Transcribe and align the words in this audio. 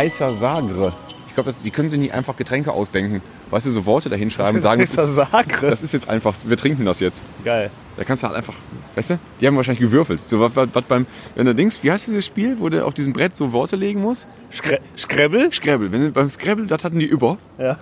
heißer 0.00 0.30
Sagre. 0.30 0.92
Ich 1.28 1.34
glaube, 1.34 1.52
die 1.64 1.70
können 1.70 1.90
sich 1.90 1.98
nicht 1.98 2.12
einfach 2.14 2.36
Getränke 2.36 2.72
ausdenken. 2.72 3.22
Weißt 3.50 3.66
du, 3.66 3.70
so 3.70 3.84
Worte 3.86 4.08
da 4.08 4.16
hinschreiben 4.16 4.56
und 4.56 4.60
sagen, 4.62 4.80
das 4.80 4.94
ist, 4.94 5.14
Sagre. 5.14 5.68
das 5.68 5.82
ist 5.82 5.92
jetzt 5.92 6.08
einfach, 6.08 6.34
wir 6.44 6.56
trinken 6.56 6.84
das 6.84 7.00
jetzt. 7.00 7.22
Geil. 7.44 7.70
Da 7.96 8.04
kannst 8.04 8.22
du 8.22 8.28
halt 8.28 8.36
einfach, 8.36 8.54
weißt 8.94 9.10
du, 9.10 9.18
die 9.40 9.46
haben 9.46 9.56
wahrscheinlich 9.56 9.80
gewürfelt. 9.80 10.20
So 10.20 10.40
was, 10.40 10.56
was, 10.56 10.70
was 10.72 10.84
beim, 10.84 11.06
wenn 11.34 11.46
du 11.46 11.54
denkst, 11.54 11.80
wie 11.82 11.92
heißt 11.92 12.06
dieses 12.08 12.24
Spiel, 12.26 12.56
wo 12.58 12.68
du 12.68 12.84
auf 12.84 12.94
diesem 12.94 13.12
Brett 13.12 13.36
so 13.36 13.52
Worte 13.52 13.76
legen 13.76 14.00
musst? 14.00 14.26
Scre 14.52 14.78
Scrabble? 14.96 15.52
Scrabble. 15.52 15.92
Wenn 15.92 16.00
du, 16.00 16.10
beim 16.10 16.28
Scrabble, 16.28 16.66
das 16.66 16.82
hatten 16.82 16.98
die 16.98 17.06
über. 17.06 17.36
Ja. 17.58 17.76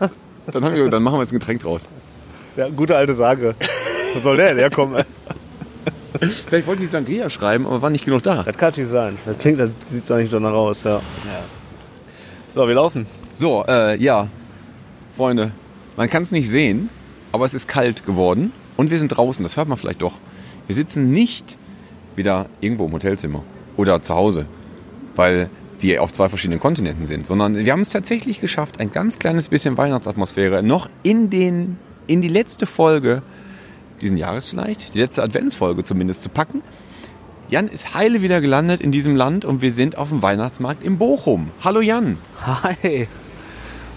Dann, 0.51 0.65
haben 0.65 0.75
wir, 0.75 0.89
dann 0.91 1.03
machen 1.03 1.17
wir 1.17 1.21
jetzt 1.23 1.33
ein 1.33 1.39
Getränk 1.39 1.63
draus. 1.63 1.89
ja. 2.57 2.69
Gute 2.69 2.97
alte 2.97 3.15
Sagre. 3.15 3.55
Wo 4.15 4.21
soll 4.21 4.37
der 4.37 4.49
denn 4.49 4.59
herkommen? 4.59 5.05
Vielleicht 6.49 6.67
wollten 6.67 6.83
die 6.83 6.89
Sangria 6.89 7.31
schreiben, 7.31 7.67
aber 7.67 7.81
war 7.83 7.91
nicht 7.91 8.05
genug 8.05 8.23
da. 8.23 8.43
Das 8.43 8.57
kann 8.57 8.71
natürlich 8.71 8.91
sein. 8.91 9.17
Das 9.25 9.39
klingt, 9.39 9.61
das 9.61 9.71
sieht 9.91 10.09
doch 10.11 10.17
nicht 10.17 10.33
danach 10.33 10.53
aus, 10.53 10.83
ja. 10.83 11.01
So, 12.59 12.67
wir 12.67 12.75
laufen. 12.75 13.07
So, 13.37 13.65
äh, 13.69 13.97
ja, 14.03 14.31
Freunde, 15.17 15.53
man 15.97 16.11
kann 16.11 16.25
es 16.25 16.33
nicht 16.33 16.51
sehen, 16.51 16.91
aber 17.31 17.45
es 17.45 17.55
ist 17.55 17.69
kalt 17.69 18.05
geworden 18.05 18.53
und 18.77 18.91
wir 18.91 18.99
sind 18.99 19.11
draußen, 19.11 19.45
das 19.45 19.57
hört 19.57 19.69
man 19.69 19.79
vielleicht 19.79 20.03
doch. 20.03 20.15
Wir 20.67 20.75
sitzen 20.75 21.13
nicht 21.13 21.57
wieder 22.17 22.47
irgendwo 22.61 22.87
im 22.87 22.93
Hotelzimmer 22.93 23.45
oder 23.77 24.03
zu 24.03 24.17
Hause, 24.17 24.47
weil 25.15 25.51
wir 25.79 26.03
auf 26.03 26.11
zwei 26.11 26.29
verschiedenen 26.29 26.59
Kontinenten 26.59 27.07
sind, 27.07 27.27
sondern 27.27 27.55
wir 27.55 27.71
haben 27.71 27.83
es 27.83 27.91
tatsächlich 27.91 28.41
geschafft, 28.41 28.81
ein 28.81 28.91
ganz 28.91 29.21
kleines 29.21 29.51
bisschen 29.51 29.79
Weihnachtsatmosphäre 29.79 30.65
noch 30.65 30.89
in, 31.05 31.31
den, 31.31 31.79
in 32.09 32.23
die 32.23 32.27
letzte 32.27 32.67
Folge 32.67 33.23
diesen 34.01 34.17
Jahres 34.17 34.49
vielleicht, 34.49 34.97
die 34.97 34.99
letzte 34.99 35.23
Adventsfolge 35.23 35.85
zumindest 35.85 36.25
zu 36.25 36.29
packen. 36.29 36.63
Jan 37.49 37.69
ist 37.69 37.95
heile 37.95 38.21
wieder 38.21 38.41
gelandet 38.41 38.81
in 38.81 38.93
diesem 38.93 39.17
Land 39.17 39.45
und 39.45 39.63
wir 39.63 39.73
sind 39.73 39.97
auf 39.97 40.11
dem 40.11 40.21
Weihnachtsmarkt 40.23 40.85
in 40.85 40.99
Bochum. 40.99 41.51
Hallo 41.65 41.81
Jan. 41.81 42.19
Hi. 42.45 43.09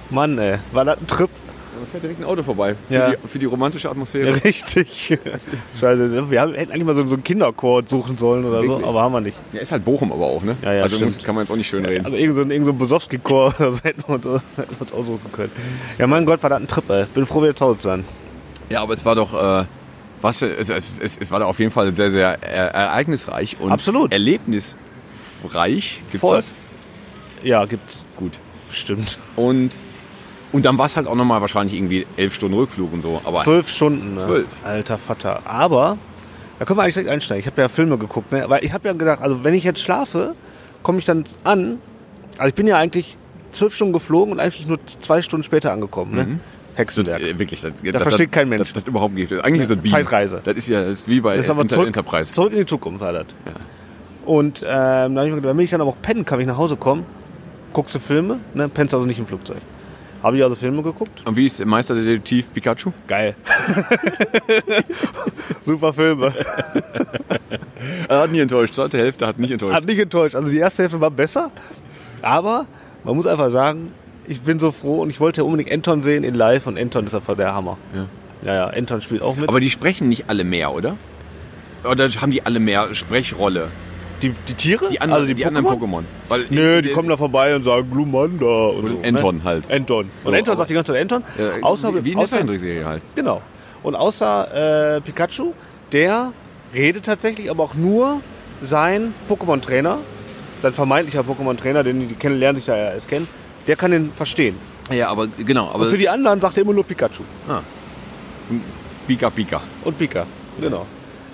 Mann, 0.09 0.37
ey. 0.37 0.57
War 0.71 0.85
das 0.85 0.97
ein 0.99 1.07
Trip? 1.07 1.29
Da 1.29 1.85
fährt 1.91 2.03
direkt 2.03 2.21
ein 2.21 2.25
Auto 2.25 2.43
vorbei 2.43 2.75
für, 2.87 2.93
Ja. 2.93 3.11
die, 3.11 3.27
für 3.27 3.39
die 3.39 3.45
romantische 3.45 3.85
Ja, 3.87 3.91
Atmosphäre. 3.91 4.41
richtig. 4.43 5.17
Scheiße, 5.79 6.29
wir 6.31 6.41
haben, 6.41 6.53
hätten 6.53 6.71
eigentlich 6.71 6.85
mal 6.85 6.95
so, 6.95 7.05
so 7.07 7.15
einen 7.15 7.23
Kinderchor 7.25 7.83
suchen 7.85 8.17
sollen 8.17 8.45
oder 8.45 8.61
Wirklich? 8.61 8.79
so, 8.83 8.87
aber 8.87 9.01
haben 9.01 9.13
wir 9.13 9.21
nicht. 9.21 9.37
Ja, 9.51 9.59
ist 9.61 9.71
halt 9.73 9.83
Bochum 9.83 10.13
aber 10.13 10.25
auch, 10.27 10.43
ne? 10.43 10.55
Ja, 10.61 10.73
ja, 10.73 10.83
also 10.83 10.95
stimmt. 10.97 11.15
muss, 11.15 11.23
kann 11.23 11.35
man 11.35 11.43
jetzt 11.43 11.51
auch 11.51 11.55
nicht 11.57 11.67
schön 11.69 11.83
reden. 11.83 12.05
Also 12.05 12.15
irgend 12.17 12.35
so 12.35 12.41
ein, 12.41 12.51
irgend 12.51 12.65
so 12.65 12.71
ein 12.71 12.77
Besowski-Chor, 12.77 13.55
das 13.57 13.83
hätten 13.83 14.03
wir, 14.07 14.15
uns, 14.15 14.23
hätten 14.55 14.75
wir 14.77 14.81
uns 14.81 14.93
aussuchen 14.93 15.31
können. 15.33 15.51
Ja, 15.97 16.07
mein 16.07 16.25
Gott, 16.25 16.41
war 16.43 16.49
das 16.51 16.61
ein 16.61 16.67
Trip, 16.67 16.89
ey. 16.89 17.05
Bin 17.13 17.25
froh, 17.25 17.41
wieder 17.41 17.55
zu 17.55 17.65
Hause 17.65 17.77
zu 17.79 17.87
sein. 17.87 18.05
Ja, 18.69 18.81
aber 18.81 18.93
es 18.93 19.03
war 19.03 19.15
doch, 19.15 19.33
äh, 19.33 19.65
was, 20.21 20.41
es, 20.41 20.69
es, 20.69 21.17
es, 21.17 21.31
war 21.31 21.39
da 21.39 21.45
auf 21.45 21.59
jeden 21.59 21.71
Fall 21.71 21.93
sehr, 21.93 22.11
sehr 22.11 22.37
äh, 22.43 22.47
ereignisreich 22.47 23.59
und 23.59 23.71
Absolut. 23.71 24.11
erlebnisreich. 24.11 26.03
Gibt's 26.11 26.19
Voll. 26.19 26.35
das? 26.35 26.51
Ja, 27.43 27.65
gibt's. 27.65 28.03
Gut. 28.15 28.33
Bestimmt. 28.69 29.19
Und, 29.35 29.71
und 30.51 30.65
dann 30.65 30.77
war 30.77 30.85
es 30.85 30.95
halt 30.95 31.07
auch 31.07 31.15
nochmal 31.15 31.41
wahrscheinlich 31.41 31.75
irgendwie 31.75 32.05
elf 32.17 32.35
Stunden 32.35 32.55
Rückflug 32.55 32.93
und 32.93 33.01
so. 33.01 33.21
Aber 33.23 33.43
Zwölf 33.43 33.69
Stunden, 33.69 34.15
ne? 34.15 34.25
Zwölf. 34.25 34.47
Alter 34.63 34.97
Vater. 34.97 35.41
Aber, 35.45 35.97
da 36.59 36.65
können 36.65 36.77
wir 36.77 36.83
eigentlich 36.83 36.93
direkt 36.93 37.11
einsteigen. 37.11 37.41
Ich 37.41 37.47
habe 37.47 37.61
ja 37.61 37.67
Filme 37.67 37.97
geguckt, 37.97 38.31
ne? 38.31 38.45
Weil 38.47 38.63
ich 38.63 38.71
habe 38.71 38.87
ja 38.87 38.93
gedacht, 38.93 39.21
also 39.21 39.43
wenn 39.43 39.53
ich 39.53 39.63
jetzt 39.63 39.81
schlafe, 39.81 40.35
komme 40.83 40.99
ich 40.99 41.05
dann 41.05 41.25
an. 41.43 41.79
Also 42.37 42.49
ich 42.49 42.55
bin 42.55 42.67
ja 42.67 42.77
eigentlich 42.77 43.17
zwölf 43.51 43.75
Stunden 43.75 43.93
geflogen 43.93 44.31
und 44.31 44.39
eigentlich 44.39 44.65
nur 44.67 44.79
zwei 45.01 45.21
Stunden 45.21 45.43
später 45.43 45.73
angekommen, 45.73 46.15
ne? 46.15 46.39
Hexenwerk. 46.75 47.21
äh, 47.21 47.37
wirklich, 47.39 47.61
das, 47.61 47.73
versteht 48.03 48.31
kein 48.31 48.49
Mensch. 48.49 48.71
Das, 48.71 48.83
das 48.83 48.87
überhaupt 48.87 49.13
nicht. 49.13 49.31
Eigentlich 49.33 49.63
ist 49.63 49.71
das 49.71 49.77
Beam. 49.77 49.91
Zeitreise. 49.91 50.41
Das 50.43 50.55
ist 50.55 50.67
ja 50.67 50.81
das 50.81 50.91
ist 50.91 51.07
wie 51.07 51.21
bei 51.21 51.37
Das 51.37 51.47
Inter 51.47 51.67
zurück, 51.67 51.87
Enterprise. 51.87 52.31
zurück 52.31 52.51
in 52.53 52.59
die 52.59 52.65
Zukunft 52.65 53.01
war 53.01 53.13
das. 53.13 53.25
Ja. 53.45 53.53
Und 54.25 54.61
ähm, 54.61 54.67
dann 54.67 55.17
habe 55.17 55.27
ich 55.27 55.33
mir 55.33 55.41
gedacht, 55.41 55.57
wenn 55.57 55.63
ich 55.63 55.71
dann 55.71 55.81
aber 55.81 55.91
auch 55.91 56.01
pennen 56.01 56.25
kann, 56.25 56.37
wenn 56.37 56.43
ich 56.43 56.51
nach 56.51 56.57
Hause 56.57 56.75
komme, 56.75 57.03
guckst 57.73 57.95
du 57.95 57.99
Filme, 57.99 58.39
ne? 58.53 58.69
pennst 58.69 58.93
also 58.93 59.05
nicht 59.05 59.19
im 59.19 59.25
Flugzeug. 59.25 59.57
Habe 60.21 60.37
ich 60.37 60.43
also 60.43 60.55
Filme 60.55 60.83
geguckt? 60.83 61.25
Und 61.25 61.35
wie 61.35 61.47
ist 61.47 61.65
Meisterdetektiv 61.65 62.53
Pikachu? 62.53 62.91
Geil. 63.07 63.35
Super 65.63 65.91
Filme. 65.93 66.31
Er 68.07 68.19
hat 68.21 68.31
nie 68.31 68.39
enttäuscht. 68.39 68.75
Zweite 68.75 68.99
Hälfte 68.99 69.25
hat 69.25 69.39
nicht 69.39 69.49
enttäuscht. 69.49 69.75
Hat 69.75 69.85
nicht 69.85 69.97
enttäuscht. 69.97 70.35
Also 70.35 70.51
die 70.51 70.59
erste 70.59 70.83
Hälfte 70.83 71.01
war 71.01 71.09
besser, 71.09 71.51
aber 72.21 72.67
man 73.03 73.15
muss 73.15 73.25
einfach 73.25 73.49
sagen, 73.49 73.91
ich 74.31 74.41
bin 74.41 74.59
so 74.59 74.71
froh 74.71 75.01
und 75.01 75.09
ich 75.09 75.19
wollte 75.19 75.41
ja 75.41 75.45
unbedingt 75.45 75.71
Anton 75.71 76.01
sehen 76.01 76.23
in 76.23 76.35
live 76.35 76.67
und 76.67 76.79
Anton 76.79 77.05
ist 77.05 77.13
einfach 77.13 77.35
der 77.35 77.53
Hammer. 77.53 77.77
Ja. 77.93 78.05
Ja, 78.43 78.55
ja, 78.55 78.67
Anton 78.67 79.01
spielt 79.01 79.21
auch 79.21 79.35
mit. 79.35 79.47
Aber 79.47 79.59
die 79.59 79.69
sprechen 79.69 80.09
nicht 80.09 80.25
alle 80.27 80.43
mehr, 80.43 80.73
oder? 80.73 80.97
Oder 81.83 82.09
haben 82.09 82.31
die 82.31 82.43
alle 82.45 82.59
mehr 82.59 82.93
Sprechrolle? 82.93 83.67
die, 84.21 84.33
die 84.47 84.53
Tiere? 84.53 84.87
Die 84.87 85.01
anderen, 85.01 85.23
also 85.23 85.33
die, 85.33 85.45
anderen 85.45 85.65
Pokémon? 85.67 86.03
Weil 86.29 86.45
Nö, 86.49 86.81
die 86.81 86.89
kommen 86.89 87.09
da 87.09 87.17
vorbei 87.17 87.55
und 87.55 87.63
sagen 87.63 87.89
Glumanda 87.91 88.45
und, 88.45 88.83
Und 88.83 88.89
so. 88.89 89.03
Anton 89.03 89.37
ne? 89.37 89.43
halt. 89.43 89.71
Anton. 89.71 90.09
Und 90.23 90.31
So, 90.31 90.37
Anton 90.37 90.57
sagt 90.57 90.69
die 90.69 90.73
ganze 90.73 90.93
Zeit 90.93 91.01
Anton. 91.01 91.23
Ja, 91.37 91.63
außer, 91.63 91.93
wie, 91.95 92.05
wie 92.05 92.11
in 92.13 92.19
der 92.19 92.27
Zeichentrickserie 92.27 92.85
halt. 92.85 93.03
Genau. 93.15 93.41
Und 93.83 93.95
außer 93.95 94.95
äh, 94.97 95.01
Pikachu, 95.01 95.53
der 95.91 96.33
redet 96.73 97.05
tatsächlich, 97.05 97.49
aber 97.49 97.63
auch 97.63 97.73
nur 97.73 98.21
sein 98.63 99.13
Pokémon-Trainer, 99.29 99.97
sein 100.61 100.73
vermeintlicher 100.73 101.21
Pokémon-Trainer, 101.21 101.83
den 101.83 102.07
die 102.07 102.15
kennen, 102.15 102.39
lernen 102.39 102.57
sich 102.57 102.65
da 102.65 102.77
ja 102.77 102.91
erst 102.91 103.09
kennen, 103.09 103.27
der 103.67 103.75
kann 103.75 103.91
den 103.91 104.11
verstehen. 104.11 104.55
Ja, 104.91 105.09
aber 105.09 105.27
genau. 105.27 105.69
Aber 105.69 105.85
Und 105.85 105.89
für 105.89 105.97
die 105.97 106.09
anderen 106.09 106.41
sagt 106.41 106.57
er 106.57 106.63
immer 106.63 106.73
nur 106.73 106.83
Pikachu. 106.83 107.23
Pika 109.07 109.29
Pika. 109.29 109.61
Und 109.83 109.97
Pika. 109.97 110.25
Genau. 110.59 110.85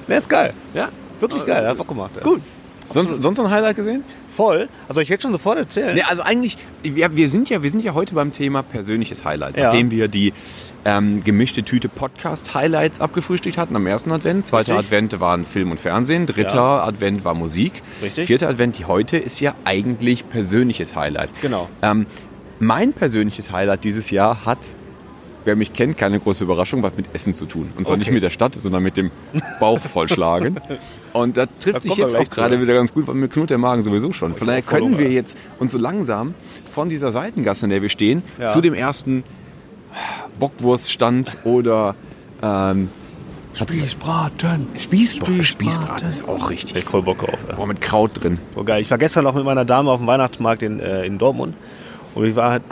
Der 0.08 0.18
ist 0.20 0.30
geil. 0.30 0.54
Ja. 0.74 0.90
Wirklich 1.20 1.46
geil. 1.46 1.74
Bock 1.76 1.88
gemacht. 1.88 2.12
ey. 2.18 2.24
Gut. 2.24 2.42
Sonst, 2.90 3.22
sonst 3.22 3.38
noch 3.38 3.46
ein 3.46 3.52
Highlight 3.52 3.76
gesehen? 3.76 4.04
Voll. 4.28 4.70
Also 4.88 5.02
ich 5.02 5.10
hätte 5.10 5.24
schon 5.24 5.32
sofort 5.32 5.58
erzählen. 5.58 5.96
Nee, 5.96 6.04
also 6.04 6.22
eigentlich, 6.22 6.58
wir, 6.84 7.16
wir, 7.16 7.30
sind 7.30 7.50
ja, 7.50 7.62
wir 7.64 7.70
sind 7.70 7.84
ja 7.84 7.94
heute 7.94 8.16
beim 8.16 8.32
Thema 8.32 8.64
persönliches 8.64 9.26
Highlight. 9.26 9.58
Ja. 9.58 9.66
Nachdem 9.66 9.92
wir 9.92 10.08
die 10.08 10.34
ähm, 10.86 11.24
gemischte 11.24 11.64
Tüte 11.64 11.90
Podcast 11.90 12.54
Highlights 12.54 13.02
abgefrühstückt 13.02 13.58
hatten 13.58 13.76
am 13.76 13.86
ersten 13.88 14.12
Advent. 14.12 14.46
Zweiter 14.48 14.74
Richtig. 14.78 14.88
Advent 14.88 15.20
waren 15.20 15.44
Film 15.44 15.72
und 15.72 15.80
Fernsehen. 15.80 16.26
Dritter 16.28 16.56
Ja. 16.56 16.84
Advent 16.84 17.26
war 17.26 17.34
Musik. 17.34 17.74
Richtig. 18.02 18.28
Vierter 18.28 18.48
Advent, 18.48 18.78
die 18.80 18.86
heute, 18.86 19.18
ist 19.18 19.40
ja 19.42 19.54
eigentlich 19.66 20.30
persönliches 20.30 20.96
Highlight. 20.96 21.32
Genau. 21.42 21.68
Ähm, 21.82 22.06
mein 22.60 22.94
persönliches 22.94 23.52
Highlight 23.52 23.84
dieses 23.84 24.10
Jahr 24.12 24.46
hat, 24.46 24.60
wer 25.46 25.56
mich 25.56 25.74
kennt, 25.74 25.98
keine 25.98 26.20
große 26.20 26.44
Überraschung, 26.44 26.84
was 26.84 26.94
mit 26.96 27.08
Essen 27.14 27.34
zu 27.34 27.46
tun. 27.46 27.72
Und 27.78 27.86
zwar 27.86 27.94
Okay. 27.96 28.00
nicht 28.00 28.12
mit 28.12 28.24
der 28.24 28.30
Stadt, 28.30 28.56
sondern 28.56 28.82
mit 28.84 28.98
dem 28.98 29.12
Bauch 29.60 29.80
vollschlagen. 29.80 30.60
Und 31.18 31.38
da 31.38 31.46
trifft 31.60 31.78
Da 31.78 31.82
sich 31.82 31.96
jetzt 31.96 32.16
auch 32.16 32.30
gerade 32.30 32.62
wieder 32.62 32.74
ganz 32.74 32.94
gut, 32.94 33.08
weil 33.08 33.16
mir 33.16 33.28
knurrt 33.28 33.50
der 33.50 33.58
Magen 33.58 33.82
sowieso 33.82 34.12
schon. 34.14 34.34
Von 34.34 34.48
daher 34.48 34.62
können 34.62 34.98
wir 34.98 35.10
jetzt 35.12 35.38
uns 35.60 35.72
so 35.72 35.78
langsam 35.78 36.34
von 36.70 36.90
dieser 36.90 37.12
Seitengasse, 37.12 37.66
in 37.66 37.70
der 37.72 37.82
wir 37.82 37.90
stehen, 37.90 38.24
Ja. 38.40 38.46
zu 38.48 38.62
dem 38.62 38.74
ersten 38.74 39.24
Bockwurststand 40.40 41.34
oder 41.44 41.96
ähm, 42.42 42.90
Spießbraten. 43.54 44.68
Spießbraten. 44.80 45.44
Spießbraten. 45.44 46.08
Ist 46.10 46.28
auch 46.28 46.50
richtig. 46.52 46.78
Ich 46.78 46.84
voll 46.86 47.02
Bock 47.02 47.24
auf. 47.24 47.44
Boah, 47.56 47.66
mit 47.66 47.82
Kraut 47.82 48.12
drin. 48.24 48.38
So 48.56 48.64
geil. 48.64 48.82
Ich 48.84 48.92
war 48.92 49.00
gestern 49.00 49.26
auch 49.26 49.34
mit 49.34 49.46
meiner 49.46 49.66
Dame 49.66 49.90
auf 49.90 50.00
dem 50.00 50.06
Weihnachtsmarkt 50.08 50.62
in, 50.62 50.80
äh, 50.80 51.06
in 51.06 51.18
Dortmund 51.18 51.56
und 52.14 52.26
ich 52.26 52.36
war 52.36 52.52
halt 52.52 52.64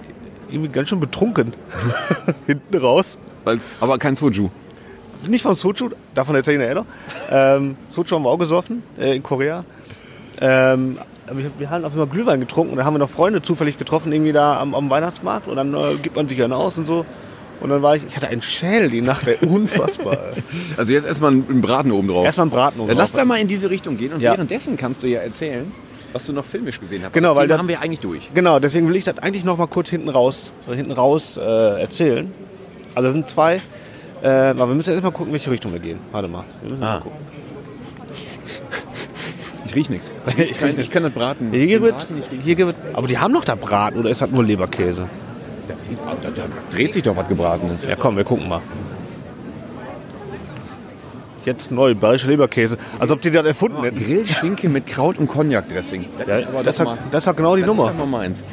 irgendwie 0.52 0.70
ganz 0.70 0.90
schön 0.90 1.00
betrunken. 1.00 1.54
Hinten 2.46 2.78
raus. 2.78 3.18
Weil's- 3.46 3.68
Aber 3.80 3.98
kein 3.98 4.16
Soju. 4.16 4.50
Nicht 5.28 5.42
von 5.44 5.56
Sochu, 5.56 5.90
davon 6.14 6.36
erzähle 6.36 6.64
ich 6.64 6.76
nachher. 6.76 6.86
Ähm, 7.58 7.76
Sochu 7.90 8.16
haben 8.16 8.24
wir 8.24 8.30
auch 8.30 8.38
gesoffen 8.40 8.84
äh, 9.00 9.16
in 9.16 9.24
Korea. 9.24 9.64
Ähm, 10.42 10.98
wir, 11.32 11.52
wir 11.58 11.70
haben 11.70 11.86
auf 11.86 11.94
einmal 11.94 12.08
Glühwein 12.08 12.40
getrunken 12.40 12.72
und 12.74 12.78
da 12.78 12.86
haben 12.86 12.94
wir 12.94 13.00
noch 13.00 13.10
Freunde 13.10 13.42
zufällig 13.42 13.78
getroffen, 13.78 14.12
irgendwie 14.12 14.32
da 14.34 14.60
am, 14.60 14.76
am 14.76 14.90
Weihnachtsmarkt 14.90 15.48
und 15.48 15.56
dann 15.56 15.74
äh, 15.74 15.96
gibt 16.02 16.16
man 16.16 16.28
sich 16.28 16.42
einen 16.44 16.54
aus 16.54 16.78
und 16.78 16.86
so. 16.86 17.06
Und 17.62 17.70
dann 17.70 17.82
war 17.82 17.96
ich, 17.96 18.04
ich 18.08 18.16
hatte 18.18 18.28
einen 18.28 18.42
Schädel 18.42 18.90
die 18.90 19.02
Nacht, 19.02 19.28
ey, 19.28 19.38
unfassbar. 19.48 20.18
ey. 20.36 20.44
Also 20.78 20.92
jetzt 20.92 21.08
erstmal 21.08 21.32
einen 21.32 21.62
Braten 21.62 21.92
oben 21.92 22.10
drauf. 22.10 22.26
Erstmal 22.26 22.44
einen 22.44 22.52
Braten 22.52 22.80
oben 22.82 22.90
Ja, 22.90 22.96
lass 22.98 23.12
drauf, 23.14 23.22
da 23.22 23.26
mal 23.26 23.40
in 23.40 23.48
diese 23.48 23.70
Richtung 23.70 23.98
gehen 23.98 24.12
und 24.14 24.20
Ja. 24.22 24.34
währenddessen 24.34 24.76
kannst 24.76 25.02
du 25.04 25.08
ja 25.08 25.22
erzählen, 25.22 25.72
was 26.12 26.26
du 26.26 26.34
noch 26.34 26.44
filmisch 26.46 26.80
gesehen 26.82 27.04
hast. 27.04 27.14
Genau, 27.14 27.30
das 27.30 27.38
weil 27.38 27.48
da- 27.48 27.58
haben 27.58 27.70
wir 27.70 27.80
eigentlich 27.82 28.02
durch. 28.02 28.30
Genau, 28.34 28.60
deswegen 28.60 28.90
will 28.90 28.98
ich 28.98 29.06
das 29.06 29.18
eigentlich 29.20 29.46
noch 29.46 29.58
mal 29.58 29.68
kurz 29.68 29.88
hinten 29.90 30.10
raus, 30.10 30.52
hinten 30.68 30.92
raus 30.92 31.38
äh, 31.38 31.82
erzählen. 31.82 32.32
Also 32.94 33.08
es 33.08 33.14
sind 33.14 33.30
zwei, 33.30 33.62
äh, 34.22 34.28
aber 34.28 34.68
wir 34.70 34.76
müssen 34.76 34.94
jetzt 34.94 35.04
mal 35.04 35.12
gucken, 35.12 35.32
welche 35.34 35.52
Richtung 35.52 35.72
wir 35.74 35.80
gehen. 35.80 36.00
Warte 36.12 36.28
mal. 36.28 36.44
Ah. 36.82 37.00
mal. 37.00 37.02
Ich 39.66 39.76
riech 39.76 39.90
nichts. 39.90 40.12
Ich, 40.38 40.52
Ich 40.52 40.60
kann, 40.60 40.70
ich 40.80 40.90
kann 40.90 41.04
das 41.04 41.12
Braten. 41.12 41.52
Hier 41.52 41.80
nicht 41.80 42.08
riechen. 42.10 42.42
hier 42.44 42.56
gibt, 42.56 42.76
aber 42.94 43.08
die 43.08 43.18
haben 43.18 43.34
noch 43.34 43.44
da 43.46 43.56
Braten 43.56 44.00
oder 44.00 44.10
ist 44.10 44.22
das 44.22 44.30
nur 44.32 44.44
Leberkäse? 44.44 45.08
Da, 45.68 45.74
zieht- 45.82 45.98
da, 46.22 46.30
da 46.30 46.44
dreht 46.70 46.94
sich 46.94 47.04
doch 47.04 47.16
was 47.16 47.28
Gebratenes. 47.28 47.84
Ja 47.84 47.96
komm, 47.96 48.16
wir 48.18 48.24
gucken 48.24 48.48
mal. 48.48 48.62
Jetzt 51.46 51.72
neu, 51.72 51.94
bayerischer 51.94 52.28
Leberkäse. 52.30 52.78
Als 52.98 53.12
ob 53.12 53.22
die 53.22 53.30
das 53.30 53.46
erfunden 53.46 53.84
hätten. 53.84 54.04
Grillschinken 54.04 54.72
mit 54.72 54.88
Kraut 54.88 55.20
und 55.20 55.28
Cognac-Dressing. 55.28 56.06
Das 56.18 56.28
Ja, 56.28 56.64
das, 56.64 56.78
doch 56.78 56.98
das 57.12 57.28
hat 57.28 57.38
genau 57.38 57.56
die 57.56 57.62
das 57.62 57.68
Nummer. 57.76 58.26
ist. 58.26 58.44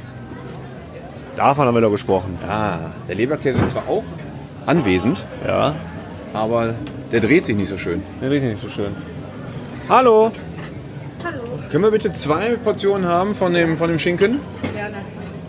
Davon 1.36 1.66
haben 1.66 1.74
wir 1.74 1.80
doch 1.80 1.90
gesprochen. 1.90 2.38
Ah, 2.46 2.76
der 3.08 3.14
Leberkäse 3.14 3.60
ist 3.62 3.70
zwar 3.70 3.84
auch 3.88 4.04
anwesend, 4.66 5.24
Ja, 5.46 5.74
aber 6.34 6.74
der 7.10 7.20
dreht 7.20 7.46
sich 7.46 7.56
nicht 7.56 7.68
so 7.68 7.78
schön. 7.78 8.02
der 8.20 8.30
riecht 8.30 8.44
nicht 8.44 8.60
so 8.62 8.68
schön. 8.68 8.94
Hallo. 9.88 10.30
Können 11.70 11.84
wir 11.84 11.90
bitte 11.90 12.10
zwei 12.10 12.56
Portionen 12.56 13.06
haben 13.08 13.34
von 13.34 13.52
dem, 13.54 13.76
von 13.78 13.88
dem 13.88 13.98
Schinken? 13.98 14.40
Gerne. 14.74 14.96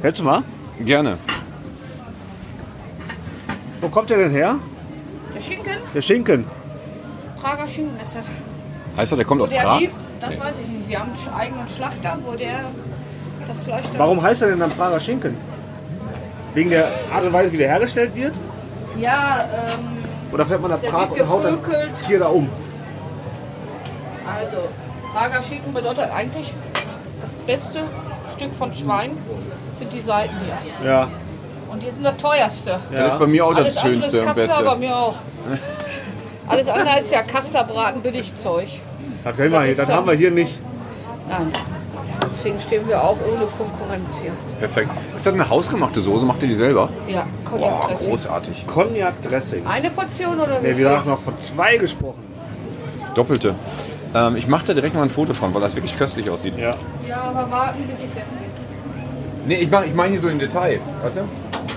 Hältst 0.02 0.22
du 0.22 0.26
mal? 0.26 0.42
Gerne. 0.80 1.18
Wo 3.82 3.90
kommt 3.90 4.10
der 4.10 4.18
denn 4.18 4.32
her? 4.32 4.56
Der 5.36 5.42
Schinken? 5.42 5.74
Der 5.94 6.02
Schinken. 6.02 6.46
Prager 7.42 7.68
Schinken 7.68 8.00
ist 8.02 8.16
das. 8.16 8.24
Heißt 8.96 9.12
er, 9.14 9.16
der 9.18 9.26
kommt 9.26 9.42
aus 9.42 9.50
Der 9.50 9.62
Prag? 9.62 9.80
lieb, 9.80 9.92
das 10.22 10.40
weiß 10.40 10.56
ich 10.62 10.68
nicht. 10.70 10.90
Wir 10.90 11.00
haben 11.00 11.12
einen 11.12 11.36
eigenen 11.40 11.68
Schlachter, 11.70 12.18
wo 12.26 12.36
der 12.38 12.60
das 13.48 13.64
Fleisch 13.64 13.86
dann- 13.90 14.00
Warum 14.00 14.22
heißt 14.22 14.42
er 14.44 14.50
denn 14.50 14.60
dann 14.60 14.72
Prager 14.72 15.00
Schinken? 15.00 15.36
Wegen 16.54 16.70
der 16.70 16.88
Art 17.14 17.26
und 17.26 17.34
Weise, 17.34 17.52
wie 17.52 17.58
der 17.58 17.68
hergestellt 17.68 18.16
wird? 18.16 18.34
Ja, 18.98 19.46
ähm, 19.54 19.98
Oder 20.32 20.46
fährt 20.46 20.62
man 20.62 20.72
nach 20.72 20.82
Prag 20.82 21.12
und 21.12 21.30
haut 21.30 21.44
dann. 21.46 21.60
Tier 22.06 22.20
da 22.20 22.28
um? 22.28 22.50
also 24.26 24.58
Prager 25.14 25.42
Schinken 25.42 25.74
bedeutet 25.74 26.10
eigentlich 26.12 26.54
das 27.22 27.34
beste 27.36 27.84
Stück 28.36 28.54
von 28.56 28.74
Schwein 28.74 29.12
sind 29.78 29.92
die 29.94 30.02
Seiten 30.02 30.34
hier. 30.82 30.88
Ja. 30.90 31.10
Und 31.72 31.82
die 31.82 31.90
sind 31.90 32.04
das 32.04 32.18
teuerste. 32.18 32.80
Das 32.92 33.14
ist 33.14 33.20
bei 33.20 33.28
mir 33.28 33.46
auch 33.46 33.56
Alles 33.56 33.74
das 33.76 33.82
Schönste 33.84 34.18
ist 34.18 34.22
und 34.22 34.28
Kassler, 34.28 34.48
bei 34.48 34.64
Beste. 34.64 34.78
mir 34.78 34.96
auch. 34.96 35.16
Alles 36.48 36.68
andere 36.68 37.00
ist 37.00 37.12
ja 37.12 37.24
Kasterbraten, 37.24 38.02
Billigzeug. 38.02 38.68
Das, 39.24 39.38
wir 39.38 39.50
Das 39.50 39.78
das 39.78 39.90
haben 39.90 40.08
wir 40.08 40.14
hier 40.14 40.32
nicht. 40.32 40.58
Nein. 41.30 41.52
Deswegen 42.36 42.60
stehen 42.60 42.88
wir 42.88 43.04
auch 43.04 43.18
ohne 43.28 43.46
Konkurrenz 43.58 44.18
hier. 44.22 44.32
Perfekt. 44.60 44.90
Ist 45.16 45.26
das 45.26 45.34
eine 45.34 45.50
hausgemachte 45.50 46.02
Soße? 46.02 46.26
Macht 46.26 46.42
ihr 46.44 46.48
die 46.50 46.56
selber? 46.56 46.90
Ja, 47.08 47.26
Boah, 47.50 47.60
Cognac-Dressing. 47.60 48.10
großartig. 48.10 48.68
Cognac 48.68 49.22
Dressing. 49.22 49.66
Eine 49.68 49.90
Portion 49.90 50.40
oder 50.40 50.62
wie 50.62 50.68
Ne, 50.68 50.76
viel? 50.76 50.78
wir 50.86 50.90
haben 50.98 51.10
noch 51.10 51.20
von 51.20 51.34
zwei 51.42 51.78
gesprochen. 51.78 52.24
Doppelte. 53.16 53.56
Ähm, 54.16 54.36
ich 54.36 54.48
mache 54.48 54.66
da 54.68 54.74
direkt 54.74 54.96
mal 54.96 55.04
ein 55.04 55.10
Foto 55.10 55.34
von, 55.34 55.54
weil 55.54 55.62
das 55.62 55.76
wirklich 55.76 55.98
köstlich 55.98 56.30
aussieht. 56.30 56.58
Ja. 56.58 56.76
Ja, 57.08 57.22
aber 57.22 57.50
warten, 57.52 57.84
bis 57.84 57.98
ich 58.00 58.12
fertig 58.12 58.32
bin. 58.32 59.48
Nee, 59.48 59.56
ich 59.56 59.70
meine 59.70 59.86
ich 59.88 59.94
mein 59.94 60.12
hier 60.12 60.20
so 60.20 60.30
im 60.30 60.40
Detail. 60.40 60.80
Weißt 61.04 61.18
du? 61.18 61.22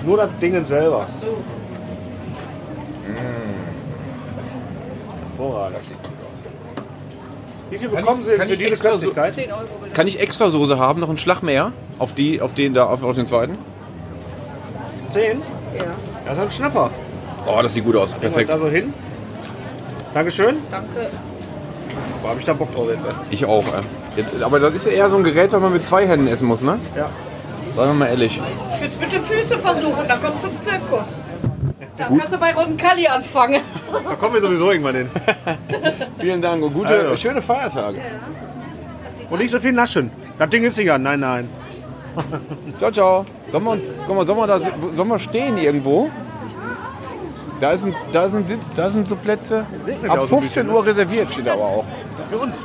Nur 0.07 0.17
das 0.19 0.31
Ding 0.41 0.65
selber. 0.67 1.07
So. 1.21 1.37
Hervorragend. 5.39 5.79
Wie 7.71 7.79
viel 7.79 7.89
bekommen 7.89 8.25
Sie 8.25 8.35
kann 8.37 8.47
für 8.47 8.53
ich 8.55 8.59
diese 8.59 8.71
extra 8.71 8.91
so- 8.93 9.11
Köstlichkeit? 9.11 9.35
10 9.35 9.53
Euro 9.53 9.63
bitte. 9.83 9.93
Kann 9.95 10.07
ich 10.07 10.21
extra 10.21 10.51
Soße 10.51 10.79
haben? 10.79 11.01
Noch 11.01 11.09
einen 11.09 11.19
Schlag 11.19 11.43
mehr? 11.43 11.73
Auf, 11.99 12.13
die, 12.13 12.41
auf, 12.41 12.55
den, 12.55 12.75
da, 12.75 12.87
auf, 12.87 13.03
auf 13.03 13.17
den 13.17 13.27
zweiten? 13.27 13.59
Zehn? 15.11 15.43
Ja, 15.77 15.85
Das 16.25 16.39
ist 16.39 16.45
ein 16.45 16.51
Schnapper. 16.51 16.91
Oh, 17.47 17.61
das 17.63 17.75
sieht 17.75 17.85
gut 17.85 17.97
aus. 17.97 18.13
Perfekt. 18.13 18.49
Perfekt. 18.49 18.51
Da 18.51 18.59
so 18.59 18.69
hin. 18.69 18.93
Dankeschön. 20.15 20.57
danke. 20.71 21.11
Da 22.23 22.29
habe 22.31 22.41
ich 22.41 22.47
da 22.47 22.53
Bock 22.55 22.75
drauf 22.75 22.89
jetzt. 22.89 23.05
ey. 23.05 23.13
Ich 23.31 23.45
auch. 23.45 23.65
Äh. 23.67 23.71
Jetzt, 24.17 24.43
aber 24.43 24.59
das 24.59 24.75
ist 24.75 24.87
ja 24.87 24.93
eher 24.93 25.11
so 25.11 25.17
ein 25.17 25.25
Gerät, 25.25 25.53
was 25.53 25.61
man 25.61 25.73
mit 25.73 25.87
zwei 25.87 26.07
Händen 26.07 26.27
essen 26.27 26.47
muss, 26.49 26.63
ne? 26.63 26.79
Ja. 26.97 27.09
Sagen 27.75 27.91
wir 27.91 27.95
mal 27.95 28.07
ehrlich. 28.09 28.41
Ich 28.75 28.81
will 28.81 28.89
es 28.89 28.99
mit 28.99 29.13
den 29.13 29.23
Füßen 29.23 29.61
versuchen, 29.61 30.09
dann 30.09 30.21
kommst 30.23 30.45
du 30.45 30.49
zum 30.49 30.61
Zirkus. 30.61 31.21
Da 31.99 32.07
kannst 32.09 32.33
du 32.33 32.39
bei 32.39 32.53
Roncalli 32.55 33.07
anfangen. 33.07 33.61
Da 33.93 34.15
kommen 34.17 34.35
wir 34.35 34.41
sowieso 34.43 34.71
irgendwann 34.71 34.95
hin. 34.97 35.11
Vielen 36.19 36.41
Dank 36.43 36.63
und 36.63 36.73
gute, 36.75 36.89
Also. 36.89 37.17
schöne 37.17 37.41
Feiertage. 37.43 37.99
Und 39.31 39.41
nicht 39.41 39.51
so 39.51 39.61
viel 39.61 39.73
naschen. 39.73 40.11
Das 40.39 40.49
Ding 40.51 40.65
ist 40.65 40.77
nicht 40.79 40.91
an. 40.91 41.03
Nein, 41.03 41.21
nein. 41.21 41.49
Ciao, 42.79 42.91
ciao. 42.91 43.27
Sollen 43.51 43.65
wir 43.65 43.71
uns, 43.73 43.85
guck 44.07 44.17
mal, 44.17 44.25
sollen 44.25 44.39
wir, 44.39 44.47
da, 44.47 44.61
sollen 44.93 45.09
wir 45.09 45.19
stehen 45.19 45.59
irgendwo? 45.59 46.11
Da 47.61 47.71
ist, 47.73 47.85
ein, 47.85 47.95
da 48.13 48.25
ist 48.27 48.35
ein 48.35 48.47
Sitz, 48.47 48.61
da 48.75 48.91
sind 48.91 49.09
so 49.09 49.17
Plätze. 49.17 49.65
Regnet 49.87 50.05
ja 50.05 50.11
Ab 50.13 50.19
auch 50.21 50.29
so 50.29 50.37
ein 50.37 50.43
15 50.43 50.65
bisschen, 50.65 50.77
Uhr 50.77 50.87
reserviert 50.87 51.31
steht 51.31 51.49
aber 51.49 51.63
auch. 51.63 51.85
Für 52.31 52.39
uns. 52.39 52.57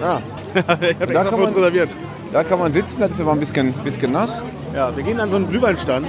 Ja, 0.00 0.22
ich 0.54 0.66
habe 0.68 0.86
extra 0.86 1.24
kann 1.24 1.28
für 1.28 1.34
uns 1.36 1.44
man- 1.44 1.54
reserviert. 1.54 1.90
da 2.32 2.44
kann 2.44 2.58
man 2.58 2.72
sitzen, 2.72 3.00
das 3.00 3.10
ist 3.10 3.20
aber 3.20 3.32
ein 3.32 3.40
bisschen, 3.40 3.72
bisschen 3.74 4.12
nass. 4.12 4.40
Ja, 4.74 4.94
wir 4.96 5.02
gehen 5.04 5.20
an 5.20 5.28
so 5.30 5.36
einen 5.36 5.48
Glühweinstand. 5.50 6.06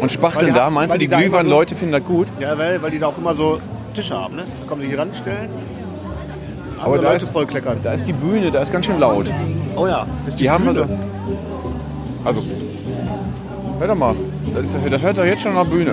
Und 0.00 0.12
Spachteln 0.12 0.46
die 0.48 0.52
da, 0.52 0.64
haben- 0.66 0.74
meinst 0.74 0.94
du, 0.94 0.98
die 0.98 1.06
die 1.06 1.10
da 1.10 1.18
Glühwein-Leute 1.20 1.74
finden 1.74 1.92
das 1.92 2.04
gut? 2.04 2.26
Ja, 2.40 2.56
weil, 2.58 2.80
weil 2.82 2.90
die 2.90 2.98
da 2.98 3.06
auch 3.08 3.18
immer 3.18 3.34
so 3.34 3.58
Tische 3.94 4.14
haben. 4.14 4.36
Ne? 4.36 4.42
Da 4.60 4.68
kommen 4.68 4.82
die 4.82 4.88
hier 4.88 4.98
ranstellen. 4.98 5.48
Aber 6.80 6.96
da 6.98 7.10
Leute 7.12 7.24
ist- 7.24 7.32
vollkleckern. 7.32 7.78
Da 7.82 7.92
ist 7.92 8.06
die 8.06 8.12
Bühne, 8.12 8.50
da 8.52 8.60
ist 8.62 8.72
ganz 8.72 8.86
schön 8.86 9.00
laut. 9.00 9.26
Oh 9.76 9.86
ja, 9.86 10.06
das 10.24 10.34
ist 10.34 10.40
Die 10.40 10.48
haben 10.50 10.64
wir 10.64 10.74
so. 10.74 10.84
Bühne. 10.84 10.98
Also, 12.24 12.42
hör 13.80 13.86
doch 13.88 13.94
mal. 13.94 14.14
Das, 14.52 14.64
ist, 14.66 14.74
das 14.90 15.02
hört 15.02 15.18
doch 15.18 15.24
jetzt 15.24 15.42
schon 15.42 15.54
nach 15.54 15.64
Bühne. 15.66 15.92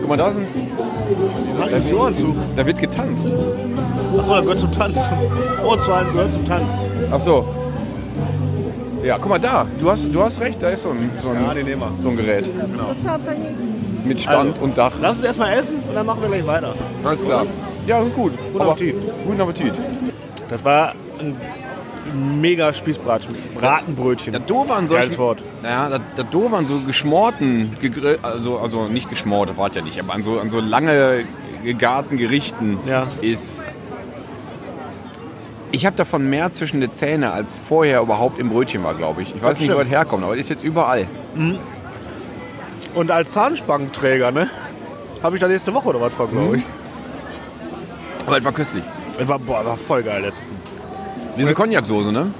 Guck 0.00 0.08
mal, 0.08 0.16
da 0.16 0.30
sind. 0.30 0.46
Halt 1.58 1.72
jetzt 1.72 1.88
die 1.88 1.94
Ohren 1.94 2.16
zu. 2.16 2.34
Da 2.56 2.66
wird 2.66 2.78
getanzt. 2.78 3.26
Achso, 4.18 4.34
da 4.34 4.40
gehört 4.40 4.58
zum 4.58 4.72
Tanz. 4.72 5.10
Ohren 5.64 5.80
zu 5.82 5.94
halten 5.94 6.12
gehört 6.12 6.32
zum 6.32 6.44
Tanz. 6.44 6.72
Ach 7.12 7.20
so. 7.20 7.44
Ja, 9.02 9.16
guck 9.18 9.28
mal 9.30 9.38
da. 9.40 9.66
Du 9.78 9.90
hast, 9.90 10.04
du 10.12 10.22
hast 10.22 10.40
recht, 10.40 10.62
da 10.62 10.68
ist 10.68 10.82
so 10.82 10.90
ein, 10.90 11.10
so 11.22 11.30
ein, 11.30 11.42
Ja, 11.42 11.54
den 11.54 11.66
nehmen 11.66 11.80
wir. 11.80 11.90
so 12.02 12.08
ein 12.10 12.16
Gerät. 12.16 12.50
Mit 14.04 14.20
Stand 14.20 14.50
Also. 14.50 14.62
und 14.62 14.76
Dach. 14.78 14.92
Lass 15.00 15.16
uns 15.16 15.24
erstmal 15.26 15.52
essen 15.52 15.76
und 15.88 15.94
dann 15.94 16.06
machen 16.06 16.20
wir 16.22 16.28
gleich 16.28 16.46
weiter. 16.46 16.74
Alles 17.04 17.22
klar. 17.24 17.46
Ja, 17.86 18.00
gut. 18.02 18.32
Guten 18.52 18.60
Aber- 18.60 18.72
Appetit. 18.72 18.96
Guten 19.26 19.40
Appetit. 19.40 19.72
Das 20.48 20.64
war 20.64 20.92
ein 21.18 22.40
mega 22.40 22.72
Spießbrat. 22.72 23.22
Bratenbrötchen. 23.54 24.32
Das 24.32 24.44
Doofe 24.46 24.74
an 24.74 24.88
solchen, 24.88 25.02
Geiles 25.04 25.18
Wort. 25.18 25.42
Naja, 25.62 25.88
das, 25.90 26.00
das 26.16 26.26
Doofe 26.30 26.56
an 26.56 26.66
so 26.66 26.80
geschmorten, 26.80 27.76
gegrill, 27.80 28.18
also, 28.22 28.58
also 28.58 28.88
nicht 28.88 29.08
geschmort, 29.08 29.50
das 29.50 29.56
war 29.56 29.70
ja 29.72 29.82
nicht, 29.82 29.98
aber 30.00 30.14
an 30.14 30.22
so, 30.22 30.40
an 30.40 30.50
so 30.50 30.60
lange 30.60 31.24
gegarten 31.64 32.16
Gerichten 32.16 32.78
Ja. 32.86 33.06
ist. 33.20 33.62
Ich 35.72 35.86
habe 35.86 35.96
davon 35.96 36.28
mehr 36.28 36.50
zwischen 36.52 36.80
den 36.80 36.92
Zähnen, 36.92 37.30
als 37.30 37.56
vorher 37.56 38.00
überhaupt 38.00 38.38
im 38.38 38.50
Brötchen 38.50 38.82
war, 38.82 38.94
glaube 38.94 39.22
ich. 39.22 39.34
Ich 39.34 39.42
weiß 39.42 39.60
nicht, 39.60 39.72
wo 39.72 39.78
das 39.78 39.88
herkommt, 39.88 40.24
aber 40.24 40.34
das 40.34 40.46
ist 40.46 40.50
jetzt 40.50 40.64
überall. 40.64 41.06
Und 42.94 43.10
als 43.10 43.30
Zahnspangenträger, 43.30 44.32
ne? 44.32 44.50
Habe 45.22 45.36
ich 45.36 45.40
da 45.40 45.48
nächste 45.48 45.72
Woche 45.72 45.88
oder 45.88 46.00
was 46.00 46.14
von, 46.14 46.30
glaube 46.30 46.58
ich. 46.58 46.64
Aber 48.26 48.36
das 48.36 48.44
war 48.44 48.52
köstlich. 48.52 48.82
Das 49.16 49.28
war, 49.28 49.38
boah, 49.38 49.64
war 49.64 49.76
voll 49.76 50.02
geil 50.02 50.24
jetzt. 50.24 50.42
Diese 51.36 51.54
Cognac-Soße, 51.54 52.10
ne? 52.10 52.32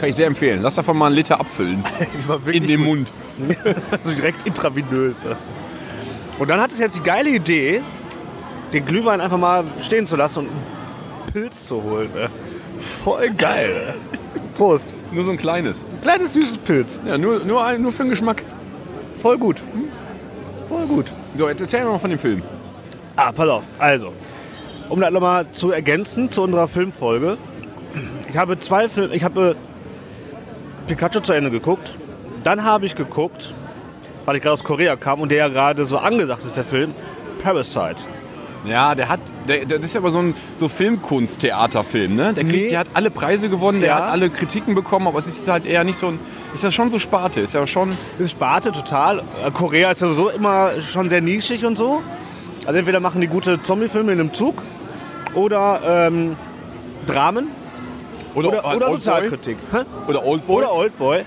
Kann 0.00 0.08
ich 0.08 0.16
sehr 0.16 0.26
empfehlen. 0.26 0.62
Lass 0.62 0.74
davon 0.76 0.96
mal 0.96 1.06
einen 1.06 1.16
Liter 1.16 1.40
abfüllen. 1.40 1.84
In 2.46 2.66
den. 2.66 2.80
Mund. 2.80 3.12
also 3.90 4.14
direkt 4.14 4.46
intravenös. 4.46 5.18
Und 6.38 6.48
dann 6.48 6.60
hat 6.60 6.72
es 6.72 6.78
jetzt 6.78 6.96
die 6.96 7.02
geile 7.02 7.30
Idee, 7.30 7.82
den 8.72 8.86
Glühwein 8.86 9.20
einfach 9.20 9.38
mal 9.38 9.64
stehen 9.80 10.06
zu 10.06 10.16
lassen 10.16 10.40
und 10.40 10.48
einen 10.48 11.32
Pilz 11.32 11.66
zu 11.66 11.82
holen. 11.82 12.10
Ne? 12.14 12.28
Voll 12.84 13.30
geil. 13.30 13.94
Prost. 14.56 14.84
Nur 15.12 15.24
so 15.24 15.30
ein 15.30 15.36
kleines. 15.36 15.84
Ein 15.90 16.00
kleines 16.02 16.34
süßes 16.34 16.58
Pilz. 16.58 17.00
Ja, 17.06 17.18
nur, 17.18 17.44
nur, 17.44 17.64
ein, 17.64 17.82
nur 17.82 17.92
für 17.92 18.04
den 18.04 18.10
Geschmack. 18.10 18.42
Voll 19.20 19.38
gut. 19.38 19.60
Voll 20.68 20.86
gut. 20.86 21.06
So, 21.36 21.48
jetzt 21.48 21.60
erzähl 21.60 21.84
mir 21.84 21.92
mal 21.92 21.98
von 21.98 22.10
dem 22.10 22.18
Film. 22.18 22.42
Ah, 23.16 23.30
pass 23.32 23.48
auf. 23.48 23.64
Also, 23.78 24.12
um 24.88 25.00
das 25.00 25.12
nochmal 25.12 25.46
zu 25.52 25.70
ergänzen 25.70 26.30
zu 26.30 26.42
unserer 26.42 26.68
Filmfolge. 26.68 27.38
Ich 28.28 28.36
habe 28.36 28.58
zwei 28.58 28.88
Filme, 28.88 29.14
ich 29.14 29.22
habe 29.22 29.56
Pikachu 30.86 31.20
zu 31.20 31.32
Ende 31.32 31.50
geguckt. 31.50 31.90
Dann 32.42 32.64
habe 32.64 32.86
ich 32.86 32.94
geguckt, 32.94 33.54
weil 34.24 34.36
ich 34.36 34.42
gerade 34.42 34.54
aus 34.54 34.64
Korea 34.64 34.96
kam 34.96 35.20
und 35.20 35.30
der 35.30 35.38
ja 35.38 35.48
gerade 35.48 35.86
so 35.86 35.98
angesagt 35.98 36.44
ist, 36.44 36.56
der 36.56 36.64
Film, 36.64 36.92
Parasite. 37.42 37.96
Ja, 38.66 38.94
der 38.94 39.08
hat, 39.10 39.20
der, 39.46 39.66
das 39.66 39.84
ist 39.84 39.96
aber 39.96 40.10
so 40.10 40.20
ein 40.20 40.34
so 40.56 40.68
Filmkunst-Theaterfilm, 40.68 42.14
ne? 42.16 42.32
Der, 42.32 42.44
kriegt, 42.44 42.62
Nee. 42.64 42.68
der 42.70 42.78
hat 42.80 42.86
alle 42.94 43.10
Preise 43.10 43.48
gewonnen, 43.50 43.80
der 43.80 43.90
Ja. 43.90 43.94
hat 43.96 44.10
alle 44.12 44.30
Kritiken 44.30 44.74
bekommen, 44.74 45.06
aber 45.06 45.18
es 45.18 45.26
ist 45.26 45.46
halt 45.48 45.66
eher 45.66 45.84
nicht 45.84 45.98
so 45.98 46.08
ein, 46.08 46.18
ist 46.54 46.64
ja 46.64 46.70
schon 46.72 46.90
so 46.90 46.98
Sparte, 46.98 47.40
ist 47.40 47.52
ja 47.54 47.66
schon, 47.66 47.90
ist 48.18 48.30
Sparte 48.30 48.72
total. 48.72 49.18
Äh, 49.44 49.50
Korea 49.52 49.90
ist 49.90 49.98
sowieso 49.98 50.30
immer 50.30 50.70
schon 50.80 51.10
sehr 51.10 51.20
nischig 51.20 51.64
und 51.66 51.76
so. 51.76 52.02
Also 52.66 52.78
entweder 52.78 53.00
machen 53.00 53.20
die 53.20 53.26
gute 53.26 53.62
Zombie-Filme 53.62 54.12
in 54.12 54.20
einem 54.20 54.32
Zug 54.32 54.62
oder 55.34 55.80
ähm, 56.08 56.36
Dramen 57.06 57.48
oder, 58.34 58.48
oder, 58.48 58.58
oder 58.60 58.66
Oldboy. 58.70 58.92
Sozialkritik. 58.94 59.56
Oder 60.08 60.24
Oldboy. 60.24 60.56
Oder 60.56 60.72
Oldboy. 60.72 61.24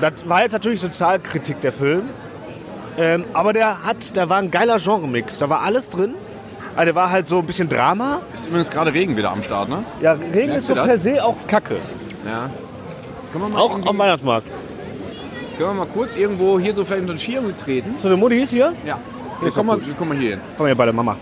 Das 0.00 0.12
war 0.26 0.42
jetzt 0.42 0.52
natürlich 0.52 0.80
Sozialkritik, 0.80 1.60
der 1.60 1.72
Film. 1.72 2.02
Ähm, 2.98 3.24
aber 3.32 3.52
der 3.52 3.84
hat, 3.84 4.16
da 4.16 4.28
war 4.28 4.38
ein 4.38 4.50
geiler 4.50 4.78
Genremix. 4.78 5.38
Da 5.38 5.48
war 5.48 5.62
alles 5.62 5.88
drin. 5.88 6.14
Also 6.74 6.86
der 6.86 6.94
war 6.94 7.10
halt 7.10 7.28
so 7.28 7.38
ein 7.38 7.46
bisschen 7.46 7.68
Drama. 7.68 8.20
Ist 8.32 8.46
übrigens 8.46 8.70
gerade 8.70 8.92
Regen 8.94 9.16
wieder 9.16 9.30
am 9.30 9.42
Start, 9.42 9.68
ne? 9.68 9.84
Ja, 10.00 10.12
Regen 10.12 10.32
Merkst 10.32 10.56
ist 10.58 10.66
so 10.68 10.74
das? 10.74 10.86
per 10.86 10.98
se 10.98 11.22
auch 11.24 11.36
Kacke. 11.46 11.76
Ja. 12.24 12.48
Können 13.32 13.44
wir 13.44 13.48
mal, 13.50 13.60
Auch 13.60 13.70
irgendwie- 13.72 13.88
am 13.90 13.98
Weihnachtsmarkt. 13.98 14.46
können 15.58 15.70
wir 15.70 15.74
mal 15.74 15.86
kurz 15.86 16.16
irgendwo 16.16 16.58
hier 16.58 16.72
so 16.72 16.84
vielleicht 16.84 17.02
unter 17.02 17.14
den 17.14 17.18
Schirm 17.18 17.56
treten? 17.56 17.98
Zu 17.98 18.08
den 18.08 18.18
Muttis 18.18 18.50
hier. 18.50 18.72
Ja. 18.86 18.98
Wir 19.40 19.50
kommen, 19.50 19.66
mal, 19.66 19.78
kommen 19.98 20.10
mal 20.10 20.18
hier 20.18 20.30
hin. 20.30 20.40
Komm 20.56 20.66
hier 20.66 20.74
bei 20.74 20.84
der 20.84 20.94
Mama. 20.94 21.16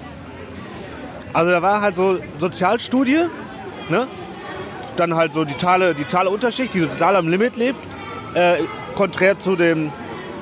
Also 1.32 1.50
da 1.50 1.62
war 1.62 1.80
halt 1.80 1.94
so 1.94 2.18
Sozialstudie, 2.38 3.20
ne? 3.88 4.06
Dann 4.96 5.14
halt 5.14 5.32
so 5.32 5.44
die 5.44 5.54
totale, 5.54 5.94
die 5.94 6.04
totale 6.04 6.30
Unterschicht, 6.30 6.74
die 6.74 6.80
so 6.80 6.86
total 6.86 7.16
am 7.16 7.28
Limit 7.28 7.56
lebt, 7.56 7.78
äh, 8.34 8.56
konträr 8.94 9.38
zu 9.38 9.56
dem, 9.56 9.90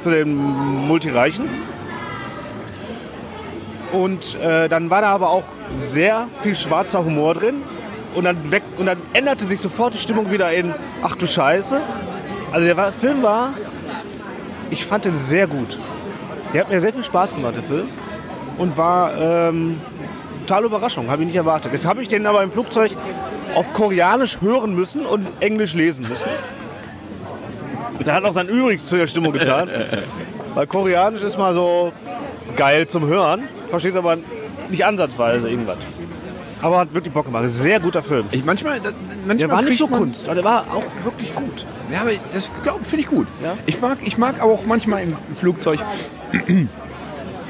zu 0.03 0.11
den 0.11 0.35
Multireichen. 0.87 1.49
Und 3.92 4.38
äh, 4.40 4.68
dann 4.68 4.90
war 4.90 5.00
da 5.00 5.09
aber 5.09 5.30
auch 5.30 5.45
sehr 5.88 6.28
viel 6.42 6.54
schwarzer 6.54 7.04
Humor 7.04 7.35
drin. 7.35 7.62
Und 8.14 8.25
dann, 8.25 8.50
weg, 8.50 8.62
und 8.78 8.87
dann 8.87 8.99
änderte 9.12 9.45
sich 9.45 9.61
sofort 9.61 9.95
die 9.95 9.99
Stimmung 9.99 10.30
wieder 10.30 10.52
in 10.52 10.75
Ach 11.02 11.14
du 11.16 11.26
Scheiße. 11.26 11.80
Also 12.52 12.66
der 12.66 12.92
Film 12.92 13.23
war 13.23 13.54
Ich 14.71 14.85
fand 14.85 15.04
den 15.04 15.16
sehr 15.16 15.47
gut. 15.47 15.78
Der 16.52 16.62
hat 16.62 16.71
mir 16.71 16.80
sehr 16.80 16.92
viel 16.92 17.04
Spaß 17.04 17.35
gemacht, 17.35 17.57
der 17.57 17.62
Film. 17.62 17.88
Und 18.57 18.76
war 18.76 19.12
ähm, 19.16 19.80
totale 20.47 20.66
Überraschung, 20.66 21.11
habe 21.11 21.23
ich 21.23 21.28
nicht 21.28 21.37
erwartet. 21.37 21.73
Jetzt 21.73 21.87
habe 21.87 22.02
ich 22.02 22.09
den 22.09 22.26
aber 22.26 22.42
im 22.42 22.50
Flugzeug 22.50 22.92
auf 23.54 23.73
Koreanisch 23.73 24.40
hören 24.40 24.75
müssen 24.75 25.04
und 25.04 25.26
Englisch 25.40 25.75
lesen 25.75 26.02
müssen. 26.09 26.28
Der 28.04 28.14
hat 28.14 28.25
auch 28.25 28.33
sein 28.33 28.49
Übriges 28.49 28.87
zu 28.87 28.97
der 28.97 29.07
Stimmung 29.07 29.33
getan. 29.33 29.68
Weil 30.54 30.66
Koreanisch 30.66 31.23
ist 31.23 31.38
mal 31.38 31.54
so 31.54 31.92
geil 32.57 32.88
zum 32.88 33.07
Hören, 33.07 33.42
verstehst 33.71 33.97
aber 33.97 34.17
nicht 34.69 34.85
ansatzweise 34.85 35.49
irgendwas. 35.49 35.77
Aber 36.61 36.79
hat 36.79 36.93
wirklich 36.93 37.15
Bock 37.15 37.27
gemacht. 37.27 37.45
Sehr 37.49 37.79
guter 37.79 38.03
Film. 38.03 38.27
Ich 38.33 38.45
manchmal, 38.45 38.81
da- 38.81 38.91
manchmal 39.27 39.37
Der 39.37 39.51
war 39.51 39.63
nicht 39.63 39.79
so 39.79 39.87
man- 39.87 40.01
Kunst, 40.01 40.25
aber 40.27 40.35
der 40.35 40.45
war 40.45 40.65
auch 40.75 41.05
wirklich 41.05 41.33
gut. 41.35 41.65
Ja, 41.93 42.01
aber 42.01 42.11
das 42.35 42.51
finde 42.83 43.01
ich 43.01 43.07
gut. 43.09 43.29
Ja? 43.43 43.53
Ich, 43.67 43.81
mag, 43.81 43.99
ich 44.05 44.19
mag 44.19 44.41
auch 44.43 44.67
manchmal 44.67 45.03
im 45.05 45.17
Flugzeug 45.39 45.79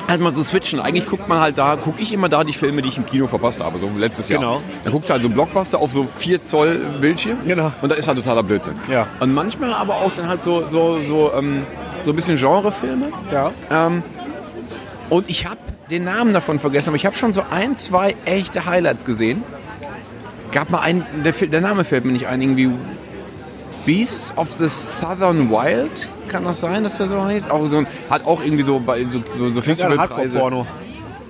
halt 0.07 0.21
mal 0.21 0.33
so 0.35 0.43
switchen. 0.43 0.81
Eigentlich 0.81 1.07
guckt 1.07 1.29
man 1.29 1.41
halt 1.41 1.59
da, 1.59 1.77
gucke 1.77 2.01
ich 2.03 2.13
immer 2.13 2.29
da 2.29 2.45
die 2.45 2.53
Filme, 2.53 2.83
die 2.83 2.89
ich 2.89 2.97
im 2.99 3.05
Kino 3.07 3.27
verpasst 3.27 3.63
habe, 3.63 3.79
so 3.79 3.91
letztes 3.97 4.29
Jahr. 4.29 4.41
Genau. 4.41 4.63
Dann 4.85 4.93
guckst 4.93 5.09
du 5.09 5.13
halt 5.13 5.23
so 5.23 5.29
einen 5.29 5.35
Blockbuster 5.35 5.79
auf 5.79 5.93
so 5.93 6.05
4 6.05 6.43
Zoll 6.45 6.77
Bildschirm 7.01 7.39
Genau. 7.47 7.73
und 7.83 7.91
da 7.91 7.95
ist 7.97 8.09
halt 8.09 8.17
totaler 8.19 8.43
Blödsinn. 8.43 8.75
Ja. 8.91 9.07
Und 9.21 9.35
manchmal 9.35 9.73
aber 9.73 9.97
auch 9.97 10.13
dann 10.15 10.29
halt 10.29 10.43
so, 10.43 10.67
so, 10.67 11.03
so, 11.03 11.33
ähm, 11.35 11.63
so 12.05 12.13
ein 12.13 12.17
bisschen 12.17 12.37
Genrefilme. 12.37 13.07
Ja. 13.33 13.53
Ähm, 13.71 14.03
und 15.11 15.29
ich 15.29 15.47
habe 15.47 15.59
den 15.90 16.04
Namen 16.04 16.33
davon 16.33 16.59
vergessen, 16.59 16.90
aber 16.90 16.97
ich 16.97 17.07
habe 17.07 17.16
schon 17.16 17.33
so 17.33 17.42
ein, 17.50 17.76
zwei 17.76 18.14
echte 18.25 18.66
Highlights 18.66 19.04
gesehen. 19.04 19.42
Gab 20.52 20.71
mal 20.71 20.80
einen, 20.80 21.04
der, 21.25 21.33
der 21.33 21.61
Name 21.61 21.85
fällt 21.85 22.04
mir 22.04 22.12
nicht 22.12 22.26
ein, 22.26 22.40
irgendwie 22.40 22.71
Beasts 23.87 24.37
of 24.37 24.52
the 24.52 24.68
Southern 24.68 25.50
Wild. 25.50 26.09
Kann 26.28 26.45
das 26.45 26.61
sein, 26.61 26.85
dass 26.85 26.99
der 26.99 27.07
so 27.07 27.23
heißt? 27.23 27.50
Auch 27.50 27.66
so 27.66 27.78
ein, 27.78 27.87
hat 28.11 28.26
auch 28.26 28.42
irgendwie 28.42 28.64
so 28.64 28.78
bei 28.80 29.04
so, 29.04 29.23
so, 29.37 29.49
so 29.49 29.62
Festivalpreise. 29.62 30.38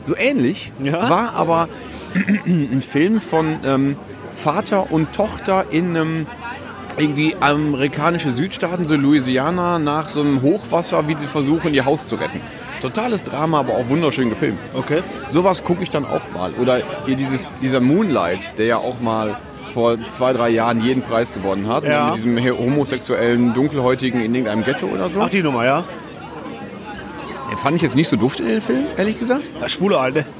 So 0.07 0.17
ähnlich. 0.17 0.73
Ja. 0.83 1.09
War 1.09 1.35
aber 1.35 1.69
ein 2.47 2.81
Film 2.81 3.21
von 3.21 3.61
ähm, 3.65 3.97
Vater 4.35 4.91
und 4.91 5.13
Tochter 5.13 5.67
in 5.71 5.97
einem 5.97 6.27
irgendwie 6.97 7.37
amerikanische 7.39 8.31
Südstaaten, 8.31 8.85
so 8.85 8.97
Louisiana, 8.97 9.79
nach 9.79 10.09
so 10.09 10.21
einem 10.21 10.43
Hochwasser, 10.43 11.07
wie 11.07 11.17
sie 11.17 11.27
versuchen, 11.27 11.75
ihr 11.75 11.85
Haus 11.85 12.09
zu 12.09 12.17
retten. 12.17 12.41
Totales 12.81 13.25
Drama, 13.25 13.61
aber 13.61 13.75
auch 13.75 13.89
wunderschön 13.89 14.31
gefilmt. 14.31 14.59
Okay. 14.75 15.03
Sowas 15.29 15.65
gucke 15.65 15.83
ich 15.83 15.91
dann 15.91 16.05
auch 16.05 16.23
mal. 16.35 16.53
Oder 16.55 16.83
hier 17.07 17.17
dieses, 17.17 17.53
dieser 17.61 17.81
Moonlight, 17.81 18.59
der 18.59 18.67
ja 18.67 18.77
auch 18.79 19.01
mal 19.01 19.37
vor 19.73 19.97
zwei, 20.11 20.33
drei 20.33 20.49
Jahren 20.49 20.81
jeden 20.83 21.03
Preis 21.03 21.33
gewonnen 21.33 21.69
hat. 21.69 21.85
Ja. 21.85 22.11
Mit 22.11 22.17
diesem 22.17 22.59
homosexuellen 22.59 23.55
Dunkelhäutigen 23.55 24.21
in 24.21 24.35
irgendeinem 24.35 24.65
Ghetto 24.65 24.87
oder 24.87 25.09
so. 25.09 25.21
Ach, 25.21 25.29
die 25.29 25.43
Nummer, 25.43 25.65
ja? 25.65 25.85
Den 27.51 27.57
fand 27.59 27.77
ich 27.77 27.83
jetzt 27.83 27.97
nicht 27.97 28.09
so 28.09 28.17
duft 28.17 28.41
in 28.41 28.47
den 28.47 28.61
Film, 28.61 28.85
ehrlich 28.97 29.19
gesagt. 29.19 29.51
Ja, 29.61 29.69
Schwule 29.69 29.99
Alte. 29.99 30.25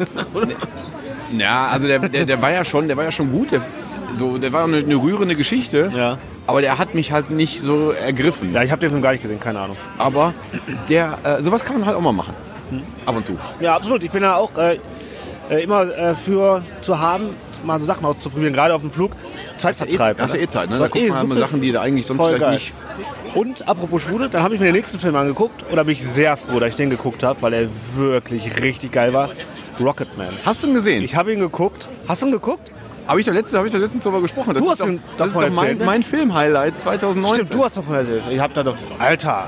Ja, 1.37 1.69
also 1.69 1.87
der, 1.87 1.99
der, 1.99 2.25
der 2.25 2.41
war 2.41 2.53
ja 2.53 2.65
schon, 2.65 2.89
der 2.89 2.97
war 2.97 3.05
ja 3.05 3.13
schon 3.13 3.31
gut. 3.31 3.53
Der, 3.53 3.61
so, 4.13 4.39
der 4.39 4.53
war 4.53 4.65
eine, 4.65 4.79
eine 4.79 4.97
rührende 4.97 5.35
Geschichte. 5.35 5.93
Ja. 5.95 6.19
Aber 6.47 6.63
der 6.63 6.79
hat 6.79 6.95
mich 6.95 7.13
halt 7.13 7.31
nicht 7.31 7.61
so 7.63 7.91
ergriffen. 7.91 8.55
Ja, 8.55 8.63
ich 8.63 8.71
habe 8.71 8.81
den 8.81 8.91
Film 8.91 9.03
gar 9.03 9.13
nicht 9.13 9.23
gesehen, 9.23 9.41
keine 9.41 9.61
Ahnung. 9.61 9.77
Aber 9.99 10.33
der, 10.89 11.19
äh, 11.23 11.43
sowas 11.43 11.65
kann 11.65 11.79
man 11.79 11.87
halt 11.87 11.97
auch 11.97 12.01
mal 12.01 12.13
machen. 12.13 12.35
Ab 13.07 13.17
und 13.17 13.25
zu. 13.25 13.39
Ja, 13.61 13.77
absolut. 13.77 14.03
Ich 14.03 14.11
bin 14.11 14.23
da 14.23 14.37
auch 14.37 14.51
äh, 14.57 14.79
äh, 15.51 15.63
immer 15.63 15.83
äh, 15.83 16.15
für 16.15 16.63
zu 16.81 16.99
haben, 16.99 17.31
mal 17.65 17.81
so 17.81 17.87
Sachen 17.87 18.05
auszuprobieren, 18.05 18.55
gerade 18.55 18.75
auf 18.75 18.83
dem 18.83 18.91
Flug. 18.91 19.13
Zeitvertreib. 19.57 20.21
Hast 20.21 20.35
du 20.35 20.39
eh 20.39 20.47
Zeit, 20.47 20.71
ne? 20.71 20.79
Da 20.79 20.87
guckt 20.87 21.05
eh 21.05 21.09
man 21.09 21.19
halt 21.19 21.29
mal 21.29 21.39
Sachen, 21.39 21.61
die 21.61 21.73
da 21.73 21.83
eigentlich 21.83 22.07
sonst 22.07 22.23
vielleicht 22.23 22.41
geil. 22.41 22.53
nicht. 22.55 22.73
Und 23.35 23.69
apropos 23.69 24.03
Schwule, 24.03 24.29
dann 24.29 24.43
habe 24.43 24.55
ich 24.55 24.61
mir 24.61 24.67
den 24.67 24.75
nächsten 24.75 24.99
Film 24.99 25.17
angeguckt 25.17 25.65
und 25.69 25.77
da 25.77 25.83
bin 25.83 25.95
ich 25.95 26.07
sehr 26.07 26.37
froh, 26.37 26.61
dass 26.61 26.71
ich 26.71 26.75
den 26.77 26.91
geguckt 26.91 27.23
habe, 27.23 27.43
weil 27.43 27.53
er 27.53 27.69
wirklich 27.97 28.63
richtig 28.63 28.93
geil 28.93 29.13
war. 29.13 29.31
Rocketman. 29.79 30.29
Hast 30.45 30.63
du 30.63 30.69
ihn 30.69 30.75
gesehen? 30.75 31.05
Ich 31.05 31.15
habe 31.15 31.33
ihn 31.33 31.41
geguckt. 31.41 31.87
Hast 32.09 32.23
du 32.23 32.27
ihn 32.27 32.33
geguckt? 32.33 32.71
Habe 33.09 33.21
ich, 33.21 33.27
doch 33.27 33.33
letzte, 33.33 33.59
hab 33.59 33.65
ich 33.67 33.73
doch 33.73 33.79
letztens 33.81 34.05
darüber 34.05 34.21
gesprochen. 34.21 34.53
Das 34.55 34.63
Du 34.63 34.67
ist 34.67 34.71
hast 34.73 34.81
doch, 34.83 34.87
ihn 34.87 35.03
das 35.17 35.29
ist 35.29 35.35
doch 35.37 35.51
mein, 35.51 35.79
ne? 35.79 35.85
mein 35.85 36.03
Film-Highlight 36.03 36.81
2019. 36.81 37.47
Stimmt, 37.47 37.59
du 37.61 37.65
hast 37.65 37.77
davon 37.79 37.95
erzählt. 37.97 38.23
Ich 38.31 38.39
hab 38.39 38.53
da 38.55 38.63
doch. 38.63 38.77
Alter. 38.99 39.47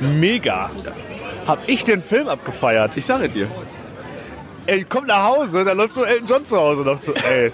Mega. 0.00 0.70
Hab 1.46 1.60
ich 1.68 1.84
den 1.84 2.02
Film 2.02 2.28
abgefeiert. 2.28 2.96
Ich 2.96 3.04
sage 3.06 3.28
dir. 3.28 3.48
Ey, 4.66 4.78
ich 4.80 4.88
komm 4.88 5.06
nach 5.06 5.24
Hause, 5.24 5.64
da 5.64 5.72
läuft 5.72 5.94
nur 5.94 6.08
Elton 6.08 6.26
John 6.26 6.44
zu 6.46 6.56
Hause 6.56 6.82
noch 6.82 7.00
zu. 7.00 7.12
Ey. 7.14 7.52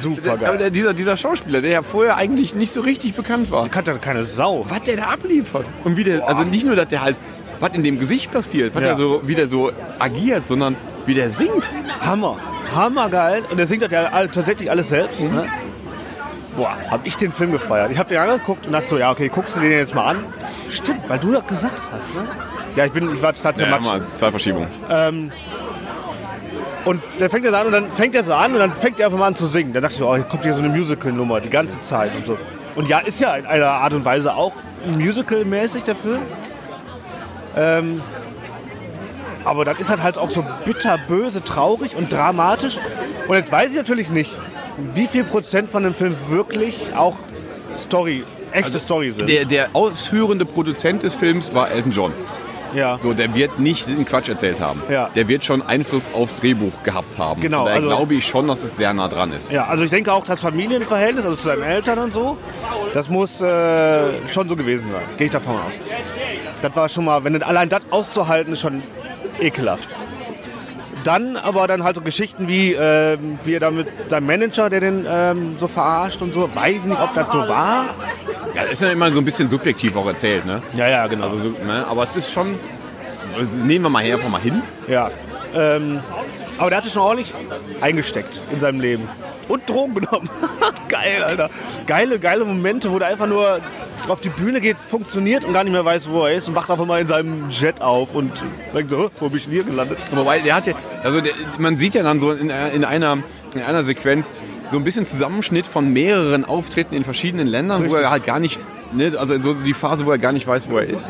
Super 0.00 0.32
Aber 0.32 0.38
geil. 0.38 0.58
der, 0.58 0.70
dieser, 0.70 0.92
dieser 0.92 1.16
Schauspieler, 1.16 1.60
der 1.60 1.70
ja 1.70 1.82
vorher 1.82 2.16
eigentlich 2.16 2.54
nicht 2.54 2.72
so 2.72 2.80
richtig 2.80 3.14
bekannt 3.14 3.50
war. 3.50 3.68
Kannte 3.68 3.94
keine 4.00 4.24
Sau. 4.24 4.64
was 4.68 4.82
der 4.82 4.96
da 4.98 5.02
abliefert. 5.04 5.66
Und 5.84 5.96
wie 5.96 6.04
der, 6.04 6.28
also 6.28 6.42
nicht 6.42 6.66
nur, 6.66 6.76
dass 6.76 6.88
der 6.88 7.00
halt, 7.02 7.16
was 7.60 7.72
in 7.72 7.82
dem 7.82 7.98
Gesicht 7.98 8.30
passiert, 8.30 8.74
was 8.74 8.82
Ja. 8.82 8.88
der 8.88 8.96
so, 8.96 9.22
wie 9.24 9.34
der 9.34 9.48
so 9.48 9.70
agiert, 9.98 10.46
sondern 10.46 10.76
wie 11.06 11.14
der 11.14 11.30
singt. 11.30 11.68
Hammer. 12.00 12.36
Hammergeil. 12.74 13.42
Und 13.50 13.58
er 13.58 13.66
singt 13.66 13.82
das 13.82 13.90
ja 13.90 14.08
tatsächlich 14.26 14.70
alles 14.70 14.88
selbst. 14.88 15.20
Ne? 15.20 15.46
Boah, 16.56 16.76
hab 16.90 17.06
ich 17.06 17.16
den 17.16 17.32
Film 17.32 17.52
gefeiert. 17.52 17.90
Ich 17.92 17.98
hab 17.98 18.08
den 18.08 18.18
angeguckt 18.18 18.66
und 18.66 18.72
dachte 18.72 18.88
so, 18.88 18.98
ja, 18.98 19.10
okay, 19.10 19.28
guckst 19.28 19.56
du 19.56 19.60
den 19.60 19.70
jetzt 19.70 19.94
mal 19.94 20.06
an. 20.06 20.24
Stimmt, 20.68 21.08
weil 21.08 21.18
du 21.18 21.32
das 21.32 21.46
gesagt 21.46 21.88
hast, 21.92 22.14
ne? 22.14 22.28
Ja, 22.76 22.84
ich 22.84 22.92
bin, 22.92 23.14
ich 23.14 23.22
war 23.22 23.32
total 23.32 23.54
Ja, 23.58 23.78
mal, 23.78 24.02
Zeitverschiebung. 24.10 24.66
Und 26.84 27.02
der 27.20 27.28
fängt 27.28 27.44
jetzt 27.44 27.54
an 27.54 27.66
und 27.66 27.72
dann 27.72 27.90
fängt 27.90 28.14
er 28.14 28.24
so 28.24 28.32
an 28.32 28.52
und 28.52 28.58
dann 28.58 28.72
fängt 28.72 28.98
er 28.98 29.06
einfach 29.06 29.18
mal 29.18 29.26
an 29.26 29.36
zu 29.36 29.46
singen. 29.46 29.72
Da 29.72 29.80
dachte 29.80 29.94
ich 29.94 29.98
so, 29.98 30.08
oh, 30.08 30.14
hier 30.14 30.24
kommt 30.24 30.42
hier 30.42 30.54
so 30.54 30.60
eine 30.60 30.68
Musical-Nummer 30.68 31.40
die 31.40 31.50
ganze 31.50 31.80
Zeit 31.80 32.14
und 32.16 32.26
so. 32.26 32.38
Und 32.76 32.88
ja, 32.88 33.00
ist 33.00 33.20
ja 33.20 33.36
in 33.36 33.46
einer 33.46 33.66
Art 33.66 33.92
und 33.92 34.04
Weise 34.04 34.34
auch 34.34 34.52
Musical-mäßig 34.96 35.82
der 35.84 35.96
Film. 35.96 36.20
Ähm, 37.56 38.00
aber 39.48 39.64
dann 39.64 39.76
ist 39.78 39.88
halt 39.90 40.02
halt 40.02 40.18
auch 40.18 40.30
so 40.30 40.44
bitter, 40.64 40.98
böse, 41.08 41.42
traurig 41.42 41.96
und 41.96 42.12
dramatisch. 42.12 42.78
Und 43.26 43.36
jetzt 43.36 43.50
weiß 43.50 43.70
ich 43.70 43.76
natürlich 43.76 44.10
nicht, 44.10 44.30
wie 44.94 45.06
viel 45.06 45.24
Prozent 45.24 45.70
von 45.70 45.82
dem 45.82 45.94
Film 45.94 46.14
wirklich 46.28 46.94
auch 46.94 47.16
Story, 47.78 48.24
echte 48.52 48.78
Story 48.78 49.10
sind. 49.12 49.28
Der, 49.28 49.44
der 49.46 49.70
ausführende 49.72 50.44
Produzent 50.44 51.02
des 51.02 51.14
Films 51.14 51.54
war 51.54 51.70
Elton 51.70 51.92
John. 51.92 52.12
ja. 52.74 52.98
So, 52.98 53.14
der 53.14 53.34
wird 53.34 53.58
nicht 53.58 53.86
den 53.88 54.04
Quatsch 54.04 54.28
erzählt 54.28 54.60
haben. 54.60 54.82
Ja. 54.90 55.08
Der 55.14 55.28
wird 55.28 55.44
schon 55.44 55.62
Einfluss 55.62 56.10
aufs 56.12 56.34
Drehbuch 56.34 56.82
gehabt 56.82 57.16
haben. 57.18 57.40
Genau, 57.40 57.64
daher 57.64 57.76
also- 57.76 57.88
glaube 57.88 58.14
ich 58.16 58.26
schon, 58.26 58.46
dass 58.48 58.62
es 58.64 58.76
sehr 58.76 58.92
nah 58.92 59.08
dran 59.08 59.32
ist. 59.32 59.50
Ja, 59.50 59.66
also 59.66 59.84
ich 59.84 59.90
denke 59.90 60.12
auch 60.12 60.24
das 60.24 60.40
Familienverhältnis, 60.40 61.24
also 61.24 61.36
zu 61.36 61.44
seinen 61.44 61.62
Eltern 61.62 61.98
und 62.00 62.12
so, 62.12 62.36
das 62.92 63.08
muss 63.08 63.40
äh, 63.40 64.28
schon 64.28 64.46
so 64.48 64.56
gewesen 64.56 64.90
sein. 64.92 65.02
Gehe 65.16 65.26
ich 65.26 65.32
davon 65.32 65.54
aus. 65.56 65.72
Das 66.60 66.74
war 66.76 66.88
schon 66.88 67.04
mal, 67.06 67.22
wenn 67.24 67.32
das- 67.34 67.42
allein 67.42 67.68
das 67.68 67.82
auszuhalten, 67.90 68.52
ist 68.52 68.60
schon 68.60 68.82
ekelhaft. 69.40 69.88
Dann 71.04 71.36
aber 71.36 71.66
dann 71.66 71.84
halt 71.84 71.96
so 71.96 72.02
Geschichten 72.02 72.48
wie, 72.48 72.72
ähm, 72.72 73.38
wie 73.44 73.54
er 73.54 73.60
da 73.60 73.70
mit 73.70 73.86
seinem 74.10 74.26
Manager, 74.26 74.68
der 74.68 74.80
den 74.80 75.06
ähm, 75.08 75.56
so 75.58 75.68
verarscht 75.68 76.20
und 76.20 76.34
so, 76.34 76.54
weiß 76.54 76.84
nicht, 76.84 77.00
ob 77.00 77.14
das 77.14 77.30
so 77.30 77.38
war. 77.38 77.94
Ja, 78.54 78.62
das 78.62 78.72
ist 78.72 78.82
ja 78.82 78.90
immer 78.90 79.10
so 79.10 79.20
ein 79.20 79.24
bisschen 79.24 79.48
subjektiv 79.48 79.96
auch 79.96 80.06
erzählt, 80.06 80.44
ne? 80.44 80.60
Ja, 80.74 80.88
ja, 80.88 81.06
genau. 81.06 81.24
Also, 81.24 81.38
so, 81.38 81.48
ne? 81.50 81.86
Aber 81.88 82.02
es 82.02 82.16
ist 82.16 82.32
schon. 82.32 82.58
Nehmen 83.64 83.84
wir 83.84 83.88
mal 83.90 84.02
her, 84.02 84.16
einfach 84.16 84.28
mal 84.28 84.40
hin. 84.40 84.62
Ja. 84.88 85.10
Ähm, 85.54 86.00
aber 86.58 86.70
der 86.70 86.78
hat 86.78 86.84
sich 86.84 86.92
schon 86.92 87.02
ordentlich 87.02 87.32
eingesteckt 87.80 88.42
in 88.50 88.58
seinem 88.58 88.80
Leben. 88.80 89.08
Und 89.48 89.68
Drogen 89.68 89.94
genommen. 89.94 90.28
Geil, 90.88 91.22
Alter. 91.24 91.50
Geile, 91.86 92.18
geile 92.18 92.44
Momente, 92.44 92.90
wo 92.92 92.98
der 92.98 93.08
einfach 93.08 93.26
nur 93.26 93.60
auf 94.08 94.20
die 94.20 94.28
Bühne 94.28 94.60
geht, 94.60 94.76
funktioniert 94.90 95.44
und 95.44 95.52
gar 95.54 95.64
nicht 95.64 95.72
mehr 95.72 95.84
weiß, 95.84 96.08
wo 96.10 96.24
er 96.24 96.34
ist 96.34 96.48
und 96.48 96.54
wacht 96.54 96.70
einfach 96.70 96.86
mal 96.86 97.00
in 97.00 97.06
seinem 97.06 97.50
Jet 97.50 97.80
auf 97.80 98.14
und 98.14 98.32
denkt 98.74 98.90
so, 98.90 98.98
"Hä, 98.98 99.08
wo 99.18 99.28
bin 99.28 99.38
ich 99.38 99.44
denn 99.44 99.52
hier 99.54 99.64
gelandet? 99.64 99.98
Wobei, 100.12 100.38
der 100.40 100.54
hat 100.54 100.66
ja, 100.66 100.74
also 101.02 101.20
der, 101.20 101.32
man 101.58 101.78
sieht 101.78 101.94
ja 101.94 102.02
dann 102.02 102.20
so 102.20 102.32
in, 102.32 102.50
in, 102.50 102.84
einer, 102.84 103.18
in 103.54 103.62
einer 103.62 103.84
Sequenz 103.84 104.32
so 104.70 104.76
ein 104.76 104.84
bisschen 104.84 105.06
Zusammenschnitt 105.06 105.66
von 105.66 105.92
mehreren 105.92 106.44
Auftritten 106.44 106.94
in 106.94 107.04
verschiedenen 107.04 107.46
Ländern, 107.46 107.90
wo 107.90 107.94
er 107.94 108.10
halt 108.10 108.24
gar 108.24 108.38
nicht, 108.38 108.60
ne, 108.92 109.12
also 109.18 109.38
so 109.40 109.54
die 109.54 109.72
Phase, 109.74 110.04
wo 110.06 110.10
er 110.10 110.18
gar 110.18 110.32
nicht 110.32 110.46
weiß, 110.46 110.68
wo 110.70 110.78
er 110.78 110.86
ist. 110.86 111.08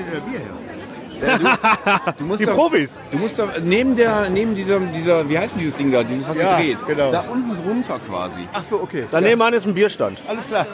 Du, 1.21 2.13
du 2.19 2.25
musst 2.25 2.41
Die 2.41 2.47
da, 2.47 2.53
Profis. 2.55 2.99
Du 3.11 3.19
musst 3.19 3.39
da 3.39 3.47
neben 3.63 3.95
der, 3.97 4.29
neben 4.31 4.55
dieser, 4.55 4.79
dieser, 4.81 5.29
wie 5.29 5.39
heißt 5.39 5.55
denn 5.55 5.61
dieses 5.61 5.75
Ding 5.77 5.91
da, 5.93 6.03
dieses, 6.03 6.29
was 6.29 6.37
Ja, 6.39 6.59
ihr 6.59 6.75
dreht? 6.77 6.87
genau. 6.87 7.11
Da 7.13 7.25
unten 7.31 7.57
drunter 7.63 7.99
quasi. 8.07 8.41
Ach 8.53 8.63
so, 8.65 8.81
okay. 8.83 9.07
Daneben 9.11 9.41
an 9.43 9.53
ist 9.55 9.67
ein 9.67 9.75
Bierstand. 9.75 10.19
Alles 10.27 10.47
klar. 10.47 10.67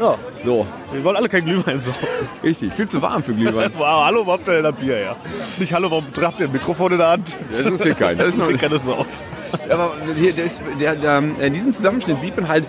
Ja, 0.00 0.16
So, 0.44 0.64
wir 0.92 1.02
wollen 1.02 1.16
alle 1.16 1.28
kein 1.28 1.44
Glühwein 1.44 1.80
saufen. 1.80 2.06
richtig. 2.44 2.72
Viel 2.72 2.88
zu 2.88 3.02
warm 3.02 3.20
für 3.22 3.34
Glühwein. 3.34 3.72
Wow, 3.78 4.04
hallo, 4.04 4.18
warum 4.26 4.32
habt 4.40 4.46
ihr 4.48 4.54
denn 4.62 4.66
ein 4.66 4.74
Bier, 4.74 5.00
ja? 5.00 5.16
Nicht 5.58 5.72
hallo, 5.72 5.90
warum 5.90 6.04
habt 6.20 6.38
ihr 6.38 6.46
ein 6.46 6.52
Mikrofon 6.52 6.92
in 6.92 6.98
der 6.98 7.08
Hand? 7.08 7.36
Das 7.50 7.66
ist 7.72 7.82
hier 7.82 7.94
kein. 7.94 8.16
Das 8.16 8.36
ist 8.36 8.46
ist 8.48 8.60
keine 8.60 8.78
Sau. 8.78 9.04
Ja, 9.68 9.74
aber 9.74 9.92
hier, 10.16 10.32
der 10.32 10.44
ist, 10.44 10.62
der, 10.80 10.94
der, 10.94 11.18
in 11.40 11.52
diesem 11.52 11.72
Zusammenschnitt 11.72 12.20
sieht 12.20 12.36
man 12.36 12.46
halt, 12.48 12.64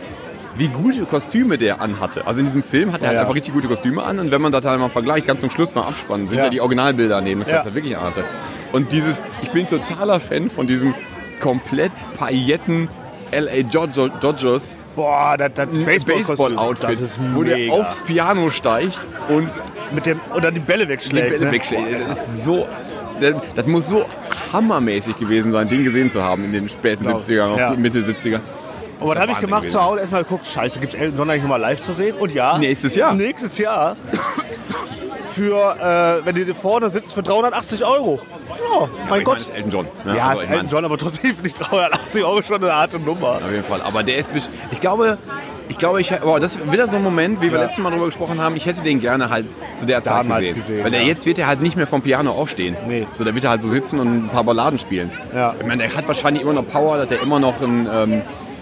wie 0.60 0.68
gute 0.68 1.06
Kostüme 1.06 1.58
der 1.58 1.82
anhatte. 1.82 2.28
Also 2.28 2.40
in 2.42 2.46
diesem 2.46 2.62
Film 2.64 2.92
hat 2.92 3.02
er 3.02 3.08
halt 3.08 3.16
Ja. 3.16 3.22
einfach 3.22 3.34
richtig 3.36 3.54
gute 3.54 3.68
Kostüme 3.68 4.04
an 4.04 4.20
und 4.20 4.30
wenn 4.32 4.42
man 4.42 4.52
das 4.52 4.62
dann 4.62 4.80
mal 4.80 4.90
vergleicht, 4.90 5.26
ganz 5.26 5.42
zum 5.42 5.50
Schluss 5.50 5.74
mal 5.74 5.82
abspannen, 5.84 6.28
sind 6.28 6.38
ja, 6.38 6.50
die 6.50 6.62
Originalbilder 6.62 7.22
neben, 7.22 7.40
das 7.40 7.50
Ja. 7.50 7.58
er 7.64 7.74
wirklich 7.74 7.98
anhatte. 7.98 8.24
Und 8.72 8.92
dieses, 8.92 9.22
ich 9.42 9.50
bin 9.52 9.66
totaler 9.68 10.20
Fan 10.20 10.50
von 10.50 10.68
diesem 10.68 10.94
komplett 11.40 11.92
pailletten 12.18 12.90
LA 13.32 13.62
Dodger- 13.64 14.10
Dodgers 14.20 14.78
Boah, 14.96 15.36
das, 15.38 15.52
das 15.56 15.68
Baseball-Outfit, 15.70 17.00
ist 17.00 17.20
wo 17.34 17.44
der 17.44 17.72
aufs 17.72 18.02
Piano 18.02 18.50
steigt 18.50 19.00
und 19.30 19.50
Mit 19.92 20.06
dem, 20.06 20.20
dann 20.42 20.54
die 20.54 20.60
Bälle 20.60 20.86
die 20.86 20.90
wegschlägt. 20.94 21.30
Bälle 21.30 21.46
ne? 21.46 21.52
wegschlägt. 21.52 22.08
Das 22.08 22.28
ist 22.28 22.44
so. 22.44 22.68
Das, 23.20 23.36
das 23.56 23.66
muss 23.68 23.88
so 23.88 24.06
hammermäßig 24.54 25.18
gewesen 25.18 25.52
sein, 25.52 25.68
den 25.68 25.84
gesehen 25.84 26.10
zu 26.10 26.24
haben 26.24 26.46
in 26.46 26.54
den 26.54 26.70
späten 26.70 27.06
Genau. 27.06 27.20
70ern, 27.20 27.58
Ja. 27.58 27.74
Mitte 27.78 28.00
70er. 28.02 28.40
Und 29.00 29.08
was 29.08 29.14
Das 29.16 29.22
habe 29.22 29.32
ich 29.32 29.38
gemacht 29.40 29.52
Wahnsinn 29.64 29.72
zu 29.72 29.84
Hause? 29.84 30.00
Erstmal 30.02 30.24
geguckt, 30.24 30.46
scheiße, 30.46 30.80
gibt 30.80 30.94
es 30.94 31.00
Elton 31.00 31.18
John 31.18 31.30
eigentlich 31.30 31.44
nochmal 31.44 31.60
live 31.62 31.82
zu 31.82 31.94
sehen? 31.94 32.16
Und 32.18 32.34
ja. 32.34 32.58
Nächstes 32.58 32.96
Jahr. 32.96 33.14
Nächstes 33.14 33.58
Jahr. 33.58 33.96
Für, 35.28 36.22
äh, 36.22 36.26
wenn 36.26 36.36
ihr 36.36 36.54
vorne 36.56 36.90
sitzt, 36.90 37.14
für 37.14 37.24
380 37.24 37.86
Euro. 37.86 38.20
Oh, 38.74 38.88
mein 38.88 39.00
Ich 39.04 39.10
meine, 39.10 39.24
Gott. 39.24 39.38
das 39.38 39.44
ist 39.44 39.56
Elton 39.56 39.72
John. 39.72 39.88
ne? 40.04 40.18
ja, 40.18 40.28
Also, 40.28 40.42
ist 40.42 40.50
meine, 40.50 40.62
Elton 40.62 40.70
John, 40.72 40.86
aber 40.86 40.98
trotzdem 40.98 41.34
finde 41.34 41.48
ich 41.48 41.54
380 41.54 42.24
Euro 42.24 42.42
schon 42.42 42.64
eine 42.64 42.74
harte 42.74 43.00
Nummer. 43.00 43.34
Auf 43.34 43.52
jeden 43.52 43.64
Fall. 43.64 43.82
Aber 43.84 44.04
der 44.04 44.18
ist. 44.18 44.34
best- 44.34 44.50
Ich 44.72 44.80
glaube. 44.80 45.18
Ich 45.72 45.78
glaube, 45.78 46.02
ich, 46.02 46.10
boah, 46.22 46.40
das 46.40 46.56
ist 46.56 46.72
wieder 46.72 46.88
so 46.88 46.96
ein 46.98 47.04
Moment, 47.04 47.42
wie 47.42 47.52
wir 47.52 47.60
Ja. 47.60 47.66
letztes 47.66 47.84
Mal 47.84 47.92
darüber 47.92 48.08
gesprochen 48.08 48.42
haben. 48.42 48.56
Ich 48.56 48.66
hätte 48.66 48.82
den 48.82 49.00
gerne 49.00 49.30
halt 49.30 49.46
zu 49.76 49.86
der 49.86 50.04
Zeit 50.04 50.28
gesehen. 50.28 50.56
gesehen, 50.56 50.84
Weil 50.84 50.90
der 50.90 51.02
ja. 51.02 51.08
jetzt 51.08 51.28
wird 51.28 51.38
er 51.38 51.46
halt 51.46 51.62
nicht 51.62 51.78
mehr 51.78 51.86
vom 51.86 52.02
Piano 52.02 52.32
aufstehen. 52.32 52.76
Nee. 52.88 53.06
So, 53.14 53.24
da 53.24 53.36
wird 53.36 53.44
er 53.44 53.52
halt 53.52 53.62
so 53.62 53.70
sitzen 53.70 54.00
und 54.00 54.08
ein 54.26 54.30
paar 54.30 54.44
Balladen 54.44 54.80
spielen. 54.80 55.12
Ja. 55.34 55.54
Ich 55.60 55.68
meine, 55.68 55.84
der 55.88 55.96
hat 55.96 56.08
wahrscheinlich 56.08 56.42
immer 56.42 56.54
noch 56.54 56.68
Power, 56.68 56.98
dass 56.98 57.12
er 57.12 57.22
immer 57.22 57.40
noch 57.40 57.62
einen, 57.62 57.88
ähm, 57.94 58.22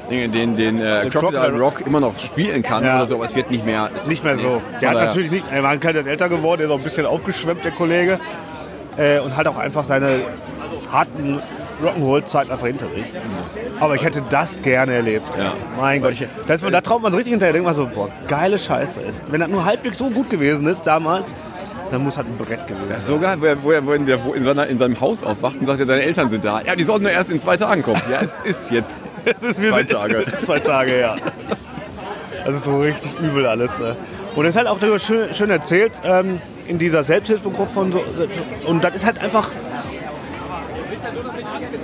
den, 0.10 0.32
den, 0.32 0.56
den 0.56 0.82
äh, 0.82 1.08
Crocodile 1.12 1.58
Rock 1.60 1.82
immer 1.86 2.00
noch 2.00 2.18
spielen 2.20 2.64
kann 2.64 2.84
Ja. 2.84 2.98
oder 2.98 3.06
so, 3.06 3.16
aber 3.16 3.26
es 3.26 3.36
wird 3.36 3.52
nicht 3.52 3.66
mehr. 3.66 3.90
Es 3.96 4.08
Nicht 4.08 4.24
mehr 4.24 4.36
nee, 4.36 4.42
so. 4.42 4.50
von 4.50 4.62
Der 4.82 4.90
hat 4.90 4.96
natürlich 4.98 5.32
nicht, 5.32 5.44
er 5.52 5.64
war 5.64 5.72
ein 5.72 5.80
kleines 5.80 6.06
älter 6.06 6.30
geworden, 6.30 6.60
der 6.62 6.68
ist 6.68 6.74
auch 6.74 6.78
ein 6.78 6.84
bisschen 6.84 7.06
aufgeschwemmt, 7.06 7.64
der 7.66 7.72
Kollege. 7.72 8.20
Äh, 8.98 9.20
und 9.20 9.36
hat 9.38 9.46
auch 9.48 9.58
einfach 9.58 9.86
seine 9.86 10.22
harten 10.92 11.42
Rock'n'Roll-Zeit 11.84 12.50
einfach 12.50 12.66
hinter 12.66 12.88
sich. 12.90 13.06
Aber 13.80 13.94
ich 13.96 14.04
hätte 14.04 14.24
das 14.30 14.60
gerne 14.62 14.94
erlebt. 14.94 15.26
Ja. 15.38 15.54
Mein 15.78 16.02
Gott. 16.02 16.14
Das, 16.48 16.62
da 16.62 16.82
traut 16.82 17.04
man 17.04 17.12
sich 17.12 17.20
richtig 17.20 17.32
hinterher. 17.34 17.54
Denkt 17.54 17.68
man 17.68 17.76
so, 17.76 17.88
boah, 17.94 18.10
geile 18.28 18.58
Scheiße 18.58 19.02
ist. 19.02 19.24
Wenn 19.30 19.42
das 19.42 19.50
nur 19.50 19.66
halbwegs 19.66 20.00
so 20.00 20.10
gut 20.10 20.30
gewesen 20.32 20.66
ist 20.68 20.82
damals, 20.88 21.36
dann 21.92 22.04
muss 22.04 22.18
halt 22.18 22.28
ein 22.28 22.38
Brett 22.38 22.68
gewesen 22.68 22.82
sein. 22.82 22.90
Das 22.90 22.98
ist 23.00 23.08
so 23.08 23.20
geil, 23.20 23.38
wo 23.62 23.72
er, 23.72 23.86
wo 23.86 23.94
in, 23.94 24.06
der, 24.06 24.20
in, 24.34 24.44
seiner, 24.44 24.68
in 24.68 24.78
seinem 24.78 25.00
Haus 25.00 25.24
aufwacht 25.24 25.58
und 25.60 25.66
sagt, 25.66 25.80
ja, 25.80 25.86
seine 25.86 26.02
Eltern 26.04 26.30
sind 26.30 26.44
da. 26.44 26.62
Ja, 26.62 26.76
die 26.76 26.84
sollten 26.84 27.04
nur 27.04 27.12
erst 27.12 27.30
in 27.30 27.40
zwei 27.40 27.58
Tagen 27.58 27.84
kommen. 27.84 28.02
Ja, 28.12 28.20
es 28.22 28.40
ist 28.40 28.72
jetzt. 28.72 29.04
Es 29.26 29.44
ist, 29.44 29.62
Zwei 29.62 29.84
Tage. 29.84 30.26
zwei 30.40 30.60
Tage, 30.60 31.00
ja. 31.00 31.16
Das 32.46 32.56
ist 32.56 32.64
so 32.64 32.80
richtig 32.80 33.12
übel 33.20 33.46
alles. 33.46 33.80
äh. 33.80 33.94
Und 34.36 34.46
es 34.46 34.52
ist 34.52 34.58
halt 34.58 34.68
auch 34.68 34.80
darüber 34.80 35.00
schön, 35.00 35.34
schön 35.34 35.50
erzählt 35.50 35.94
ähm, 36.04 36.40
in 36.68 36.78
dieser 36.78 37.04
Selbsthilfegruppe 37.04 37.80
und 37.80 37.92
so. 37.92 38.04
Und 38.66 38.84
das 38.84 38.96
ist 38.96 39.06
halt 39.06 39.20
einfach 39.20 39.52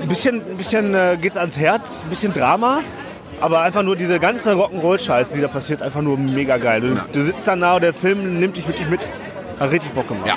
ein 0.02 0.08
bisschen, 0.08 0.36
ein 0.38 0.58
bisschen 0.58 0.94
äh, 0.94 1.18
geht's 1.20 1.38
ans 1.38 1.58
Herz, 1.58 2.02
ein 2.04 2.10
bisschen 2.10 2.34
Drama. 2.34 2.82
Aber 3.42 3.62
einfach 3.62 3.84
nur 3.84 3.96
diese 3.98 4.20
ganze 4.20 4.54
Rock'n'Roll-Scheiße, 4.54 5.36
die 5.36 5.42
da 5.42 5.48
passiert, 5.50 5.82
ist 5.82 5.86
einfach 5.86 6.02
nur 6.02 6.18
mega 6.18 6.58
geil. 6.58 6.80
Du, 6.80 6.96
du 7.12 7.22
sitzt 7.24 7.46
da 7.48 7.56
nah 7.56 7.76
und 7.76 7.84
der 7.84 7.94
Film 7.94 8.40
nimmt 8.40 8.56
dich 8.56 8.68
wirklich 8.68 8.88
mit. 8.88 9.02
Hat 9.64 9.72
richtig 9.72 9.92
Bock 9.94 10.08
gemacht. 10.08 10.28
Ja. 10.28 10.36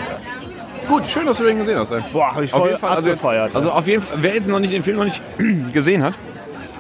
Gut, 0.89 1.05
schön, 1.11 1.27
dass 1.27 1.37
du 1.39 1.45
den 1.45 1.59
gesehen 1.59 1.77
hast. 1.79 1.91
Ey. 1.91 2.01
Boah, 2.13 2.33
habe 2.33 2.45
ich 2.45 2.55
Auf 2.55 2.61
voll 2.61 2.69
jeden 2.69 2.81
Fall, 2.81 2.91
also, 2.91 3.09
abgefeiert. 3.11 3.55
also 3.57 3.71
auf 3.73 3.87
jeden 3.89 4.03
Fall, 4.03 4.19
wer 4.23 4.35
jetzt 4.35 4.49
noch 4.49 4.61
nicht 4.61 4.73
den 4.73 4.83
Film 4.85 4.99
noch 4.99 5.05
nicht 5.05 5.21
gesehen 5.73 6.03
hat, 6.05 6.15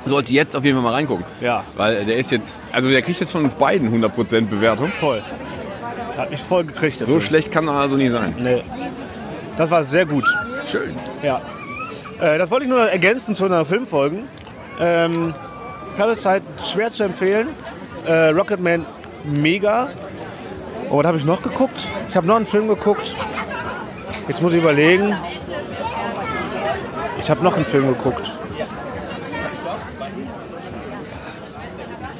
sollte 0.04 0.32
jetzt 0.32 0.54
auf 0.54 0.64
jeden 0.64 0.76
Fall 0.76 0.85
mal 0.85 0.92
reingucken. 0.92 1.24
Ja. 1.40 1.64
Weil 1.76 2.04
der 2.04 2.16
ist 2.16 2.30
jetzt, 2.30 2.62
also 2.72 2.88
der 2.88 3.02
kriegt 3.02 3.18
jetzt 3.18 3.32
von 3.32 3.42
uns 3.42 3.56
beiden 3.56 3.90
100% 3.92 4.42
Bewertung. 4.46 4.88
voll. 4.88 5.22
Hat 6.16 6.30
mich 6.30 6.40
voll 6.40 6.64
gekriegt. 6.64 6.98
So 7.00 7.04
Film. 7.04 7.20
schlecht 7.20 7.50
kann 7.50 7.66
er 7.66 7.74
also 7.74 7.96
nie 7.96 8.09
sein. 8.09 8.35
Nee. 8.38 8.62
Das 9.59 9.70
war 9.70 9.82
sehr 9.85 10.06
gut. 10.06 10.24
Schön. 10.70 10.94
Ja. 11.22 11.40
Äh, 12.20 12.38
das 12.38 12.50
wollte 12.50 12.64
ich 12.64 12.70
nur 12.70 12.88
ergänzen 12.88 13.35
zu 13.35 13.44
einer 13.44 13.64
Filmfolgen. 13.66 14.22
Ähm, 14.80 15.35
Parasite 15.98 16.42
schwer 16.64 16.92
zu 16.92 17.02
empfehlen. 17.02 17.48
Äh, 18.06 18.28
Rocketman 18.28 18.87
mega. 19.24 19.88
Oh, 20.90 20.99
was 20.99 21.07
habe 21.07 21.18
ich 21.18 21.25
noch 21.25 21.42
geguckt? 21.42 21.88
Ich 22.09 22.16
habe 22.16 22.27
noch 22.27 22.37
einen 22.37 22.46
Film 22.46 22.68
geguckt. 22.68 23.14
Jetzt 24.29 24.42
muss 24.42 24.53
ich 24.53 24.59
überlegen. 24.61 25.14
Ich 27.20 27.31
habe 27.31 27.42
noch 27.42 27.57
einen 27.57 27.64
Film 27.66 27.88
geguckt. 27.88 28.31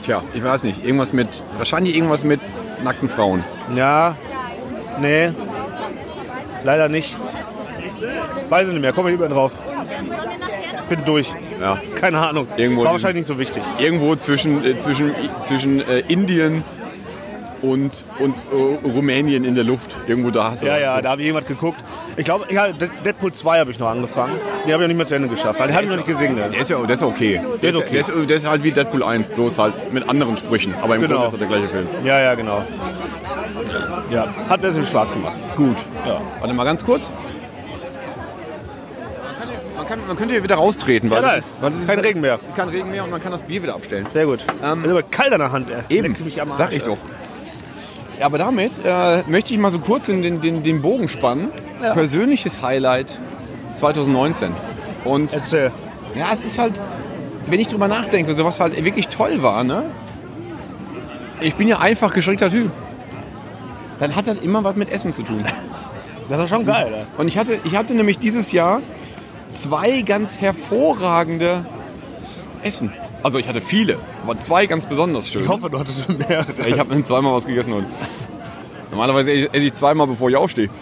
Tja, 0.02 0.22
ich 0.35 0.42
weiß 0.42 0.64
nicht. 0.64 0.85
Irgendwas 0.85 1.12
mit, 1.12 1.42
wahrscheinlich 1.59 1.94
irgendwas 1.96 2.24
mit 2.24 2.40
nackten 2.83 3.09
Frauen. 3.09 3.42
Ja, 3.74 4.16
nee, 5.00 5.31
leider 6.64 6.88
nicht. 6.88 7.16
Weiß 8.48 8.66
ich 8.66 8.72
nicht 8.72 8.83
mehr, 8.83 8.92
komme 8.92 9.11
ich 9.11 9.18
nicht 9.18 9.20
mehr 9.20 9.35
drauf. 9.37 9.52
Bin 10.88 11.05
durch. 11.05 11.33
Ja. 11.61 11.79
Keine 11.96 12.18
Ahnung. 12.18 12.46
Irgendwo 12.57 12.83
War 12.83 12.88
in- 12.88 12.92
wahrscheinlich 12.92 13.26
nicht 13.26 13.26
so 13.29 13.38
wichtig. 13.38 13.62
Irgendwo 13.79 14.14
zwischen, 14.14 14.64
äh, 14.64 14.79
zwischen, 14.79 15.12
zwischen 15.42 15.81
äh, 15.81 16.00
Indien 16.07 16.62
und, 17.62 18.05
und 18.19 18.35
äh, 18.53 18.87
Rumänien 18.88 19.45
in 19.45 19.55
der 19.55 19.64
Luft. 19.64 19.97
Irgendwo 20.07 20.31
da 20.31 20.51
hast 20.53 20.62
du 20.62 20.66
Ja, 20.66 20.79
ja, 20.79 21.01
da 21.03 21.11
habe 21.11 21.21
ich 21.23 21.27
jemand 21.27 21.47
geguckt. 21.49 21.79
Ich 22.16 22.25
glaube, 22.25 22.47
ja, 22.53 22.69
De- 22.69 22.88
Deadpool 23.05 23.33
2 23.33 23.59
habe 23.61 23.71
ich 23.71 23.79
noch 23.79 23.88
angefangen. 23.88 24.33
Die 24.66 24.73
habe 24.73 24.83
ich 24.83 24.87
noch 24.87 24.88
nicht 24.88 24.97
mehr 24.97 25.07
zu 25.07 25.14
Ende 25.14 25.29
geschafft, 25.29 25.59
weil 25.61 25.69
die 25.69 25.75
habe 25.75 25.85
ich 25.85 25.90
noch 25.90 25.97
nicht 25.99 26.07
gesehen. 26.09 26.35
Ne? 26.35 26.49
Der 26.53 26.61
ist 26.61 26.71
ja 26.71 26.79
der 26.81 26.95
ist 26.95 27.03
okay. 27.03 27.40
Der, 27.62 27.71
ist 27.71 27.77
okay. 27.77 27.88
Der, 27.92 28.01
ist, 28.01 28.12
der 28.29 28.37
ist 28.37 28.49
halt 28.49 28.62
wie 28.62 28.73
Deadpool 28.73 29.03
1, 29.03 29.31
bloß 29.31 29.59
halt 29.59 29.92
mit 29.92 30.09
anderen 30.09 30.37
Sprüchen. 30.37 30.75
Aber 30.83 30.95
im 30.97 31.03
Genau. 31.03 31.14
Grunde 31.14 31.27
ist 31.29 31.33
er 31.35 31.38
der 31.38 31.49
gleiche 31.49 31.69
Film. 31.69 31.87
Ja, 32.05 32.21
ja, 32.21 32.35
genau. 32.35 32.62
Ja, 34.11 34.29
hat 34.49 34.61
sehr 34.61 34.73
viel 34.73 34.87
Spaß 34.87 35.12
gemacht. 35.12 35.37
Gut. 35.57 35.77
Ja. 36.07 36.21
Warte 36.40 36.55
mal 36.55 36.64
ganz 36.64 36.85
kurz. 36.85 37.11
Man, 39.77 39.87
kann, 39.87 40.07
man 40.07 40.16
könnte 40.16 40.35
hier 40.35 40.42
wieder 40.42 40.57
raustreten, 40.57 41.11
weil, 41.11 41.23
Ja, 41.23 41.29
nice. 41.35 41.45
ist, 41.47 41.62
weil 41.62 41.73
Kein 41.87 41.99
Regen 42.01 42.21
mehr. 42.21 42.38
Kein 42.57 42.69
Regen 42.69 42.90
mehr 42.90 43.05
und 43.05 43.11
man 43.11 43.23
kann 43.23 43.33
das 43.33 43.42
Bier 43.42 43.62
wieder 43.62 43.75
abstellen. 43.75 44.07
Sehr 44.12 44.27
gut. 44.27 44.45
Ähm, 44.64 44.85
ist 44.85 44.90
aber 44.90 45.03
kalt 45.03 45.33
an 45.33 45.38
der 45.40 45.53
Hand, 45.53 45.71
ey. 45.71 45.97
Eben, 45.97 46.16
sag 46.53 46.73
ich 46.73 46.83
doch. 46.83 46.99
Aber 48.20 48.38
damit 48.38 48.81
äh, 48.85 49.22
möchte 49.26 49.52
ich 49.52 49.61
mal 49.61 49.70
so 49.70 49.79
kurz 49.79 50.09
in 50.09 50.22
den, 50.22 50.40
den, 50.40 50.62
den 50.62 50.83
Bogen 50.83 51.09
spannen. 51.09 51.50
Ja. 51.83 51.92
Persönliches 51.92 52.62
Highlight 52.62 53.18
2019. 53.74 54.52
Und 55.05 55.33
Erzähl. 55.33 55.70
ja, 56.14 56.26
es 56.33 56.42
ist 56.42 56.59
halt, 56.59 56.81
wenn 57.46 57.61
ich 57.61 57.68
drüber 57.68 57.88
nachdenke, 57.88 58.35
so 58.35 58.44
was 58.44 58.61
halt 58.61 58.83
wirklich 58.83 59.09
toll 59.09 59.42
war, 59.42 59.64
ne? 59.64 59.85
Ich 61.40 61.55
bin 61.57 61.68
ja 61.68 61.79
einfach 61.79 62.12
geschickter 62.14 62.50
Typ. 62.50 62.70
Dann 63.98 64.16
hat 64.16 64.26
das 64.26 64.38
immer 64.38 64.64
was 64.64 64.76
mit 64.76 64.90
Essen 64.90 65.12
zu 65.12 65.22
tun. 65.22 65.44
Das 66.29 66.40
ist 66.40 66.48
schon 66.48 66.66
geil, 66.66 66.92
ey. 66.92 67.05
Und 67.18 67.29
ich 67.29 67.38
hatte, 67.38 67.61
ich 67.62 67.76
hatte 67.76 67.94
nämlich 67.94 68.18
dieses 68.18 68.50
Jahr 68.50 68.83
zwei 69.50 70.02
ganz 70.02 70.40
hervorragende 70.40 71.64
Essen. 72.64 72.92
Also 73.26 73.40
ich 73.40 73.48
hatte 73.48 73.60
viele, 73.60 73.98
aber 74.22 74.38
zwei 74.38 74.66
ganz 74.66 74.86
besonders 74.86 75.28
schön. 75.28 75.42
Ich 75.42 75.48
hoffe, 75.48 75.68
du 75.68 75.80
hattest 75.80 76.08
mehrere. 76.08 76.46
Ich 76.68 76.78
habe 76.78 77.02
zweimal 77.02 77.34
was 77.34 77.44
gegessen 77.44 77.72
und 77.72 77.84
normalerweise 78.92 79.52
esse 79.52 79.66
ich 79.66 79.74
zweimal, 79.74 80.06
bevor 80.06 80.30
ich 80.30 80.36
aufstehe. 80.36 80.70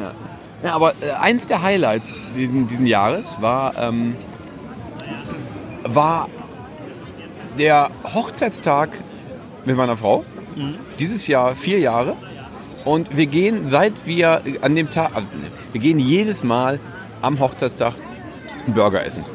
Ja. 0.00 0.12
ja, 0.62 0.74
aber 0.74 0.94
äh, 1.02 1.10
eins 1.20 1.48
der 1.48 1.60
Highlights 1.60 2.16
diesen, 2.34 2.66
diesen 2.66 2.86
Jahres 2.86 3.36
war, 3.42 3.76
ähm, 3.76 4.16
war 5.82 6.28
der 7.58 7.90
Hochzeitstag 8.14 8.98
mit 9.66 9.76
meiner 9.76 9.98
Frau. 9.98 10.24
Dieses 10.98 11.26
Jahr 11.26 11.54
vier 11.56 11.78
Jahre. 11.78 12.16
Und 12.86 13.14
wir 13.14 13.26
gehen, 13.26 13.66
seit 13.66 14.06
wir 14.06 14.40
an 14.62 14.74
dem 14.74 14.88
Tag, 14.88 15.14
ne, 15.14 15.24
wir 15.72 15.80
gehen 15.82 15.98
jedes 15.98 16.42
Mal 16.42 16.80
am 17.20 17.38
Hochzeitstag 17.38 17.92
einen 18.64 18.74
Burger 18.74 19.04
essen. 19.04 19.26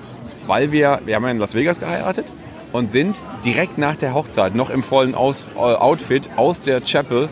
Weil 0.49 0.71
wir, 0.71 0.99
wir 1.05 1.15
haben 1.15 1.23
ja 1.25 1.29
in 1.29 1.37
Las 1.37 1.53
Vegas 1.53 1.79
geheiratet 1.79 2.25
und 2.71 2.91
sind 2.91 3.21
direkt 3.45 3.77
nach 3.77 3.95
der 3.95 4.15
Hochzeit 4.15 4.55
noch 4.55 4.71
im 4.71 4.81
vollen 4.81 5.13
Aus, 5.13 5.47
äh, 5.55 5.59
Outfit 5.59 6.27
aus 6.37 6.61
der 6.61 6.81
Chapel 6.81 7.29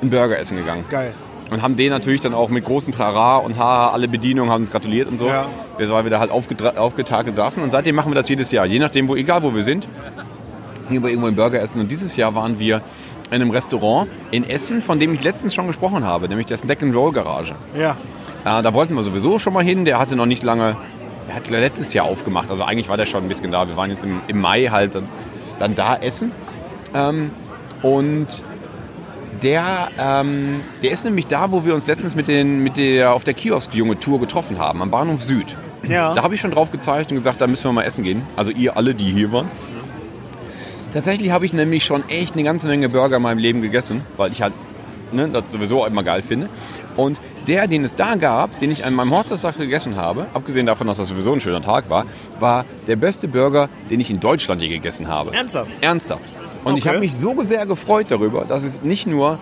einen 0.00 0.10
Burger 0.10 0.36
essen 0.36 0.56
gegangen. 0.56 0.84
Geil. 0.90 1.14
Und 1.50 1.62
haben 1.62 1.76
den 1.76 1.90
natürlich 1.90 2.20
dann 2.20 2.34
auch 2.34 2.48
mit 2.48 2.64
großem 2.64 2.92
Trara 2.92 3.36
und 3.36 3.56
Haha, 3.56 3.90
alle 3.90 4.08
Bedienungen 4.08 4.50
haben 4.50 4.62
uns 4.62 4.72
gratuliert 4.72 5.08
und 5.08 5.18
so. 5.18 5.28
Ja. 5.28 5.46
Wir, 5.78 5.88
weil 5.90 6.02
wir 6.02 6.10
da 6.10 6.18
halt 6.18 6.32
aufgetakelt 6.32 7.36
saßen. 7.36 7.62
Und 7.62 7.70
seitdem 7.70 7.94
machen 7.94 8.10
wir 8.10 8.16
das 8.16 8.28
jedes 8.28 8.50
Jahr. 8.50 8.66
Je 8.66 8.80
nachdem, 8.80 9.06
wo, 9.06 9.14
egal 9.14 9.44
wo 9.44 9.54
wir 9.54 9.62
sind, 9.62 9.86
gehen 10.90 11.02
wir 11.04 11.10
irgendwo 11.10 11.28
einen 11.28 11.36
Burger 11.36 11.60
essen. 11.62 11.80
Und 11.80 11.90
dieses 11.92 12.16
Jahr 12.16 12.34
waren 12.34 12.58
wir 12.58 12.80
in 13.28 13.34
einem 13.34 13.50
Restaurant 13.50 14.08
in 14.32 14.48
Essen, 14.48 14.82
von 14.82 14.98
dem 14.98 15.14
ich 15.14 15.22
letztens 15.22 15.54
schon 15.54 15.68
gesprochen 15.68 16.04
habe, 16.04 16.28
nämlich 16.28 16.48
der 16.48 16.56
Snack 16.56 16.82
and 16.82 16.96
Roll 16.96 17.12
Garage. 17.12 17.54
Ja. 17.78 17.96
Äh, 18.44 18.62
da 18.62 18.74
wollten 18.74 18.94
wir 18.94 19.02
sowieso 19.02 19.38
schon 19.38 19.52
mal 19.52 19.64
hin. 19.64 19.84
Der 19.84 19.98
hatte 19.98 20.16
noch 20.16 20.26
nicht 20.26 20.42
lange, 20.42 20.76
er 21.28 21.34
hat 21.36 21.48
letztes 21.50 21.92
Jahr 21.94 22.06
aufgemacht. 22.06 22.50
Also 22.50 22.64
eigentlich 22.64 22.88
war 22.88 22.96
der 22.96 23.06
schon 23.06 23.24
ein 23.24 23.28
bisschen 23.28 23.50
da. 23.50 23.68
Wir 23.68 23.76
waren 23.76 23.90
jetzt 23.90 24.04
im, 24.04 24.20
im 24.26 24.40
Mai 24.40 24.66
halt 24.70 24.94
dann, 24.94 25.08
dann 25.58 25.74
da 25.74 25.96
essen. 25.96 26.32
Ähm, 26.94 27.30
und 27.82 28.26
der, 29.42 29.88
ähm, 29.98 30.60
der 30.82 30.90
ist 30.90 31.04
nämlich 31.04 31.26
da, 31.26 31.52
wo 31.52 31.64
wir 31.64 31.74
uns 31.74 31.86
letztens 31.86 32.14
mit, 32.14 32.28
den, 32.28 32.62
mit 32.62 32.76
der 32.76 33.12
auf 33.12 33.24
der 33.24 33.34
Kiosk-Junge-Tour 33.34 34.20
getroffen 34.20 34.58
haben, 34.58 34.80
am 34.82 34.90
Bahnhof 34.90 35.22
Süd. 35.22 35.56
Ja. 35.88 36.14
Da 36.14 36.22
habe 36.22 36.34
ich 36.34 36.40
schon 36.40 36.50
drauf 36.50 36.70
gezeigt 36.70 37.10
und 37.10 37.18
gesagt, 37.18 37.40
da 37.40 37.46
müssen 37.46 37.64
wir 37.64 37.72
mal 37.72 37.82
essen 37.82 38.04
gehen. 38.04 38.22
Also 38.36 38.50
ihr 38.50 38.76
alle, 38.76 38.94
die 38.94 39.12
hier 39.12 39.32
waren. 39.32 39.50
Tatsächlich 40.94 41.30
habe 41.30 41.44
ich 41.44 41.52
nämlich 41.52 41.84
schon 41.84 42.08
echt 42.08 42.34
eine 42.34 42.44
ganze 42.44 42.68
Menge 42.68 42.88
Burger 42.88 43.16
in 43.16 43.22
meinem 43.22 43.38
Leben 43.38 43.60
gegessen, 43.62 44.02
weil 44.16 44.32
ich 44.32 44.40
halt 44.40 44.54
ne, 45.12 45.28
das 45.28 45.44
sowieso 45.50 45.84
immer 45.84 46.02
geil 46.02 46.22
finde. 46.22 46.48
Und 46.96 47.18
der, 47.46 47.66
den 47.66 47.84
es 47.84 47.94
da 47.94 48.14
gab, 48.16 48.58
den 48.60 48.70
ich 48.70 48.84
an 48.84 48.94
meinem 48.94 49.10
Hochzeitstag 49.14 49.56
gegessen 49.58 49.96
habe, 49.96 50.26
abgesehen 50.34 50.66
davon, 50.66 50.86
dass 50.86 50.96
das 50.96 51.08
sowieso 51.08 51.32
ein 51.32 51.40
schöner 51.40 51.62
Tag 51.62 51.88
war, 51.90 52.04
war 52.40 52.64
der 52.86 52.96
beste 52.96 53.28
Burger, 53.28 53.68
den 53.90 54.00
ich 54.00 54.10
in 54.10 54.20
Deutschland 54.20 54.60
je 54.62 54.68
gegessen 54.68 55.08
habe. 55.08 55.32
Ernsthaft? 55.34 55.70
Ernsthaft. 55.80 56.24
Und 56.64 56.76
ich 56.78 56.84
Okay. 56.84 56.88
habe 56.90 57.00
mich 57.00 57.14
so 57.14 57.34
sehr 57.42 57.66
gefreut 57.66 58.10
darüber, 58.10 58.44
dass 58.44 58.62
es 58.64 58.82
nicht 58.82 59.06
nur 59.06 59.38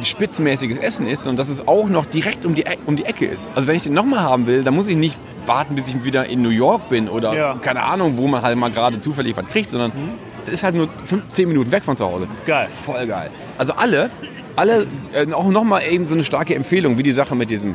spitzenmäßiges 0.00 0.78
Essen 0.78 1.06
ist, 1.06 1.22
sondern 1.22 1.36
dass 1.36 1.48
es 1.50 1.68
auch 1.68 1.88
noch 1.88 2.06
direkt 2.06 2.44
um 2.46 2.54
die, 2.54 2.64
Eck- 2.64 2.78
um 2.86 2.96
die 2.96 3.04
Ecke 3.04 3.26
ist. 3.26 3.48
Also 3.54 3.68
wenn 3.68 3.76
ich 3.76 3.82
den 3.82 3.92
nochmal 3.94 4.20
haben 4.20 4.46
will, 4.46 4.64
dann 4.64 4.74
muss 4.74 4.88
ich 4.88 4.96
nicht 4.96 5.18
warten, 5.46 5.74
bis 5.74 5.86
ich 5.88 6.02
wieder 6.04 6.26
in 6.26 6.40
New 6.42 6.48
York 6.50 6.88
bin 6.88 7.08
oder 7.08 7.34
Ja. 7.34 7.54
keine 7.60 7.82
Ahnung, 7.82 8.16
wo 8.16 8.26
man 8.26 8.42
halt 8.42 8.56
mal 8.56 8.70
gerade 8.70 8.98
zufällig 8.98 9.36
was 9.36 9.46
kriegt, 9.46 9.68
sondern 9.68 9.92
das 10.44 10.54
ist 10.54 10.62
halt 10.62 10.74
nur 10.74 10.88
10 11.28 11.48
Minuten 11.48 11.70
weg 11.72 11.84
von 11.84 11.94
zu 11.94 12.04
Hause. 12.06 12.26
Ist 12.32 12.46
geil. 12.46 12.68
Voll 12.68 13.06
geil. 13.06 13.30
Also 13.58 13.74
alle, 13.74 14.10
alle, 14.56 14.86
äh, 15.12 15.30
auch 15.32 15.48
nochmal 15.48 15.82
eben 15.88 16.04
so 16.04 16.14
eine 16.14 16.24
starke 16.24 16.54
Empfehlung, 16.54 16.98
wie 16.98 17.02
die 17.02 17.12
Sache 17.12 17.34
mit 17.34 17.50
diesem, 17.50 17.74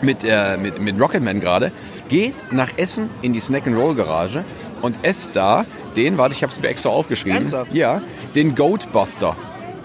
mit, 0.00 0.24
äh, 0.24 0.56
mit, 0.56 0.80
mit 0.80 1.00
Rocketman 1.00 1.40
gerade. 1.40 1.72
Geht 2.08 2.34
nach 2.52 2.70
Essen 2.76 3.10
in 3.22 3.32
die 3.32 3.40
Snack 3.40 3.66
and 3.66 3.76
Roll 3.76 3.94
Garage 3.94 4.44
und 4.82 4.96
esst 5.02 5.34
da 5.34 5.64
den, 5.96 6.18
warte, 6.18 6.34
ich 6.34 6.42
habe 6.42 6.52
es 6.52 6.60
mir 6.60 6.68
extra 6.68 6.90
aufgeschrieben. 6.90 7.38
Ernsthaft? 7.38 7.74
Ja, 7.74 8.02
den 8.34 8.54
Goatbuster. 8.54 9.36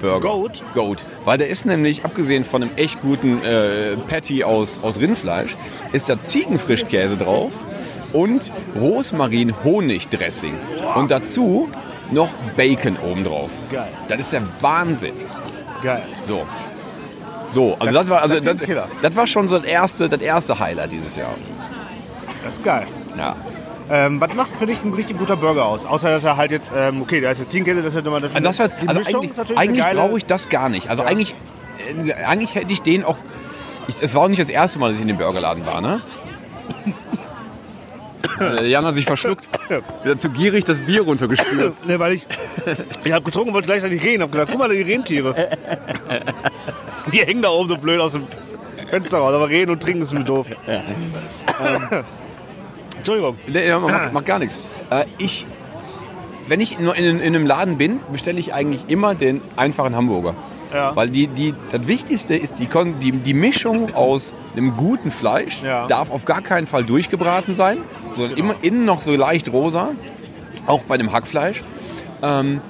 Burger. 0.03 0.27
Goat? 0.27 0.63
Goat. 0.73 1.05
Weil 1.23 1.37
der 1.37 1.47
ist 1.47 1.65
nämlich, 1.65 2.03
abgesehen 2.03 2.43
von 2.43 2.61
einem 2.61 2.71
echt 2.75 3.01
guten 3.01 3.41
äh, 3.41 3.95
Patty 3.95 4.43
aus, 4.43 4.81
aus 4.83 4.99
Rindfleisch, 4.99 5.55
ist 5.93 6.09
da 6.09 6.21
Ziegenfrischkäse 6.21 7.15
drauf 7.15 7.53
und 8.11 8.51
Rosmarin-Honig-Dressing. 8.75 10.53
Und 10.95 11.09
dazu 11.09 11.69
noch 12.11 12.29
Bacon 12.57 12.97
obendrauf. 12.97 13.49
Geil. 13.71 13.89
Das 14.09 14.19
ist 14.19 14.33
der 14.33 14.43
Wahnsinn. 14.59 15.13
Geil. 15.83 16.03
So. 16.27 16.47
So, 17.49 17.75
also 17.77 17.93
das 17.93 18.09
war 18.09 18.21
also 18.21 18.39
das 18.39 18.57
das, 18.57 18.67
das 19.01 19.15
war 19.15 19.27
schon 19.27 19.47
so 19.47 19.59
das 19.59 19.67
erste, 19.67 20.09
das 20.09 20.21
erste 20.21 20.57
Highlight 20.57 20.91
dieses 20.91 21.15
Jahres. 21.15 21.51
Das 22.43 22.53
ist 22.53 22.63
geil. 22.63 22.87
Ja. 23.15 23.35
Ähm, 23.89 24.19
was 24.19 24.33
macht 24.33 24.55
für 24.55 24.65
dich 24.65 24.83
ein 24.83 24.93
richtig 24.93 25.17
guter 25.17 25.35
Burger 25.35 25.65
aus? 25.65 25.85
Außer 25.85 26.09
dass 26.09 26.23
er 26.23 26.37
halt 26.37 26.51
jetzt, 26.51 26.73
ähm, 26.75 27.01
okay, 27.01 27.21
da 27.21 27.29
ist 27.29 27.39
jetzt 27.39 27.51
Ziegenkäse, 27.51 27.81
das 27.81 27.91
ist 27.91 27.95
halt 27.97 28.07
immer 28.07 28.19
das, 28.19 28.33
Also 28.33 28.63
das 28.63 28.75
die 28.77 28.87
also 28.87 28.99
Mischung 29.01 29.21
eigentlich, 29.55 29.83
eigentlich 29.83 29.85
brauche 29.85 30.17
ich 30.17 30.25
das 30.25 30.49
gar 30.49 30.69
nicht. 30.69 30.89
Also 30.89 31.03
eigentlich, 31.03 31.35
äh, 32.07 32.13
eigentlich 32.13 32.55
hätte 32.55 32.71
ich 32.73 32.81
den 32.81 33.03
auch. 33.03 33.17
Ich, 33.87 34.01
es 34.01 34.15
war 34.15 34.23
auch 34.23 34.27
nicht 34.29 34.41
das 34.41 34.49
erste 34.49 34.79
Mal, 34.79 34.87
dass 34.87 34.95
ich 34.95 35.01
in 35.01 35.09
dem 35.09 35.17
Burgerladen 35.17 35.65
war, 35.65 35.81
ne? 35.81 36.01
Äh, 38.39 38.67
Jan 38.67 38.85
hat 38.85 38.95
sich 38.95 39.05
verschluckt. 39.05 39.49
Wieder 40.03 40.17
zu 40.17 40.29
gierig 40.29 40.63
das 40.65 40.79
Bier 40.79 41.01
runtergespült. 41.01 41.87
Ne, 41.87 41.99
weil 41.99 42.13
ich, 42.13 42.25
ich 43.03 43.11
habe 43.11 43.23
getrunken 43.23 43.53
wollte 43.53 43.67
gleichzeitig 43.67 44.03
reden. 44.03 44.23
Hab 44.23 44.31
gesagt, 44.31 44.51
guck 44.51 44.59
mal, 44.59 44.69
die 44.69 44.81
Rentiere. 44.81 45.49
Die 47.11 47.19
hängen 47.19 47.41
da 47.41 47.49
oben 47.49 47.69
so 47.69 47.77
blöd 47.77 47.99
aus 47.99 48.13
dem 48.13 48.27
Fenster 48.89 49.17
raus. 49.17 49.33
Aber 49.33 49.49
reden 49.49 49.71
und 49.71 49.83
trinken 49.83 50.01
ist 50.01 50.13
mir 50.13 50.23
doof. 50.23 50.47
Ähm, 50.67 50.81
Entschuldigung. 52.97 53.37
Nee, 53.47 53.67
ja, 53.67 53.79
macht, 53.79 54.13
macht 54.13 54.25
gar 54.25 54.39
nichts. 54.39 54.57
Äh, 54.89 55.05
ich, 55.17 55.45
wenn 56.47 56.61
ich 56.61 56.79
in, 56.79 56.87
in, 56.87 57.19
in 57.19 57.35
einem 57.35 57.45
Laden 57.45 57.77
bin, 57.77 57.99
bestelle 58.11 58.39
ich 58.39 58.53
eigentlich 58.53 58.85
immer 58.87 59.15
den 59.15 59.41
einfachen 59.57 59.95
Hamburger. 59.95 60.35
Ja. 60.73 60.95
Weil 60.95 61.09
die, 61.09 61.27
die, 61.27 61.53
das 61.71 61.87
Wichtigste 61.87 62.35
ist 62.35 62.59
die, 62.59 62.67
die, 63.01 63.11
die 63.11 63.33
Mischung 63.33 63.93
aus 63.93 64.33
einem 64.55 64.75
guten 64.75 65.11
Fleisch. 65.11 65.61
Ja. 65.63 65.87
Darf 65.87 66.09
auf 66.09 66.25
gar 66.25 66.41
keinen 66.41 66.67
Fall 66.67 66.83
durchgebraten 66.83 67.53
sein, 67.53 67.77
sondern 68.13 68.37
immer 68.37 68.55
innen 68.61 68.85
noch 68.85 69.01
so 69.01 69.15
leicht 69.15 69.51
rosa. 69.51 69.89
Auch 70.65 70.83
bei 70.83 70.97
dem 70.97 71.11
Hackfleisch. 71.11 71.61
Ähm, 72.21 72.61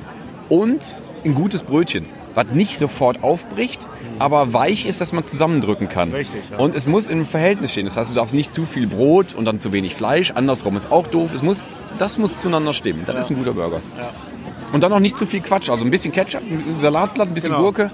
und 0.49 0.95
ein 1.23 1.35
gutes 1.35 1.63
Brötchen, 1.63 2.05
was 2.35 2.47
nicht 2.47 2.77
sofort 2.77 3.23
aufbricht, 3.23 3.87
aber 4.19 4.53
weich 4.53 4.85
ist, 4.85 5.01
dass 5.01 5.13
man 5.13 5.23
zusammendrücken 5.23 5.89
kann. 5.89 6.11
Richtig, 6.11 6.41
ja. 6.51 6.57
Und 6.57 6.75
es 6.75 6.87
muss 6.87 7.07
im 7.07 7.25
Verhältnis 7.25 7.71
stehen. 7.71 7.85
Das 7.85 7.97
heißt, 7.97 8.11
du 8.11 8.15
darfst 8.15 8.33
nicht 8.33 8.53
zu 8.53 8.65
viel 8.65 8.87
Brot 8.87 9.33
und 9.33 9.45
dann 9.45 9.59
zu 9.59 9.71
wenig 9.71 9.95
Fleisch. 9.95 10.31
Andersrum 10.31 10.75
ist 10.75 10.91
auch 10.91 11.07
doof. 11.07 11.31
Es 11.33 11.41
muss, 11.41 11.63
das 11.97 12.17
muss 12.17 12.41
zueinander 12.41 12.73
stimmen. 12.73 13.03
Das 13.05 13.17
ist 13.17 13.29
ein 13.31 13.37
guter 13.37 13.53
Burger. 13.53 13.81
Und 14.73 14.81
dann 14.83 14.91
noch 14.91 14.99
nicht 14.99 15.17
zu 15.17 15.25
viel 15.25 15.39
Quatsch. 15.39 15.69
Also 15.69 15.85
ein 15.85 15.91
bisschen 15.91 16.11
Ketchup, 16.11 16.41
ein 16.41 16.77
Salatblatt, 16.81 17.29
ein 17.29 17.33
bisschen 17.33 17.51
Genau. 17.51 17.63
Gurke. 17.63 17.91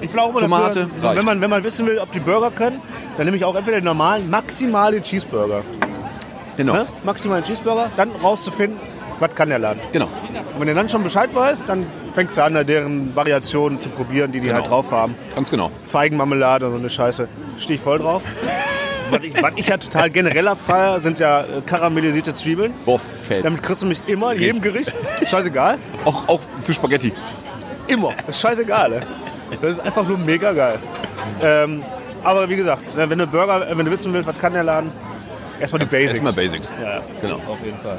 Ich 0.00 0.10
brauche 0.10 0.38
Tomate, 0.38 0.88
dafür, 1.00 1.16
wenn, 1.16 1.24
man, 1.24 1.40
wenn 1.40 1.50
man 1.50 1.64
wissen 1.64 1.86
will, 1.86 1.98
ob 1.98 2.12
die 2.12 2.20
Burger 2.20 2.50
können, 2.50 2.80
dann 3.16 3.24
nehme 3.24 3.36
ich 3.38 3.44
auch 3.44 3.54
entweder 3.56 3.78
den 3.80 3.84
normalen, 3.86 4.28
maximalen 4.28 5.02
Cheeseburger. 5.02 5.62
Genau. 6.56 6.74
Ne? 6.74 6.86
Maximalen 7.04 7.42
Cheeseburger, 7.42 7.90
dann 7.96 8.10
rauszufinden, 8.22 8.78
was 9.18 9.34
kann 9.34 9.48
der 9.48 9.58
Laden. 9.58 9.80
genau. 9.92 10.06
Und 10.54 10.60
wenn 10.60 10.68
du 10.68 10.74
dann 10.74 10.88
schon 10.88 11.02
Bescheid 11.02 11.34
weißt, 11.34 11.64
dann 11.66 11.86
fängst 12.14 12.36
du 12.36 12.44
an, 12.44 12.54
deren 12.66 13.16
Variationen 13.16 13.80
zu 13.80 13.88
probieren, 13.88 14.30
die 14.30 14.40
die 14.40 14.46
Genau. 14.48 14.58
halt 14.60 14.70
drauf 14.70 14.90
haben. 14.92 15.14
Ganz 15.34 15.50
genau. 15.50 15.70
Feigenmarmelade, 15.88 16.70
so 16.70 16.76
eine 16.76 16.90
Scheiße. 16.90 17.26
Stehe 17.58 17.76
ich 17.76 17.82
voll 17.82 17.98
drauf. 17.98 18.22
was, 19.10 19.22
ich, 19.22 19.42
was 19.42 19.52
ich 19.56 19.68
ja 19.68 19.76
total 19.76 20.10
generell 20.10 20.48
abfeier, 20.48 21.00
sind 21.00 21.18
ja 21.18 21.40
äh, 21.40 21.44
karamellisierte 21.64 22.34
Zwiebeln. 22.34 22.74
Boah, 22.84 22.98
fett. 22.98 23.44
Damit 23.44 23.62
kriegst 23.62 23.82
du 23.82 23.86
mich 23.86 24.00
immer 24.06 24.32
in 24.34 24.40
jedem 24.40 24.60
Gericht. 24.60 24.92
Scheißegal. 25.28 25.78
Auch, 26.04 26.28
auch 26.28 26.40
zu 26.62 26.72
Spaghetti. 26.72 27.12
Immer. 27.86 28.12
Das 28.26 28.36
ist 28.36 28.40
scheißegal. 28.40 28.90
Ne? 28.90 29.00
Das 29.60 29.72
ist 29.72 29.80
einfach 29.80 30.06
nur 30.06 30.18
mega 30.18 30.52
geil. 30.52 30.78
Ähm, 31.42 31.82
aber 32.22 32.48
wie 32.48 32.56
gesagt, 32.56 32.96
ne, 32.96 33.08
wenn 33.08 33.18
du 33.18 33.26
Burger, 33.26 33.68
äh, 33.70 33.76
wenn 33.76 33.84
du 33.86 33.92
wissen 33.92 34.12
willst, 34.12 34.26
was 34.26 34.38
kann 34.38 34.52
der 34.54 34.64
Laden, 34.64 34.90
erstmal 35.60 35.80
die 35.80 35.84
Basics. 35.86 36.10
Erstmal 36.12 36.32
Basics. 36.32 36.72
Ja, 36.82 37.02
Genau. 37.20 37.36
auf 37.36 37.58
jeden 37.64 37.78
Fall. 37.78 37.98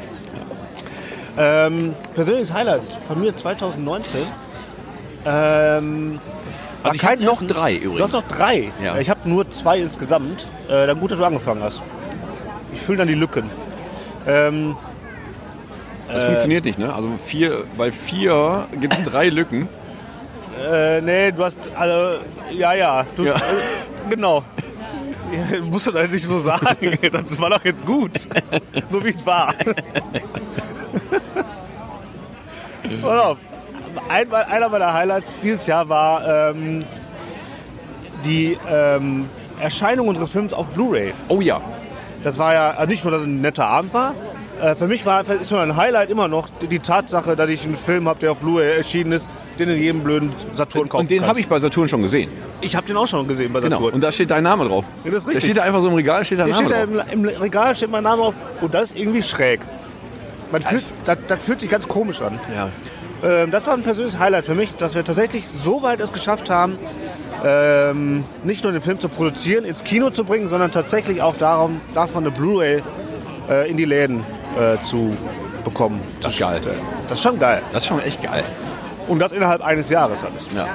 Ähm, 1.38 1.94
persönliches 2.13 2.52
Highlight 2.54 2.82
von 3.08 3.20
mir 3.20 3.36
2019. 3.36 4.22
Ähm, 5.26 6.20
Also 6.86 6.95
ich 6.95 7.06
hab 7.06 7.19
noch 7.19 7.41
drei 7.43 7.76
übrigens. 7.76 7.98
Du 7.98 8.04
hast 8.04 8.13
noch 8.13 8.28
drei. 8.38 8.71
Ja. 8.82 8.98
Ich 8.98 9.10
habe 9.10 9.28
nur 9.30 9.50
zwei 9.50 9.80
insgesamt. 9.80 10.48
Äh, 10.67 10.88
dann 10.88 11.00
gut, 11.00 11.12
dass 11.12 11.17
du 11.19 11.26
angefangen 11.26 11.62
hast. 11.63 11.82
Ich 12.74 12.82
fülle 12.82 13.00
dann 13.00 13.08
die 13.08 13.15
Lücken. 13.15 13.50
Ähm, 14.28 14.76
Das 16.08 16.24
funktioniert 16.26 16.65
nicht, 16.65 16.78
ne? 16.80 16.93
Also 16.93 17.10
vier, 17.17 17.63
bei 17.78 17.91
vier 17.91 18.67
gibt 18.80 18.93
es 18.93 19.06
drei 19.12 19.30
Lücken. 19.30 19.67
äh, 20.63 21.02
nee, 21.02 21.32
du 21.32 21.43
hast, 21.43 21.58
also, 21.76 22.19
ja, 22.52 22.74
ja. 22.74 23.06
Du, 23.15 23.24
Ja. 23.26 23.36
Äh, 23.36 23.39
genau. 24.10 24.43
Ja, 25.52 25.60
musst 25.62 25.88
du 25.88 25.91
doch 25.91 26.08
nicht 26.08 26.26
so 26.26 26.39
sagen. 26.39 26.98
Das 27.12 27.39
war 27.41 27.50
doch 27.50 27.65
jetzt 27.65 27.84
gut. 27.86 28.12
So 28.89 29.04
wie 29.04 29.10
es 29.17 29.26
war. 29.26 29.54
Pass 33.02 33.19
auf. 33.19 33.38
Ein, 34.08 34.32
einer 34.34 34.70
meiner 34.70 34.94
Highlights 34.94 35.28
dieses 35.41 35.65
Jahr 35.65 35.89
war 35.89 36.52
ähm, 36.52 36.86
die 38.24 38.58
ähm, 38.70 39.26
Erscheinung 39.60 40.08
unseres 40.08 40.30
Films 40.32 40.54
auf 40.54 40.68
Blu-ray. 40.68 41.13
Oh 41.28 41.41
ja. 41.41 41.60
Das 42.24 42.38
war 42.38 42.54
ja 42.54 42.72
also 42.72 42.91
nicht 42.91 43.04
nur, 43.04 43.12
dass 43.12 43.22
es 43.22 43.28
ein 43.28 43.41
netter 43.41 43.65
Abend 43.68 43.94
war. 43.94 44.13
Äh, 44.62 44.76
für 44.76 44.88
mich 44.88 45.06
war 45.06 45.28
ist 45.28 45.52
nur 45.52 45.60
ein 45.62 45.76
Highlight 45.76 46.10
immer 46.10 46.28
noch 46.28 46.48
die, 46.62 46.80
Tatsache, 46.80 47.36
dass 47.36 47.50
ich 47.50 47.63
einen 47.63 47.76
Film 47.76 48.08
habe, 48.08 48.20
der 48.20 48.32
auf 48.32 48.38
Blu-ray 48.38 48.78
erschienen 48.78 49.12
ist, 49.12 49.30
den 49.60 49.70
in 49.70 49.80
jedem 49.82 50.04
blöden 50.04 50.32
Saturn 50.56 50.88
kaufen 50.88 51.02
Und 51.04 51.10
den 51.10 51.26
habe 51.26 51.39
ich 51.39 51.48
bei 51.48 51.60
Saturn 51.60 51.88
schon 51.88 52.02
gesehen. 52.02 52.30
Ich 52.62 52.76
habe 52.76 52.86
den 52.88 52.98
auch 52.98 53.08
schon 53.08 53.28
gesehen 53.28 53.52
bei 53.54 53.60
Genau. 53.60 53.78
Saturn. 53.78 53.94
Und 53.96 54.04
da 54.04 54.12
steht 54.12 54.32
dein 54.32 54.44
Name 54.44 54.65
drauf. 54.68 54.86
Ja, 55.04 55.12
das 55.12 55.20
ist 55.20 55.26
Da 55.26 55.30
richtig. 55.30 55.44
steht 55.46 55.58
da 55.58 55.63
einfach 55.63 55.82
so 55.82 55.89
im 55.89 55.96
Regal, 55.96 56.24
steht 56.26 56.39
dein 56.39 56.48
Der 56.48 56.56
Name 56.56 56.70
steht 56.70 56.78
da 56.80 56.86
drauf. 56.86 57.06
im, 57.12 57.26
im 57.26 57.41
Regal 57.41 57.76
steht 57.76 57.91
mein 57.91 58.04
Name 58.04 58.22
auf 58.22 58.34
und 58.62 58.74
das 58.74 58.91
ist 58.91 58.98
irgendwie 59.00 59.24
schräg. 59.24 59.62
Man 60.52 60.62
fühlt, 60.62 60.91
das, 61.06 61.18
das 61.28 61.44
fühlt 61.44 61.60
sich 61.60 61.70
ganz 61.70 61.88
komisch 61.88 62.22
an. 62.22 62.39
Ja. 62.56 62.70
Ähm, 63.23 63.51
das 63.51 63.65
war 63.65 63.73
ein 63.73 63.84
persönliches 63.84 64.19
Highlight 64.19 64.45
für 64.45 64.56
mich, 64.56 64.73
dass 64.75 64.95
wir 64.95 65.04
tatsächlich 65.04 65.45
so 65.47 65.82
weit 65.82 65.99
es 65.99 66.12
geschafft 66.12 66.49
haben, 66.49 66.78
ähm, 67.43 68.23
nicht 68.43 68.63
nur 68.63 68.71
den 68.71 68.82
Film 68.82 68.99
zu 68.99 69.10
produzieren, 69.10 69.65
ins 69.65 69.84
Kino 69.84 70.10
zu 70.10 70.23
bringen, 70.23 70.47
sondern 70.47 70.71
tatsächlich 70.71 71.21
auch 71.21 71.36
darum, 71.36 71.80
davon 71.93 72.23
eine 72.23 72.32
Blu-ray 72.32 72.82
äh, 73.49 73.69
in 73.69 73.78
die 73.78 73.86
Läden 73.86 74.21
äh, 74.60 74.84
zu 74.84 75.15
bekommen. 75.63 76.01
Das 76.21 76.34
ist 76.34 76.39
geil. 76.39 76.62
Das 77.10 77.19
ist 77.19 77.23
schon 77.23 77.39
geil. 77.39 77.62
Das 77.71 77.84
ist 77.84 77.88
schon 77.88 77.99
echt 77.99 78.21
geil. 78.21 78.43
Und 79.08 79.19
das 79.19 79.32
innerhalb 79.32 79.62
eines 79.63 79.89
Jahres 79.89 80.23
alles. 80.23 80.47
Ja. 80.56 80.67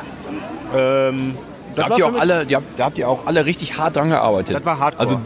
Ähm, 0.77 1.37
Da 1.75 1.85
habt, 1.85 1.99
ihr 1.99 2.07
auch 2.07 2.19
alle, 2.21 2.47
die 2.47 2.57
da 2.77 2.85
habt 2.85 2.99
ihr 2.99 3.09
auch 3.09 3.27
alle 3.27 3.45
richtig 3.45 3.79
hart 3.79 3.97
dran 3.97 4.11
gearbeitet. 4.11 4.57
Das 4.57 4.65
war 4.65 4.79
hardcore. 4.79 5.01
Also 5.01 5.21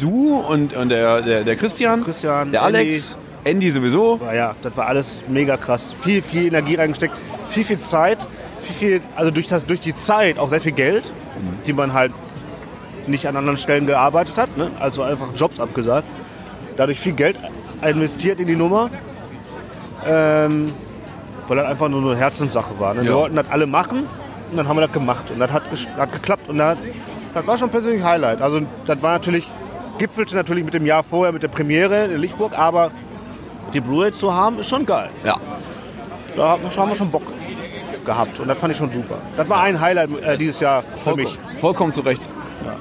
du 0.00 0.36
und, 0.36 0.74
und 0.74 0.88
der, 0.88 1.22
der, 1.22 1.44
der 1.44 1.56
Christian, 1.56 2.04
Christian, 2.04 2.50
der 2.50 2.62
Alex, 2.62 3.16
Andy 3.44 3.70
sowieso. 3.70 4.20
war, 4.20 4.34
ja, 4.34 4.54
das 4.62 4.76
war 4.76 4.86
alles 4.86 5.20
mega 5.28 5.56
krass. 5.56 5.94
Viel, 6.00 6.22
viel 6.22 6.46
Energie 6.46 6.76
reingesteckt, 6.76 7.14
viel, 7.48 7.64
viel 7.64 7.78
Zeit, 7.78 8.18
viel, 8.60 8.74
viel, 8.74 9.00
also 9.16 9.30
durch, 9.30 9.46
das, 9.48 9.66
durch 9.66 9.80
die 9.80 9.94
Zeit 9.94 10.38
auch 10.38 10.48
sehr 10.48 10.60
viel 10.60 10.72
Geld, 10.72 11.10
die 11.66 11.72
man 11.72 11.92
halt 11.92 12.12
nicht 13.06 13.26
an 13.26 13.36
anderen 13.36 13.58
Stellen 13.58 13.86
gearbeitet 13.86 14.36
hat, 14.38 14.56
ne? 14.56 14.70
also 14.78 15.02
einfach 15.02 15.28
Jobs 15.34 15.58
abgesagt. 15.58 16.06
Dadurch 16.76 17.00
viel 17.00 17.12
Geld 17.14 17.36
investiert 17.82 18.38
in 18.40 18.46
die 18.46 18.54
Nummer, 18.54 18.90
ähm, 20.06 20.72
weil 21.48 21.56
das 21.56 21.66
einfach 21.66 21.88
nur 21.88 22.10
eine 22.12 22.18
Herzenssache 22.18 22.78
war. 22.78 22.94
Ne? 22.94 23.02
Wir 23.02 23.10
Ja. 23.10 23.16
wollten 23.16 23.36
das 23.36 23.46
alle 23.50 23.66
machen 23.66 24.06
und 24.50 24.56
dann 24.56 24.68
haben 24.68 24.76
wir 24.76 24.82
das 24.82 24.92
gemacht 24.92 25.30
und 25.30 25.38
das 25.40 25.50
hat, 25.50 25.62
hat 25.96 26.12
geklappt 26.12 26.48
und 26.48 26.58
das, 26.58 26.78
das 27.34 27.46
war 27.46 27.58
schon 27.58 27.70
persönlich 27.70 28.02
Highlight. 28.04 28.40
Also 28.40 28.60
das 28.86 29.02
war 29.02 29.12
natürlich, 29.14 29.50
gipfelte 29.98 30.34
natürlich 30.36 30.64
mit 30.64 30.74
dem 30.74 30.86
Jahr 30.86 31.02
vorher, 31.02 31.32
mit 31.32 31.42
der 31.42 31.48
Premiere 31.48 32.04
in 32.04 32.18
Lichtburg, 32.18 32.56
aber 32.56 32.90
die 33.72 33.80
Blu-ray 33.80 34.12
zu 34.12 34.32
haben, 34.32 34.58
ist 34.58 34.68
schon 34.68 34.84
geil. 34.86 35.10
Ja. 35.24 35.36
Da 36.36 36.48
haben 36.58 36.62
wir- 36.62 36.96
schon 36.96 37.10
Bock 37.10 37.22
gehabt 38.04 38.40
und 38.40 38.48
das 38.48 38.58
fand 38.58 38.72
ich 38.72 38.78
schon 38.78 38.92
super. 38.92 39.16
Das 39.36 39.48
war 39.48 39.62
ein 39.62 39.80
Highlight 39.80 40.10
äh, 40.22 40.36
dieses 40.36 40.58
Jahr 40.60 40.82
für 40.96 41.14
mich. 41.14 41.38
Vollkommen 41.60 41.92
zu 41.92 42.00
Recht. 42.00 42.28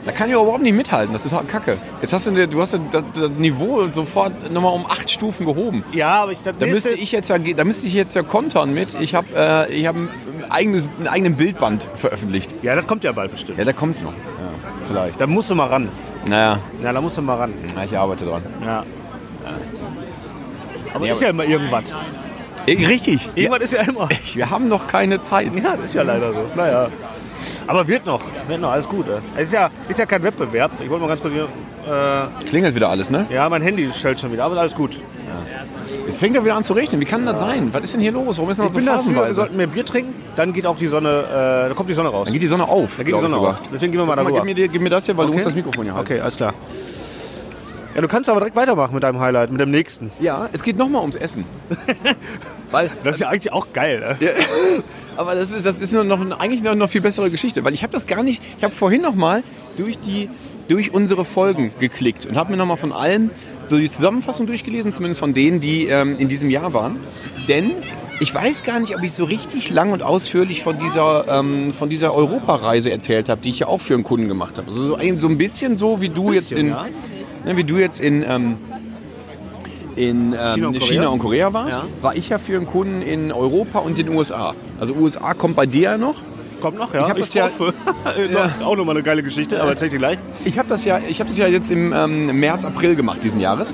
Da 0.05 0.11
kann 0.11 0.29
ich 0.29 0.33
überhaupt 0.35 0.61
nicht 0.63 0.73
mithalten. 0.73 1.13
Das 1.13 1.23
ist 1.25 1.31
total 1.31 1.45
kacke. 1.45 1.77
Jetzt 2.01 2.13
hast 2.13 2.25
du, 2.27 2.47
du 2.47 2.61
hast 2.61 2.79
das, 2.91 3.03
das 3.13 3.29
Niveau 3.31 3.83
sofort 3.91 4.51
nochmal 4.51 4.73
um 4.73 4.85
acht 4.85 5.09
Stufen 5.11 5.45
gehoben. 5.45 5.83
Ja, 5.91 6.23
aber 6.23 6.31
ich 6.31 6.39
das 6.43 6.55
Da 6.57 6.65
müsste 6.65 6.93
ich 6.93 7.11
jetzt 7.11 7.29
ja, 7.29 7.37
da 7.37 7.63
müsste 7.63 7.85
ich 7.87 7.93
jetzt 7.93 8.15
ja 8.15 8.23
kontern 8.23 8.73
mit. 8.73 8.95
Ich 8.99 9.13
habe 9.15 9.27
äh, 9.35 9.71
ich 9.73 9.85
hab 9.85 9.95
ein 9.95 10.09
eigenes, 10.49 10.87
einen 10.97 11.07
eigenen 11.07 11.35
Bildband 11.35 11.87
veröffentlicht. 11.95 12.55
Ja, 12.63 12.75
das 12.75 12.87
kommt 12.87 13.03
ja 13.03 13.11
bald 13.11 13.31
bestimmt. 13.31 13.57
Ja, 13.59 13.65
der 13.65 13.73
kommt 13.75 14.01
noch. 14.03 14.11
Ja, 14.13 14.49
vielleicht. 14.87 15.21
Da 15.21 15.27
musst 15.27 15.49
du 15.51 15.55
mal 15.55 15.67
ran. 15.67 15.89
Naja, 16.27 16.59
Ja, 16.83 16.93
da 16.93 17.01
musst 17.01 17.17
du 17.17 17.21
mal 17.21 17.35
ran. 17.37 17.53
na, 17.75 17.83
ich 17.83 17.95
arbeite 17.97 18.25
dran. 18.25 18.41
Ja. 18.65 18.83
Aber 20.93 21.05
Nee, 21.05 21.11
ist 21.11 21.21
ja 21.21 21.29
immer 21.29 21.45
irgendwas. 21.45 21.93
Richtig. 22.67 23.25
Ja, 23.27 23.31
Irgendwas 23.43 23.61
ist 23.63 23.73
ja 23.73 23.81
immer. 23.81 24.07
wir 24.33 24.49
haben 24.49 24.67
noch 24.67 24.87
keine 24.87 25.19
Zeit. 25.19 25.55
Ja, 25.55 25.75
das 25.75 25.85
ist 25.85 25.93
ja 25.95 26.03
leider 26.03 26.31
so. 26.31 26.45
Naja. 26.55 26.87
Aber 27.67 27.87
wird 27.87 28.05
noch. 28.05 28.21
Wird 28.47 28.61
noch, 28.61 28.71
alles 28.71 28.87
gut. 28.87 29.05
Es 29.35 29.43
ist 29.45 29.53
ja, 29.53 29.69
ist 29.87 29.99
ja 29.99 30.05
kein 30.05 30.21
Wettbewerb. 30.23 30.71
Ich 30.83 30.89
wollte 30.89 31.01
mal 31.03 31.07
ganz 31.07 31.21
kurz 31.21 31.33
hier. 31.33 31.47
Äh, 31.87 32.45
Klingelt 32.45 32.75
wieder 32.75 32.89
alles, 32.89 33.09
ne? 33.09 33.25
ja, 33.29 33.49
mein 33.49 33.61
Handy 33.61 33.91
schellt 33.93 34.19
schon 34.19 34.31
wieder, 34.31 34.43
aber 34.43 34.57
alles 34.59 34.75
gut. 34.75 34.99
Jetzt 36.05 36.17
fängt 36.19 36.35
er 36.35 36.43
wieder 36.43 36.55
an 36.55 36.63
zu 36.63 36.73
regnen. 36.73 36.99
Wie 36.99 37.05
kann 37.05 37.25
das 37.25 37.39
sein? 37.39 37.69
Was 37.71 37.83
ist 37.83 37.93
denn 37.93 38.01
hier 38.01 38.11
los? 38.11 38.37
Warum 38.37 38.49
ist 38.51 38.59
Ich 38.59 38.65
das 38.65 38.73
so 38.73 38.79
bin 38.79 38.85
dafür, 38.85 39.25
wir 39.27 39.33
sollten 39.33 39.55
mehr 39.57 39.67
Bier 39.67 39.85
trinken, 39.85 40.13
dann 40.35 40.51
geht 40.51 40.65
auch 40.65 40.75
die 40.77 40.87
Sonne, 40.87 41.23
äh, 41.29 41.69
da 41.69 41.73
kommt 41.73 41.89
die 41.89 41.93
Sonne 41.93 42.09
raus. 42.09 42.25
Dann 42.25 42.33
geht 42.33 42.41
die 42.41 42.47
Sonne 42.47 42.67
auf. 42.67 42.97
Da 42.97 43.03
geht 43.03 43.15
die 43.15 43.19
Sonne 43.19 43.37
auf. 43.37 43.61
Deswegen 43.73 43.91
gehen 43.93 44.01
wir 44.01 44.05
mal 44.05 44.15
mal, 44.15 44.23
darüber. 44.23 44.45
gib, 44.45 44.57
mir, 44.57 44.67
gib 44.67 44.81
mir 44.81 44.89
das 44.89 45.05
hier, 45.05 45.15
weil 45.15 45.25
du 45.27 45.29
Okay. 45.31 45.37
musst 45.37 45.45
das 45.47 45.55
Mikrofon 45.55 45.85
hier 45.85 45.93
halten. 45.95 46.11
Okay, 46.11 46.19
alles 46.21 46.35
klar. 46.35 46.53
Ja, 47.95 48.01
du 48.01 48.07
kannst 48.07 48.29
aber 48.29 48.39
direkt 48.39 48.55
weitermachen 48.55 48.93
mit 48.93 49.03
deinem 49.03 49.19
Highlight, 49.19 49.51
mit 49.51 49.59
dem 49.59 49.71
nächsten. 49.71 50.11
Ja, 50.19 50.49
es 50.53 50.63
geht 50.63 50.77
nochmal 50.77 51.01
ums 51.01 51.15
Essen. 51.15 51.43
weil, 52.71 52.89
Das 53.03 53.15
ist 53.15 53.21
ja 53.21 53.29
eigentlich 53.29 53.51
auch 53.51 53.67
geil, 53.73 53.99
ne? 53.99 54.25
Ja, 54.25 54.31
aber 55.17 55.35
das 55.35 55.51
ist, 55.51 55.65
das 55.65 55.79
ist 55.81 55.91
noch, 55.93 56.03
noch, 56.05 56.39
eigentlich 56.39 56.63
noch, 56.63 56.73
noch 56.75 56.89
viel 56.89 57.01
bessere 57.01 57.29
Geschichte, 57.29 57.63
weil 57.65 57.73
ich 57.73 57.83
habe 57.83 57.91
das 57.91 58.07
gar 58.07 58.23
nicht, 58.23 58.41
ich 58.57 58.63
habe 58.63 58.73
vorhin 58.73 59.01
noch 59.01 59.15
mal 59.15 59.43
durch, 59.77 59.97
die, 59.99 60.29
durch 60.69 60.93
unsere 60.93 61.25
Folgen 61.25 61.71
geklickt 61.79 62.25
und 62.25 62.35
habe 62.37 62.51
mir 62.51 62.57
noch 62.57 62.65
mal 62.65 62.77
von 62.77 62.91
allen 62.93 63.29
so 63.69 63.77
die 63.77 63.89
Zusammenfassung 63.91 64.47
durchgelesen, 64.47 64.91
zumindest 64.93 65.19
von 65.19 65.33
denen, 65.33 65.59
die 65.59 65.87
ähm, 65.87 66.17
in 66.17 66.27
diesem 66.27 66.49
Jahr 66.49 66.73
waren. 66.73 66.97
Denn 67.47 67.71
ich 68.19 68.33
weiß 68.33 68.63
gar 68.63 68.79
nicht, 68.79 68.95
ob 68.95 69.03
ich 69.03 69.13
so 69.13 69.23
richtig 69.25 69.69
lang 69.69 69.91
und 69.93 70.03
ausführlich 70.03 70.61
von 70.63 70.77
dieser, 70.77 71.25
ähm, 71.27 71.73
von 71.73 71.89
dieser 71.89 72.13
Europareise 72.13 72.91
erzählt 72.91 73.29
habe, 73.29 73.41
die 73.41 73.49
ich 73.49 73.59
ja 73.59 73.67
auch 73.67 73.79
für 73.81 73.93
einen 73.95 74.03
Kunden 74.03 74.27
gemacht 74.27 74.57
habe. 74.57 74.67
Also 74.69 74.87
so, 74.87 74.95
ein- 74.95 75.19
so 75.19 75.27
ein 75.27 75.37
bisschen 75.37 75.75
so, 75.75 76.01
wie 76.01 76.09
du 76.09 76.31
jetzt 76.33 76.51
in, 76.51 76.67
ja. 76.69 76.85
Ne, 77.45 77.57
wie 77.57 77.63
du 77.63 77.77
jetzt 77.77 77.99
in, 77.99 78.23
ähm, 78.27 78.57
in 79.95 80.33
ähm, 80.33 80.37
China 80.55 80.67
und 80.67 80.73
China, 80.81 80.85
Korea? 81.03 81.09
und 81.09 81.19
Korea 81.19 81.53
warst, 81.53 81.77
Ja. 81.77 81.83
war 82.01 82.15
ich 82.15 82.29
ja 82.29 82.37
für 82.37 82.55
einen 82.57 82.67
Kunden 82.67 83.01
in 83.01 83.31
Europa 83.31 83.79
und 83.79 83.97
den 83.97 84.09
USA. 84.09 84.53
Also 84.79 84.93
USA 84.93 85.33
kommt 85.33 85.55
bei 85.55 85.65
dir 85.65 85.81
ja 85.81 85.97
noch. 85.97 86.15
Kommt 86.61 86.77
noch, 86.77 86.93
ja? 86.93 87.01
Ich 87.03 87.09
hab 87.09 87.17
das 87.17 87.33
ja- 87.33 87.45
hoffe. 87.45 87.73
Auch 88.63 88.75
nochmal 88.75 88.95
eine 88.95 89.03
geile 89.03 89.23
Geschichte, 89.23 89.59
aber 89.61 89.71
erzähl 89.71 89.87
ich 89.87 89.93
dir 89.93 89.97
gleich. 89.99 90.17
Ich 90.45 90.57
habe 90.59 90.69
das, 90.69 90.85
ja, 90.85 90.99
ich 91.07 91.19
hab 91.19 91.27
das 91.27 91.37
ja 91.37 91.47
jetzt 91.47 91.71
im 91.71 91.91
ähm, 91.93 92.39
März, 92.39 92.65
April 92.65 92.95
gemacht 92.95 93.23
diesen 93.23 93.39
Jahres 93.39 93.73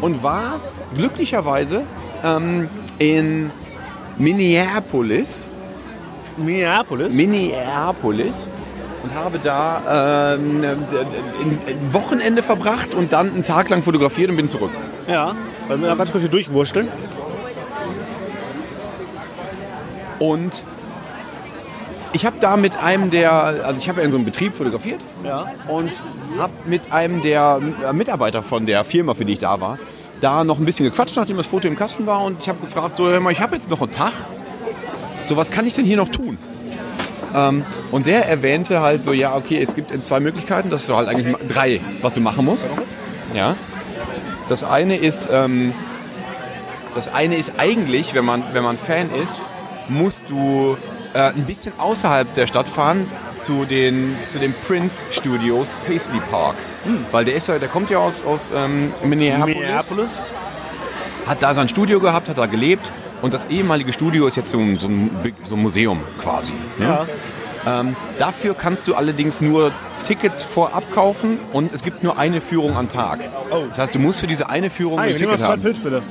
und 0.00 0.22
war 0.22 0.60
glücklicherweise 0.94 1.82
ähm, 2.24 2.68
in 2.98 3.50
Minneapolis, 4.16 5.46
Minneapolis. 6.36 7.12
Minneapolis 7.12 8.46
und 9.08 9.14
habe 9.14 9.38
da 9.38 10.34
ähm, 10.34 10.62
ein 10.64 11.92
Wochenende 11.92 12.42
verbracht 12.42 12.94
und 12.94 13.12
dann 13.12 13.32
einen 13.32 13.42
Tag 13.42 13.68
lang 13.70 13.82
fotografiert 13.82 14.30
und 14.30 14.36
bin 14.36 14.48
zurück. 14.48 14.70
Ja, 15.08 15.34
weil 15.68 15.80
wir 15.80 15.88
da 15.88 15.94
ganz 15.94 16.10
kurz 16.10 16.22
hier 16.22 16.30
durchwursteln. 16.30 16.88
Und 20.18 20.62
ich 22.12 22.26
habe 22.26 22.36
da 22.40 22.56
mit 22.56 22.76
einem 22.82 23.10
der, 23.10 23.32
also 23.32 23.78
ich 23.78 23.88
habe 23.88 24.00
ja 24.00 24.04
in 24.04 24.10
so 24.10 24.16
einem 24.18 24.24
Betrieb 24.24 24.54
fotografiert 24.54 25.00
Ja. 25.24 25.46
und 25.68 25.90
habe 26.38 26.52
mit 26.66 26.92
einem 26.92 27.22
der 27.22 27.60
äh, 27.88 27.92
Mitarbeiter 27.92 28.42
von 28.42 28.66
der 28.66 28.84
Firma, 28.84 29.14
für 29.14 29.24
die 29.24 29.34
ich 29.34 29.38
da 29.38 29.60
war, 29.60 29.78
da 30.20 30.42
noch 30.42 30.58
ein 30.58 30.64
bisschen 30.64 30.84
gequatscht, 30.84 31.16
nachdem 31.16 31.36
das 31.36 31.46
Foto 31.46 31.68
im 31.68 31.76
Kasten 31.76 32.06
war 32.06 32.24
und 32.24 32.42
ich 32.42 32.48
habe 32.48 32.58
gefragt, 32.58 32.96
so, 32.96 33.06
hör 33.06 33.20
mal, 33.20 33.30
ich 33.30 33.40
habe 33.40 33.54
jetzt 33.54 33.70
noch 33.70 33.80
einen 33.80 33.92
Tag, 33.92 34.12
so 35.26 35.36
was 35.36 35.50
kann 35.50 35.66
ich 35.66 35.74
denn 35.74 35.84
hier 35.84 35.96
noch 35.96 36.08
tun? 36.08 36.36
Ähm, 37.34 37.64
und 37.90 38.06
der 38.06 38.26
erwähnte 38.26 38.80
halt 38.80 39.04
so, 39.04 39.12
ja, 39.12 39.34
okay, 39.34 39.60
es 39.60 39.74
gibt 39.74 39.92
zwei 40.04 40.20
Möglichkeiten, 40.20 40.70
das 40.70 40.84
ist 40.84 40.94
halt 40.94 41.08
eigentlich 41.08 41.34
drei, 41.46 41.80
was 42.02 42.14
du 42.14 42.20
machen 42.20 42.44
musst. 42.44 42.66
Ja. 43.34 43.56
Das 44.48 44.64
eine 44.64 44.96
ist, 44.96 45.28
ähm, 45.30 45.74
das 46.94 47.12
eine 47.12 47.36
ist 47.36 47.52
eigentlich, 47.58 48.14
wenn 48.14 48.24
man, 48.24 48.42
wenn 48.52 48.62
man 48.62 48.78
Fan 48.78 49.10
ist, 49.22 49.42
musst 49.88 50.24
du 50.28 50.76
äh, 51.14 51.18
ein 51.18 51.44
bisschen 51.44 51.72
außerhalb 51.78 52.32
der 52.34 52.46
Stadt 52.46 52.68
fahren 52.68 53.10
zu 53.40 53.64
den, 53.64 54.16
zu 54.28 54.38
den 54.38 54.54
Prince 54.66 55.06
Studios 55.10 55.68
Paisley 55.86 56.20
Park. 56.30 56.56
Weil 57.12 57.24
der, 57.24 57.34
ist 57.34 57.48
ja, 57.48 57.58
der 57.58 57.68
kommt 57.68 57.90
ja 57.90 57.98
aus, 57.98 58.24
aus 58.24 58.50
ähm, 58.54 58.92
Minneapolis, 59.04 59.56
Minneapolis. 59.56 60.08
hat 61.26 61.42
da 61.42 61.54
sein 61.54 61.68
Studio 61.68 62.00
gehabt, 62.00 62.28
hat 62.28 62.38
da 62.38 62.46
gelebt 62.46 62.90
und 63.22 63.34
das 63.34 63.46
ehemalige 63.50 63.92
Studio 63.92 64.26
ist 64.26 64.36
jetzt 64.36 64.50
so 64.50 64.58
ein, 64.58 64.76
so 64.76 64.88
ein, 64.88 65.34
so 65.44 65.56
ein 65.56 65.62
Museum 65.62 66.00
quasi. 66.20 66.52
Ne? 66.78 66.84
Ja. 66.86 67.06
Ähm, 67.66 67.96
dafür 68.18 68.54
kannst 68.54 68.86
du 68.88 68.94
allerdings 68.94 69.40
nur 69.40 69.72
Tickets 70.04 70.42
vorab 70.42 70.90
kaufen 70.92 71.38
und 71.52 71.72
es 71.72 71.82
gibt 71.82 72.02
nur 72.02 72.18
eine 72.18 72.40
Führung 72.40 72.76
am 72.76 72.88
Tag. 72.88 73.20
Oh. 73.50 73.64
Das 73.68 73.78
heißt, 73.78 73.94
du 73.94 73.98
musst 73.98 74.20
für 74.20 74.26
diese 74.26 74.48
eine 74.48 74.70
Führung 74.70 75.00
Hi, 75.00 75.10
ein 75.10 75.16
Ticket 75.16 75.42
haben. 75.42 75.60
Pilz 75.60 75.78
bitte. 75.78 76.02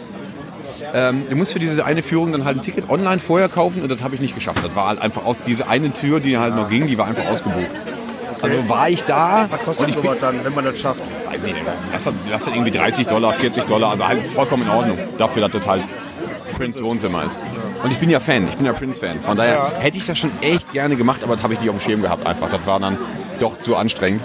Ähm, 0.93 1.23
du 1.29 1.35
musst 1.35 1.53
für 1.53 1.59
diese 1.59 1.83
eine 1.85 2.03
Führung 2.03 2.31
dann 2.31 2.45
halt 2.45 2.57
ein 2.57 2.61
Ticket 2.61 2.89
online 2.89 3.19
vorher 3.19 3.49
kaufen 3.49 3.81
und 3.81 3.89
das 3.89 4.03
habe 4.03 4.15
ich 4.15 4.21
nicht 4.21 4.35
geschafft. 4.35 4.63
Das 4.63 4.75
war 4.75 4.87
halt 4.87 4.99
einfach 4.99 5.25
aus 5.25 5.39
dieser 5.41 5.69
eine 5.69 5.91
Tür, 5.91 6.19
die 6.19 6.37
halt 6.37 6.55
noch 6.55 6.69
ging, 6.69 6.87
die 6.87 6.97
war 6.97 7.07
einfach 7.07 7.25
ausgebucht. 7.25 7.67
Also 8.41 8.69
war 8.69 8.89
ich 8.89 9.03
da 9.03 9.47
Was 9.49 9.59
und 9.59 9.65
kostet 9.65 9.89
ich 9.89 9.97
bin, 9.97 10.11
dann, 10.21 10.43
wenn 10.43 10.53
man 10.53 10.65
das 10.65 10.79
schafft? 10.79 11.01
weiß 11.25 11.43
nicht, 11.43 11.55
das 11.91 12.05
hat, 12.05 12.13
das 12.29 12.45
hat 12.45 12.53
irgendwie 12.53 12.71
30 12.71 13.07
Dollar, 13.07 13.33
40 13.33 13.63
Dollar, 13.63 13.91
also 13.91 14.07
halt 14.07 14.23
vollkommen 14.25 14.63
in 14.63 14.69
Ordnung. 14.69 14.99
Dafür, 15.17 15.47
dass 15.47 15.51
das 15.51 15.67
halt 15.67 15.83
Prince 16.57 16.83
Wohnzimmer 16.83 17.23
ist. 17.25 17.37
Und 17.83 17.91
ich 17.91 17.99
bin 17.99 18.09
ja 18.09 18.19
Fan, 18.19 18.47
ich 18.47 18.55
bin 18.55 18.65
ja 18.65 18.73
Prince-Fan. 18.73 19.21
Von 19.21 19.37
daher 19.37 19.73
hätte 19.79 19.97
ich 19.97 20.05
das 20.05 20.17
schon 20.17 20.31
echt 20.41 20.71
gerne 20.71 20.95
gemacht, 20.95 21.23
aber 21.23 21.35
das 21.35 21.43
habe 21.43 21.53
ich 21.53 21.59
nicht 21.59 21.69
auf 21.69 21.77
dem 21.77 21.81
Schirm 21.81 22.01
gehabt 22.01 22.25
einfach. 22.25 22.49
Das 22.49 22.65
war 22.65 22.79
dann 22.79 22.97
doch 23.39 23.57
zu 23.59 23.75
anstrengend. 23.75 24.21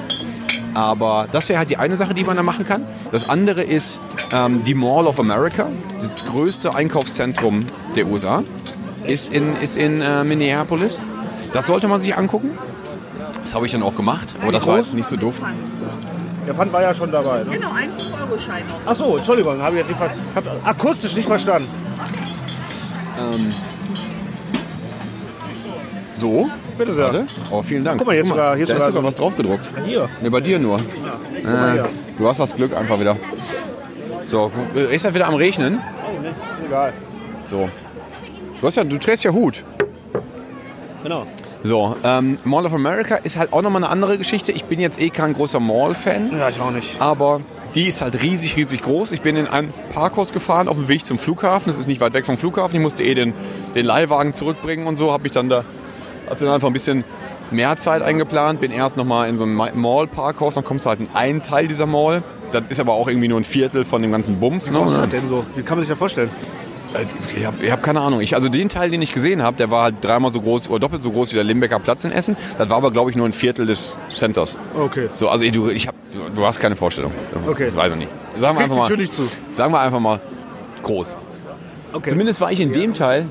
Aber 0.75 1.29
das 1.31 1.51
wäre 1.51 1.59
halt 1.59 1.69
die 1.69 1.77
eine 1.77 1.97
Sache, 1.99 2.15
die 2.15 2.25
man 2.25 2.37
da 2.37 2.43
machen 2.43 2.67
kann. 2.67 2.87
Das 3.11 3.29
andere 3.29 3.63
ist 3.63 4.01
ähm, 4.33 4.65
die 4.65 4.75
Mall 4.75 5.07
of 5.07 5.21
America, 5.21 5.71
das 6.01 6.25
größte 6.25 6.75
Einkaufszentrum 6.75 7.61
der 7.95 8.07
USA, 8.07 8.43
ist 9.07 9.31
in, 9.31 9.55
ist 9.57 9.77
in 9.77 10.01
äh, 10.01 10.25
Minneapolis. 10.25 11.03
Das 11.53 11.67
sollte 11.67 11.89
man 11.89 12.01
sich 12.01 12.17
angucken. 12.17 12.53
Das 13.43 13.55
habe 13.55 13.67
ich 13.67 13.73
dann 13.73 13.83
auch 13.83 13.95
gemacht, 13.95 14.35
aber 14.41 14.53
das 14.53 14.67
war 14.67 14.79
jetzt 14.79 14.95
nicht 14.95 15.09
so 15.09 15.17
doof. 15.17 15.43
Der 16.47 16.55
Pfand 16.55 16.73
war 16.73 16.83
ja 16.83 16.95
schon 16.95 17.13
dabei. 17.13 17.45
Ne? 17.45 17.51
Genau, 17.51 17.73
ein 17.73 17.91
5-Euro-Schein 17.91 18.67
noch. 18.67 18.81
Ach 18.87 18.97
so, 18.97 19.17
Entschuldigung, 19.17 19.61
habe 19.61 19.77
ich 19.77 19.87
jetzt 19.87 19.89
nicht 19.89 19.99
ver 19.99 20.57
akustisch 20.65 21.15
nicht 21.15 21.29
verstanden. 21.29 21.69
So, 26.15 26.49
Bitte 26.79 26.95
sehr. 26.95 27.05
warte. 27.05 27.27
Oh, 27.51 27.63
vielen 27.63 27.85
Dank. 27.85 27.99
Guck 27.99 28.07
mal, 28.07 28.13
hier 28.13 28.23
ist 28.23 28.29
sogar- 28.29 28.57
hier 28.57 28.67
da 28.67 28.75
ist 28.77 28.85
sogar 28.85 29.03
was 29.05 29.15
drauf 29.15 29.37
gedruckt. 29.37 29.69
Hier. 29.85 30.09
Ne, 30.21 30.31
bei 30.31 30.41
dir 30.41 30.59
nur. 30.59 30.79
mal 31.43 31.73
hier. 31.73 31.89
du 32.19 32.29
hast 32.29 32.39
das 32.39 32.55
Glück 32.55 32.77
einfach 32.77 33.01
wieder. 33.01 33.17
So, 34.27 34.51
ist 34.91 35.05
halt 35.05 35.15
wieder 35.15 35.27
am 35.27 35.35
Regnen. 35.35 35.81
Oh, 35.81 36.23
ne, 36.23 36.31
egal. 36.67 36.93
So. 37.51 37.69
Du, 38.61 38.67
hast 38.67 38.77
ja, 38.77 38.85
du 38.85 38.97
trägst 38.99 39.25
ja 39.25 39.33
Hut. 39.33 39.65
Genau. 41.03 41.27
So, 41.65 41.97
ähm, 42.05 42.37
Mall 42.45 42.67
of 42.67 42.75
America 42.75 43.17
ist 43.17 43.37
halt 43.37 43.53
auch 43.53 43.63
nochmal 43.63 43.83
eine 43.83 43.91
andere 43.93 44.19
Geschichte. 44.19 44.53
Ich 44.53 44.65
bin 44.65 44.79
jetzt 44.81 45.01
eh 45.01 45.11
kein 45.11 45.33
großer 45.35 45.61
Mall-Fan, 45.61 46.31
Ja, 46.39 46.49
ich 46.49 46.61
auch 46.61 46.71
nicht. 46.71 47.01
aber 47.01 47.41
die 47.75 47.87
ist 47.87 48.03
halt 48.03 48.23
riesig, 48.23 48.57
riesig 48.57 48.83
groß. 48.83 49.13
Ich 49.13 49.21
bin 49.23 49.37
in 49.37 49.47
ein 49.47 49.73
Parkhaus 49.95 50.33
gefahren 50.33 50.69
auf 50.69 50.77
dem 50.77 50.89
Weg 50.89 51.05
zum 51.07 51.19
Flughafen. 51.19 51.69
Das 51.71 51.79
ist 51.79 51.87
nicht 51.87 52.01
weit 52.01 52.13
weg 52.15 52.27
vom 52.27 52.37
Flughafen. 52.37 52.77
Ich 52.77 52.83
musste 52.83 53.03
eh 53.03 53.15
den, 53.15 53.33
den 53.75 53.87
Leihwagen 53.87 54.35
zurückbringen 54.35 54.87
und 54.87 54.97
so. 54.97 55.13
Habe 55.13 55.27
ich 55.27 55.33
dann 55.33 55.49
da, 55.49 55.65
hab 56.29 56.39
dann 56.39 56.49
einfach 56.49 56.69
ein 56.69 56.73
bisschen 56.75 57.05
mehr 57.51 57.77
Zeit 57.79 58.03
eingeplant. 58.03 58.61
Bin 58.61 58.71
erst 58.73 58.97
nochmal 58.97 59.29
in 59.29 59.37
so 59.37 59.45
ein 59.45 59.55
Mall-Parkhaus. 59.55 60.55
Dann 60.55 60.65
kommst 60.65 60.85
du 60.87 60.91
halt 60.91 61.01
in 61.01 61.09
einen 61.15 61.43
Teil 61.43 61.67
dieser 61.69 61.87
Mall. 61.87 62.23
Das 62.53 62.65
ist 62.69 62.81
aber 62.81 62.93
auch 62.93 63.09
irgendwie 63.09 63.29
nur 63.29 63.41
ein 63.41 63.45
Viertel 63.45 63.85
von 63.85 64.03
dem 64.03 64.13
ganzen 64.13 64.39
Bums. 64.39 64.73
Was 64.73 64.93
ist 64.93 65.01
Ne? 65.01 65.09
denn 65.09 65.29
so? 65.29 65.45
Wie 65.55 65.63
kann 65.63 65.79
man 65.79 65.85
sich 65.85 65.89
das 65.91 65.99
vorstellen? 65.99 66.31
Äh, 66.95 67.07
Ich 67.37 67.47
habe 67.47 67.71
hab 67.73 67.83
keine 67.83 68.01
Ahnung. 68.01 68.21
Ich, 68.21 68.35
also 68.35 68.49
den 68.49 68.69
Teil, 68.69 68.91
den 68.91 69.03
ich 69.03 69.13
gesehen 69.13 69.43
habe, 69.43 69.57
der 69.57 69.71
war 69.71 69.85
halt 69.85 69.97
dreimal 70.03 70.33
so 70.33 70.41
groß 70.41 70.69
oder 70.69 70.81
doppelt 70.81 71.03
so 71.03 71.11
groß 71.11 71.31
wie 71.33 71.37
der 71.37 71.45
Limbecker 71.45 71.79
Platz 71.79 72.05
in 72.05 72.13
Essen. 72.13 72.37
Das 72.59 72.69
war 72.69 72.77
aber, 72.77 72.91
glaube 72.91 73.11
ich, 73.11 73.17
nur 73.17 73.27
ein 73.27 73.33
Viertel 73.33 73.67
des 73.67 73.97
Centers. 74.09 74.57
Okay. 74.77 75.09
So, 75.15 75.29
also 75.29 75.49
du, 75.51 75.71
ich 75.71 75.89
hab, 75.89 75.95
du, 76.35 76.47
hast 76.47 76.61
keine 76.61 76.77
Vorstellung. 76.77 77.13
Okay. 77.47 77.69
Ich 77.69 77.77
weiß 77.77 77.93
ich 77.93 77.99
nicht. 77.99 78.11
Sagen 78.39 78.57
wir, 78.59 78.65
einfach 78.65 78.77
mal, 78.77 78.97
nicht 78.97 79.13
zu. 79.13 79.29
sagen 79.53 79.73
wir 79.73 79.81
einfach 79.81 80.01
mal 80.01 80.21
groß. 80.83 81.17
Okay. 81.93 82.11
Zumindest 82.11 82.41
war 82.41 82.51
ich 82.53 82.61
in 82.61 82.73
dem 82.73 82.95
Teil, 82.95 83.27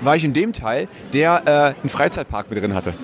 war 0.00 0.16
ich 0.16 0.24
in 0.24 0.32
dem 0.32 0.52
Teil, 0.52 0.88
der 1.12 1.42
äh, 1.46 1.80
einen 1.80 1.88
Freizeitpark 1.88 2.50
mit 2.50 2.60
drin 2.62 2.74
hatte. 2.74 2.94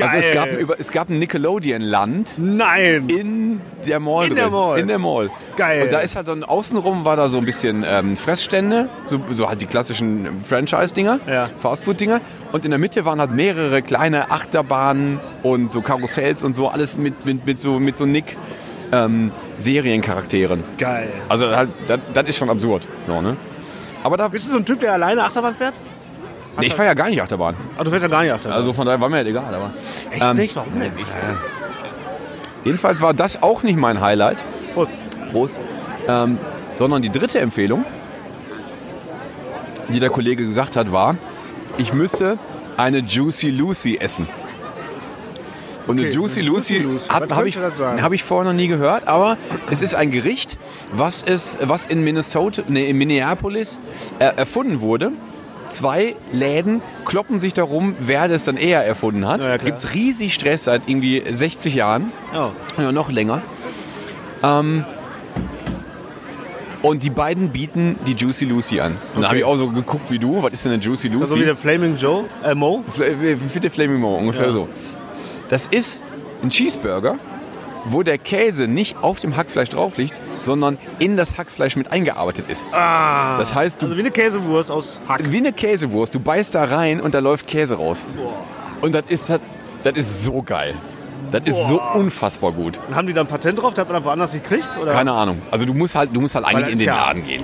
Also 0.00 0.16
es 0.16 0.24
Geil. 0.24 0.34
gab, 0.34 0.48
über, 0.60 0.80
es 0.80 0.90
gab 0.90 1.08
ein 1.10 1.18
Nickelodeon-Land 1.18 2.34
Nein! 2.38 3.08
in 3.08 3.60
der 3.86 4.00
Mall 4.00 4.28
In 4.28 4.34
der 4.36 4.50
Mall. 4.50 4.78
In 4.78 4.88
der 4.88 4.98
Mall. 4.98 5.30
Geil. 5.56 5.82
Und 5.84 5.92
da 5.92 6.00
ist 6.00 6.16
halt 6.16 6.28
dann 6.28 6.42
außenrum 6.44 7.04
war 7.04 7.16
da 7.16 7.28
so 7.28 7.38
ein 7.38 7.44
bisschen 7.44 7.84
ähm, 7.86 8.16
Fressstände, 8.16 8.88
so, 9.06 9.20
so 9.30 9.48
halt 9.48 9.60
die 9.60 9.66
klassischen 9.66 10.26
Franchise-Dinger, 10.42 11.20
Ja. 11.26 11.48
Fastfood-Dinger. 11.60 12.20
Und 12.52 12.64
in 12.64 12.70
der 12.70 12.78
Mitte 12.78 13.04
waren 13.04 13.20
halt 13.20 13.30
mehrere 13.32 13.82
kleine 13.82 14.30
Achterbahnen 14.30 15.20
und 15.42 15.70
so 15.72 15.80
Karussells 15.80 16.42
und 16.42 16.54
so, 16.54 16.68
alles 16.68 16.98
mit, 16.98 17.24
mit, 17.26 17.46
mit 17.46 17.58
so, 17.58 17.78
mit 17.78 17.96
so 17.98 18.06
Nick. 18.06 18.36
Ähm, 18.92 19.32
Seriencharakteren. 19.56 20.62
Geil. 20.78 21.08
Also 21.28 21.48
halt, 21.56 21.70
das, 21.86 21.98
das 22.12 22.28
ist 22.28 22.36
schon 22.36 22.50
absurd. 22.50 22.86
So, 23.06 23.20
ne? 23.20 23.36
Aber 24.02 24.16
da, 24.16 24.28
Bist 24.28 24.46
du 24.46 24.52
so 24.52 24.58
ein 24.58 24.64
Typ, 24.64 24.80
der 24.80 24.92
alleine 24.92 25.24
Achterbahn 25.24 25.54
fährt? 25.54 25.74
Nee, 26.60 26.66
ich 26.66 26.74
fahre 26.74 26.88
ja 26.88 26.94
gar 26.94 27.08
nicht 27.10 27.20
Achterbahn. 27.20 27.56
Ah, 27.76 27.84
du 27.84 27.90
fährst 27.90 28.02
ja 28.02 28.08
gar 28.08 28.22
nicht 28.22 28.32
Achterbahn. 28.32 28.58
Also 28.58 28.72
von 28.72 28.86
daher 28.86 29.00
war 29.00 29.08
mir 29.08 29.16
halt 29.16 29.26
egal. 29.26 29.54
Aber, 29.54 29.70
Echt 30.10 30.22
ähm, 30.22 30.36
nicht? 30.36 30.56
Warum 30.56 30.78
denn? 30.78 30.92
Jedenfalls 32.64 33.00
war 33.00 33.12
das 33.14 33.42
auch 33.42 33.62
nicht 33.62 33.76
mein 33.76 34.00
Highlight. 34.00 34.42
Prost. 34.72 34.90
Prost. 35.30 35.56
Ähm, 36.08 36.38
sondern 36.76 37.02
die 37.02 37.10
dritte 37.10 37.40
Empfehlung, 37.40 37.84
die 39.88 40.00
der 40.00 40.10
Kollege 40.10 40.44
gesagt 40.44 40.76
hat, 40.76 40.92
war, 40.92 41.16
ich 41.76 41.92
müsse 41.92 42.38
eine 42.76 42.98
Juicy 42.98 43.50
Lucy 43.50 43.98
essen. 43.98 44.26
Und 45.86 45.98
eine 45.98 46.08
Okay, 46.08 46.16
Juicy 46.16 46.40
eine 46.40 46.48
Lucy, 46.48 46.78
Lucy. 46.78 47.08
habe 47.08 47.36
hab 47.36 47.44
ich, 47.44 47.58
hab 47.58 48.12
ich 48.12 48.24
vorher 48.24 48.50
noch 48.50 48.56
nie 48.56 48.68
gehört, 48.68 49.06
aber 49.06 49.36
es 49.70 49.82
ist 49.82 49.94
ein 49.94 50.10
Gericht, 50.10 50.56
was, 50.92 51.22
es, 51.22 51.58
was 51.62 51.86
in 51.86 52.02
Minnesota, 52.02 52.62
nee, 52.68 52.88
in 52.88 52.96
Minneapolis 52.96 53.78
äh, 54.18 54.32
erfunden 54.36 54.80
wurde. 54.80 55.12
Zwei 55.66 56.14
Läden 56.32 56.82
kloppen 57.04 57.40
sich 57.40 57.52
darum, 57.54 57.94
wer 57.98 58.28
das 58.28 58.44
dann 58.44 58.56
eher 58.56 58.84
erfunden 58.84 59.26
hat. 59.26 59.42
Ja. 59.44 59.56
Gibt 59.56 59.78
es 59.78 59.94
riesig 59.94 60.34
Stress 60.34 60.64
seit 60.64 60.82
irgendwie 60.86 61.22
60 61.28 61.74
Jahren. 61.74 62.12
Ja. 62.34 62.52
Ja, 62.78 62.92
noch 62.92 63.10
länger. 63.10 63.42
Ähm, 64.42 64.84
und 66.82 67.02
die 67.02 67.08
beiden 67.10 67.48
bieten 67.48 67.96
die 68.06 68.12
Juicy 68.12 68.44
Lucy 68.44 68.80
an. 68.80 68.96
Und 69.14 69.22
da 69.22 69.28
habe 69.28 69.38
ich 69.38 69.44
auch 69.44 69.56
so 69.56 69.70
geguckt 69.70 70.10
wie 70.10 70.18
du. 70.18 70.42
Was 70.42 70.52
ist 70.52 70.66
denn 70.66 70.72
eine 70.72 70.82
Juicy 70.82 71.08
ist 71.08 71.14
so 71.14 71.20
Lucy? 71.20 71.40
wie 71.40 71.44
der 71.46 71.56
Flaming 71.56 71.96
Joe, 71.96 72.24
äh, 72.44 72.54
Mo. 72.54 72.84
Fl- 72.94 73.38
Wie 73.54 73.60
der 73.60 73.70
Flaming 73.70 74.00
Mo, 74.00 74.16
ungefähr 74.16 74.46
Ja. 74.48 74.52
so. 74.52 74.68
Das 75.48 75.66
ist 75.66 76.02
ein 76.42 76.50
Cheeseburger, 76.50 77.18
wo 77.86 78.02
der 78.02 78.18
Käse 78.18 78.68
nicht 78.68 78.96
auf 79.00 79.18
dem 79.20 79.34
Hackfleisch 79.36 79.70
drauf 79.70 79.96
liegt, 79.96 80.20
sondern 80.44 80.78
in 80.98 81.16
das 81.16 81.36
Hackfleisch 81.38 81.76
mit 81.76 81.90
eingearbeitet 81.92 82.46
ist. 82.48 82.64
Ah. 82.72 83.36
Das 83.38 83.54
heißt, 83.54 83.80
du 83.82 83.86
Also 83.86 83.96
wie 83.96 84.00
eine 84.00 84.10
Käsewurst 84.10 84.70
aus 84.70 85.00
Hack. 85.08 85.20
wie 85.30 85.38
eine 85.38 85.52
Käsewurst, 85.52 86.14
du 86.14 86.20
beißt 86.20 86.54
da 86.54 86.64
rein 86.64 87.00
und 87.00 87.14
da 87.14 87.18
läuft 87.20 87.46
Käse 87.46 87.76
raus. 87.76 88.04
Und 88.80 88.94
das 88.94 89.04
ist, 89.08 89.30
das, 89.30 89.40
das 89.82 89.96
ist 89.96 90.24
so 90.24 90.42
geil. 90.42 90.74
Das 91.30 91.42
ist 91.46 91.66
so 91.68 91.80
unfassbar 91.94 92.52
gut. 92.52 92.78
Und 92.88 92.94
haben 92.94 93.06
die 93.06 93.12
da 93.12 93.22
ein 93.22 93.26
Patent 93.26 93.60
drauf? 93.60 93.74
Der 93.74 93.82
hat 93.82 93.88
man 93.88 93.96
dann 93.96 94.04
woanders 94.04 94.32
nicht 94.34 94.48
gekriegt? 94.48 94.68
Oder? 94.80 94.92
Keine 94.92 95.12
Ahnung. 95.12 95.40
Also 95.50 95.64
du 95.64 95.74
musst 95.74 95.94
halt, 95.94 96.14
du 96.14 96.20
musst 96.20 96.34
halt 96.34 96.44
eigentlich 96.44 96.64
das 96.64 96.72
in 96.72 96.78
den 96.78 96.86
ja- 96.86 96.96
Laden 96.96 97.24
gehen. 97.24 97.42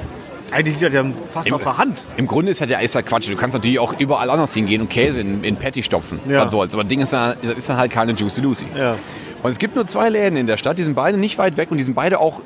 Eigentlich 0.52 0.80
liegt 0.80 0.92
das 0.94 1.04
ja 1.04 1.10
fast 1.32 1.46
Im- 1.48 1.54
auf 1.54 1.62
der 1.62 1.78
Hand. 1.78 2.04
Im 2.16 2.26
Grunde 2.26 2.50
ist 2.50 2.60
das 2.60 2.68
ja 2.68 2.80
ist 2.80 2.94
ja 2.96 3.02
Quatsch. 3.02 3.28
Du 3.30 3.36
kannst 3.36 3.54
natürlich 3.54 3.78
auch 3.78 3.94
überall 3.98 4.28
anders 4.30 4.52
hingehen 4.52 4.80
und 4.82 4.90
Käse 4.90 5.20
in, 5.20 5.44
in 5.44 5.56
Patty 5.56 5.82
stopfen. 5.82 6.18
Ja. 6.28 6.44
Was 6.44 6.50
soll's. 6.52 6.74
Aber 6.74 6.82
das 6.82 6.88
Ding 6.88 7.00
ist 7.00 7.12
dann, 7.12 7.36
das 7.40 7.52
ist 7.52 7.68
dann 7.68 7.76
halt 7.76 7.90
keine 7.92 8.12
Juicy 8.12 8.40
Lucy. 8.40 8.66
Ja. 8.76 8.96
Und 9.42 9.50
es 9.50 9.58
gibt 9.58 9.74
nur 9.74 9.86
zwei 9.86 10.08
Läden 10.10 10.36
in 10.36 10.46
der 10.46 10.56
Stadt, 10.58 10.78
die 10.78 10.82
sind 10.82 10.94
beide 10.94 11.16
nicht 11.16 11.38
weit 11.38 11.56
weg 11.56 11.70
und 11.70 11.78
die 11.78 11.84
sind 11.84 11.94
beide 11.94 12.20
auch 12.20 12.40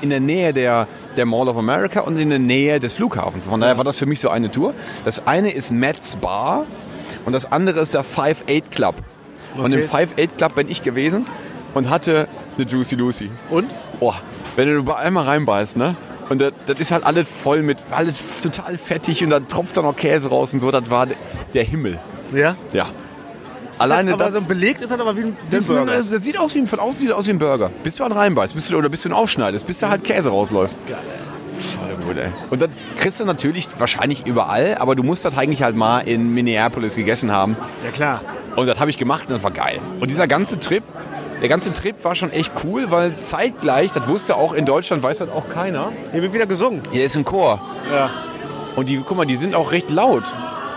in 0.00 0.08
der 0.10 0.20
Nähe 0.20 0.52
der, 0.54 0.86
der 1.16 1.26
Mall 1.26 1.48
of 1.48 1.56
America 1.58 2.00
und 2.00 2.18
in 2.18 2.30
der 2.30 2.38
Nähe 2.38 2.80
des 2.80 2.94
Flughafens. 2.94 3.46
Von 3.46 3.60
daher 3.60 3.76
war 3.76 3.84
das 3.84 3.96
für 3.98 4.06
mich 4.06 4.20
so 4.20 4.30
eine 4.30 4.50
Tour. 4.50 4.72
Das 5.04 5.26
eine 5.26 5.50
ist 5.50 5.70
Matt's 5.70 6.16
Bar 6.16 6.64
und 7.26 7.32
das 7.34 7.50
andere 7.52 7.80
ist 7.80 7.94
der 7.94 8.02
Five 8.02 8.44
Eight 8.48 8.70
Club. 8.70 8.94
Und 9.56 9.72
im 9.72 9.80
Okay. 9.80 9.88
Five 9.88 10.14
Eight 10.16 10.38
Club 10.38 10.54
bin 10.54 10.70
ich 10.70 10.82
gewesen 10.82 11.26
und 11.74 11.90
hatte 11.90 12.28
eine 12.56 12.66
Juicy 12.66 12.94
Lucy. 12.94 13.30
Und? 13.50 13.70
Oh, 14.00 14.14
wenn 14.56 14.84
du 14.84 14.92
einmal 14.92 15.24
reinbeißt, 15.24 15.76
ne? 15.76 15.96
Und 16.30 16.40
das, 16.40 16.52
das 16.66 16.78
ist 16.78 16.92
halt 16.92 17.04
alles 17.04 17.28
voll 17.28 17.62
mit, 17.62 17.82
alles 17.90 18.18
total 18.42 18.76
fettig 18.78 19.24
und 19.24 19.30
dann 19.30 19.48
tropft 19.48 19.76
da 19.76 19.82
noch 19.82 19.96
Käse 19.96 20.28
raus 20.28 20.52
und 20.52 20.60
so. 20.60 20.70
Das 20.70 20.90
war 20.90 21.06
der 21.54 21.64
Himmel. 21.64 21.98
Ja. 22.34 22.54
Ja. 22.72 22.86
Alleine 23.78 24.12
aber 24.14 24.30
das, 24.30 24.42
so 24.44 24.48
belegt 24.48 24.80
ist 24.80 24.90
das 24.90 25.00
aber 25.00 25.16
wie 25.16 25.20
ein 25.22 25.26
ein- 25.28 25.36
Burger. 25.66 25.86
das, 25.86 26.10
das 26.10 26.22
sieht 26.24 26.38
aus 26.38 26.54
wie 26.54 26.58
ein, 26.60 26.66
von 26.66 26.80
außen 26.80 27.00
sieht 27.00 27.12
aus 27.12 27.26
wie 27.26 27.30
ein 27.30 27.38
Burger. 27.38 27.70
Bis 27.82 27.96
du 27.96 28.04
an 28.04 28.12
reinbeißt, 28.12 28.54
bis 28.54 28.68
du, 28.68 28.76
oder 28.76 28.88
bis 28.88 29.02
du 29.02 29.08
ihn 29.08 29.12
aufschneidest, 29.14 29.66
bis 29.66 29.78
da 29.78 29.88
halt 29.90 30.04
Käse 30.04 30.30
rausläuft. 30.30 30.74
Voll 31.54 31.96
gut, 32.06 32.16
ey. 32.18 32.30
Und 32.50 32.62
das 32.62 32.68
kriegst 32.98 33.20
du 33.20 33.24
natürlich 33.24 33.68
wahrscheinlich 33.78 34.26
überall, 34.26 34.76
aber 34.78 34.94
du 34.94 35.02
musst 35.02 35.24
das 35.24 35.36
eigentlich 35.36 35.62
halt 35.62 35.76
mal 35.76 36.00
in 36.00 36.32
Minneapolis 36.34 36.94
gegessen 36.94 37.32
haben. 37.32 37.56
Ja 37.84 37.90
klar. 37.90 38.20
Und 38.56 38.66
das 38.66 38.80
habe 38.80 38.90
ich 38.90 38.98
gemacht 38.98 39.28
und 39.28 39.34
das 39.34 39.42
war 39.44 39.50
geil. 39.52 39.78
Und 40.00 40.10
dieser 40.10 40.26
ganze 40.26 40.58
Trip, 40.58 40.82
der 41.40 41.48
ganze 41.48 41.72
Trip 41.72 42.02
war 42.04 42.14
schon 42.16 42.30
echt 42.32 42.52
cool, 42.64 42.90
weil 42.90 43.18
zeitgleich, 43.20 43.92
das 43.92 44.08
wusste 44.08 44.34
auch 44.36 44.52
in 44.52 44.64
Deutschland, 44.66 45.02
weiß 45.02 45.18
das 45.18 45.28
auch 45.28 45.48
keiner, 45.48 45.92
Hier 46.12 46.22
wird 46.22 46.32
wieder 46.32 46.46
gesungen. 46.46 46.82
hier 46.90 47.04
ist 47.04 47.16
ein 47.16 47.24
Chor. 47.24 47.60
Ja. 47.92 48.10
Und 48.74 48.88
die, 48.88 48.96
guck 49.04 49.16
mal, 49.16 49.24
die 49.26 49.36
sind 49.36 49.54
auch 49.54 49.70
recht 49.72 49.90
laut. 49.90 50.24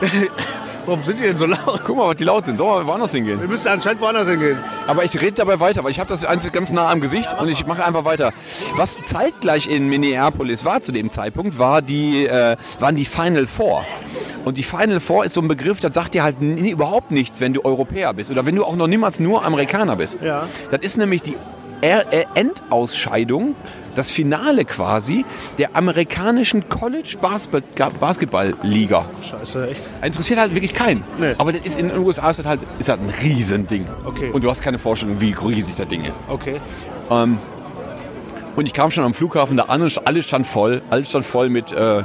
Warum 0.86 1.04
sind 1.04 1.20
die 1.20 1.24
denn 1.24 1.38
so 1.38 1.46
laut? 1.46 1.82
Guck 1.84 1.98
mal, 1.98 2.08
was 2.08 2.15
die 2.15 2.24
laut 2.24 2.46
sind. 2.46 2.58
Sollen 2.58 2.84
wir 2.84 2.88
woanders 2.88 3.12
hingehen? 3.12 3.39
Wir 3.39 3.48
müssen 3.48 3.67
anscheinend 3.67 4.02
woanders 4.02 4.28
hingehen. 4.28 4.58
Aber 4.88 5.04
ich 5.04 5.20
rede 5.22 5.34
dabei 5.34 5.60
weiter, 5.60 5.84
weil 5.84 5.91
ich 5.91 6.00
habe 6.00 6.10
das 6.10 6.26
ganz 6.52 6.72
nah 6.72 6.89
am 6.89 7.02
Gesicht 7.02 7.34
und 7.39 7.50
ich 7.50 7.65
mache 7.65 7.86
einfach 7.86 8.06
weiter. 8.06 8.34
Was 8.76 9.00
zeitgleich 9.04 9.67
in 9.67 9.88
Minneapolis 9.88 10.65
war 10.65 10.82
zu 10.82 10.91
dem 10.91 11.10
Zeitpunkt, 11.10 11.60
war 11.60 11.82
die, 11.82 12.26
äh, 12.26 12.58
waren 12.80 12.96
die 12.96 13.06
Final 13.06 13.46
Four. 13.46 13.86
Und 14.44 14.58
die 14.58 14.63
Final 14.63 15.00
Four 15.00 15.26
ist 15.26 15.34
so 15.34 15.41
ein 15.41 15.48
Begriff, 15.48 15.80
das 15.80 15.94
sagt 15.94 16.13
dir 16.15 16.24
halt 16.24 16.41
nie, 16.41 16.72
überhaupt 16.72 17.12
nichts, 17.12 17.41
wenn 17.41 17.54
du 17.54 17.63
Europäer 17.63 18.13
bist 18.13 18.32
oder 18.32 18.46
wenn 18.46 18.56
du 18.56 18.63
auch 18.63 18.76
noch 18.76 18.88
niemals 18.88 19.20
nur 19.20 19.46
Amerikaner 19.46 19.96
bist. 19.96 20.17
Ja. 20.22 20.48
Das 20.72 20.82
ist 20.82 20.98
nämlich 20.98 21.22
die 21.22 21.36
äh, 21.82 22.04
Endausscheidung, 22.36 23.56
das 23.93 24.12
Finale 24.12 24.65
quasi 24.65 25.25
der 25.58 25.75
amerikanischen 25.75 26.67
College 26.69 27.17
Basket 27.21 27.63
Basketball 27.99 28.54
Liga. 28.63 29.06
Scheiße, 29.21 29.69
echt. 29.69 29.89
Interessiert 30.01 30.39
halt 30.39 30.54
wirklich 30.56 30.73
keinen. 30.73 31.04
Nee. 31.17 31.36
Aber 31.38 31.51
das 31.51 31.62
ist 31.62 31.80
in 31.80 31.89
den 31.89 31.97
USA 31.97 32.30
ist 32.30 32.39
das 32.39 32.45
halt, 32.45 32.65
ist 32.80 32.89
halt 32.89 33.01
ein 33.01 33.10
Riesending. 33.10 33.88
Okay. 34.06 34.30
Und 34.32 34.43
du 34.43 34.49
hast 34.49 34.62
keine 34.62 34.77
Vorstellung, 34.77 35.21
wie 35.21 35.34
riesig 35.34 35.75
das 35.75 35.88
Ding 35.88 36.04
ist. 36.04 36.19
Okay. 36.27 36.60
Ähm, 37.10 37.39
und 38.56 38.65
ich 38.65 38.73
kam 38.73 38.91
schon 38.91 39.04
am 39.04 39.13
Flughafen 39.13 39.58
da 39.58 39.63
an 39.63 39.82
und 39.82 40.08
alles 40.08 40.25
stand 40.25 40.45
voll. 40.45 40.82
Alles 40.89 41.10
stand 41.10 41.25
voll 41.25 41.49
mit, 41.49 41.71
äh, 41.71 42.04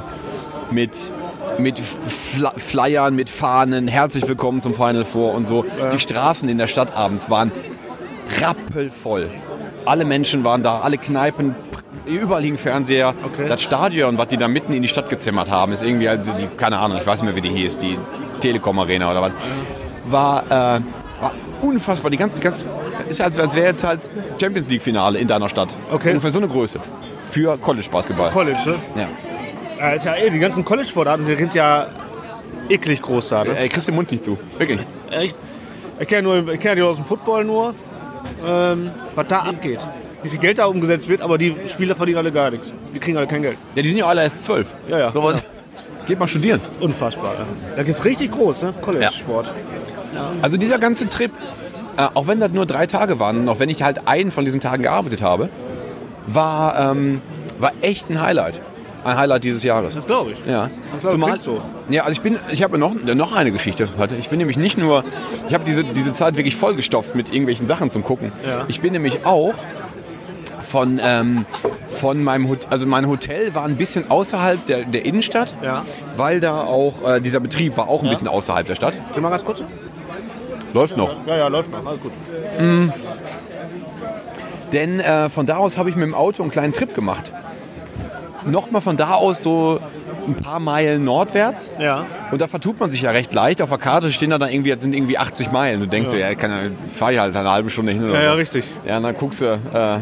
mit, 0.71 1.11
mit 1.57 1.79
Flyern, 1.79 3.15
mit 3.15 3.29
Fahnen. 3.29 3.87
Herzlich 3.87 4.27
willkommen 4.27 4.61
zum 4.61 4.73
Final 4.73 5.05
Four 5.05 5.33
und 5.33 5.47
so. 5.47 5.65
Die 5.91 5.99
Straßen 5.99 6.47
in 6.47 6.57
der 6.57 6.67
Stadt 6.67 6.95
abends 6.95 7.29
waren 7.29 7.51
rappelvoll. 8.41 9.29
Alle 9.87 10.05
Menschen 10.05 10.43
waren 10.43 10.61
da, 10.61 10.79
alle 10.79 10.97
Kneipen, 10.97 11.55
überall 12.05 12.43
hing 12.43 12.57
Fernseher. 12.57 13.13
Okay. 13.23 13.47
Das 13.47 13.61
Stadion, 13.61 14.17
was 14.17 14.27
die 14.27 14.37
da 14.37 14.47
mitten 14.47 14.73
in 14.73 14.81
die 14.81 14.87
Stadt 14.87 15.09
gezimmert 15.09 15.49
haben, 15.49 15.71
ist 15.71 15.83
irgendwie, 15.83 16.09
also 16.09 16.33
die, 16.33 16.47
keine 16.57 16.77
Ahnung, 16.77 16.97
ich 16.97 17.07
weiß 17.07 17.21
nicht 17.21 17.33
mehr, 17.33 17.35
wie 17.35 17.47
die 17.47 17.55
hieß, 17.55 17.77
die 17.77 17.97
Telekom 18.41 18.79
Arena 18.79 19.09
oder 19.09 19.21
was, 19.21 19.31
war, 20.05 20.43
äh, 20.45 20.81
war 21.21 21.33
unfassbar. 21.61 22.11
Die 22.11 22.17
ganze, 22.17 22.35
die 22.35 22.41
ganze 22.41 22.65
ist 23.09 23.21
als, 23.21 23.37
als 23.37 23.55
wäre 23.55 23.67
jetzt 23.67 23.83
halt 23.83 24.05
Champions 24.39 24.69
League 24.69 24.81
Finale 24.81 25.19
in 25.19 25.27
deiner 25.27 25.49
Stadt. 25.49 25.75
Okay. 25.91 26.09
Ungefähr 26.09 26.31
so 26.31 26.39
eine 26.39 26.47
Größe. 26.47 26.79
Für 27.29 27.57
College 27.57 27.87
Basketball. 27.91 28.31
College, 28.31 28.59
ne? 28.65 28.75
ja. 28.95 29.07
Ja, 29.79 29.89
ist 29.91 30.05
ja 30.05 30.15
eh, 30.15 30.29
die 30.29 30.39
ganzen 30.39 30.65
College-Sportarten, 30.65 31.25
die 31.25 31.35
sind 31.35 31.53
ja 31.53 31.87
eklig 32.67 33.01
groß 33.01 33.29
da, 33.29 33.43
ne? 33.43 33.55
Ey, 33.57 33.69
kriegst 33.69 33.87
den 33.87 33.95
Mund 33.95 34.11
nicht 34.11 34.23
zu. 34.23 34.37
Wirklich. 34.57 34.79
Echt? 35.11 35.37
Ich 35.99 36.07
kenne 36.07 36.57
kenn 36.57 36.75
die 36.75 36.81
aus 36.81 36.95
dem 36.95 37.05
Football 37.05 37.43
nur, 37.45 37.75
ähm, 38.45 38.91
was 39.15 39.27
da 39.27 39.39
abgeht. 39.39 39.79
Wie 40.23 40.29
viel 40.29 40.39
Geld 40.39 40.57
da 40.57 40.65
umgesetzt 40.65 41.07
wird, 41.07 41.21
aber 41.21 41.37
die 41.37 41.55
Spieler 41.67 41.95
verdienen 41.95 42.17
alle 42.17 42.31
gar 42.31 42.49
nichts. 42.49 42.73
Die 42.93 42.99
kriegen 42.99 43.17
alle 43.17 43.27
kein 43.27 43.41
Geld. 43.43 43.57
Ja, 43.75 43.81
die 43.81 43.89
sind 43.89 43.99
ja 43.99 44.05
alle 44.07 44.23
erst 44.23 44.43
zwölf. 44.43 44.75
Ja, 44.89 44.99
ja. 44.99 45.11
So, 45.11 45.23
was, 45.23 45.43
Geht 46.07 46.19
mal 46.19 46.27
studieren. 46.27 46.61
Unfassbar. 46.79 47.33
Ja. 47.33 47.45
Da 47.75 47.83
geht's 47.83 48.05
richtig 48.05 48.31
groß, 48.31 48.61
ne? 48.61 48.73
College-Sport. 48.81 49.51
Also 50.41 50.55
dieser 50.55 50.79
ganze 50.79 51.09
Trip, 51.09 51.31
äh, 51.97 52.07
auch 52.13 52.27
wenn 52.27 52.39
das 52.39 52.51
nur 52.51 52.65
drei 52.65 52.87
Tage 52.87 53.19
waren, 53.19 53.39
und 53.39 53.49
auch 53.49 53.59
wenn 53.59 53.69
ich 53.69 53.83
halt 53.83 54.07
einen 54.07 54.31
von 54.31 54.45
diesen 54.45 54.61
Tagen 54.61 54.83
gearbeitet 54.83 55.21
habe, 55.21 55.49
war, 56.25 56.91
ähm, 56.91 57.21
war 57.59 57.73
echt 57.81 58.09
ein 58.09 58.21
Highlight. 58.21 58.61
Ein 59.07 59.17
Highlight 59.17 59.45
dieses 59.45 59.63
Jahres. 59.63 59.93
Das 59.95 60.05
glaube 60.05 60.31
ich. 60.31 60.45
Ja. 60.45 60.69
Das 61.01 61.13
glaub 61.13 61.23
klingt 61.29 61.43
so. 61.43 61.61
Ja, 61.89 62.01
also 62.03 62.11
ich 62.11 62.21
bin, 62.21 62.37
ich 62.51 62.61
habe 62.61 62.77
noch, 62.77 62.93
noch 62.93 63.33
eine 63.33 63.53
Geschichte. 63.53 63.87
Warte, 63.95 64.17
ich 64.17 64.27
bin 64.27 64.37
nämlich 64.37 64.57
nicht 64.57 64.77
nur, 64.77 65.05
ich 65.47 65.53
habe 65.53 65.63
diese, 65.63 65.85
diese 65.85 66.11
Zeit 66.11 66.35
wirklich 66.35 66.57
vollgestopft 66.57 67.15
mit 67.15 67.29
irgendwelchen 67.29 67.65
Sachen 67.65 67.89
zum 67.89 68.03
Gucken. 68.03 68.33
Ja. 68.45 68.65
Ich 68.67 68.81
bin 68.81 68.91
nämlich 68.91 69.25
auch 69.25 69.53
von, 70.59 70.99
ähm, 71.01 71.45
von 71.87 72.21
meinem 72.21 72.49
Hotel, 72.49 72.67
also 72.69 72.85
mein 72.85 73.07
Hotel 73.07 73.55
war 73.55 73.63
ein 73.63 73.77
bisschen 73.77 74.11
außerhalb 74.11 74.65
der, 74.65 74.83
der 74.83 75.05
Innenstadt, 75.05 75.55
Ja. 75.63 75.85
weil 76.17 76.41
da 76.41 76.63
auch, 76.65 77.07
äh, 77.07 77.21
dieser 77.21 77.39
Betrieb 77.39 77.77
war 77.77 77.87
auch 77.87 78.03
ein 78.03 78.09
bisschen 78.09 78.27
außerhalb 78.27 78.67
der 78.67 78.75
Stadt. 78.75 78.97
Geh 79.15 79.21
mal 79.21 79.29
ganz 79.29 79.45
kurz. 79.45 79.63
Läuft 80.73 80.97
noch. 80.97 81.15
Ja, 81.25 81.37
ja, 81.37 81.47
läuft 81.47 81.71
noch. 81.71 81.85
Alles 81.85 82.01
gut. 82.01 82.11
Denn 84.73 84.99
äh, 84.99 85.29
von 85.29 85.45
da 85.45 85.55
aus 85.57 85.77
habe 85.77 85.89
ich 85.89 85.95
mit 85.95 86.05
dem 86.05 86.13
Auto 86.13 86.43
einen 86.43 86.51
kleinen 86.51 86.73
Trip 86.73 86.93
gemacht. 86.93 87.31
Nochmal 88.49 88.81
von 88.81 88.97
da 88.97 89.11
aus 89.13 89.43
so 89.43 89.79
ein 90.27 90.35
paar 90.35 90.59
Meilen 90.59 91.03
nordwärts. 91.03 91.71
Ja. 91.79 92.05
Und 92.31 92.41
da 92.41 92.47
vertut 92.47 92.79
man 92.79 92.91
sich 92.91 93.01
ja 93.01 93.11
recht 93.11 93.33
leicht. 93.33 93.61
Auf 93.61 93.69
der 93.69 93.77
Karte 93.77 94.11
stehen 94.11 94.29
da 94.29 94.37
dann 94.37 94.49
irgendwie, 94.49 94.69
jetzt 94.69 94.81
sind 94.81 94.93
irgendwie 94.93 95.17
80 95.17 95.51
Meilen. 95.51 95.79
Du 95.79 95.85
denkst 95.85 96.07
ja. 96.07 96.11
so, 96.11 96.17
ja, 96.17 96.35
kann, 96.35 96.51
ja, 96.51 96.57
fahr 96.91 97.11
ich 97.11 97.19
halt 97.19 97.35
eine 97.35 97.49
halbe 97.49 97.69
Stunde 97.69 97.93
hin 97.93 98.03
oder 98.03 98.15
Ja, 98.15 98.23
ja, 98.23 98.33
richtig. 98.33 98.65
Ja, 98.85 98.97
und 98.97 99.03
dann 99.03 99.15
guckst 99.15 99.41
du, 99.41 99.45
äh, 99.45 99.99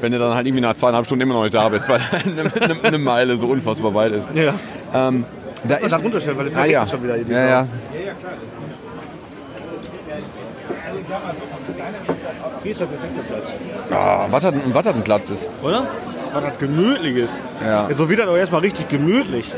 wenn 0.00 0.12
du 0.12 0.18
dann 0.18 0.34
halt 0.34 0.46
irgendwie 0.46 0.62
nach 0.62 0.74
zweieinhalb 0.74 1.06
Stunden 1.06 1.22
immer 1.22 1.34
noch 1.34 1.42
nicht 1.44 1.54
da 1.54 1.68
bist, 1.68 1.88
weil 1.88 2.00
eine, 2.12 2.52
eine, 2.60 2.84
eine 2.84 2.98
Meile 2.98 3.36
so 3.36 3.46
unfassbar 3.46 3.94
weit 3.94 4.12
ist. 4.12 4.28
Ja. 4.34 4.54
Ähm, 4.94 5.24
da 5.64 5.76
Da 5.76 5.98
drunter 5.98 6.20
stellen, 6.20 6.38
weil 6.38 6.48
die 6.48 6.56
ah, 6.56 6.64
ja. 6.64 6.86
schon 6.86 7.02
wieder 7.02 7.14
hier, 7.14 7.26
ja, 7.30 7.48
ja. 7.48 7.66
Hier 12.62 12.70
ist 12.70 12.80
der 12.80 12.86
perfekte 12.86 13.22
Platz. 13.22 13.52
Ah, 13.90 14.26
was 14.30 14.44
hat, 14.44 14.54
was 14.66 14.86
hat 14.86 14.94
ein 14.94 15.02
Platz 15.02 15.30
ist. 15.30 15.50
Oder? 15.62 15.86
Was 16.32 16.44
hat 16.44 16.58
gemütliches. 16.58 17.38
Ja. 17.64 17.88
Jetzt 17.88 17.98
so 17.98 18.08
wird 18.08 18.20
das 18.20 18.26
aber 18.28 18.38
erstmal 18.38 18.60
richtig 18.62 18.88
gemütlich. 18.88 19.52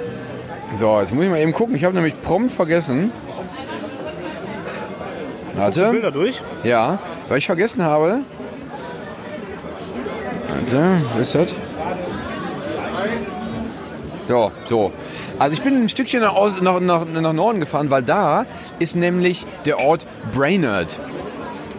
So, 0.75 0.99
jetzt 1.01 1.15
muss 1.15 1.25
ich 1.25 1.31
mal 1.31 1.39
eben 1.41 1.53
gucken. 1.53 1.75
Ich 1.77 1.85
habe 1.85 1.95
nämlich 1.95 2.21
prompt 2.23 2.51
vergessen. 2.51 3.13
Warte. 5.55 5.91
Bilder 5.91 6.11
durch. 6.11 6.41
Ja, 6.65 6.99
weil 7.29 7.39
ich 7.39 7.47
vergessen 7.47 7.83
habe. 7.85 8.19
Warte, 10.49 11.01
wo 11.15 11.21
ist 11.21 11.35
das? 11.35 11.55
So, 14.27 14.51
so. 14.65 14.93
Also 15.39 15.53
ich 15.55 15.63
bin 15.63 15.75
ein 15.85 15.89
Stückchen 15.89 16.21
nach, 16.23 16.35
Aus- 16.35 16.61
nach, 16.63 16.81
nach, 16.81 17.05
nach 17.05 17.33
Norden 17.35 17.61
gefahren, 17.61 17.91
weil 17.91 18.03
da 18.03 18.47
ist 18.79 18.97
nämlich 18.97 19.45
der 19.67 19.79
Ort 19.79 20.07
Brainerd. 20.35 20.99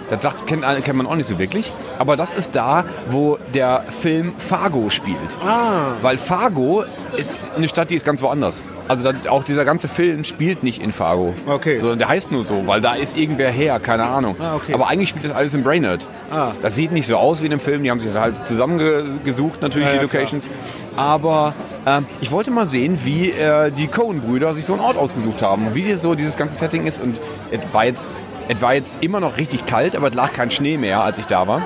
Das 0.09 0.21
sagt, 0.21 0.45
kennt, 0.45 0.63
kennt 0.83 0.97
man 0.97 1.07
auch 1.07 1.15
nicht 1.15 1.27
so 1.27 1.39
wirklich. 1.39 1.71
Aber 1.97 2.15
das 2.15 2.33
ist 2.33 2.55
da, 2.55 2.85
wo 3.07 3.37
der 3.53 3.85
Film 3.87 4.33
Fargo 4.37 4.89
spielt. 4.89 5.17
Ah. 5.43 5.93
Weil 6.01 6.17
Fargo 6.17 6.85
ist 7.17 7.49
eine 7.55 7.67
Stadt, 7.67 7.89
die 7.89 7.95
ist 7.95 8.05
ganz 8.05 8.21
woanders. 8.21 8.61
Also 8.87 9.11
da, 9.11 9.29
auch 9.31 9.43
dieser 9.43 9.65
ganze 9.65 9.87
Film 9.87 10.23
spielt 10.23 10.61
nicht 10.61 10.81
in 10.81 10.91
Fargo. 10.91 11.33
Okay. 11.47 11.79
Sondern 11.79 11.97
der 11.97 12.07
heißt 12.07 12.31
nur 12.31 12.43
so, 12.43 12.67
weil 12.67 12.81
da 12.81 12.93
ist 12.93 13.17
irgendwer 13.17 13.49
her, 13.49 13.79
keine 13.79 14.03
Ahnung. 14.03 14.35
Ah, 14.39 14.55
okay. 14.55 14.73
Aber 14.73 14.87
eigentlich 14.89 15.09
spielt 15.09 15.25
das 15.25 15.31
alles 15.31 15.53
in 15.55 15.63
Brainerd. 15.63 16.07
Ah. 16.31 16.51
Das 16.61 16.75
sieht 16.75 16.91
nicht 16.91 17.07
so 17.07 17.15
aus 17.17 17.41
wie 17.41 17.45
in 17.45 17.51
dem 17.51 17.59
Film, 17.59 17.81
die 17.83 17.89
haben 17.89 17.99
sich 17.99 18.13
halt 18.13 18.45
zusammengesucht, 18.45 19.61
natürlich 19.61 19.87
Ja, 19.87 19.93
die 19.93 20.01
ja, 20.01 20.07
klar. 20.07 20.21
Locations. 20.21 20.49
Aber 20.95 21.53
ähm, 21.87 22.05
ich 22.21 22.31
wollte 22.31 22.51
mal 22.51 22.65
sehen, 22.67 22.99
wie 23.03 23.31
äh, 23.31 23.71
die 23.71 23.87
Coen-Brüder 23.87 24.53
sich 24.53 24.65
so 24.65 24.73
einen 24.73 24.81
Ort 24.81 24.97
ausgesucht 24.97 25.41
haben. 25.41 25.73
Wie 25.73 25.93
so 25.95 26.13
dieses 26.15 26.37
ganze 26.37 26.55
Setting 26.55 26.85
ist. 26.85 27.01
Und 27.01 27.21
es 27.51 27.59
war 27.71 27.85
jetzt, 27.85 28.09
es 28.47 28.61
war 28.61 28.73
jetzt 28.73 29.03
immer 29.03 29.19
noch 29.19 29.37
richtig 29.37 29.65
kalt, 29.65 29.95
aber 29.95 30.09
es 30.09 30.13
lag 30.13 30.33
kein 30.33 30.51
Schnee 30.51 30.77
mehr, 30.77 31.01
als 31.01 31.17
ich 31.17 31.25
da 31.25 31.47
war. 31.47 31.61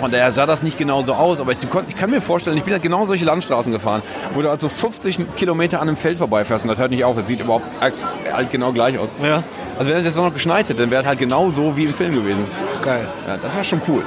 Von 0.00 0.10
daher 0.10 0.30
sah 0.30 0.44
das 0.44 0.62
nicht 0.62 0.76
genau 0.76 1.00
so 1.02 1.14
aus, 1.14 1.40
aber 1.40 1.52
ich, 1.52 1.58
ich 1.88 1.96
kann 1.96 2.10
mir 2.10 2.20
vorstellen, 2.20 2.58
ich 2.58 2.64
bin 2.64 2.74
halt 2.74 2.82
genau 2.82 3.06
solche 3.06 3.24
Landstraßen 3.24 3.72
gefahren, 3.72 4.02
wo 4.34 4.42
du 4.42 4.50
halt 4.50 4.60
so 4.60 4.68
50 4.68 5.36
Kilometer 5.36 5.80
an 5.80 5.88
einem 5.88 5.96
Feld 5.96 6.18
vorbeifährst 6.18 6.64
und 6.64 6.68
das 6.68 6.78
hört 6.78 6.90
nicht 6.90 7.04
auf, 7.04 7.16
das 7.16 7.26
sieht 7.26 7.40
überhaupt 7.40 7.64
halt 7.80 8.50
genau 8.50 8.72
gleich 8.72 8.98
aus. 8.98 9.08
Ja. 9.22 9.42
Also 9.78 9.90
wenn 9.90 9.98
es 10.00 10.04
jetzt 10.04 10.16
noch 10.16 10.32
geschneit 10.32 10.68
hätte, 10.68 10.82
dann 10.82 10.90
wäre 10.90 11.02
es 11.02 11.08
halt 11.08 11.18
genau 11.18 11.48
so 11.48 11.76
wie 11.76 11.84
im 11.84 11.94
Film 11.94 12.14
gewesen. 12.14 12.46
Geil. 12.82 13.08
Ja, 13.26 13.38
das 13.38 13.56
war 13.56 13.64
schon 13.64 13.80
cool. 13.88 14.02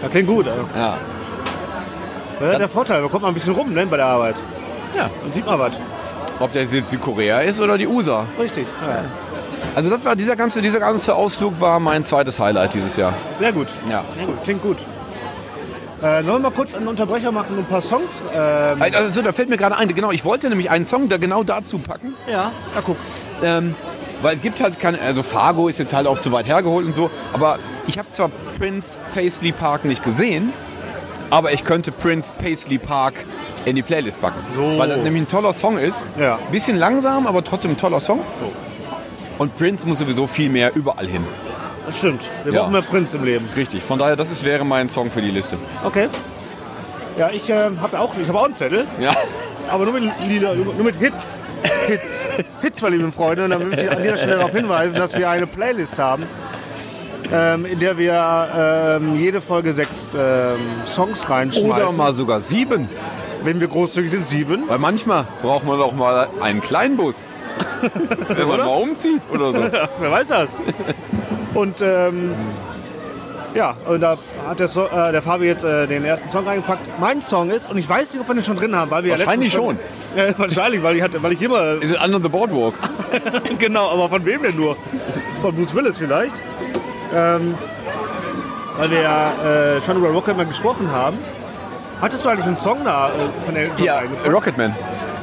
Das 0.00 0.10
klingt 0.10 0.28
gut. 0.28 0.48
Also. 0.48 0.62
Ja. 0.74 0.96
Das 2.38 2.52
ist 2.52 2.58
der 2.60 2.68
Vorteil, 2.70 3.02
man 3.02 3.10
kommt 3.10 3.22
mal 3.22 3.28
ein 3.28 3.34
bisschen 3.34 3.54
rum 3.54 3.74
ne, 3.74 3.86
bei 3.86 3.98
der 3.98 4.06
Arbeit. 4.06 4.36
ja. 4.96 5.10
Und 5.22 5.34
sieht 5.34 5.44
mal 5.44 5.58
was. 5.58 5.72
Ob 6.38 6.50
das 6.54 6.72
jetzt 6.72 6.90
die 6.90 6.96
Korea 6.96 7.40
ist 7.40 7.60
oder 7.60 7.76
die 7.76 7.86
USA. 7.86 8.24
Richtig. 8.38 8.66
Ja. 8.80 9.04
Also 9.74 9.90
das 9.90 10.04
war 10.04 10.16
dieser 10.16 10.36
ganze, 10.36 10.62
dieser 10.62 10.80
ganze 10.80 11.14
Ausflug 11.14 11.60
war 11.60 11.78
mein 11.80 12.04
zweites 12.04 12.38
Highlight 12.40 12.74
dieses 12.74 12.96
Jahr. 12.96 13.14
Sehr 13.38 13.52
gut. 13.52 13.68
Ja. 13.88 14.04
Sehr 14.16 14.26
gut. 14.26 14.42
Klingt 14.44 14.62
gut. 14.62 14.78
Äh, 16.02 16.22
sollen 16.24 16.26
wir 16.26 16.38
mal 16.38 16.50
kurz 16.50 16.74
einen 16.74 16.88
Unterbrecher 16.88 17.30
machen 17.30 17.52
und 17.52 17.58
ein 17.60 17.66
paar 17.66 17.82
Songs? 17.82 18.22
Ähm, 18.34 18.80
Also, 18.80 19.20
da 19.20 19.32
fällt 19.32 19.50
mir 19.50 19.58
gerade 19.58 19.76
ein, 19.76 19.86
genau, 19.94 20.10
ich 20.10 20.24
wollte 20.24 20.48
nämlich 20.48 20.70
einen 20.70 20.86
Song 20.86 21.10
da 21.10 21.18
genau 21.18 21.42
dazu 21.44 21.78
packen. 21.78 22.14
ja, 22.26 22.52
na 22.74 22.80
guck. 22.84 22.96
Ähm, 23.42 23.74
weil 24.22 24.36
es 24.36 24.42
gibt 24.42 24.60
halt 24.60 24.78
keine, 24.78 25.00
also 25.00 25.22
Fargo 25.22 25.68
ist 25.68 25.78
jetzt 25.78 25.92
halt 25.92 26.06
auch 26.06 26.18
zu 26.18 26.32
weit 26.32 26.46
hergeholt 26.46 26.86
und 26.86 26.94
so, 26.94 27.10
aber 27.34 27.58
ich 27.86 27.98
habe 27.98 28.08
zwar 28.08 28.30
Prince 28.58 28.98
Paisley 29.14 29.52
Park 29.52 29.84
nicht 29.84 30.02
gesehen, 30.02 30.52
aber 31.30 31.52
ich 31.52 31.64
könnte 31.64 31.92
Prince 31.92 32.32
Paisley 32.38 32.78
Park 32.78 33.14
in 33.66 33.76
die 33.76 33.82
Playlist 33.82 34.20
packen. 34.22 34.38
So. 34.56 34.78
Weil 34.78 34.88
das 34.88 34.98
nämlich 34.98 35.22
ein 35.24 35.28
toller 35.28 35.52
Song 35.52 35.76
ist. 35.78 36.02
Ja. 36.18 36.38
Bisschen 36.50 36.76
langsam, 36.76 37.26
aber 37.26 37.44
trotzdem 37.44 37.72
ein 37.72 37.76
toller 37.76 38.00
Song. 38.00 38.20
Und 39.40 39.56
Prince 39.56 39.88
muss 39.88 40.00
sowieso 40.00 40.26
viel 40.26 40.50
mehr 40.50 40.76
überall 40.76 41.06
hin. 41.06 41.24
Das 41.86 41.96
stimmt. 41.96 42.20
Wir 42.44 42.52
Ja. 42.52 42.60
brauchen 42.60 42.72
mehr 42.72 42.82
Prinz 42.82 43.14
im 43.14 43.24
Leben. 43.24 43.48
Richtig. 43.56 43.82
Von 43.82 43.98
daher, 43.98 44.14
das 44.14 44.30
ist, 44.30 44.44
wäre 44.44 44.66
mein 44.66 44.86
Song 44.90 45.10
für 45.10 45.22
die 45.22 45.30
Liste. 45.30 45.56
Okay. 45.82 46.08
Ja, 47.16 47.30
ich 47.30 47.48
ähm, 47.48 47.80
habe 47.80 47.98
auch, 47.98 48.12
ich 48.22 48.28
hab 48.28 48.36
auch 48.36 48.44
einen 48.44 48.54
Zettel, 48.54 48.86
Ja. 49.00 49.14
aber 49.70 49.84
nur 49.86 49.94
mit, 49.94 50.02
Lieder, 50.28 50.54
nur 50.54 50.84
mit 50.84 50.96
Hits. 50.96 51.40
Hits. 51.86 52.28
Hits, 52.60 52.82
meine 52.82 52.96
lieben 52.96 53.14
Freunde. 53.14 53.44
Und 53.44 53.50
dann 53.50 53.66
möchte 53.66 53.82
ich 53.86 53.90
an 53.90 54.02
dieser 54.02 54.18
Stelle 54.18 54.36
darauf 54.36 54.52
hinweisen, 54.52 54.94
dass 54.96 55.16
wir 55.16 55.30
eine 55.30 55.46
Playlist 55.46 55.98
haben, 55.98 56.24
ähm, 57.32 57.64
in 57.64 57.80
der 57.80 57.96
wir 57.96 58.98
ähm, 59.00 59.16
jede 59.18 59.40
Folge 59.40 59.72
sechs 59.72 60.08
ähm, 60.14 60.58
Songs 60.94 61.30
reinschmeißen. 61.30 61.70
Oder 61.70 61.92
mal 61.92 62.12
sogar 62.12 62.42
sieben. 62.42 62.90
Wenn 63.42 63.58
wir 63.58 63.68
großzügig 63.68 64.10
sind, 64.10 64.28
sieben. 64.28 64.68
Weil 64.68 64.78
manchmal 64.78 65.24
braucht 65.40 65.64
man 65.64 65.80
auch 65.80 65.94
mal 65.94 66.28
einen 66.42 66.60
kleinen 66.60 66.98
Bus. 66.98 67.24
Wenn 68.28 68.48
man 68.48 68.58
mal 68.58 68.66
umzieht 68.66 69.22
oder 69.32 69.52
so. 69.52 69.60
Wer 69.98 70.10
weiß 70.10 70.28
das? 70.28 70.56
Und 71.54 71.80
ähm, 71.80 72.32
ja, 73.54 73.76
und 73.86 74.00
da 74.00 74.16
hat 74.48 74.60
der, 74.60 74.68
so 74.68 74.86
äh, 74.86 75.10
der 75.12 75.22
Fabi 75.22 75.46
jetzt 75.46 75.64
äh, 75.64 75.86
den 75.86 76.04
ersten 76.04 76.30
Song 76.30 76.46
reingepackt. 76.46 77.00
Mein 77.00 77.20
Song 77.20 77.50
ist, 77.50 77.68
und 77.68 77.78
ich 77.78 77.88
weiß 77.88 78.12
nicht, 78.12 78.20
ob 78.20 78.28
wir 78.28 78.34
den 78.34 78.44
schon 78.44 78.56
drin 78.56 78.76
haben, 78.76 78.90
weil 78.90 79.02
wir 79.04 79.12
Wahrscheinlich 79.12 79.52
ja 79.52 79.60
letztens 79.60 79.80
Ja, 80.16 80.38
wahrscheinlich, 80.38 80.82
weil 80.82 80.96
ich, 80.96 81.02
hatte, 81.02 81.22
weil 81.22 81.32
ich 81.32 81.42
immer. 81.42 81.82
Is 81.82 81.90
it 81.90 82.00
under 82.02 82.20
the 82.22 82.28
boardwalk? 82.28 82.74
genau, 83.58 83.90
aber 83.90 84.08
von 84.08 84.24
wem 84.24 84.42
denn 84.42 84.56
nur? 84.56 84.76
Von 85.42 85.54
Bruce 85.54 85.74
Willis 85.74 85.98
vielleicht. 85.98 86.36
Ähm, 87.12 87.54
weil 88.76 88.90
wir 88.90 89.00
ja 89.02 89.32
äh, 89.76 89.82
schon 89.82 89.96
über 89.96 90.10
Rocketman 90.10 90.48
gesprochen 90.48 90.90
haben. 90.92 91.18
Hattest 92.00 92.24
du 92.24 92.28
eigentlich 92.28 92.46
einen 92.46 92.58
Song 92.58 92.78
da 92.84 93.08
äh, 93.08 93.12
von 93.44 93.56
Elton 93.56 93.76
John 93.76 93.86
Ja? 93.86 94.30
Rocketman. 94.30 94.74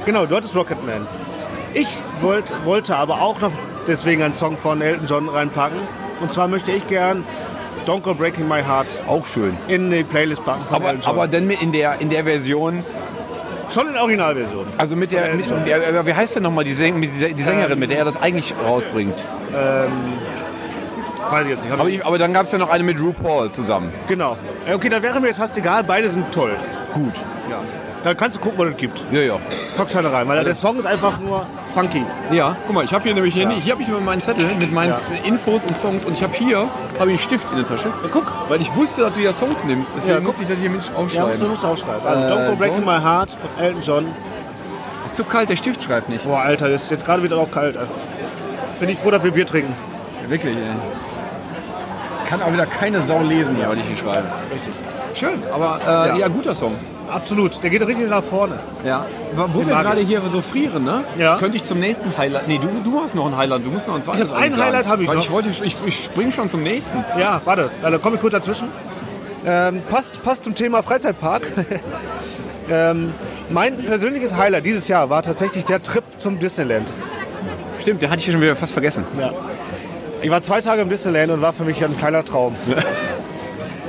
Genau, 0.05 0.25
du 0.25 0.35
hattest 0.35 0.55
Rocketman. 0.55 1.07
Ich 1.79 1.87
wollt, 2.21 2.45
wollte 2.65 2.95
aber 2.95 3.21
auch 3.21 3.39
noch 3.39 3.51
deswegen 3.87 4.23
einen 4.23 4.33
Song 4.35 4.57
von 4.57 4.81
Elton 4.81 5.07
John 5.07 5.29
reinpacken. 5.29 5.77
Und 6.21 6.33
zwar 6.33 6.47
möchte 6.47 6.71
ich 6.71 6.87
gern 6.87 7.23
Don't 7.85 8.01
Go 8.01 8.13
Breaking 8.13 8.47
My 8.47 8.61
Heart 8.63 8.87
Auch 9.07 9.25
schön. 9.25 9.55
in 9.67 9.89
die 9.91 10.03
Playlist 10.03 10.43
packen 10.43 10.65
von 10.65 10.75
Aber, 10.77 10.87
Elton 10.89 11.01
John. 11.03 11.11
aber 11.13 11.27
dann 11.27 11.45
mit 11.45 11.61
in 11.61 11.71
der, 11.71 12.01
in 12.01 12.09
der 12.09 12.23
Version, 12.23 12.83
Schon 13.73 13.87
in 13.87 13.93
der 13.93 14.01
Originalversion. 14.01 14.65
also 14.77 14.95
mit 14.95 15.11
der, 15.11 15.35
mit, 15.35 15.45
ja, 15.67 16.05
wie 16.05 16.13
heißt 16.13 16.37
denn 16.37 16.43
nochmal 16.43 16.63
die, 16.63 16.73
Säng, 16.73 17.01
die 17.01 17.09
Sä- 17.09 17.33
die 17.33 17.43
Sängerin, 17.43 17.77
mit 17.77 17.91
der 17.91 17.99
er 17.99 18.05
das 18.05 18.19
eigentlich 18.21 18.53
rausbringt? 18.65 19.23
Weiß 21.29 21.43
ich 21.43 21.49
jetzt 21.49 21.63
nicht. 21.65 21.73
Aber, 21.73 21.89
ich, 21.89 22.05
aber 22.05 22.17
dann 22.17 22.31
gab 22.33 22.43
es 22.45 22.51
ja 22.53 22.57
noch 22.57 22.69
eine 22.69 22.83
mit 22.83 22.99
RuPaul 22.99 23.51
zusammen. 23.51 23.91
genau. 24.07 24.37
Okay, 24.73 24.87
da 24.89 25.01
wäre 25.01 25.19
mir 25.19 25.27
jetzt 25.27 25.37
fast 25.39 25.57
egal. 25.57 25.83
Beide 25.83 26.09
sind 26.09 26.31
toll. 26.31 26.55
Gut. 26.93 27.13
Ja. 27.49 27.59
Da 28.07 28.13
kannst 28.13 28.37
du 28.37 28.41
gucken, 28.41 28.57
was 28.59 28.69
es 28.69 28.77
gibt. 28.77 29.03
Ja, 29.11 29.19
ja. 29.19 29.33
Pack's 29.75 29.93
halt 29.93 30.05
rein, 30.09 30.25
weil 30.29 30.41
der 30.41 30.55
Song 30.55 30.79
ist 30.79 30.85
einfach 30.85 31.19
nur 31.19 31.45
funky. 31.73 32.05
Ja, 32.31 32.55
guck 32.65 32.73
mal, 32.75 32.85
ich 32.85 32.93
habe 32.93 33.03
hier 33.03 33.13
nämlich 33.13 33.33
hier, 33.33 33.49
hier 33.49 33.73
habe 33.73 33.81
ich 33.83 33.89
immer 33.89 33.99
meinen 33.99 34.21
Zettel 34.21 34.45
mit 34.57 34.71
meinen 34.71 34.91
Ja. 34.91 34.99
Infos 35.25 35.65
und 35.65 35.77
Songs 35.77 36.05
und 36.05 36.13
ich 36.13 36.23
habe 36.23 36.33
hier 36.33 36.59
habe 36.99 37.11
ich 37.11 37.19
einen 37.19 37.19
Stift 37.19 37.51
in 37.51 37.57
der 37.57 37.65
Tasche. 37.65 37.89
Ja, 37.89 38.09
guck. 38.13 38.31
Weil 38.47 38.61
ich 38.61 38.73
wusste, 38.75 39.01
dass 39.01 39.13
du 39.15 39.19
ja 39.19 39.33
Songs 39.33 39.65
nimmst. 39.65 39.91
Deswegen 39.97 40.13
Ja, 40.19 40.21
muss 40.21 40.39
ich 40.39 40.47
das 40.47 40.55
hier 40.57 40.69
mit 40.69 40.81
Ja, 40.87 40.99
musst 41.01 41.15
du, 41.15 41.19
aufschreiben. 41.19 41.49
musst 41.49 41.63
du 41.63 41.67
aufschreiben. 41.67 42.07
Also, 42.07 42.21
Äh, 42.21 42.31
Don't 42.31 42.49
Go 42.49 42.55
Breaking 42.55 42.83
don't- 42.85 42.97
My 42.97 43.03
Heart 43.03 43.29
von 43.31 43.63
Elton 43.65 43.81
John. 43.81 44.05
ist 45.05 45.17
zu 45.17 45.23
kalt, 45.25 45.49
der 45.49 45.57
Stift 45.57 45.83
schreibt 45.83 46.07
nicht. 46.07 46.23
Boah, 46.23 46.39
Alter, 46.39 46.69
ist, 46.69 46.89
jetzt 46.89 47.05
gerade 47.05 47.21
wird 47.23 47.33
es 47.33 47.37
auch 47.37 47.51
kalt. 47.51 47.75
Alter. 47.75 47.91
Bin 48.79 48.87
ich 48.87 48.97
froh, 48.99 49.11
dass 49.11 49.21
wir 49.23 49.31
Bier 49.31 49.45
trinken. 49.45 49.73
Wirklich, 50.29 50.55
ey. 50.55 50.63
Kann 52.29 52.41
auch 52.41 52.53
wieder 52.53 52.65
keine 52.65 53.01
Sau 53.01 53.21
lesen 53.21 53.57
hier, 53.57 53.67
was 53.69 53.77
ich 53.77 53.83
hier 53.85 53.97
schreibe. 53.97 54.27
Richtig. 54.53 54.73
Schön, 55.13 55.43
aber 55.53 55.79
äh, 55.85 55.89
ja. 56.09 56.15
Ja. 56.17 56.27
guter 56.29 56.55
Song. 56.55 56.75
Absolut. 57.09 57.61
Der 57.63 57.69
geht 57.69 57.85
richtig 57.85 58.09
nach 58.09 58.23
vorne. 58.23 58.59
Ja. 58.85 59.05
Wo 59.35 59.59
Den 59.59 59.69
wir 59.69 59.75
gerade 59.75 60.01
hier 60.01 60.21
so 60.29 60.41
frieren, 60.41 60.83
ne? 60.83 61.03
Ja. 61.17 61.37
Könnte 61.37 61.57
ich 61.57 61.63
zum 61.63 61.79
nächsten 61.79 62.17
Highlight. 62.17 62.47
Nee, 62.47 62.59
du, 62.59 62.67
du 62.83 63.01
hast 63.01 63.15
noch 63.15 63.25
ein 63.27 63.37
Highlight. 63.37 63.65
Du 63.65 63.69
musst 63.71 63.87
noch 63.87 63.95
ein 63.95 64.03
zweites 64.03 64.25
Ich 64.29 64.35
hab 64.35 64.41
ein 64.41 64.51
sagen. 64.51 64.63
Highlight 64.63 64.87
hab 64.87 64.99
ich 64.99 65.07
Weil 65.07 65.15
noch. 65.15 65.23
ich 65.23 65.31
wollte, 65.31 65.49
ich, 65.49 65.75
ich 65.85 66.03
spring 66.05 66.31
schon 66.31 66.49
zum 66.49 66.63
nächsten. 66.63 67.03
Ja, 67.19 67.41
warte, 67.45 67.69
da 67.81 67.97
komme 67.97 68.15
ich 68.15 68.21
kurz 68.21 68.33
dazwischen. 68.33 68.67
Ähm, 69.45 69.81
passt, 69.89 70.21
passt 70.23 70.43
zum 70.43 70.55
Thema 70.55 70.83
Freizeitpark. 70.83 71.43
ähm, 72.69 73.13
mein 73.49 73.77
persönliches 73.77 74.35
Highlight 74.35 74.65
dieses 74.65 74.87
Jahr 74.89 75.09
war 75.09 75.23
tatsächlich 75.23 75.63
der 75.63 75.81
Trip 75.81 76.03
zum 76.17 76.39
Disneyland. 76.39 76.87
Stimmt, 77.79 78.01
den 78.01 78.09
hatte 78.09 78.19
ich 78.19 78.27
ja 78.27 78.33
schon 78.33 78.41
wieder 78.41 78.55
fast 78.55 78.73
vergessen. 78.73 79.05
Ja. 79.19 79.31
Ich 80.21 80.29
war 80.31 80.41
zwei 80.41 80.59
Tage 80.61 80.81
im 80.81 80.89
Disneyland 80.89 81.31
und 81.31 81.41
war 81.41 81.53
für 81.53 81.63
mich 81.63 81.81
ein 81.83 81.97
kleiner 81.97 82.25
Traum. 82.25 82.55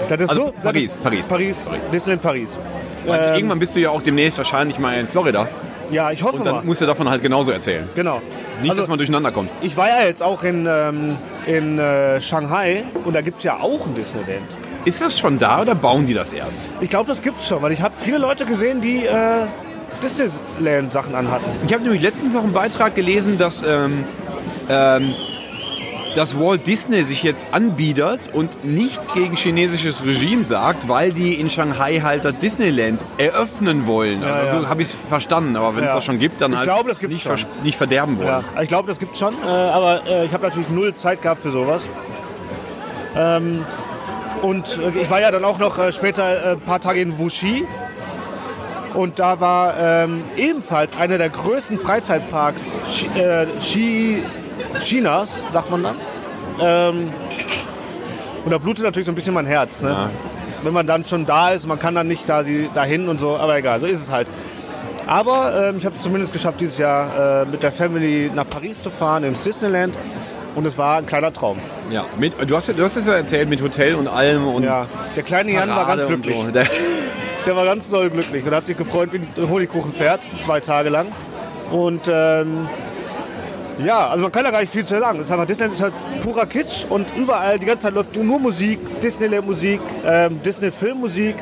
Das 0.08 0.20
ist 0.22 0.30
Also 0.30 0.44
so, 0.46 0.52
das 0.52 0.62
Paris, 0.62 0.84
ist, 0.84 1.02
Paris, 1.02 1.26
Paris, 1.26 1.58
Paris. 1.66 1.82
Disneyland 1.92 2.22
Paris. 2.22 2.58
Ähm, 3.06 3.34
Irgendwann 3.36 3.58
bist 3.58 3.74
du 3.76 3.80
ja 3.80 3.90
auch 3.90 4.02
demnächst 4.02 4.38
wahrscheinlich 4.38 4.78
mal 4.78 4.98
in 4.98 5.06
Florida. 5.06 5.48
Ja, 5.90 6.10
ich 6.10 6.22
hoffe 6.22 6.36
Und 6.36 6.44
mal. 6.44 6.52
dann 6.52 6.66
musst 6.66 6.80
du 6.82 6.86
davon 6.86 7.08
halt 7.08 7.22
genauso 7.22 7.50
erzählen. 7.50 7.88
Genau. 7.94 8.20
Nicht, 8.60 8.70
Also, 8.70 8.82
dass 8.82 8.88
man 8.88 8.98
durcheinander 8.98 9.30
kommt. 9.32 9.50
ich 9.62 9.76
war 9.76 9.88
ja 9.88 10.04
jetzt 10.06 10.22
auch 10.22 10.42
in, 10.42 10.66
ähm, 10.68 11.16
in 11.46 11.78
äh, 11.78 12.20
Shanghai 12.20 12.84
und 13.04 13.14
da 13.14 13.20
gibt 13.22 13.38
es 13.38 13.44
ja 13.44 13.58
auch 13.60 13.86
ein 13.86 13.94
Disneyland. 13.94 14.42
Ist 14.84 15.00
das 15.00 15.18
schon 15.18 15.38
da 15.38 15.62
oder 15.62 15.74
bauen 15.74 16.06
die 16.06 16.14
das 16.14 16.32
erst? 16.32 16.58
Ich 16.80 16.90
glaube, 16.90 17.08
das 17.08 17.22
gibt's 17.22 17.48
schon, 17.48 17.62
weil 17.62 17.72
ich 17.72 17.80
habe 17.82 17.94
viele 17.98 18.18
Leute 18.18 18.44
gesehen, 18.44 18.80
die 18.80 19.06
äh, 19.06 19.46
Disneyland-Sachen 20.02 21.14
anhatten. 21.14 21.44
Ich 21.66 21.72
habe 21.72 21.82
nämlich 21.82 22.02
letztens 22.02 22.34
noch 22.34 22.44
einen 22.44 22.52
Beitrag 22.52 22.94
gelesen, 22.94 23.38
dass, 23.38 23.62
ähm, 23.62 24.04
ähm, 24.68 25.14
dass 26.18 26.36
Walt 26.36 26.66
Disney 26.66 27.04
sich 27.04 27.22
jetzt 27.22 27.46
anbietet 27.52 28.30
und 28.32 28.64
nichts 28.64 29.14
gegen 29.14 29.36
chinesisches 29.36 30.04
Regime 30.04 30.44
sagt, 30.44 30.88
weil 30.88 31.12
die 31.12 31.34
in 31.34 31.48
Shanghai 31.48 32.00
halt 32.02 32.24
das 32.24 32.36
Disneyland 32.38 33.04
eröffnen 33.18 33.86
wollen. 33.86 34.20
Ja, 34.22 34.34
also 34.34 34.56
ja. 34.56 34.62
so 34.62 34.68
habe 34.68 34.82
ich 34.82 34.88
es 34.88 34.96
verstanden, 35.08 35.54
aber 35.54 35.76
wenn 35.76 35.84
es 35.84 35.90
Ja. 35.90 35.94
das 35.94 36.04
schon 36.04 36.18
gibt, 36.18 36.40
dann 36.40 36.50
Ich 36.50 36.58
halt 36.58 36.68
glaube, 36.68 36.92
nicht, 37.06 37.22
schon. 37.22 37.36
nicht 37.62 37.76
verderben 37.78 38.18
wollen. 38.18 38.26
Ja, 38.26 38.42
ich 38.60 38.66
glaube, 38.66 38.88
das 38.88 38.98
gibt 38.98 39.16
schon, 39.16 39.32
äh, 39.44 39.46
aber 39.46 40.04
äh, 40.08 40.24
ich 40.26 40.32
habe 40.32 40.42
natürlich 40.42 40.68
null 40.70 40.92
Zeit 40.96 41.22
gehabt 41.22 41.40
für 41.40 41.52
sowas. 41.52 41.82
Ähm, 43.16 43.64
und 44.42 44.76
äh, 44.76 45.00
ich 45.02 45.08
war 45.10 45.20
ja 45.20 45.30
dann 45.30 45.44
auch 45.44 45.58
noch 45.60 45.78
äh, 45.78 45.92
später 45.92 46.24
äh, 46.24 46.50
ein 46.54 46.60
paar 46.60 46.80
Tage 46.80 47.00
in 47.00 47.16
Wuxi. 47.16 47.64
Und 48.94 49.20
da 49.20 49.38
war 49.38 49.74
ähm, 49.78 50.24
ebenfalls 50.36 50.98
einer 50.98 51.16
der 51.16 51.28
größten 51.28 51.78
Freizeitparks 51.78 52.62
äh, 53.14 53.46
Chi, 53.60 54.20
Chinas, 54.80 55.44
sagt 55.52 55.70
man 55.70 55.82
dann. 55.82 55.96
Ähm, 56.60 57.12
und 58.44 58.50
da 58.50 58.58
blutet 58.58 58.84
natürlich 58.84 59.06
so 59.06 59.12
ein 59.12 59.14
bisschen 59.14 59.34
mein 59.34 59.46
Herz. 59.46 59.82
Ne? 59.82 59.90
Ja. 59.90 60.10
Wenn 60.62 60.72
man 60.72 60.86
dann 60.86 61.04
schon 61.06 61.24
da 61.24 61.50
ist, 61.50 61.66
man 61.66 61.78
kann 61.78 61.94
dann 61.94 62.08
nicht 62.08 62.28
da 62.28 62.44
sie, 62.44 62.68
dahin 62.74 63.08
und 63.08 63.20
so, 63.20 63.36
aber 63.36 63.56
egal, 63.56 63.80
so 63.80 63.86
ist 63.86 64.00
es 64.00 64.10
halt. 64.10 64.28
Aber 65.06 65.68
ähm, 65.68 65.78
ich 65.78 65.86
habe 65.86 65.96
es 65.96 66.02
zumindest 66.02 66.32
geschafft, 66.32 66.60
dieses 66.60 66.78
Jahr 66.78 67.42
äh, 67.42 67.46
mit 67.46 67.62
der 67.62 67.72
Family 67.72 68.30
nach 68.34 68.48
Paris 68.48 68.82
zu 68.82 68.90
fahren, 68.90 69.24
ins 69.24 69.42
Disneyland. 69.42 69.96
Und 70.54 70.66
es 70.66 70.76
war 70.76 70.98
ein 70.98 71.06
kleiner 71.06 71.32
Traum. 71.32 71.58
Ja. 71.90 72.04
Mit, 72.18 72.34
du, 72.46 72.56
hast, 72.56 72.68
du 72.68 72.82
hast 72.82 72.96
es 72.96 73.06
ja 73.06 73.14
erzählt 73.14 73.48
mit 73.48 73.62
Hotel 73.62 73.94
und 73.94 74.08
allem 74.08 74.46
und 74.48 74.64
Ja, 74.64 74.86
der 75.14 75.22
kleine 75.22 75.52
Jan 75.52 75.68
war 75.68 75.86
ganz 75.86 76.02
Parade 76.02 76.06
glücklich. 76.06 76.34
So. 76.34 76.50
Der, 76.50 76.66
Der 77.48 77.56
war 77.56 77.64
ganz 77.64 77.88
doll 77.88 78.10
glücklich 78.10 78.44
und 78.44 78.54
hat 78.54 78.66
sich 78.66 78.76
gefreut 78.76 79.10
wie 79.12 79.16
ein 79.18 79.48
Honigkuchenpferd, 79.48 80.20
zwei 80.40 80.60
Tage 80.60 80.90
lang. 80.90 81.06
Und 81.70 82.02
ähm, 82.06 82.68
ja, 83.84 84.08
also 84.08 84.22
man 84.22 84.32
kann 84.32 84.44
da 84.44 84.50
gar 84.50 84.60
nicht 84.60 84.72
viel 84.72 84.84
zu 84.84 84.98
sagen. 84.98 85.18
Es 85.20 85.26
ist 85.26 85.30
einfach 85.32 85.46
Disneyland 85.46 85.74
ist 85.76 85.82
halt 85.82 85.94
purer 86.20 86.46
Kitsch 86.46 86.84
und 86.88 87.14
überall 87.16 87.58
die 87.58 87.66
ganze 87.66 87.84
Zeit 87.84 87.94
läuft 87.94 88.14
nur 88.16 88.38
Musik, 88.40 88.78
Disneyland-Musik, 89.00 89.80
ähm, 90.06 90.42
Disney-Filmmusik. 90.42 91.36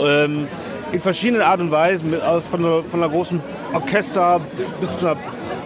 Ähm, 0.00 0.48
in 0.92 1.00
verschiedenen 1.00 1.42
Art 1.42 1.60
und 1.60 1.70
Weisen, 1.70 2.10
mit, 2.10 2.22
aus- 2.22 2.44
von, 2.48 2.64
einer, 2.64 2.82
von 2.82 3.02
einer 3.02 3.10
großen 3.12 3.40
Orchester 3.72 4.40
bis 4.80 4.90
zu 4.98 5.06
einer 5.06 5.16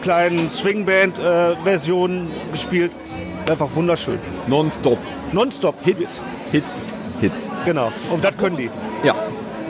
kleinen 0.02 0.48
Swingband-Version 0.48 2.30
gespielt. 2.52 2.92
Ist 3.42 3.50
einfach 3.50 3.68
wunderschön. 3.74 4.18
nonstop. 4.46 4.98
Nonstop. 5.32 5.74
Hits, 5.82 6.20
Hits, 6.52 6.86
Hits. 7.20 7.50
Genau. 7.64 7.92
Und 8.10 8.24
das 8.24 8.36
können 8.36 8.56
die. 8.56 8.70
Ja. 9.02 9.14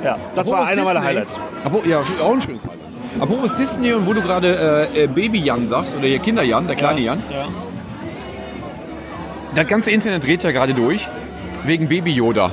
Ja, 0.05 0.17
das 0.37 0.47
war 0.49 0.61
Apropos 0.61 0.69
einer 0.79 0.85
meiner. 0.85 1.03
Highlights. 1.03 1.41
Apropos, 1.65 1.87
ja, 1.89 2.01
auch 2.23 2.33
ein 2.33 2.41
schönes 2.41 2.63
Highlight. 2.65 2.78
Apropos 3.21 3.55
Disney 3.55 3.93
und 3.93 4.07
wo 4.07 4.13
du 4.13 4.21
gerade 4.23 4.89
äh, 4.95 5.05
äh, 5.05 5.07
Baby 5.07 5.39
Jan 5.41 5.67
sagst, 5.67 5.97
oder 5.97 6.07
hier 6.07 6.19
Kinder 6.19 6.43
Jan, 6.43 6.67
der 6.67 6.77
kleine 6.77 7.01
Jan. 7.01 7.23
Ja. 7.33 7.47
Das 9.55 9.67
ganze 9.67 9.91
Internet 9.91 10.27
dreht 10.27 10.43
ja 10.43 10.51
gerade 10.53 10.75
durch, 10.75 11.09
wegen 11.65 11.89
Baby 11.89 12.13
Yoda. 12.13 12.51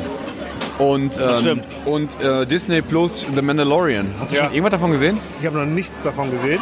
Und, 0.78 1.18
ähm, 1.22 1.38
stimmt. 1.38 1.64
und 1.86 2.22
äh, 2.22 2.45
Disney 2.45 2.82
Plus 2.82 3.26
The 3.34 3.41
Mandalorian. 3.41 4.14
Hast 4.20 4.32
du 4.32 4.36
Ja. 4.36 4.43
schon 4.45 4.51
irgendwas 4.53 4.72
davon 4.72 4.91
gesehen? 4.91 5.20
Ich 5.39 5.45
habe 5.45 5.58
noch 5.58 5.66
nichts 5.66 6.01
davon 6.01 6.32
gesehen. 6.32 6.60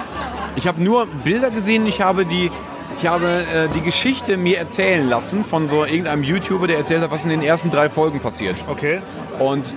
Ich 0.55 0.67
habe 0.67 0.83
nur 0.83 1.07
Bilder 1.23 1.49
gesehen, 1.49 1.87
ich 1.87 1.99
habe 2.01 2.25
die, 2.25 2.51
ich 2.99 3.07
habe 3.07 3.25
äh, 3.51 3.69
die 3.73 3.81
Geschichte 3.81 4.37
mir 4.37 4.59
erzählen 4.59 5.09
lassen 5.09 5.43
von 5.43 5.67
so 5.67 5.83
irgendeinem 5.83 6.23
YouTuber, 6.23 6.67
der 6.67 6.77
erzählt 6.77 7.01
hat, 7.01 7.09
was 7.09 7.23
in 7.23 7.31
den 7.31 7.41
ersten 7.41 7.71
drei 7.71 7.89
Folgen 7.89 8.19
passiert. 8.19 8.61
Okay. 8.67 8.99
Und 9.39 9.73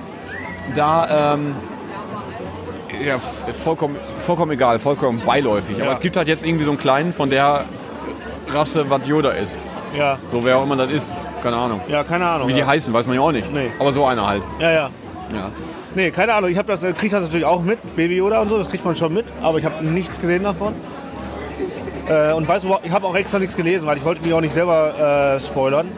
da, 0.75 1.35
ähm, 1.35 1.55
ja, 3.05 3.19
vollkommen, 3.19 3.97
vollkommen 4.19 4.53
egal, 4.53 4.79
vollkommen 4.79 5.21
beiläufig. 5.25 5.77
Aber 5.77 5.87
Ja. 5.87 5.93
es 5.93 6.01
gibt 6.01 6.17
halt 6.17 6.29
jetzt 6.29 6.45
irgendwie 6.45 6.65
so 6.65 6.71
einen 6.71 6.79
kleinen 6.79 7.13
von 7.13 7.31
der 7.31 7.65
Rasse, 8.49 8.89
was 8.89 9.01
Yoda 9.07 9.31
ist. 9.31 9.57
Ja, 9.97 10.19
So 10.31 10.45
wer 10.45 10.59
auch 10.59 10.63
immer 10.65 10.77
das 10.77 10.91
ist, 10.91 11.13
keine 11.43 11.57
Ahnung. 11.57 11.81
ja, 11.89 12.05
keine 12.05 12.27
Ahnung. 12.27 12.49
Wie 12.49 12.53
die 12.53 12.61
ja. 12.61 12.67
heißen, 12.67 12.93
weiß 12.93 13.07
man 13.07 13.17
ja 13.17 13.23
auch 13.23 13.33
nicht. 13.33 13.51
Nee. 13.53 13.71
Aber 13.79 13.93
so 13.93 14.05
einer 14.05 14.27
halt. 14.27 14.43
Ja, 14.61 14.71
ja. 14.71 14.91
Ja. 15.33 15.49
Nee, 15.95 16.11
keine 16.11 16.35
Ahnung. 16.35 16.51
Ich 16.51 16.59
habe 16.59 16.69
das, 16.69 16.83
äh, 16.83 16.93
krieg 16.93 17.11
das 17.11 17.23
natürlich 17.23 17.47
auch 17.47 17.63
mit, 17.63 17.79
Baby 17.97 18.17
Yoda 18.17 18.43
und 18.43 18.49
so, 18.51 18.59
das 18.59 18.69
kriegt 18.69 18.85
man 18.85 18.95
schon 18.97 19.15
mit, 19.15 19.25
aber 19.43 19.59
ich 19.59 19.65
habe 19.65 19.85
nichts 19.85 20.21
gesehen 20.21 20.45
davon. 20.45 20.75
Äh, 22.09 22.33
und 22.35 22.47
weiß 22.47 22.65
ich 22.85 22.91
habe 22.93 23.07
auch 23.07 23.17
extra 23.17 23.39
nichts 23.39 23.57
gelesen, 23.57 23.87
weil 23.87 23.97
ich 23.97 24.05
wollte 24.05 24.23
mich 24.23 24.33
auch 24.33 24.41
nicht 24.41 24.55
selber 24.55 25.35
äh, 25.37 25.41
spoilern. 25.41 25.89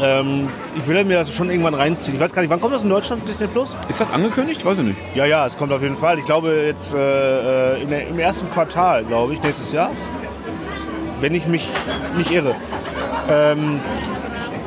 Ähm, 0.00 0.48
ich 0.76 0.86
will 0.86 1.04
mir 1.04 1.18
das 1.18 1.32
schon 1.32 1.50
irgendwann 1.50 1.74
reinziehen. 1.74 2.16
Ich 2.16 2.20
weiß 2.20 2.32
gar 2.34 2.42
nicht, 2.42 2.50
wann 2.50 2.60
kommt 2.60 2.74
das 2.74 2.82
in 2.82 2.88
Deutschland, 2.88 3.26
Disney 3.28 3.46
Plus? 3.46 3.76
Ist 3.88 4.00
das 4.00 4.10
angekündigt? 4.10 4.64
Weiß 4.64 4.78
ich 4.78 4.84
nicht. 4.84 4.98
Ja, 5.14 5.24
ja, 5.24 5.46
es 5.46 5.56
kommt 5.56 5.72
auf 5.72 5.82
jeden 5.82 5.96
Fall. 5.96 6.18
Ich 6.18 6.24
glaube 6.24 6.64
jetzt 6.66 6.94
äh, 6.94 7.82
äh, 7.82 7.86
der, 7.86 8.08
im 8.08 8.18
ersten 8.18 8.50
Quartal, 8.50 9.04
glaube 9.04 9.34
ich, 9.34 9.42
nächstes 9.42 9.72
Jahr. 9.72 9.90
Wenn 11.20 11.34
ich 11.34 11.46
mich 11.46 11.68
nicht 12.16 12.32
irre. 12.32 12.54
Ähm, 13.30 13.80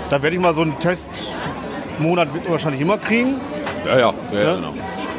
da 0.09 0.21
werde 0.21 0.35
ich 0.35 0.41
mal 0.41 0.53
so 0.53 0.61
einen 0.61 0.79
Testmonat 0.79 2.29
wahrscheinlich 2.47 2.81
immer 2.81 2.97
kriegen. 2.97 3.35
Ja, 3.85 3.99
ja. 3.99 4.13
ja, 4.31 4.39
Ja. 4.39 4.55
Genau. 4.55 4.73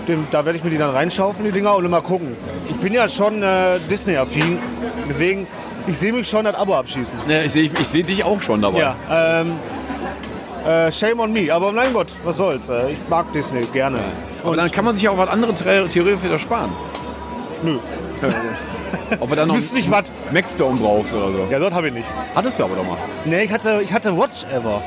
Dem, 0.06 0.26
da 0.30 0.42
werde 0.46 0.56
ich 0.56 0.64
mir 0.64 0.70
die 0.70 0.78
dann 0.78 0.90
reinschaufeln, 0.90 1.44
die 1.44 1.52
Dinger, 1.52 1.76
und 1.76 1.88
mal 1.90 2.00
gucken. 2.00 2.34
Ich 2.70 2.76
bin 2.76 2.94
ja 2.94 3.10
schon 3.10 3.42
äh, 3.42 3.78
Disney-affin, 3.90 4.58
deswegen, 5.06 5.46
ich 5.86 5.98
sehe 5.98 6.14
mich 6.14 6.26
schon 6.26 6.46
das 6.46 6.54
Abo 6.54 6.74
abschießen. 6.74 7.14
Ja, 7.28 7.42
ich 7.42 7.52
sehe 7.52 7.64
ich, 7.64 7.78
ich 7.78 7.86
seh 7.86 8.02
dich 8.02 8.24
auch 8.24 8.40
schon 8.40 8.62
dabei. 8.62 8.78
Ja, 8.78 8.96
ähm, 9.10 9.56
äh, 10.68 10.92
shame 10.92 11.20
on 11.20 11.32
me, 11.32 11.52
aber 11.52 11.72
mein 11.72 11.92
Gott, 11.92 12.08
was 12.24 12.36
soll's. 12.36 12.68
Äh, 12.68 12.92
ich 12.92 12.98
mag 13.08 13.32
Disney 13.32 13.62
gerne. 13.72 13.98
Aber 14.44 14.56
dann 14.56 14.70
kann 14.70 14.84
man 14.84 14.94
sich 14.94 15.08
auch 15.08 15.16
was 15.18 15.28
andere 15.28 15.54
Theorie 15.54 16.16
wieder 16.22 16.38
sparen. 16.38 16.70
Nö, 17.62 17.78
Ob 19.20 19.30
er 19.30 19.36
dann 19.36 19.48
noch 19.48 19.56
wüsste 19.56 19.74
nicht 19.76 19.90
was. 19.90 20.12
Maxstorm 20.32 20.78
brauchst 20.78 21.12
oder 21.14 21.32
so. 21.32 21.46
Ja, 21.50 21.58
das 21.58 21.72
habe 21.74 21.88
ich 21.88 21.94
nicht. 21.94 22.06
Hattest 22.34 22.58
du 22.58 22.64
aber 22.64 22.76
doch 22.76 22.84
mal. 22.84 22.96
Nee, 23.24 23.42
ich 23.44 23.52
hatte, 23.52 23.80
ich 23.82 23.92
hatte 23.92 24.16
Watch 24.16 24.44
Ever. 24.44 24.82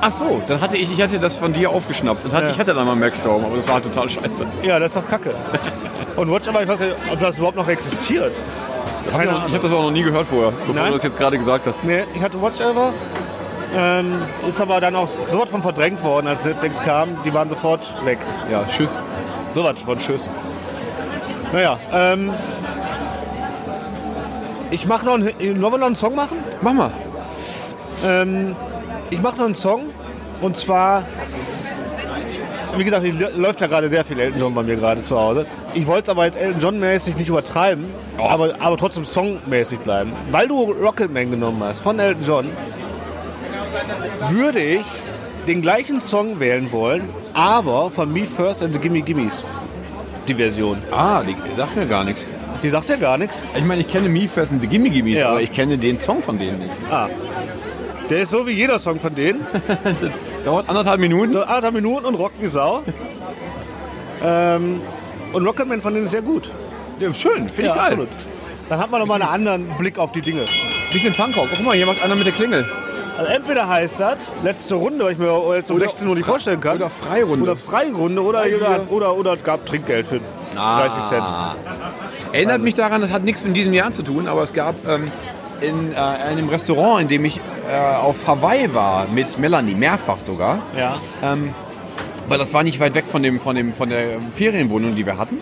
Ach 0.00 0.10
so, 0.12 0.40
dann 0.46 0.60
hatte 0.60 0.76
ich, 0.76 0.90
ich 0.92 1.02
hatte 1.02 1.18
das 1.18 1.36
von 1.36 1.52
dir 1.52 1.70
aufgeschnappt 1.70 2.24
und 2.24 2.32
hatte, 2.32 2.46
Ja. 2.46 2.50
ich 2.52 2.58
hatte 2.58 2.72
dann 2.72 2.86
mal 2.86 2.94
Maxstorm, 2.94 3.44
aber 3.44 3.56
das 3.56 3.66
war 3.66 3.74
halt 3.74 3.84
total 3.84 4.08
scheiße. 4.08 4.46
Ja, 4.62 4.78
das 4.78 4.94
ist 4.94 4.96
doch 5.02 5.08
kacke. 5.08 5.34
Und 6.16 6.30
Watch 6.32 6.46
Ever, 6.48 6.62
ich 6.62 6.68
weiß 6.68 6.78
nicht, 6.80 6.96
ob 7.12 7.18
das 7.20 7.36
überhaupt 7.36 7.56
noch 7.56 7.68
existiert. 7.68 8.32
Ich 9.06 9.12
habe 9.14 9.52
hab 9.52 9.60
das 9.60 9.72
auch 9.72 9.82
noch 9.82 9.90
nie 9.92 10.02
gehört 10.02 10.26
vorher, 10.26 10.50
bevor 10.52 10.74
Nein. 10.74 10.86
du 10.86 10.92
das 10.94 11.02
jetzt 11.04 11.16
gerade 11.18 11.38
gesagt 11.38 11.66
hast. 11.66 11.82
Nee, 11.84 12.02
ich 12.14 12.20
hatte 12.22 12.40
Watch 12.42 12.60
Ever. 12.60 12.92
Ähm, 13.74 14.22
ist 14.46 14.60
aber 14.60 14.80
dann 14.80 14.96
auch 14.96 15.08
sowas 15.30 15.50
von 15.50 15.62
verdrängt 15.62 16.02
worden, 16.02 16.26
als 16.26 16.44
Netflix 16.44 16.80
kam. 16.80 17.22
Die 17.24 17.32
waren 17.34 17.48
sofort 17.50 17.92
weg. 18.04 18.18
Ja, 18.50 18.64
tschüss. 18.64 18.96
Sowas 19.54 19.80
von 19.82 19.98
Tschüss. 19.98 20.30
Naja, 21.52 21.78
ähm, 21.92 22.32
ich 24.70 24.86
mache 24.86 25.06
noch, 25.06 25.14
einen- 25.14 25.62
wollen 25.62 25.72
wir 25.72 25.78
noch 25.78 25.86
einen 25.86 25.96
Song 25.96 26.14
machen? 26.14 26.38
Mach 26.60 26.72
mal. 26.72 26.90
Ähm, 28.06 28.54
ich 29.10 29.20
mache 29.20 29.36
noch 29.38 29.46
einen 29.46 29.54
Song 29.54 29.86
und 30.42 30.56
zwar, 30.56 31.02
wie 32.76 32.84
gesagt, 32.84 33.04
hier 33.04 33.30
läuft 33.30 33.60
ja 33.60 33.66
gerade 33.66 33.88
sehr 33.88 34.04
viel 34.04 34.20
Elton 34.20 34.40
John 34.40 34.54
bei 34.54 34.62
mir 34.62 34.76
gerade 34.76 35.02
zu 35.02 35.18
Hause. 35.18 35.46
Ich 35.74 35.86
wollte 35.86 36.02
es 36.04 36.08
aber 36.10 36.26
jetzt 36.26 36.36
Elton 36.36 36.60
John-mäßig 36.60 37.16
nicht 37.16 37.28
übertreiben, 37.28 37.86
aber, 38.18 38.54
aber 38.60 38.76
trotzdem 38.76 39.04
songmäßig 39.04 39.78
bleiben. 39.80 40.12
Weil 40.30 40.46
du 40.48 40.72
Rocketman 40.72 41.30
genommen 41.30 41.62
hast 41.64 41.80
von 41.80 41.98
Elton 41.98 42.22
John, 42.24 42.50
würde 44.30 44.60
ich 44.60 44.84
den 45.46 45.62
gleichen 45.62 46.00
Song 46.00 46.40
wählen 46.40 46.70
wollen, 46.72 47.08
aber 47.34 47.90
von 47.90 48.12
Me 48.12 48.24
First 48.24 48.62
and 48.62 48.74
the 48.74 48.80
Gimme 48.80 49.02
Gimmes. 49.02 49.44
Die 50.26 50.34
Version. 50.34 50.78
Ah, 50.90 51.22
die 51.22 51.34
sagt 51.54 51.74
mir 51.76 51.86
gar 51.86 52.04
nichts. 52.04 52.26
Die 52.62 52.68
sagt 52.68 52.88
ja 52.90 52.96
gar 52.96 53.16
nichts. 53.16 53.42
Ich 53.56 53.64
meine, 53.64 53.80
ich 53.80 53.88
kenne 53.88 54.08
Me 54.08 54.28
First 54.28 54.52
and 54.52 54.60
the 54.60 54.68
Gimme 54.68 54.90
Gimmes, 54.90 55.18
Ja. 55.20 55.30
aber 55.30 55.40
ich 55.40 55.52
kenne 55.52 55.78
den 55.78 55.96
Song 55.96 56.22
von 56.22 56.38
denen 56.38 56.58
nicht. 56.58 56.70
Ah. 56.90 57.08
Der 58.10 58.20
ist 58.20 58.30
so 58.30 58.46
wie 58.46 58.52
jeder 58.52 58.78
Song 58.78 58.98
von 59.00 59.14
denen. 59.14 59.40
Dauert 60.44 60.68
anderthalb 60.68 61.00
Minuten. 61.00 61.32
So 61.32 61.40
anderthalb 61.42 61.74
Minuten 61.74 62.04
und 62.06 62.14
rockt 62.14 62.40
wie 62.42 62.48
Sau. 62.48 62.82
Ähm, 64.22 64.80
und 65.32 65.46
Rocketman 65.46 65.80
von 65.80 65.94
denen 65.94 66.06
ist 66.06 66.12
sehr 66.12 66.22
gut. 66.22 66.50
Ja, 67.00 67.12
schön, 67.14 67.48
finde 67.48 67.70
ich 67.70 67.74
geil. 67.76 67.78
absolut. 67.78 68.08
Dann 68.68 68.78
hat 68.80 68.90
man 68.90 69.00
nochmal 69.00 69.22
einen 69.22 69.30
anderen 69.30 69.68
Blick 69.78 69.98
auf 69.98 70.12
die 70.12 70.20
Dinge. 70.20 70.44
Bisschen 70.92 71.12
Punkrock. 71.14 71.48
Guck 71.54 71.64
mal, 71.64 71.74
hier 71.76 71.86
macht 71.86 72.02
einer 72.04 72.16
mit 72.16 72.26
der 72.26 72.32
Klingel. 72.32 72.66
Also 73.18 73.32
entweder 73.32 73.68
heißt 73.68 73.98
das, 73.98 74.18
letzte 74.44 74.76
Runde, 74.76 75.04
weil 75.04 75.12
ich 75.12 75.18
mir 75.18 75.56
jetzt 75.56 75.72
um 75.72 75.78
16 75.80 76.06
Uhr 76.06 76.14
nicht 76.14 76.24
vorstellen 76.24 76.60
kann. 76.60 76.76
Oder 76.76 76.88
Freirunde. 76.88 77.42
Oder 77.42 77.56
Freirunde 77.56 78.22
oder, 78.22 78.44
oder, 78.44 78.92
oder, 78.92 79.16
oder 79.16 79.32
es 79.34 79.42
gab 79.42 79.66
Trinkgeld 79.66 80.06
für 80.06 80.20
30 80.54 81.02
Cent. 81.02 81.22
Ah. 81.22 81.56
Erinnert 82.32 82.62
mich 82.62 82.74
daran, 82.74 83.00
das 83.00 83.10
hat 83.10 83.24
nichts 83.24 83.42
mit 83.42 83.56
diesem 83.56 83.74
Jahr 83.74 83.90
zu 83.90 84.02
tun, 84.02 84.28
aber 84.28 84.44
es 84.44 84.52
gab 84.52 84.76
ähm, 84.86 85.10
in 85.60 85.92
äh, 85.92 85.96
einem 85.96 86.48
Restaurant, 86.48 87.02
in 87.02 87.08
dem 87.08 87.24
ich 87.24 87.40
äh, 87.68 87.96
auf 87.96 88.24
Hawaii 88.28 88.72
war, 88.72 89.08
mit 89.08 89.36
Melanie, 89.36 89.74
mehrfach 89.74 90.20
sogar. 90.20 90.60
Ja. 90.78 90.94
Ähm, 91.20 91.52
weil 92.28 92.38
das 92.38 92.54
war 92.54 92.62
nicht 92.62 92.78
weit 92.78 92.94
weg 92.94 93.06
von, 93.10 93.24
dem, 93.24 93.40
von, 93.40 93.56
dem, 93.56 93.72
von 93.72 93.88
der 93.88 94.20
Ferienwohnung, 94.30 94.94
die 94.94 95.04
wir 95.04 95.18
hatten. 95.18 95.40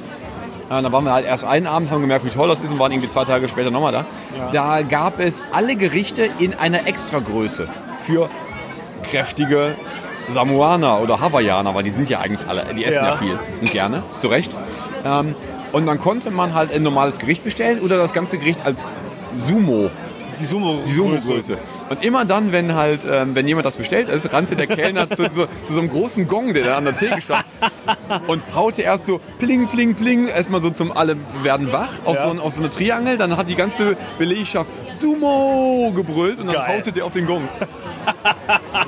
Da 0.68 0.90
waren 0.92 1.04
wir 1.04 1.12
halt 1.12 1.26
erst 1.26 1.44
einen 1.44 1.66
Abend, 1.66 1.90
haben 1.90 2.00
gemerkt, 2.00 2.24
wie 2.24 2.30
toll 2.30 2.48
das 2.48 2.60
ist 2.60 2.72
und 2.72 2.78
waren 2.78 2.90
irgendwie 2.92 3.08
zwei 3.08 3.24
Tage 3.24 3.46
später 3.48 3.70
nochmal 3.70 3.92
da. 3.92 4.04
Da 4.52 4.82
gab 4.82 5.20
es 5.20 5.42
alle 5.52 5.76
Gerichte 5.76 6.28
in 6.38 6.54
einer 6.54 6.86
Extragröße 6.86 7.68
für 8.00 8.28
kräftige 9.04 9.76
Samoaner 10.28 11.00
oder 11.00 11.20
Hawaiianer, 11.20 11.74
weil 11.74 11.84
die 11.84 11.90
sind 11.92 12.08
ja 12.10 12.18
eigentlich 12.20 12.48
alle, 12.48 12.64
die 12.74 12.84
essen 12.84 13.04
ja, 13.04 13.10
Ja. 13.10 13.16
viel 13.16 13.38
und 13.60 13.70
gerne, 13.70 14.02
zu 14.18 14.26
Recht. 14.28 14.50
Ähm, 15.04 15.34
und 15.72 15.86
dann 15.86 16.00
konnte 16.00 16.30
man 16.32 16.54
halt 16.54 16.72
ein 16.72 16.82
normales 16.82 17.18
Gericht 17.18 17.44
bestellen 17.44 17.80
oder 17.80 17.96
das 17.96 18.12
ganze 18.12 18.38
Gericht 18.38 18.64
als 18.66 18.84
Sumo, 19.38 19.90
Die 20.40 20.44
Sumo. 20.44 20.80
Und 21.88 22.02
immer 22.04 22.24
dann, 22.24 22.50
wenn 22.52 22.74
halt, 22.74 23.06
ähm, 23.08 23.34
wenn 23.34 23.46
jemand 23.46 23.64
das 23.64 23.76
bestellt 23.76 24.08
ist, 24.08 24.32
rannte 24.32 24.56
der 24.56 24.66
Kellner 24.66 25.08
zu, 25.10 25.30
zu, 25.30 25.46
zu 25.62 25.72
so 25.72 25.78
einem 25.80 25.88
großen 25.88 26.26
Gong, 26.26 26.52
der 26.52 26.64
da 26.64 26.76
an 26.78 26.84
der 26.84 26.96
Theke 26.96 27.20
stand 27.22 27.44
und 28.26 28.42
haute 28.54 28.82
erst 28.82 29.06
so 29.06 29.20
pling, 29.38 29.68
pling, 29.68 29.94
pling, 29.94 30.26
erstmal 30.28 30.60
so 30.60 30.70
zum 30.70 30.90
alle 30.90 31.16
werden 31.42 31.72
wach 31.72 31.92
auf, 32.04 32.16
Ja. 32.16 32.22
so, 32.22 32.30
ein- 32.30 32.40
auf 32.40 32.54
so 32.54 32.60
eine 32.60 32.70
Triangel, 32.70 33.16
dann 33.18 33.36
hat 33.36 33.48
die 33.48 33.54
ganze 33.54 33.96
Belegschaft 34.18 34.70
Sumo 34.98 35.92
gebrüllt 35.94 36.38
und 36.40 36.46
dann 36.46 36.56
Geil. 36.56 36.76
haute 36.78 36.90
der 36.92 37.04
auf 37.04 37.12
den 37.12 37.26
Gong. 37.26 37.42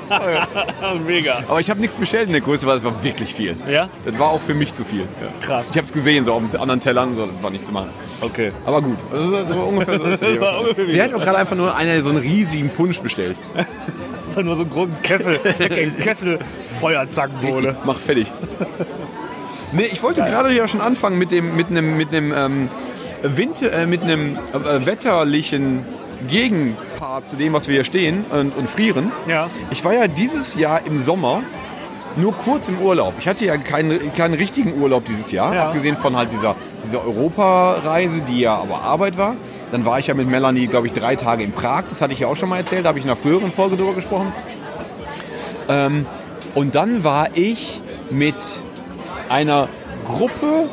Mega. 1.05 1.43
Aber 1.47 1.59
ich 1.59 1.69
habe 1.69 1.79
nichts 1.79 1.97
bestellt 1.97 2.27
in 2.27 2.33
der 2.33 2.41
Größe, 2.41 2.65
weil 2.65 2.77
es 2.77 2.83
war 2.83 3.03
wirklich 3.03 3.33
viel. 3.33 3.55
Ja? 3.67 3.89
Das 4.03 4.17
war 4.17 4.29
auch 4.29 4.41
für 4.41 4.53
mich 4.53 4.73
zu 4.73 4.83
viel. 4.83 5.01
Ja. 5.01 5.31
Krass. 5.41 5.71
Ich 5.71 5.77
habe 5.77 5.85
es 5.85 5.93
gesehen, 5.93 6.25
so 6.25 6.33
auf 6.33 6.41
anderen 6.59 6.79
Tellern, 6.79 7.13
so, 7.13 7.25
das 7.25 7.43
war 7.43 7.51
nicht 7.51 7.65
zu 7.65 7.71
machen. 7.71 7.89
Okay. 8.21 8.51
Aber 8.65 8.81
gut, 8.81 8.97
also 9.11 9.45
so 9.45 9.59
ungefähr 9.59 9.97
so 9.97 10.05
es 10.05 10.19
hier. 10.19 10.41
War 10.41 10.61
ungefähr 10.61 11.03
hat 11.03 11.13
auch 11.13 11.19
gerade 11.19 11.37
einfach 11.37 11.55
nur 11.55 11.75
eine, 11.75 12.01
so 12.01 12.09
einen 12.09 12.19
riesigen 12.19 12.69
Punsch 12.69 12.99
bestellt? 12.99 13.37
Einfach 13.55 14.43
nur 14.43 14.55
so 14.55 14.61
einen 14.61 14.71
großen 14.71 15.01
Kessel. 15.01 15.39
Ein 15.59 15.97
Kessel 15.97 16.39
Feuerzackenbowle. 16.79 17.77
Mach 17.85 17.97
fertig. 17.97 18.31
Nee, 19.71 19.89
ich 19.91 20.01
wollte 20.01 20.21
gerade 20.21 20.51
ja 20.51 20.67
schon 20.67 20.81
anfangen 20.81 21.17
mit 21.17 21.31
dem 21.31 21.55
mit 21.55 21.67
einem 21.67 21.97
mit 21.97 22.09
einem 22.09 22.33
ähm, 22.35 22.69
Winter 23.23 23.71
äh, 23.71 23.85
mit 23.85 24.01
einem 24.01 24.37
äh, 24.37 24.85
wetterlichen 24.85 25.85
Gegenpart 26.99 27.27
zu 27.27 27.35
dem, 27.37 27.53
was 27.53 27.67
wir 27.67 27.75
hier 27.75 27.83
stehen 27.85 28.25
und, 28.29 28.55
und 28.57 28.69
frieren. 28.69 29.11
Ja. 29.27 29.49
Ich 29.71 29.83
war 29.85 29.93
ja 29.93 30.07
dieses 30.07 30.55
Jahr 30.55 30.81
im 30.85 30.99
Sommer 30.99 31.43
nur 32.17 32.33
kurz 32.35 32.67
im 32.67 32.79
Urlaub. 32.79 33.13
Ich 33.19 33.27
hatte 33.27 33.45
ja 33.45 33.55
keinen, 33.57 34.13
keinen 34.13 34.33
richtigen 34.33 34.81
Urlaub 34.81 35.05
dieses 35.05 35.31
Jahr, 35.31 35.53
Ja. 35.53 35.67
abgesehen 35.67 35.95
von 35.95 36.17
halt 36.17 36.31
dieser, 36.33 36.55
dieser 36.83 37.03
Europareise, 37.05 38.21
die 38.21 38.41
ja 38.41 38.55
aber 38.55 38.81
Arbeit 38.81 39.17
war. 39.17 39.35
Dann 39.71 39.85
war 39.85 39.99
ich 39.99 40.07
ja 40.07 40.13
mit 40.13 40.27
Melanie, 40.27 40.67
glaube 40.67 40.87
ich, 40.87 40.93
drei 40.93 41.15
Tage 41.15 41.43
in 41.43 41.53
Prag. 41.53 41.83
Das 41.87 42.01
hatte 42.01 42.11
ich 42.11 42.19
ja 42.19 42.27
auch 42.27 42.35
schon 42.35 42.49
mal 42.49 42.57
erzählt. 42.57 42.83
Da 42.83 42.89
habe 42.89 42.99
ich 42.99 43.05
in 43.05 43.09
einer 43.09 43.15
früheren 43.17 43.51
Folge 43.51 43.77
drüber 43.77 43.93
gesprochen. 43.93 44.33
Ähm, 45.69 46.05
und 46.55 46.75
dann 46.75 47.03
war 47.03 47.27
ich 47.35 47.81
mit 48.09 48.35
einer 49.29 49.69
Gruppe, 50.03 50.67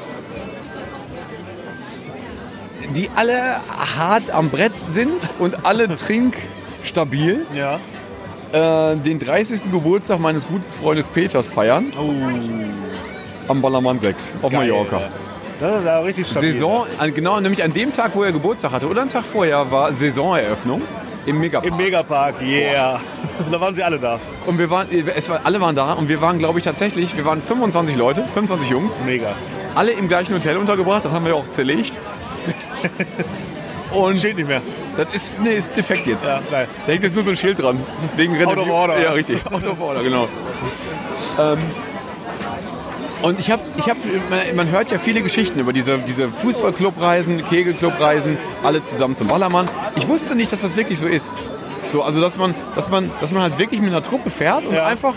die 2.94 3.10
alle 3.14 3.56
hart 3.98 4.30
am 4.30 4.50
Brett 4.50 4.76
sind 4.78 5.28
und 5.38 5.64
alle 5.66 5.88
trinkstabil 5.94 7.46
Ja. 7.54 7.80
äh, 8.52 8.96
den 8.96 9.18
30. 9.18 9.70
Geburtstag 9.70 10.18
meines 10.20 10.46
guten 10.46 10.70
Freundes 10.70 11.08
Peters 11.08 11.48
feiern. 11.48 11.92
Am 13.48 13.60
Ballermann 13.62 13.98
6 13.98 14.34
auf 14.42 14.50
Geil, 14.52 14.60
Mallorca. 14.68 15.00
Das 15.60 15.78
ist 15.78 15.84
ja 15.86 15.98
richtig 16.00 16.26
stabil. 16.26 16.52
Saison, 16.52 16.86
genau, 17.14 17.40
nämlich 17.40 17.62
an 17.62 17.72
dem 17.72 17.92
Tag, 17.92 18.14
wo 18.14 18.22
er 18.24 18.32
Geburtstag 18.32 18.72
hatte 18.72 18.88
oder 18.88 19.00
einen 19.02 19.10
Tag 19.10 19.24
vorher 19.24 19.70
war 19.70 19.92
Saisoneröffnung 19.92 20.82
im 21.24 21.40
Megapark. 21.40 21.70
Im 21.70 21.76
Megapark, 21.76 22.34
yeah. 22.42 23.00
Und 23.38 23.52
da 23.52 23.60
waren 23.60 23.74
sie 23.74 23.82
alle 23.82 23.98
da. 23.98 24.20
und 24.46 24.58
wir 24.58 24.68
waren, 24.70 24.86
es 24.90 25.28
war, 25.28 25.40
alle 25.44 25.60
waren 25.60 25.74
da 25.74 25.92
und 25.94 26.08
wir 26.08 26.20
waren, 26.20 26.38
glaube 26.38 26.58
ich, 26.58 26.64
tatsächlich, 26.64 27.16
wir 27.16 27.24
waren 27.24 27.40
25 27.40 27.96
Leute, 27.96 28.24
25 28.24 28.68
Jungs, 28.70 29.00
Mega. 29.04 29.34
alle 29.74 29.92
im 29.92 30.08
gleichen 30.08 30.34
Hotel 30.34 30.56
untergebracht, 30.56 31.04
das 31.04 31.12
haben 31.12 31.24
wir 31.24 31.34
auch 31.34 31.48
zerlegt. 31.50 31.98
Und 33.92 34.18
Steht 34.18 34.36
nicht 34.36 34.48
mehr. 34.48 34.60
das 34.96 35.06
ist, 35.14 35.40
nee, 35.40 35.54
ist 35.56 35.76
defekt 35.76 36.06
jetzt. 36.06 36.24
Ja, 36.26 36.40
geil. 36.50 36.66
Da 36.86 36.92
hängt 36.92 37.04
jetzt 37.04 37.14
nur 37.14 37.22
so 37.24 37.30
ein 37.30 37.36
Schild 37.36 37.60
dran. 37.60 37.78
Wegen 38.16 38.34
Out 38.44 38.58
of 38.58 38.68
order. 38.68 39.00
Ja, 39.00 39.12
richtig. 39.12 39.38
Out 39.50 39.66
of 39.66 39.80
order, 39.80 40.02
genau. 40.02 40.28
ähm, 41.38 41.58
und 43.22 43.38
ich 43.40 43.50
habe, 43.50 43.62
ich 43.78 43.88
hab, 43.88 43.96
man, 44.28 44.40
man 44.56 44.70
hört 44.70 44.90
ja 44.90 44.98
viele 44.98 45.22
Geschichten 45.22 45.58
über 45.58 45.72
diese, 45.72 45.98
diese 45.98 46.28
Fußballclubreisen, 46.28 47.44
Kegelclubreisen, 47.48 48.36
alle 48.62 48.82
zusammen 48.82 49.16
zum 49.16 49.28
Ballermann. 49.28 49.70
Ich 49.96 50.06
wusste 50.06 50.34
nicht, 50.34 50.52
dass 50.52 50.60
das 50.60 50.76
wirklich 50.76 50.98
so 50.98 51.06
ist. 51.06 51.32
So, 51.90 52.02
also 52.02 52.20
dass 52.20 52.36
man, 52.36 52.54
dass 52.74 52.90
man, 52.90 53.10
dass 53.20 53.32
man 53.32 53.42
halt 53.42 53.58
wirklich 53.58 53.80
mit 53.80 53.90
einer 53.90 54.02
Truppe 54.02 54.30
fährt 54.30 54.66
und 54.66 54.74
Ja. 54.74 54.86
einfach 54.86 55.14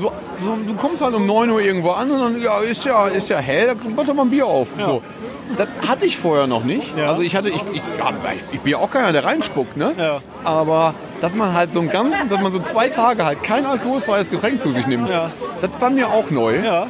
so, 0.00 0.12
so, 0.44 0.56
du 0.66 0.74
kommst 0.74 1.02
halt 1.02 1.14
um 1.14 1.26
9 1.26 1.50
Uhr 1.50 1.60
irgendwo 1.60 1.90
an 1.90 2.10
und 2.10 2.18
dann 2.18 2.42
ja, 2.42 2.58
ist 2.60 2.84
ja, 2.84 3.06
ist 3.06 3.28
ja 3.28 3.38
hell, 3.38 3.66
da 3.68 3.74
kommt 3.74 3.98
doch 4.08 4.14
mal 4.14 4.22
ein 4.22 4.30
Bier 4.30 4.46
auf. 4.46 4.68
So. 4.80 5.02
Das 5.56 5.68
hatte 5.88 6.06
ich 6.06 6.16
vorher 6.16 6.46
noch 6.46 6.64
nicht. 6.64 6.96
Ja. 6.96 7.08
Also 7.08 7.22
ich 7.22 7.34
hatte, 7.34 7.48
ich, 7.48 7.62
ich, 7.72 7.82
ja, 7.98 8.12
ich, 8.52 8.60
bin 8.60 8.72
ja 8.72 8.78
auch 8.78 8.90
keiner, 8.90 9.12
der 9.12 9.24
reinspuckt, 9.24 9.76
ne? 9.76 9.92
Ja. 9.98 10.20
Aber 10.44 10.94
dass 11.20 11.34
man 11.34 11.52
halt 11.52 11.72
so 11.72 11.80
einen 11.80 11.90
ganzen, 11.90 12.28
dass 12.28 12.40
man 12.40 12.52
so 12.52 12.60
zwei 12.60 12.88
Tage 12.88 13.24
halt 13.24 13.42
kein 13.42 13.66
alkoholfreies 13.66 14.30
Getränk 14.30 14.60
zu 14.60 14.70
sich 14.70 14.86
nimmt, 14.86 15.10
Ja. 15.10 15.30
das 15.60 15.70
war 15.80 15.90
mir 15.90 16.08
auch 16.08 16.30
neu. 16.30 16.60
Ja. 16.64 16.86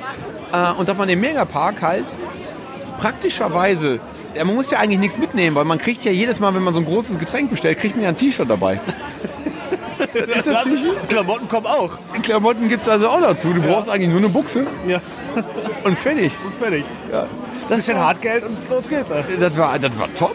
Äh, 0.52 0.78
und 0.78 0.88
dass 0.88 0.96
man 0.96 1.08
im 1.08 1.20
Megapark 1.20 1.82
halt 1.82 2.04
praktischerweise, 2.98 3.98
ja, 4.34 4.44
man 4.44 4.54
muss 4.54 4.70
ja 4.70 4.78
eigentlich 4.78 5.00
nichts 5.00 5.18
mitnehmen, 5.18 5.56
weil 5.56 5.64
man 5.64 5.78
kriegt 5.78 6.04
ja 6.04 6.12
jedes 6.12 6.38
Mal, 6.38 6.54
wenn 6.54 6.62
man 6.62 6.74
so 6.74 6.80
ein 6.80 6.86
großes 6.86 7.18
Getränk 7.18 7.50
bestellt, 7.50 7.78
kriegt 7.78 7.96
man 7.96 8.04
ja 8.04 8.10
ein 8.10 8.16
T-Shirt 8.16 8.48
dabei. 8.48 8.80
das 10.14 10.38
ist 10.38 10.46
natürlich, 10.46 10.82
Klamotten 11.08 11.48
kommen 11.48 11.66
auch. 11.66 11.98
Klamotten 12.22 12.68
gibt 12.68 12.82
es 12.82 12.88
also 12.88 13.08
auch 13.08 13.20
dazu. 13.20 13.52
Du 13.52 13.60
brauchst 13.62 13.88
eigentlich 13.88 14.08
nur 14.08 14.18
eine 14.18 14.28
Buchse 14.28 14.66
Ja. 14.86 15.00
und 15.84 15.96
fertig. 15.96 16.32
Und 16.44 16.54
fertig. 16.54 16.84
Ja. 17.10 17.26
Das, 17.68 17.78
Bisschen 17.78 17.96
war, 17.96 18.06
Hartgeld 18.08 18.44
und 18.44 18.56
los 18.68 18.88
geht's. 18.88 19.12
das, 19.40 19.56
war, 19.56 19.78
das 19.78 19.98
war 19.98 20.12
top. 20.14 20.34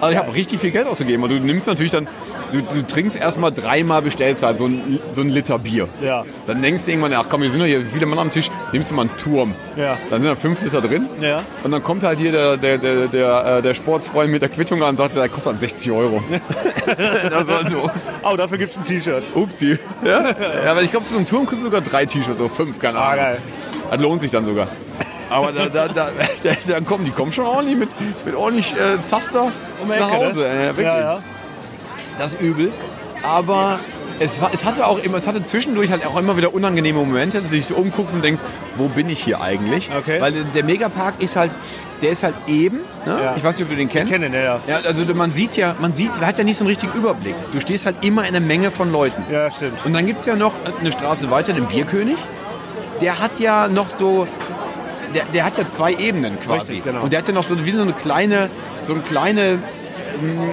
Also 0.00 0.12
ich 0.12 0.18
habe 0.18 0.34
richtig 0.34 0.60
viel 0.60 0.70
Geld 0.70 0.86
ausgegeben. 0.86 1.22
Und 1.22 1.30
du 1.30 1.38
nimmst 1.38 1.66
natürlich 1.66 1.92
dann, 1.92 2.08
du, 2.52 2.62
du 2.62 2.86
trinkst 2.86 3.16
erstmal 3.16 3.52
dreimal 3.52 4.02
Bestellzeit, 4.02 4.58
so 4.58 4.66
ein, 4.66 4.98
so 5.12 5.20
ein 5.20 5.28
Liter 5.28 5.58
Bier. 5.58 5.88
Ja. 6.02 6.24
Dann 6.46 6.62
denkst 6.62 6.84
du 6.84 6.90
irgendwann, 6.90 7.12
ach 7.14 7.26
komm, 7.28 7.42
wir 7.42 7.50
sind 7.50 7.60
doch 7.60 7.66
hier 7.66 7.82
viele 7.82 8.06
Mann 8.06 8.18
am 8.18 8.30
Tisch, 8.30 8.50
nimmst 8.72 8.90
du 8.90 8.94
mal 8.94 9.02
einen 9.02 9.16
Turm. 9.16 9.54
Ja. 9.76 9.98
Dann 10.08 10.22
sind 10.22 10.30
da 10.30 10.36
fünf 10.36 10.62
Liter 10.62 10.80
drin. 10.80 11.08
Ja. 11.20 11.42
Und 11.62 11.70
dann 11.70 11.82
kommt 11.82 12.02
halt 12.02 12.18
hier 12.18 12.32
der, 12.32 12.56
der, 12.56 12.78
der, 12.78 13.06
der, 13.08 13.58
äh, 13.58 13.62
der 13.62 13.74
Sportsfreund 13.74 14.30
mit 14.30 14.42
der 14.42 14.48
Quittung 14.48 14.82
an 14.82 14.90
und 14.90 14.96
sagt, 14.96 15.16
der 15.16 15.28
kostet 15.28 15.52
halt 15.52 15.60
60 15.60 15.92
Euro. 15.92 16.22
das 16.86 17.46
war 17.46 17.68
so, 17.68 17.90
Oh, 18.22 18.36
dafür 18.36 18.58
gibt's 18.58 18.78
ein 18.78 18.84
T-Shirt. 18.84 19.22
upsi. 19.34 19.78
Ja, 20.04 20.22
ja 20.64 20.70
aber 20.70 20.82
ich 20.82 20.90
glaube, 20.90 21.06
so 21.06 21.18
ein 21.18 21.26
Turm 21.26 21.46
kostet 21.46 21.64
sogar 21.64 21.80
drei 21.80 22.06
T-Shirts, 22.06 22.38
so 22.38 22.48
fünf, 22.48 22.78
keine 22.78 22.98
Ahnung. 22.98 23.12
Ah, 23.12 23.16
geil. 23.16 23.38
Das 23.90 24.00
lohnt 24.00 24.20
sich 24.20 24.30
dann 24.30 24.44
sogar. 24.44 24.68
Aber 25.30 25.52
da, 25.52 25.68
da, 25.68 25.88
da, 25.88 26.10
da, 26.42 26.50
dann 26.68 26.84
kommen, 26.84 27.04
die 27.04 27.10
kommen 27.10 27.32
schon 27.32 27.46
ordentlich 27.46 27.78
mit, 27.78 27.90
mit 28.24 28.34
ordentlich 28.34 28.72
äh, 28.72 29.02
Zaster 29.04 29.52
Um 29.82 29.88
nach 29.88 29.96
Ecke, 29.96 30.26
Hause. 30.26 30.40
Ne? 30.40 30.74
Ja. 30.82 31.00
Ja. 31.00 31.22
Das 32.18 32.34
ist 32.34 32.40
übel. 32.40 32.72
Aber 33.22 33.80
es, 34.20 34.40
war, 34.40 34.50
es 34.52 34.64
hatte 34.64 34.86
auch 34.86 34.98
immer, 34.98 35.16
es 35.16 35.26
hatte 35.26 35.42
zwischendurch 35.42 35.90
halt 35.90 36.06
auch 36.06 36.16
immer 36.16 36.36
wieder 36.36 36.52
unangenehme 36.52 36.98
Momente, 36.98 37.40
dass 37.40 37.50
du 37.50 37.56
dich 37.56 37.66
so 37.66 37.74
umguckst 37.74 38.14
und 38.14 38.22
denkst, 38.22 38.42
wo 38.76 38.88
bin 38.88 39.08
ich 39.08 39.24
hier 39.24 39.40
eigentlich? 39.40 39.90
Okay. 39.96 40.20
Weil 40.20 40.32
der 40.32 40.64
Megapark 40.64 41.14
ist 41.20 41.36
halt, 41.36 41.50
der 42.02 42.10
ist 42.10 42.22
halt 42.22 42.34
eben, 42.46 42.80
ne? 43.06 43.18
Ja. 43.22 43.34
ich 43.36 43.42
weiß 43.42 43.56
nicht, 43.56 43.64
ob 43.64 43.70
du 43.70 43.76
den 43.76 43.88
kennst. 43.88 44.12
Kennen, 44.12 44.32
ja, 44.32 44.40
ja. 44.40 44.60
Ja, 44.66 44.76
also 44.80 45.02
man 45.14 45.32
sieht 45.32 45.56
ja, 45.56 45.74
man 45.78 45.94
sieht, 45.94 46.14
man 46.16 46.26
hat 46.26 46.36
ja 46.38 46.44
nicht 46.44 46.58
so 46.58 46.64
einen 46.64 46.68
richtigen 46.68 46.92
Überblick. 46.92 47.34
Du 47.52 47.60
stehst 47.60 47.86
halt 47.86 48.04
immer 48.04 48.22
in 48.22 48.28
einer 48.28 48.44
Menge 48.44 48.70
von 48.70 48.92
Leuten. 48.92 49.24
Ja, 49.30 49.50
stimmt. 49.50 49.84
Und 49.84 49.94
dann 49.94 50.04
gibt 50.06 50.20
es 50.20 50.26
ja 50.26 50.36
noch 50.36 50.52
eine 50.78 50.92
Straße 50.92 51.30
weiter, 51.30 51.54
den 51.54 51.66
Bierkönig. 51.66 52.18
Der 53.00 53.20
hat 53.20 53.40
ja 53.40 53.68
noch 53.68 53.88
so, 53.88 54.26
der, 55.14 55.24
der 55.26 55.44
hat 55.44 55.58
ja 55.58 55.68
zwei 55.68 55.92
Ebenen 55.94 56.38
quasi. 56.40 56.74
Richtig, 56.74 56.84
genau. 56.84 57.02
Und 57.02 57.12
der 57.12 57.18
hat 57.20 57.28
ja 57.28 57.34
noch 57.34 57.44
so 57.44 57.64
wie 57.64 57.70
so 57.70 57.82
eine 57.82 57.92
kleine, 57.92 58.48
so 58.84 58.94
eine 58.94 59.02
kleine 59.02 59.58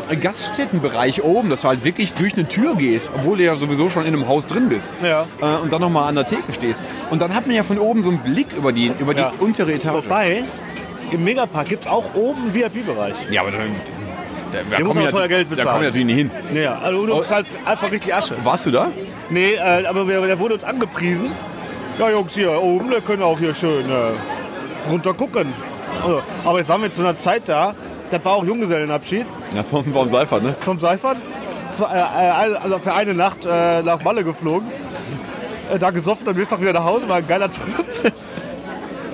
ähm, 0.09 0.19
Gaststättenbereich 0.21 1.23
oben, 1.23 1.49
dass 1.49 1.61
du 1.61 1.67
halt 1.67 1.83
wirklich 1.83 2.13
durch 2.13 2.33
eine 2.33 2.47
Tür 2.47 2.75
gehst, 2.75 3.11
obwohl 3.15 3.37
du 3.37 3.43
ja 3.43 3.55
sowieso 3.55 3.89
schon 3.89 4.03
in 4.05 4.13
einem 4.13 4.27
Haus 4.27 4.47
drin 4.47 4.69
bist. 4.69 4.89
Ja. 5.03 5.25
Äh, 5.41 5.61
und 5.61 5.73
dann 5.73 5.81
nochmal 5.81 6.07
an 6.09 6.15
der 6.15 6.25
Theke 6.25 6.53
stehst. 6.53 6.81
Und 7.09 7.21
dann 7.21 7.33
hat 7.33 7.47
man 7.47 7.55
ja 7.55 7.63
von 7.63 7.77
oben 7.79 8.03
so 8.03 8.09
einen 8.09 8.19
Blick 8.19 8.47
über 8.55 8.71
die, 8.71 8.91
über 8.99 9.13
die 9.13 9.21
Ja. 9.21 9.33
untere 9.39 9.73
Etage. 9.73 10.05
Wobei, 10.05 10.43
im 11.11 11.23
Megapark 11.23 11.69
gibt's 11.69 11.87
auch 11.87 12.13
oben 12.15 12.43
einen 12.43 12.53
VIP-Bereich. 12.53 13.15
Ja, 13.31 13.41
aber 13.41 13.51
dann, 13.51 13.61
da, 14.51 14.59
da, 14.69 14.79
muss 14.79 14.87
kommen 14.87 14.95
man 14.95 15.03
ja- 15.05 15.11
teuer 15.11 15.27
Geld 15.27 15.45
da 15.45 15.49
bezahlen. 15.49 15.67
kommen 15.69 15.81
wir 15.81 15.87
natürlich 15.89 16.05
nicht 16.07 16.17
hin. 16.17 16.31
Ja. 16.63 16.79
Also 16.79 17.05
du 17.05 17.13
Oh. 17.13 17.19
bezahlst 17.19 17.51
einfach 17.65 17.91
richtig 17.91 18.13
Asche. 18.13 18.35
Warst 18.43 18.65
du 18.65 18.71
da? 18.71 18.89
Nee, 19.29 19.53
äh, 19.55 19.85
aber 19.85 20.05
der 20.05 20.39
wurde 20.39 20.53
uns 20.55 20.63
angepriesen. 20.63 21.31
Ja, 21.99 22.11
Jungs, 22.11 22.33
hier 22.35 22.51
oben, 22.61 22.89
wir 22.91 23.01
können 23.01 23.23
auch 23.23 23.39
hier 23.39 23.53
schön 23.55 23.89
äh, 23.89 23.93
runter 24.89 25.13
gucken. 25.13 25.53
Also, 26.03 26.21
aber 26.45 26.59
jetzt 26.59 26.69
waren 26.69 26.81
wir 26.81 26.91
zu 26.91 27.01
einer 27.01 27.17
Zeit 27.17 27.47
da, 27.49 27.73
das 28.11 28.23
war 28.23 28.33
auch 28.33 28.45
Junggesellenabschied 28.45 29.25
Ja, 29.55 29.63
vom, 29.63 29.83
vom 29.93 30.09
Seifert, 30.09 30.43
ne? 30.43 30.55
vom 30.61 30.79
Seifert. 30.79 31.17
Zwei, 31.71 31.85
äh, 31.87 31.99
äh, 31.99 32.55
also 32.55 32.79
für 32.79 32.93
eine 32.93 33.13
Nacht 33.13 33.45
äh, 33.45 33.81
nach 33.81 34.01
Malle 34.03 34.23
geflogen. 34.23 34.67
Äh, 35.73 35.79
da 35.79 35.89
gesoffen, 35.89 36.25
dann 36.25 36.35
bist 36.35 36.51
du 36.51 36.55
auch 36.55 36.61
wieder 36.61 36.73
nach 36.73 36.85
Hause, 36.85 37.09
war 37.09 37.17
ein 37.17 37.27
geiler 37.27 37.49
Trip. 37.49 38.13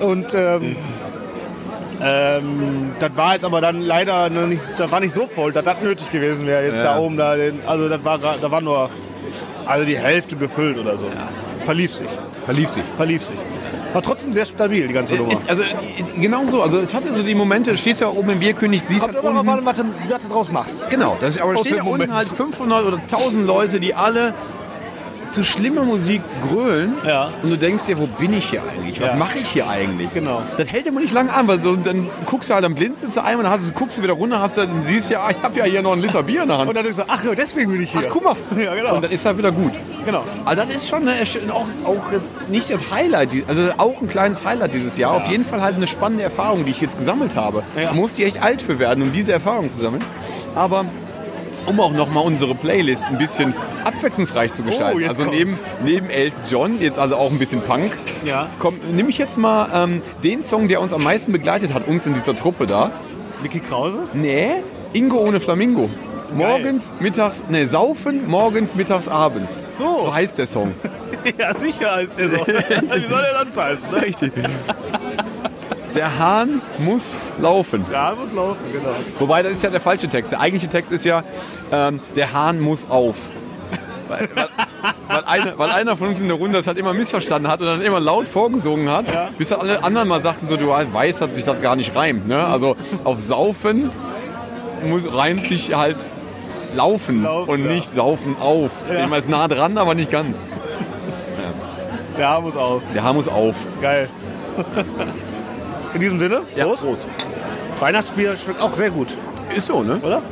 Und 0.00 0.34
ähm, 0.34 0.76
ähm, 2.02 2.92
das 3.00 3.10
war 3.16 3.34
jetzt 3.34 3.44
aber 3.44 3.60
dann 3.60 3.80
leider 3.80 4.28
noch 4.30 4.46
nicht, 4.46 4.62
das 4.76 4.90
war 4.90 5.00
nicht 5.00 5.14
so 5.14 5.26
voll, 5.26 5.52
dass 5.52 5.64
das 5.64 5.80
nötig 5.82 6.10
gewesen 6.10 6.46
wäre. 6.46 6.66
Jetzt 6.66 6.76
Ja. 6.78 6.94
da 6.94 6.98
oben, 6.98 7.16
da, 7.16 7.36
den, 7.36 7.60
also 7.66 7.88
das 7.88 8.04
war, 8.04 8.18
da 8.18 8.50
war 8.50 8.60
nur 8.60 8.90
also 9.66 9.84
die 9.86 9.96
Hälfte 9.98 10.36
gefüllt 10.36 10.78
oder 10.78 10.96
so. 10.98 11.08
Verlief 11.64 11.94
sich, 11.94 12.08
Verlief 12.44 12.68
sich. 12.68 12.84
verlief 12.96 13.24
sich. 13.24 13.38
War 13.94 14.02
trotzdem 14.02 14.32
sehr 14.32 14.44
stabil, 14.44 14.88
die 14.88 14.92
ganze 14.92 15.14
Nummer. 15.14 15.32
Ist, 15.32 15.48
also 15.48 15.62
die- 15.62 16.20
genau 16.20 16.44
so. 16.46 16.62
Also 16.62 16.78
es 16.80 16.92
hatte 16.92 17.14
so 17.14 17.22
die 17.22 17.34
Momente, 17.34 17.70
du 17.70 17.76
stehst 17.78 18.00
ja 18.00 18.08
oben 18.08 18.30
im 18.30 18.40
Bierkönig, 18.40 18.82
siehst 18.82 19.06
halt 19.06 19.16
unten, 19.16 19.48
an, 19.48 19.64
was 19.64 19.76
du, 19.76 19.84
was 20.08 20.22
du 20.24 20.28
draus 20.28 20.50
machst. 20.50 20.84
Genau, 20.90 21.16
das, 21.20 21.38
aber 21.40 21.54
da 21.54 21.60
stehen 21.60 21.76
ja 21.76 21.82
unten 21.84 22.12
halt 22.12 22.26
500 22.28 22.84
oder 22.84 22.96
1000 22.98 23.46
Leute, 23.46 23.78
die 23.80 23.94
alle 23.94 24.34
zu 25.34 25.44
schlimmer 25.44 25.82
Musik 25.82 26.22
grölen 26.48 26.94
Ja. 27.06 27.30
und 27.42 27.50
du 27.50 27.58
denkst 27.58 27.86
dir, 27.86 27.98
wo 27.98 28.06
bin 28.06 28.32
ich 28.32 28.50
hier 28.50 28.62
eigentlich? 28.62 29.00
Was 29.00 29.08
Ja. 29.08 29.16
mache 29.16 29.38
ich 29.38 29.48
hier 29.48 29.68
eigentlich? 29.68 30.12
Genau. 30.14 30.42
Das 30.56 30.68
hält 30.70 30.86
immer 30.86 31.00
nicht 31.00 31.12
lange 31.12 31.32
an, 31.32 31.48
weil 31.48 31.60
so, 31.60 31.76
dann 31.76 32.08
guckst 32.26 32.50
du 32.50 32.54
halt 32.54 32.64
am 32.64 32.74
Blinzeln 32.74 33.10
zu 33.10 33.22
einem 33.22 33.38
und 33.40 33.44
dann 33.44 33.52
hast, 33.52 33.68
du- 33.68 33.72
guckst 33.72 33.98
du 33.98 34.02
wieder 34.02 34.12
runter, 34.14 34.40
hast 34.40 34.56
du, 34.56 34.62
dann 34.66 34.82
siehst 34.82 35.10
ja, 35.10 35.22
ah, 35.22 35.30
ich 35.30 35.42
habe 35.42 35.58
ja 35.58 35.64
hier 35.64 35.82
noch 35.82 35.92
ein 35.92 36.00
Liter 36.00 36.22
Bier 36.22 36.42
in 36.42 36.48
der 36.48 36.58
Hand. 36.58 36.68
Und 36.68 36.74
dann 36.76 36.84
denkst 36.84 36.98
du, 37.00 37.04
ach 37.08 37.24
ja, 37.24 37.34
deswegen 37.34 37.72
bin 37.72 37.82
ich 37.82 37.90
hier. 37.92 38.02
Ach, 38.06 38.10
guck 38.12 38.24
mal. 38.24 38.36
Ja, 38.64 38.74
genau. 38.74 38.94
Und 38.94 39.02
dann 39.04 39.10
ist 39.10 39.24
halt 39.26 39.36
wieder 39.38 39.50
gut. 39.52 39.72
genau. 40.06 40.22
Aber 40.44 40.56
das 40.56 40.70
ist 40.74 40.88
schon 40.88 41.08
eine, 41.08 41.20
auch, 41.52 41.66
auch 41.84 42.12
jetzt 42.12 42.32
nicht 42.48 42.70
das 42.70 42.80
Highlight, 42.92 43.32
die- 43.32 43.44
also 43.48 43.68
auch 43.78 44.00
ein 44.00 44.08
kleines 44.08 44.44
Highlight 44.44 44.72
dieses 44.74 44.96
Jahr. 44.96 45.12
Auf 45.12 45.26
jeden 45.28 45.44
Fall 45.44 45.60
halt 45.60 45.74
eine 45.76 45.86
spannende 45.86 46.22
Erfahrung, 46.22 46.64
die 46.64 46.70
ich 46.70 46.80
jetzt 46.80 46.96
gesammelt 46.96 47.34
habe. 47.36 47.62
Ja. 47.76 47.88
Da 47.88 47.92
musste 47.94 48.22
ich 48.22 48.28
echt 48.28 48.42
alt 48.42 48.62
für 48.62 48.78
werden, 48.78 49.02
um 49.02 49.12
diese 49.12 49.32
Erfahrung 49.32 49.70
zu 49.70 49.80
sammeln. 49.80 50.04
Aber 50.54 50.84
um 51.66 51.80
auch 51.80 51.92
nochmal 51.92 52.24
unsere 52.24 52.54
Playlist 52.54 53.04
ein 53.04 53.18
bisschen 53.18 53.54
abwechslungsreich 53.84 54.52
zu 54.52 54.62
gestalten. 54.62 55.00
Oh, 55.04 55.08
also 55.08 55.24
neben, 55.24 55.50
kommt's. 55.50 55.64
neben 55.84 56.10
Elton 56.10 56.40
John, 56.48 56.80
jetzt 56.80 56.98
also 56.98 57.16
auch 57.16 57.30
ein 57.30 57.38
bisschen 57.38 57.62
Punk, 57.62 57.92
Ja. 58.24 58.48
komm, 58.58 58.74
nehme 58.92 59.10
ich 59.10 59.18
jetzt 59.18 59.38
mal 59.38 59.68
ähm, 59.74 60.02
den 60.22 60.42
Song, 60.44 60.68
der 60.68 60.80
uns 60.80 60.92
am 60.92 61.02
meisten 61.02 61.32
begleitet 61.32 61.72
hat, 61.74 61.86
uns 61.88 62.06
in 62.06 62.14
dieser 62.14 62.34
Truppe 62.34 62.66
da. 62.66 62.90
Mickey 63.42 63.60
Krause? 63.60 64.00
Nee, 64.12 64.62
Ingo 64.92 65.18
ohne 65.18 65.40
Flamingo. 65.40 65.88
Morgens, 66.34 66.96
mittags, 66.98 67.44
ne, 67.48 67.68
saufen, 67.68 68.26
morgens, 68.26 68.74
mittags, 68.74 69.06
abends. 69.06 69.62
So. 69.78 70.06
So 70.06 70.14
heißt 70.14 70.38
der 70.38 70.46
Song. 70.46 70.74
Ja, 71.38 71.56
sicher 71.58 72.02
ist 72.02 72.18
der 72.18 72.28
so. 72.28 72.36
Wie 72.46 73.08
soll 73.08 73.22
der 73.22 73.38
sonst 73.44 73.56
heißen? 73.58 73.90
Ne? 73.90 74.02
Richtig. 74.02 74.30
Der 75.94 76.18
Hahn 76.18 76.60
muss 76.78 77.14
laufen. 77.40 77.84
Ja, 77.92 78.14
muss 78.18 78.32
laufen, 78.32 78.64
genau. 78.72 78.94
Wobei, 79.18 79.42
das 79.42 79.52
ist 79.52 79.62
ja 79.62 79.70
der 79.70 79.80
falsche 79.80 80.08
Text. 80.08 80.32
Der 80.32 80.40
eigentliche 80.40 80.68
Text 80.68 80.90
ist 80.92 81.04
ja, 81.04 81.22
ähm, 81.70 82.00
der 82.16 82.32
Hahn 82.32 82.60
muss 82.60 82.86
auf. 82.90 83.16
Weil, 84.08 84.28
weil, 84.34 84.48
weil, 85.08 85.24
einer, 85.24 85.58
weil 85.58 85.70
einer 85.70 85.96
von 85.96 86.08
uns 86.08 86.20
in 86.20 86.28
der 86.28 86.36
Runde 86.36 86.58
das 86.58 86.66
halt 86.66 86.76
immer 86.78 86.92
missverstanden 86.92 87.50
hat 87.50 87.60
und 87.60 87.66
dann 87.66 87.80
immer 87.80 88.00
laut 88.00 88.28
vorgesungen 88.28 88.90
hat, 88.90 89.06
Ja. 89.10 89.30
bis 89.38 89.48
dann 89.48 89.60
alle 89.60 89.82
anderen 89.82 90.08
mal 90.08 90.20
sagten, 90.20 90.46
so, 90.46 90.56
du 90.56 90.68
weißt, 90.68 91.20
dass 91.22 91.34
sich 91.34 91.44
das 91.44 91.60
gar 91.62 91.74
nicht 91.76 91.94
reimt. 91.96 92.28
Ne? 92.28 92.44
Also 92.44 92.76
auf 93.04 93.20
Saufen 93.22 93.90
muss, 94.86 95.10
reimt 95.10 95.46
sich 95.46 95.74
halt 95.74 96.04
laufen, 96.74 97.22
Laufen, 97.22 97.50
und 97.50 97.64
ja. 97.64 97.72
nicht 97.72 97.90
saufen 97.90 98.36
auf. 98.38 98.70
Ja. 98.90 99.04
Immer 99.04 99.16
ist 99.18 99.28
nah 99.28 99.48
dran, 99.48 99.78
aber 99.78 99.94
nicht 99.94 100.10
ganz. 100.10 100.42
Ja, 102.18 102.40
muss 102.40 102.56
auf. 102.56 102.82
Der 102.94 103.02
Hahn 103.04 103.16
muss 103.16 103.28
auf. 103.28 103.56
Geil. 103.80 104.08
In 105.94 106.00
diesem 106.00 106.18
Sinne, 106.18 106.42
Prost. 106.56 106.82
Prost. 106.82 107.02
Weihnachtsbier 107.80 108.36
schmeckt 108.36 108.60
auch 108.60 108.74
sehr 108.74 108.90
gut, 108.90 109.08
Ist 109.54 109.66
so, 109.66 109.82
ne? 109.82 109.98
oder? 110.02 110.22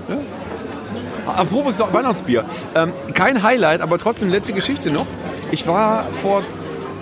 Apropos 1.26 1.78
Weihnachtsbier. 1.78 2.44
Ähm, 2.74 2.92
kein 3.14 3.42
Highlight, 3.42 3.80
aber 3.80 3.98
trotzdem 3.98 4.28
letzte 4.28 4.52
Geschichte 4.52 4.90
noch. 4.90 5.06
Ich 5.52 5.66
war 5.66 6.06
vor 6.20 6.42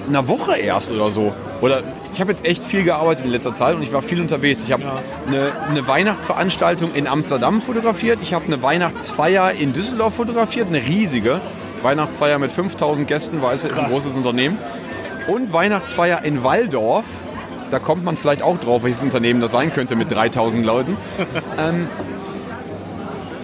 einer 0.08 0.28
Woche 0.28 0.56
erst 0.56 0.90
oder 0.90 1.10
so. 1.10 1.32
Oder 1.62 1.82
ich 2.12 2.20
habe 2.20 2.32
jetzt 2.32 2.44
echt 2.44 2.62
viel 2.62 2.84
gearbeitet 2.84 3.24
in 3.24 3.30
letzter 3.30 3.52
Zeit 3.52 3.76
und 3.76 3.82
ich 3.82 3.92
war 3.92 4.02
viel 4.02 4.20
unterwegs. 4.20 4.62
Ich 4.64 4.72
habe 4.72 4.82
eine, 5.26 5.52
eine 5.68 5.86
Weihnachtsveranstaltung 5.86 6.92
in 6.94 7.06
Amsterdam 7.06 7.60
fotografiert. 7.62 8.18
Ich 8.20 8.34
habe 8.34 8.46
eine 8.46 8.62
Weihnachtsfeier 8.62 9.52
in 9.52 9.72
Düsseldorf 9.72 10.14
fotografiert. 10.14 10.68
Eine 10.68 10.82
riesige 10.82 11.40
Weihnachtsfeier 11.82 12.38
mit 12.38 12.52
5000 12.52 13.08
Gästen, 13.08 13.40
weil 13.40 13.54
es 13.54 13.64
ist 13.64 13.78
ein 13.78 13.88
großes 13.90 14.16
Unternehmen. 14.16 14.58
Und 15.28 15.52
Weihnachtsfeier 15.52 16.24
in 16.24 16.42
Walldorf. 16.42 17.04
Da 17.70 17.78
kommt 17.78 18.04
man 18.04 18.16
vielleicht 18.16 18.42
auch 18.42 18.58
drauf, 18.58 18.82
welches 18.82 19.02
Unternehmen 19.02 19.40
das 19.40 19.52
sein 19.52 19.72
könnte 19.72 19.96
mit 19.96 20.10
3000 20.10 20.64
Leuten. 20.64 20.96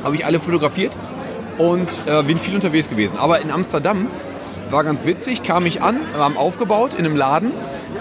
habe 0.02 0.14
ich 0.14 0.24
alle 0.24 0.38
fotografiert 0.38 0.96
und 1.58 2.02
äh, 2.06 2.22
bin 2.22 2.38
viel 2.38 2.54
unterwegs 2.54 2.88
gewesen. 2.88 3.18
Aber 3.18 3.40
in 3.40 3.50
Amsterdam 3.50 4.08
war 4.70 4.84
ganz 4.84 5.06
witzig, 5.06 5.42
kam 5.42 5.66
ich 5.66 5.82
an, 5.82 6.00
haben 6.16 6.36
aufgebaut 6.36 6.94
in 6.94 7.04
einem 7.04 7.16
Laden. 7.16 7.52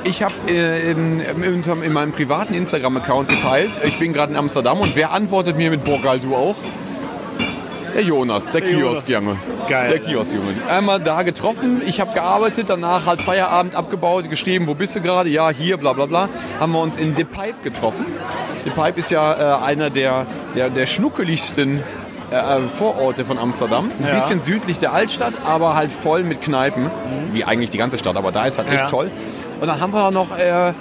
Ich 0.04 0.24
habe 0.24 0.34
äh, 0.48 0.92
in, 0.92 1.20
in, 1.20 1.64
in 1.64 1.94
meinem 1.94 2.12
privaten 2.12 2.54
Instagram-Account 2.54 3.30
geteilt, 3.30 3.82
ich 3.84 3.98
bin 3.98 4.14
gerade 4.14 4.34
in 4.34 4.38
Amsterdam 4.38 4.80
und 4.80 4.96
wer 4.96 5.12
antwortet 5.12 5.58
mir 5.58 5.72
mit 5.72 5.84
Borgal, 5.84 6.20
du 6.20 6.36
auch? 6.36 6.56
Der 7.96 8.04
Jonas, 8.04 8.52
der, 8.52 8.62
Jonas. 8.62 9.06
Kioskjunge. 9.06 9.38
Geil. 9.70 9.90
Der 9.90 10.00
Kioskjunge. 10.00 10.54
Einmal 10.70 11.00
da 11.00 11.24
getroffen, 11.24 11.82
ich 11.86 12.02
habe 12.02 12.14
gearbeitet, 12.14 12.66
danach 12.70 13.06
halt 13.06 13.22
Feierabend 13.22 13.74
abgebaut, 13.74 14.30
geschrieben, 14.30 14.68
wo 14.68 14.74
bist 14.76 14.96
du 14.98 15.02
gerade? 15.02 15.30
Ja, 15.30 15.50
hier, 15.50 15.78
bla 15.78 15.94
bla 15.94 16.06
bla. 16.06 16.28
Haben 16.60 16.74
wir 16.74 16.82
uns 16.82 16.98
in 16.98 17.16
The 17.16 17.24
Pipe 17.24 17.56
getroffen. 17.64 18.06
The 18.66 18.72
Pipe 18.72 19.00
ist 19.00 19.12
ja 19.12 19.60
äh, 19.62 19.64
einer 19.64 19.90
der, 19.90 20.26
der, 20.56 20.70
der 20.70 20.86
schnuckeligsten 20.88 21.84
äh, 22.32 22.36
äh, 22.36 22.60
Vororte 22.78 23.24
von 23.24 23.38
Amsterdam. 23.40 23.90
Ein 24.02 24.08
Ja. 24.10 24.16
bisschen 24.16 24.42
südlich 24.42 24.78
der 24.78 24.92
Altstadt, 24.92 25.34
aber 25.46 25.76
halt 25.76 25.90
voll 25.92 26.24
mit 26.24 26.42
Kneipen. 26.42 26.92
Wie 27.32 27.46
eigentlich 27.46 27.70
die 27.70 27.78
ganze 27.78 27.98
Stadt, 27.98 28.18
aber 28.18 28.34
da 28.34 28.46
ist 28.46 28.58
halt 28.58 28.68
echt 28.68 28.78
Ja. 28.82 28.90
toll. 28.90 29.10
Und 29.62 29.68
dann 29.68 29.80
haben 29.80 29.94
wir 29.94 30.12
noch, 30.12 30.38
äh, 30.38 30.74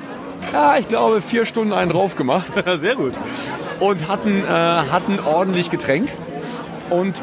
ja, 0.53 0.77
ich 0.81 0.89
glaube, 0.89 1.23
vier 1.23 1.47
Stunden 1.47 1.73
einen 1.73 1.93
drauf 1.93 2.17
gemacht 2.17 2.49
sehr 2.81 2.97
gut. 2.97 3.13
und 3.79 4.09
hatten, 4.09 4.43
äh, 4.43 4.49
hatten 4.49 5.21
ordentlich 5.25 5.71
Getränk. 5.71 6.09
Und 6.95 7.21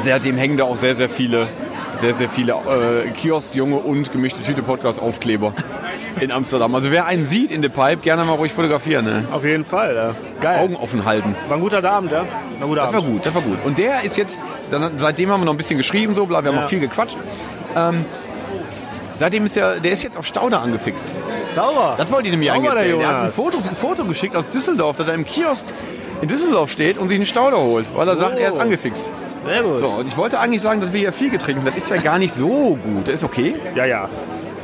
seitdem 0.00 0.36
hängen 0.36 0.56
da 0.56 0.64
auch 0.64 0.76
sehr, 0.76 0.94
sehr 0.94 1.08
viele, 1.08 1.48
sehr, 1.96 2.14
sehr 2.14 2.28
viele 2.28 2.52
äh, 2.52 3.10
Kiosk-Junge 3.10 3.76
und 3.76 4.10
gemischte 4.12 4.42
Tüte 4.42 4.62
Podcast-Aufkleber 4.62 5.52
in 6.20 6.30
Amsterdam. 6.32 6.74
Also 6.74 6.90
wer 6.90 7.06
einen 7.06 7.26
sieht 7.26 7.50
in 7.50 7.62
The 7.62 7.68
Pipe, 7.68 7.98
gerne 7.98 8.24
mal 8.24 8.34
ruhig 8.34 8.52
fotografieren. 8.52 9.04
Ne? 9.04 9.24
Auf 9.30 9.44
jeden 9.44 9.64
Fall. 9.64 9.94
Ja. 9.94 10.14
Geil. 10.40 10.60
Augen 10.60 10.76
offen 10.76 11.04
halten. 11.04 11.34
War 11.48 11.56
ein 11.56 11.62
guter 11.62 11.84
Abend, 11.84 12.12
ja? 12.12 12.24
War 12.58 12.68
guter 12.68 12.82
Das 12.82 12.92
war 12.92 13.00
Abend. 13.00 13.12
gut, 13.12 13.26
das 13.26 13.34
war 13.34 13.42
gut. 13.42 13.58
Und 13.64 13.78
der 13.78 14.02
ist 14.02 14.16
jetzt, 14.16 14.40
dann, 14.70 14.96
seitdem 14.96 15.30
haben 15.30 15.40
wir 15.40 15.44
noch 15.46 15.54
ein 15.54 15.58
bisschen 15.58 15.76
geschrieben, 15.78 16.14
so, 16.14 16.28
wir 16.28 16.36
haben 16.36 16.46
Ja. 16.46 16.64
auch 16.64 16.68
viel 16.68 16.80
gequatscht. 16.80 17.16
Ähm, 17.76 18.04
seitdem 19.16 19.44
ist 19.44 19.56
der, 19.56 19.80
der 19.80 19.92
ist 19.92 20.02
jetzt 20.02 20.16
auf 20.16 20.26
Stauder 20.26 20.60
angefixt. 20.62 21.12
Sauber. 21.54 21.94
Das 21.98 22.10
wollte 22.10 22.28
ich 22.28 22.32
nämlich 22.32 22.50
eigentlich 22.50 22.70
erzählen. 22.72 22.98
Der 22.98 23.08
hat 23.08 23.24
ein. 23.26 23.32
Foto, 23.32 23.58
ein 23.58 23.74
Foto 23.74 24.04
geschickt 24.04 24.34
aus 24.36 24.48
Düsseldorf, 24.48 24.96
dass 24.96 25.06
er 25.08 25.14
im 25.14 25.24
Kiosk 25.26 25.66
in 26.22 26.28
Düsseldorf 26.28 26.70
steht 26.70 26.96
und 26.98 27.08
sich 27.08 27.16
einen 27.16 27.26
Stauder 27.26 27.58
holt, 27.58 27.86
weil 27.94 28.08
er 28.08 28.16
sagt, 28.16 28.38
er 28.38 28.48
ist 28.48 28.58
angefixt. 28.58 29.12
Sehr 29.44 29.62
gut. 29.62 29.78
So, 29.78 29.88
und 29.88 30.06
ich 30.08 30.16
wollte 30.16 30.38
eigentlich 30.38 30.62
sagen, 30.62 30.80
dass 30.80 30.92
wir 30.92 31.00
hier 31.00 31.12
viel 31.12 31.30
getrunken 31.30 31.60
haben. 31.60 31.66
Das 31.74 31.76
ist 31.84 31.90
ja 31.90 31.96
gar 31.96 32.18
nicht 32.18 32.32
so 32.32 32.78
gut. 32.82 33.08
Das 33.08 33.14
ist 33.16 33.24
okay, 33.24 33.56
Ja, 33.74 33.84
ja. 33.84 34.08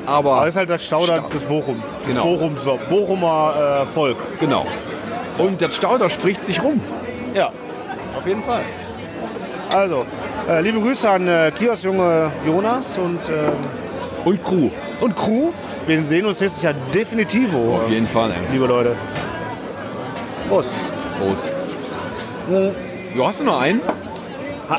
aber 0.06 0.32
Aber 0.34 0.40
das 0.46 0.50
ist 0.50 0.56
halt 0.56 0.70
das 0.70 0.84
Stauder 0.86 1.16
Stau- 1.18 1.28
des 1.28 1.42
Bochum. 1.42 1.82
Das 2.04 2.12
Genau. 2.12 2.24
Bochum, 2.24 2.56
so, 2.64 2.78
Bochumer 2.88 3.82
äh, 3.82 3.86
Volk. 3.86 4.16
genau. 4.40 4.66
Und 5.36 5.60
der 5.60 5.70
Stauder 5.72 6.08
spricht 6.08 6.44
sich 6.46 6.62
rum. 6.62 6.80
Ja, 7.34 7.50
auf 8.16 8.26
jeden 8.26 8.42
Fall. 8.42 8.62
Also, 9.74 10.06
äh, 10.48 10.60
liebe 10.62 10.80
Grüße 10.80 11.10
an 11.10 11.26
äh, 11.28 11.52
Kiosk-Junge 11.58 12.30
Jonas 12.46 12.84
und, 12.96 13.18
ähm, 13.28 13.52
Und 14.24 14.42
Crew. 14.42 14.70
und 15.00 15.14
Crew. 15.16 15.50
Wir 15.86 16.04
sehen 16.04 16.24
uns 16.26 16.40
nächstes 16.40 16.62
Jahr 16.62 16.74
definitivo, 16.94 17.76
Auf 17.76 17.88
jeden 17.90 18.06
Fall. 18.06 18.30
Ey. 18.30 18.52
liebe 18.52 18.66
Leute. 18.66 18.94
Prost. 20.48 20.68
Prost. 21.18 21.50
Du 23.14 23.26
hast 23.26 23.40
du 23.40 23.44
noch 23.44 23.60
einen? 23.60 23.80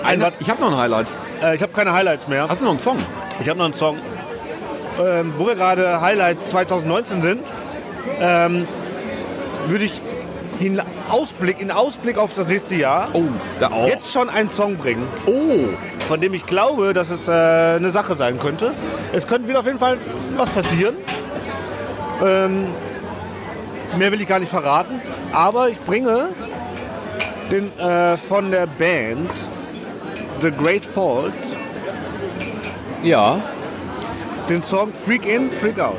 Ein, 0.04 0.24
Ein, 0.24 0.32
ich 0.40 0.50
habe 0.50 0.62
noch 0.62 0.72
ein 0.72 0.78
Highlight. 0.78 1.08
äh, 1.42 1.56
ich 1.56 1.62
habe 1.62 1.72
keine 1.74 1.94
Highlights 1.94 2.28
mehr. 2.28 2.48
Hast 2.48 2.62
du 2.62 2.66
noch 2.66 2.72
einen 2.72 2.80
Song? 2.80 2.98
Ich 3.40 3.50
habe 3.50 3.58
noch 3.58 3.66
einen 3.66 3.74
Song. 3.74 3.98
Ähm, 5.04 5.34
wo 5.38 5.48
wir 5.48 5.56
gerade 5.56 6.02
Highlights 6.02 6.50
2019 6.50 7.22
sind, 7.22 7.42
ähm, 8.20 8.68
würde 9.68 9.86
ich 9.86 9.94
in 10.60 10.82
Ausblick, 11.10 11.62
in 11.62 11.72
Ausblick 11.72 12.18
auf 12.18 12.34
das 12.36 12.48
nächste 12.48 12.76
Jahr 12.76 13.08
Oh, 13.14 13.24
da 13.60 13.68
auch. 13.72 13.88
jetzt 13.88 14.12
schon 14.12 14.30
einen 14.30 14.50
Song 14.50 14.76
bringen, 14.78 15.08
Oh, 15.26 15.70
von 16.08 16.20
dem 16.20 16.34
ich 16.34 16.46
glaube, 16.46 16.94
dass 16.94 17.10
es 17.10 17.28
äh, 17.30 17.32
eine 17.32 17.92
Sache 17.92 18.16
sein 18.16 18.40
könnte. 18.40 18.74
Es 19.14 19.26
könnte 19.26 19.48
wieder 19.48 19.60
auf 19.60 19.66
jeden 19.66 19.80
Fall 19.80 19.98
was 20.36 20.50
passieren. 20.50 20.96
Ähm, 22.26 22.68
mehr 23.98 24.12
will 24.12 24.20
ich 24.22 24.28
gar 24.28 24.40
nicht 24.40 24.50
verraten. 24.50 25.02
Aber 25.32 25.69
ich 25.69 25.80
bringe 25.82 26.30
den 27.51 27.77
äh, 27.80 28.17
von 28.17 28.51
der 28.51 28.67
Band 28.67 29.32
The 30.41 30.51
Great 30.51 30.86
Fault 30.86 31.34
ja. 33.03 33.41
den 34.49 34.63
Song 34.63 34.91
Freak 34.93 35.25
In, 35.25 35.51
Freak 35.51 35.80
Out. 35.80 35.97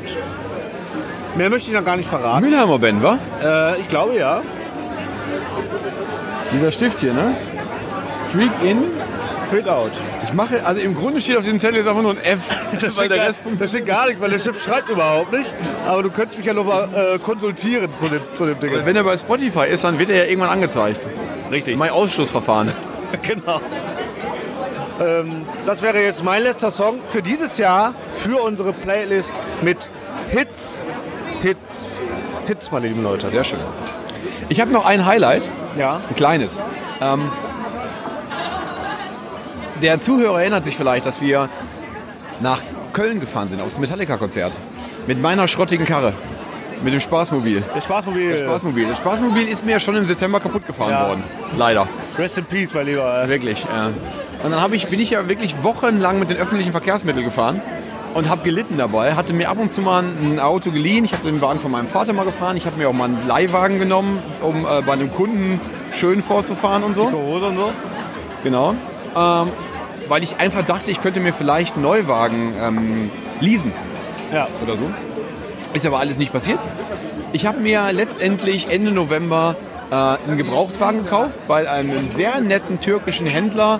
Mehr 1.35 1.49
möchte 1.49 1.69
ich 1.69 1.75
noch 1.75 1.85
gar 1.85 1.97
nicht 1.97 2.09
verraten. 2.09 2.45
Mülheimer 2.45 2.77
Band, 2.77 3.01
wa? 3.01 3.17
Äh, 3.41 3.79
ich 3.79 3.87
glaube 3.87 4.15
ja. 4.15 4.41
Dieser 6.53 6.71
Stift 6.71 6.99
hier, 6.99 7.13
ne? 7.13 7.35
Freak 8.31 8.51
in. 8.63 8.83
Freak 9.51 9.67
Out. 9.67 9.91
Ich 10.23 10.31
mache, 10.31 10.65
also 10.65 10.79
im 10.79 10.95
Grunde 10.95 11.19
steht 11.19 11.35
auf 11.35 11.43
diesem 11.43 11.59
Zettel 11.59 11.75
jetzt 11.79 11.87
einfach 11.87 12.01
nur 12.01 12.11
ein 12.11 12.21
F, 12.23 12.39
weil 12.97 13.09
der 13.09 13.17
gar, 13.17 13.27
Rest 13.27 13.43
da 13.59 13.67
steht 13.67 13.85
gar 13.85 14.05
nichts, 14.05 14.21
weil 14.21 14.29
der 14.29 14.39
Stift 14.39 14.63
schreibt 14.63 14.87
überhaupt 14.87 15.33
nicht. 15.33 15.53
Aber 15.85 16.03
du 16.03 16.09
könntest 16.09 16.37
mich 16.37 16.47
ja 16.47 16.53
noch 16.53 16.63
mal 16.63 16.87
äh, 16.95 17.19
konsultieren 17.19 17.89
zu 17.97 18.07
dem, 18.07 18.21
zu 18.33 18.45
dem 18.45 18.57
Ding. 18.61 18.71
Wenn 18.85 18.95
er 18.95 19.03
bei 19.03 19.17
Spotify 19.17 19.67
ist, 19.67 19.83
dann 19.83 19.99
wird 19.99 20.09
er 20.09 20.23
ja 20.23 20.29
irgendwann 20.29 20.51
angezeigt. 20.51 21.05
Richtig. 21.51 21.75
Mein 21.75 21.89
Ausschlussverfahren. 21.89 22.71
genau. 23.23 23.59
Ähm, 25.01 25.45
das 25.65 25.81
wäre 25.81 26.01
jetzt 26.01 26.23
mein 26.23 26.43
letzter 26.43 26.71
Song 26.71 26.99
für 27.11 27.21
dieses 27.21 27.57
Jahr, 27.57 27.93
für 28.07 28.41
unsere 28.41 28.71
Playlist 28.71 29.31
mit 29.61 29.89
Hits, 30.29 30.85
Hits, 31.41 31.99
Hits, 32.47 32.71
meine 32.71 32.87
lieben 32.87 33.03
Leute. 33.03 33.29
Sehr 33.29 33.43
schön. 33.43 33.59
Ich 34.47 34.61
habe 34.61 34.71
noch 34.71 34.85
ein 34.85 35.05
Highlight, 35.05 35.43
Ja. 35.77 35.99
ein 36.07 36.15
kleines. 36.15 36.57
Ähm, 37.01 37.29
der 39.81 39.99
Zuhörer 39.99 40.41
erinnert 40.41 40.63
sich 40.63 40.77
vielleicht, 40.77 41.05
dass 41.05 41.21
wir 41.21 41.49
nach 42.41 42.63
Köln 42.93 43.19
gefahren 43.19 43.47
sind, 43.47 43.61
aufs 43.61 43.77
Metallica-Konzert. 43.79 44.57
Mit 45.07 45.21
meiner 45.21 45.47
schrottigen 45.47 45.85
Karre. 45.85 46.13
Mit 46.83 46.93
dem 46.93 46.99
Spaßmobil. 46.99 47.63
Das 47.73 47.83
Spaßmobil. 47.83 48.37
Spaßmobil. 48.37 48.87
Das 48.87 48.97
Spaßmobil 48.97 49.47
ist 49.47 49.65
mir 49.65 49.79
schon 49.79 49.95
im 49.95 50.05
September 50.05 50.39
kaputt 50.39 50.65
gefahren 50.65 50.89
Ja. 50.89 51.07
worden. 51.07 51.23
Leider. 51.57 51.87
Rest 52.17 52.37
in 52.39 52.45
Peace, 52.45 52.73
mein 52.73 52.87
Lieber. 52.87 53.27
Wirklich. 53.27 53.63
Ja. 53.63 53.91
Und 54.43 54.51
dann 54.51 54.73
ich, 54.73 54.87
bin 54.87 54.99
ich 54.99 55.11
ja 55.11 55.29
wirklich 55.29 55.63
wochenlang 55.63 56.17
mit 56.17 56.31
den 56.31 56.37
öffentlichen 56.37 56.71
Verkehrsmitteln 56.71 57.23
gefahren 57.23 57.61
und 58.15 58.29
habe 58.29 58.41
gelitten 58.43 58.77
dabei. 58.77 59.13
Hatte 59.13 59.33
mir 59.33 59.49
ab 59.49 59.59
und 59.59 59.71
zu 59.71 59.81
mal 59.81 60.03
ein 60.03 60.39
Auto 60.39 60.71
geliehen. 60.71 61.05
Ich 61.05 61.13
habe 61.13 61.23
den 61.29 61.39
Wagen 61.41 61.59
von 61.59 61.71
meinem 61.71 61.87
Vater 61.87 62.13
mal 62.13 62.25
gefahren. 62.25 62.57
Ich 62.57 62.65
habe 62.65 62.77
mir 62.77 62.89
auch 62.89 62.93
mal 62.93 63.05
einen 63.05 63.27
Leihwagen 63.27 63.77
genommen, 63.77 64.19
um 64.41 64.65
äh, 64.65 64.81
bei 64.81 64.93
einem 64.93 65.11
Kunden 65.13 65.61
schön 65.93 66.23
vorzufahren 66.23 66.83
und 66.83 66.95
so. 66.95 67.11
Hose 67.11 67.45
und 67.45 67.57
so. 67.57 67.71
Genau. 68.43 68.73
Ähm, 69.15 69.49
weil 70.11 70.23
ich 70.23 70.35
einfach 70.41 70.65
dachte, 70.65 70.91
ich 70.91 70.99
könnte 70.99 71.21
mir 71.21 71.31
vielleicht 71.31 71.75
einen 71.75 71.83
Neuwagen 71.83 72.53
ähm, 72.59 73.11
leasen 73.39 73.71
Ja. 74.33 74.49
oder 74.61 74.75
so. 74.75 74.83
Ist 75.73 75.85
aber 75.85 75.99
alles 76.01 76.17
nicht 76.17 76.33
passiert. 76.33 76.59
Ich 77.31 77.45
habe 77.45 77.61
mir 77.61 77.93
letztendlich 77.93 78.69
Ende 78.69 78.91
November 78.91 79.55
äh, 79.89 79.95
einen 79.95 80.35
Gebrauchtwagen 80.35 81.05
gekauft 81.05 81.39
bei 81.47 81.71
einem 81.71 82.09
sehr 82.09 82.41
netten 82.41 82.81
türkischen 82.81 83.25
Händler 83.25 83.79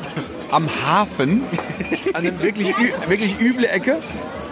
am 0.51 0.69
Hafen. 0.87 1.43
An 2.13 2.25
einer 2.25 2.41
wirklich, 2.41 2.73
wirklich 3.07 3.41
üble 3.41 3.65
Ecke. 3.65 3.97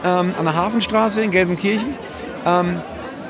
Ähm, 0.03 0.33
an 0.37 0.43
der 0.43 0.55
Hafenstraße 0.55 1.21
in 1.21 1.31
Gelsenkirchen. 1.31 1.93
Ähm, 2.45 2.81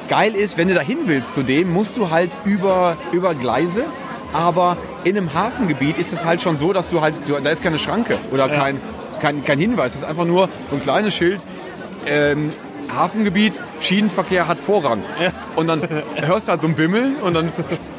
geil 0.08 0.34
ist, 0.34 0.58
wenn 0.58 0.70
du 0.70 0.74
da 0.74 0.82
hin 0.82 0.98
willst 1.06 1.36
zu 1.36 1.44
dem, 1.44 1.72
musst 1.72 1.98
du 1.98 2.10
halt 2.10 2.36
über, 2.46 2.98
über 3.12 3.36
Gleise. 3.36 3.86
Aber 4.34 4.78
in 5.04 5.18
einem 5.18 5.34
Hafengebiet 5.34 5.98
ist 5.98 6.14
es 6.14 6.26
halt 6.26 6.42
schon 6.42 6.58
so, 6.58 6.74
dass 6.74 6.88
du 6.90 7.02
halt, 7.02 7.28
du, 7.28 7.40
da 7.40 7.50
ist 7.50 7.64
keine 7.64 7.80
Schranke 7.80 8.18
oder 8.32 8.48
kein, 8.48 8.80
kein, 9.22 9.44
kein 9.44 9.60
Hinweis. 9.60 9.96
Es 9.96 10.02
ist 10.02 10.08
einfach 10.08 10.26
nur 10.26 10.50
so 10.70 10.76
ein 10.76 10.82
kleines 10.82 11.14
Schild. 11.16 11.46
Ähm, 12.06 12.52
Hafengebiet, 12.96 13.62
Schienenverkehr 13.82 14.48
hat 14.48 14.58
Vorrang. 14.60 15.04
Und 15.56 15.68
dann 15.68 15.82
hörst 16.16 16.48
du 16.48 16.52
halt 16.52 16.62
so 16.62 16.68
ein 16.68 16.74
Bimmeln 16.76 17.18
und 17.18 17.36
dann 17.36 17.52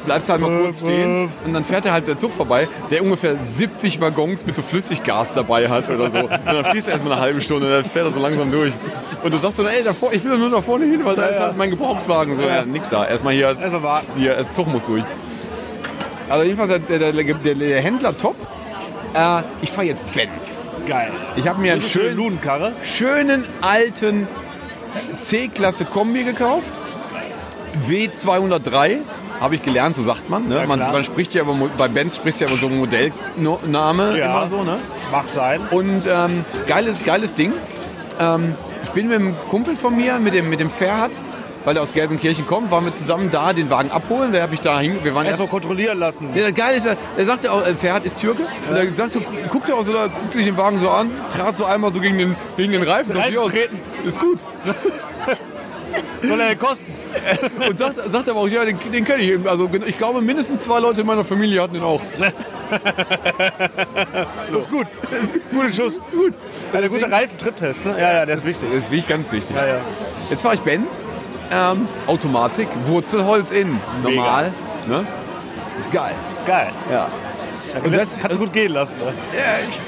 bleibst 0.05 0.27
du 0.27 0.33
halt 0.33 0.41
mal 0.41 0.59
kurz 0.63 0.79
stehen 0.81 1.29
und 1.45 1.53
dann 1.53 1.63
fährt 1.63 1.85
er 1.85 1.93
halt 1.93 2.07
der 2.07 2.17
Zug 2.17 2.33
vorbei, 2.33 2.67
der 2.89 3.03
ungefähr 3.03 3.35
70 3.35 4.01
Waggons 4.01 4.45
mit 4.45 4.55
so 4.55 4.61
Flüssiggas 4.61 5.33
dabei 5.33 5.69
hat 5.69 5.89
oder 5.89 6.09
so. 6.09 6.17
Und 6.21 6.45
dann 6.45 6.65
stehst 6.65 6.87
du 6.87 6.91
erstmal 6.91 7.13
eine 7.13 7.21
halbe 7.21 7.39
Stunde 7.41 7.67
und 7.67 7.71
dann 7.71 7.85
fährt 7.85 8.05
er 8.05 8.11
so 8.11 8.19
langsam 8.19 8.51
durch. 8.51 8.73
Und 9.23 9.33
du 9.33 9.37
sagst 9.37 9.57
so, 9.57 9.65
ey, 9.65 9.83
da 9.83 9.93
vor, 9.93 10.11
ich 10.11 10.23
will 10.23 10.31
doch 10.31 10.37
nur 10.37 10.49
nach 10.49 10.63
vorne 10.63 10.85
hin, 10.85 11.05
weil 11.05 11.15
da 11.15 11.27
ist 11.27 11.39
halt 11.39 11.55
mein 11.55 11.69
Gebrauchtwagen. 11.69 12.35
So, 12.35 12.41
ja, 12.41 12.65
nix 12.65 12.89
da. 12.89 13.05
Erstmal 13.07 13.33
hier, 13.33 13.57
Erstmal 13.57 13.83
warten. 13.83 14.07
hier, 14.17 14.33
der 14.35 14.51
Zug 14.51 14.67
muss 14.67 14.85
durch. 14.85 15.03
Also 16.31 16.43
jedenfalls 16.45 16.69
der, 16.87 16.99
der, 16.99 17.11
der, 17.11 17.55
der 17.55 17.81
Händler 17.81 18.17
top. 18.17 18.35
Äh, 19.13 19.41
ich 19.61 19.69
fahre 19.71 19.87
jetzt 19.87 20.09
Benz. 20.13 20.57
Geil. 20.87 21.11
Ich 21.35 21.47
habe 21.47 21.59
mir 21.59 21.73
einen 21.73 21.81
Schöne 21.81 22.05
schönen 22.05 22.17
Ludenkarre. 22.17 22.73
schönen 22.81 23.43
alten 23.61 24.27
C-Klasse 25.19 25.85
Kombi 25.85 26.23
gekauft. 26.23 26.73
W203 27.89 28.99
habe 29.39 29.55
ich 29.55 29.61
gelernt, 29.61 29.95
so 29.95 30.03
sagt 30.03 30.29
man. 30.29 30.47
Ne? 30.47 30.55
Ja, 30.59 30.65
man, 30.67 30.79
man 30.79 31.03
spricht 31.03 31.33
ja 31.33 31.43
bei 31.77 31.87
Benz 31.87 32.15
spricht 32.15 32.39
ja 32.39 32.47
über 32.47 32.57
so 32.57 32.67
einen 32.67 32.77
Modellname 32.79 34.17
Ja. 34.17 34.25
immer 34.25 34.47
so. 34.47 34.63
Ne? 34.63 34.77
Mag 35.11 35.25
sein. 35.27 35.61
Und 35.71 36.07
ähm, 36.09 36.45
geiles, 36.67 37.03
geiles 37.03 37.33
Ding. 37.33 37.53
Ähm, 38.19 38.55
ich 38.83 38.89
bin 38.91 39.07
mit 39.07 39.19
einem 39.19 39.35
Kumpel 39.49 39.75
von 39.75 39.95
mir, 39.95 40.19
mit 40.19 40.33
dem, 40.33 40.49
mit 40.49 40.59
dem 40.59 40.69
Ferhat, 40.69 41.11
weil 41.65 41.75
er 41.75 41.81
aus 41.81 41.93
Gelsenkirchen 41.93 42.45
kommt, 42.45 42.71
waren 42.71 42.85
wir 42.85 42.93
zusammen 42.93 43.29
da 43.31 43.53
den 43.53 43.69
Wagen 43.69 43.91
abholen. 43.91 44.31
Der 44.31 44.43
habe 44.43 44.53
ich 44.53 44.61
da 44.61 44.79
hin. 44.79 44.99
Wir 45.03 45.13
waren 45.13 45.25
erst 45.25 45.39
Erstmal 45.39 45.59
kontrollieren 45.59 45.99
lassen. 45.99 46.29
ja, 46.35 46.43
das 46.43 46.55
Geile 46.55 46.77
ist, 46.77 46.85
er, 46.85 46.97
er 47.17 47.25
sagte 47.25 47.51
auch, 47.51 47.65
äh, 47.65 47.75
Ferhat 47.75 48.05
ist 48.05 48.19
Türke. 48.19 48.43
Und 48.69 48.75
er 48.75 48.95
sagt 48.95 49.11
so, 49.11 49.21
guckt 49.49 49.69
er 49.69 49.75
auch 49.75 49.83
so, 49.83 49.93
da, 49.93 50.07
guckt 50.07 50.33
sich 50.33 50.45
den 50.45 50.57
Wagen 50.57 50.79
so 50.79 50.89
an, 50.89 51.11
trat 51.33 51.57
so 51.57 51.65
einmal 51.65 51.93
so 51.93 51.99
gegen 51.99 52.17
den, 52.17 52.35
gegen 52.57 52.71
den 52.71 52.83
Reifen. 52.83 53.11
Reifen 53.15 53.33
ja, 53.33 53.43
treten. 53.43 53.79
Ist 54.05 54.19
gut. 54.19 54.39
Soll 56.23 56.39
er 56.39 56.55
kosten? 56.55 56.93
Und 57.67 57.77
sagt, 57.77 57.97
sagt 58.09 58.29
aber 58.29 58.39
auch, 58.39 58.47
ja, 58.47 58.63
den, 58.63 58.79
den 58.91 59.03
kenne 59.03 59.23
ich. 59.23 59.47
Also 59.47 59.69
ich 59.85 59.97
glaube, 59.97 60.21
mindestens 60.21 60.63
zwei 60.63 60.79
Leute 60.79 61.01
in 61.01 61.07
meiner 61.07 61.23
Familie 61.23 61.61
hatten 61.61 61.73
den 61.73 61.83
auch. 61.83 62.01
Ist 64.57 64.69
gut. 64.69 64.87
Ist 65.21 65.33
gut. 65.33 65.41
Guter 65.51 65.73
Schuss. 65.73 65.99
Gut. 66.11 66.33
Ein 66.73 66.87
guter 66.87 67.11
Reifentritttest, 67.11 67.85
ne? 67.85 67.95
Ja, 67.99 68.13
ja, 68.13 68.25
der 68.25 68.35
ist 68.35 68.45
wichtig. 68.45 68.69
Das 68.69 68.77
ist 68.79 68.91
wirklich 68.91 69.07
ganz 69.07 69.31
wichtig. 69.31 69.55
Ja, 69.55 69.65
ja. 69.65 69.81
Jetzt 70.29 70.41
fahre 70.41 70.55
ich 70.55 70.61
Benz. 70.61 71.03
Ähm, 71.51 71.87
Automatik, 72.07 72.67
Wurzelholz 72.85 73.51
innen. 73.51 73.79
Normal. 74.03 74.51
Ne? 74.87 75.05
Ist 75.79 75.91
geil. 75.91 76.13
Geil. 76.45 76.69
Ja. 76.91 77.07
Und 77.83 77.93
das 77.95 78.09
das- 78.15 78.19
kannst 78.19 78.35
du 78.37 78.39
gut 78.39 78.53
gehen 78.53 78.71
lassen. 78.73 78.97
Ne? 78.97 79.13
ja 79.37 79.67
echt. 79.67 79.81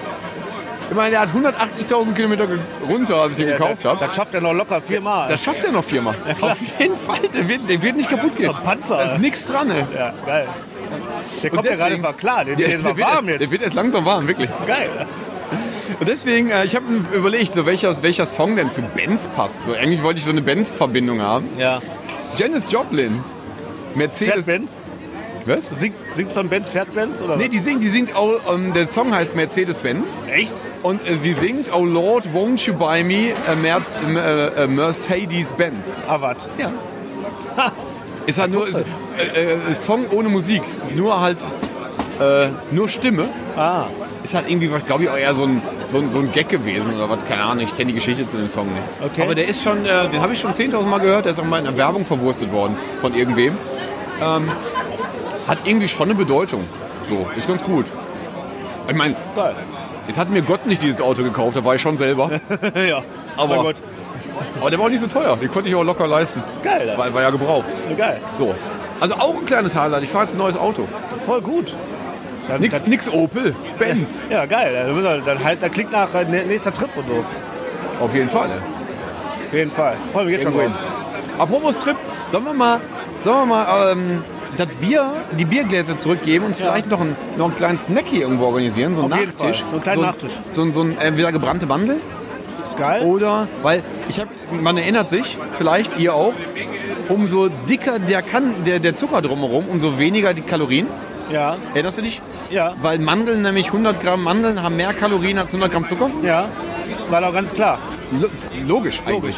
Ich 0.89 0.95
meine, 0.95 1.11
der 1.11 1.21
hat 1.21 1.29
180.000 1.33 2.13
Kilometer 2.13 2.45
runter, 2.87 3.15
als 3.15 3.31
ich 3.39 3.45
den 3.45 3.57
gekauft 3.57 3.83
das, 3.85 3.91
habe. 3.93 4.05
das 4.05 4.15
schafft 4.15 4.33
er 4.33 4.41
noch 4.41 4.53
locker 4.53 4.81
viermal. 4.81 5.27
Das 5.27 5.41
schafft 5.43 5.63
er 5.63 5.71
noch 5.71 5.83
viermal. 5.83 6.13
Auf 6.41 6.57
jeden 6.77 6.97
Fall. 6.97 7.19
Der 7.33 7.47
wird, 7.47 7.67
der 7.69 7.81
wird 7.81 7.95
nicht 7.95 8.09
kaputt 8.09 8.35
gehen. 8.35 8.47
So 8.47 8.53
ein 8.53 8.63
Panzer. 8.63 8.97
Da 8.97 9.03
ist 9.03 9.17
nichts 9.19 9.47
dran. 9.47 9.71
Ey. 9.71 9.85
ja, 9.97 10.13
geil. 10.25 10.47
Der 11.41 11.49
kommt 11.49 11.63
ja 11.65 11.71
deswegen- 11.71 11.89
gerade 11.89 12.01
mal 12.01 12.13
klar. 12.13 12.45
Der, 12.45 12.55
der 12.57 12.67
ist 12.67 12.83
mal 12.83 12.95
wird 12.97 13.07
warm 13.07 13.15
erst, 13.15 13.27
der 13.27 13.39
jetzt. 13.39 13.51
wird 13.51 13.61
erst 13.63 13.73
langsam 13.75 14.05
warm, 14.05 14.27
wirklich. 14.27 14.49
Geil. 14.67 14.89
Und 15.99 16.07
deswegen, 16.07 16.49
äh, 16.49 16.65
ich 16.65 16.75
habe 16.75 16.85
überlegt, 17.13 17.53
so 17.53 17.65
welcher, 17.65 18.01
welcher 18.03 18.25
Song 18.25 18.55
denn 18.55 18.71
zu 18.71 18.81
Benz 18.81 19.27
passt. 19.27 19.65
So, 19.65 19.73
eigentlich 19.73 20.03
wollte 20.03 20.19
ich 20.19 20.25
so 20.25 20.31
eine 20.31 20.41
Benz-Verbindung 20.41 21.21
haben. 21.21 21.47
Ja. 21.57 21.81
Janis 22.35 22.71
Joplin. 22.71 23.23
Mercedes. 23.95 24.33
Fährt 24.33 24.45
Benz? 24.45 24.81
Was? 25.45 25.65
Singt, 25.77 25.95
singt 26.15 26.31
von 26.31 26.47
Benz, 26.47 26.69
fährt 26.69 26.93
Benz? 26.93 27.21
Oder 27.21 27.35
Nee, 27.35 27.49
die 27.49 27.59
singt, 27.59 27.83
die 27.83 27.89
singt 27.89 28.15
auch, 28.15 28.53
ähm, 28.53 28.71
der 28.73 28.87
Song 28.87 29.13
heißt 29.13 29.35
Mercedes-Benz. 29.35 30.17
Echt? 30.33 30.53
Und 30.83 31.07
äh, 31.07 31.17
sie 31.17 31.33
singt, 31.33 31.69
Oh 31.73 31.85
Lord, 31.85 32.27
won't 32.33 32.65
you 32.65 32.73
buy 32.73 33.03
me 33.03 33.33
a, 33.47 33.55
Merz, 33.55 33.97
äh, 33.97 34.63
äh, 34.63 34.67
Mercedes-Benz. 34.67 35.99
Ah, 36.07 36.21
was? 36.21 36.47
Ja. 36.57 36.71
Ist 38.25 38.39
halt 38.39 38.51
nur 38.51 38.67
ist, 38.67 38.83
äh, 39.17 39.71
äh, 39.71 39.75
Song 39.75 40.05
ohne 40.11 40.29
Musik. 40.29 40.61
Ist 40.83 40.95
nur 40.95 41.19
halt 41.19 41.45
äh, 42.19 42.47
nur 42.71 42.87
Stimme. 42.87 43.27
Ah. 43.55 43.87
Ist 44.23 44.33
halt 44.33 44.49
irgendwie, 44.49 44.67
glaube 44.85 45.03
ich, 45.03 45.09
auch 45.09 45.17
eher 45.17 45.33
so 45.33 45.43
ein, 45.43 45.61
so, 45.87 45.97
ein, 45.99 46.09
so 46.11 46.19
ein 46.19 46.31
Gag 46.31 46.49
gewesen 46.49 46.93
oder 46.95 47.09
was, 47.09 47.23
keine 47.25 47.43
Ahnung, 47.43 47.63
ich 47.63 47.75
kenne 47.75 47.87
die 47.89 47.93
Geschichte 47.95 48.27
zu 48.27 48.37
dem 48.37 48.49
Song 48.49 48.67
nicht. 48.67 48.83
Okay. 49.11 49.21
Aber 49.23 49.35
der 49.35 49.47
ist 49.47 49.63
schon, 49.63 49.85
äh, 49.85 50.07
den 50.09 50.21
habe 50.21 50.33
ich 50.33 50.39
schon 50.39 50.51
10.000 50.51 50.85
Mal 50.85 50.99
gehört, 50.99 51.25
der 51.25 51.31
ist 51.33 51.39
auch 51.39 51.45
mal 51.45 51.59
in 51.59 51.67
einer 51.67 51.77
Werbung 51.77 52.05
verwurstet 52.05 52.51
worden 52.51 52.77
von 53.01 53.13
irgendwem. 53.13 53.57
Ähm, 54.21 54.51
hat 55.47 55.59
irgendwie 55.67 55.87
schon 55.87 56.07
eine 56.09 56.15
Bedeutung. 56.15 56.65
So, 57.09 57.27
ist 57.35 57.47
ganz 57.47 57.63
gut. 57.63 57.85
Ich 58.87 58.95
meine, 58.95 59.15
jetzt 60.07 60.17
hat 60.17 60.29
mir 60.29 60.41
Gott 60.41 60.65
nicht 60.65 60.81
dieses 60.81 61.01
Auto 61.01 61.23
gekauft, 61.23 61.57
da 61.57 61.63
war 61.63 61.75
ich 61.75 61.81
schon 61.81 61.97
selber. 61.97 62.29
ja. 62.87 63.03
Aber- 63.37 63.55
Mein 63.55 63.63
Gott. 63.65 63.75
Aber 64.59 64.69
der 64.69 64.79
war 64.79 64.87
auch 64.87 64.89
nicht 64.89 64.99
so 65.01 65.07
teuer, 65.07 65.37
den 65.37 65.51
konnte 65.51 65.69
ich 65.69 65.75
auch 65.75 65.83
locker 65.83 66.07
leisten. 66.07 66.41
Geil. 66.63 66.93
Weil 66.97 67.13
war 67.13 67.21
ja 67.21 67.29
gebraucht. 67.29 67.65
Geil. 67.97 68.19
So. 68.37 68.55
Also 68.99 69.15
auch 69.15 69.35
ein 69.37 69.45
kleines 69.45 69.75
Highlight, 69.75 70.03
ich 70.03 70.09
fahre 70.09 70.23
jetzt 70.25 70.33
ein 70.33 70.37
neues 70.39 70.57
Auto. 70.57 70.87
Voll 71.25 71.41
gut. 71.41 71.75
Dann, 72.47 72.61
Nix, 72.61 72.81
dann, 72.81 72.89
nix 72.89 73.09
Opel, 73.09 73.55
Benz. 73.79 74.21
ja, 74.29 74.45
geil. 74.45 74.73
Dann, 74.73 74.93
müssen 74.93 75.03
wir- 75.05 75.21
dann, 75.21 75.43
halt, 75.43 75.63
dann 75.63 75.71
klingt 75.71 75.91
nach 75.91 76.13
äh, 76.13 76.25
nä- 76.25 76.45
nächster 76.45 76.73
Trip 76.73 76.89
und 76.95 77.07
so. 77.07 77.23
Auf 78.03 78.13
jeden 78.13 78.29
Fall. 78.29 78.49
Auf 79.47 79.53
jeden 79.53 79.71
Fall. 79.71 79.95
Freue 80.11 80.25
mich 80.25 80.33
jetzt 80.33 80.43
schon 80.43 80.53
hin. 80.53 80.73
Apropos 81.37 81.77
Trip, 81.77 81.95
sollen 82.31 82.43
wir 82.45 82.53
mal, 82.53 82.79
sollen 83.21 83.37
wir 83.37 83.45
mal 83.45 83.91
ähm, 83.91 84.23
das 84.57 84.67
Bier, 84.81 85.11
die 85.39 85.45
Biergläser 85.45 85.97
zurückgeben 85.97 86.43
und 86.45 86.49
uns 86.51 86.59
vielleicht 86.59 86.89
noch 86.89 86.99
einen, 87.01 87.15
noch 87.37 87.45
einen 87.45 87.55
kleinen 87.55 87.79
Snack 87.79 88.05
hier 88.07 88.21
irgendwo 88.23 88.45
organisieren, 88.45 88.93
so 88.93 89.03
einen 89.03 89.13
Auf 89.13 89.19
jeden 89.19 89.31
Nachtisch. 89.31 89.61
Fall. 89.61 89.69
So 89.69 89.75
einen 89.75 89.83
kleinen 89.83 89.99
so, 90.01 90.05
Nachtisch. 90.05 90.31
So, 90.53 90.61
ein- 90.63 90.73
so 90.73 90.81
ein 90.81 90.97
entweder 90.99 91.31
gebrannte 91.31 91.65
Mandel 91.65 92.01
Ist 92.67 92.77
geil. 92.77 93.01
oder, 93.03 93.47
weil 93.61 93.83
ich 94.09 94.19
habe, 94.19 94.29
man 94.61 94.77
erinnert 94.77 95.09
sich, 95.09 95.37
vielleicht 95.57 95.97
ihr 95.97 96.13
auch, 96.13 96.33
umso 97.09 97.47
dicker 97.49 97.99
der, 97.99 98.21
kann, 98.21 98.63
der, 98.65 98.79
der 98.79 98.95
Zucker 98.95 99.21
drumherum, 99.21 99.65
umso 99.69 99.97
weniger 99.97 100.33
die 100.33 100.41
Kalorien. 100.41 100.87
Ja. 101.31 101.57
Erinnerst 101.73 101.97
du 101.97 102.01
dich? 102.01 102.21
Ja. 102.49 102.73
Weil 102.81 102.99
Mandeln, 102.99 103.41
nämlich 103.41 103.67
100 103.67 103.99
Gramm 104.01 104.23
Mandeln, 104.23 104.61
haben 104.61 104.75
mehr 104.75 104.93
Kalorien 104.93 105.37
als 105.39 105.51
100 105.51 105.71
Gramm 105.71 105.87
Zucker. 105.87 106.09
Ja. 106.21 106.47
War 107.09 107.21
doch 107.21 107.33
ganz 107.33 107.51
klar. 107.53 107.79
Lo- 108.19 108.29
Logisch 108.67 109.01
eigentlich. 109.05 109.35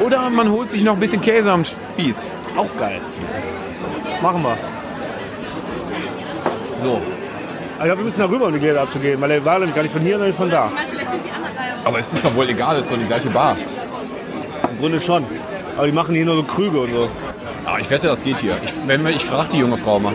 Oder 0.00 0.28
man 0.30 0.50
holt 0.50 0.70
sich 0.70 0.82
noch 0.84 0.94
ein 0.94 1.00
bisschen 1.00 1.20
Käse 1.20 1.50
am 1.52 1.64
Spieß. 1.64 2.28
Auch 2.56 2.68
geil. 2.78 3.00
Machen 4.22 4.42
wir. 4.42 4.56
So. 6.82 7.00
Ich 7.78 7.84
glaube, 7.84 7.98
wir 7.98 8.04
müssen 8.04 8.18
da 8.20 8.28
rüber, 8.28 8.46
um 8.46 8.52
die 8.54 8.58
Gläser 8.60 8.82
abzugeben, 8.82 9.20
weil 9.20 9.28
der 9.28 9.44
war 9.44 9.58
nämlich 9.58 9.74
gar 9.74 9.82
nicht 9.82 9.92
von 9.92 10.00
hier, 10.02 10.16
sondern 10.16 10.32
von 10.34 10.50
da. 10.50 10.70
Aber 11.84 11.98
es 11.98 12.12
ist 12.12 12.24
doch 12.24 12.34
wohl 12.34 12.48
egal, 12.48 12.76
es 12.76 12.86
ist 12.86 12.92
doch 12.92 12.98
die 12.98 13.04
gleiche 13.04 13.28
Bar. 13.28 13.56
Im 14.70 14.78
Grunde 14.78 15.00
schon. 15.00 15.24
Aber 15.76 15.86
die 15.86 15.92
machen 15.92 16.14
hier 16.14 16.24
nur 16.24 16.36
so 16.36 16.42
Krüge 16.44 16.80
und 16.80 16.92
so. 16.92 17.08
Ah, 17.66 17.78
ich 17.80 17.90
wette, 17.90 18.06
das 18.06 18.22
geht 18.22 18.38
hier. 18.38 18.56
Ich, 18.64 18.72
wenn 18.86 19.04
wir- 19.04 19.10
ich 19.10 19.24
frage 19.24 19.48
die 19.52 19.58
junge 19.58 19.76
Frau 19.76 19.98
mal. 19.98 20.14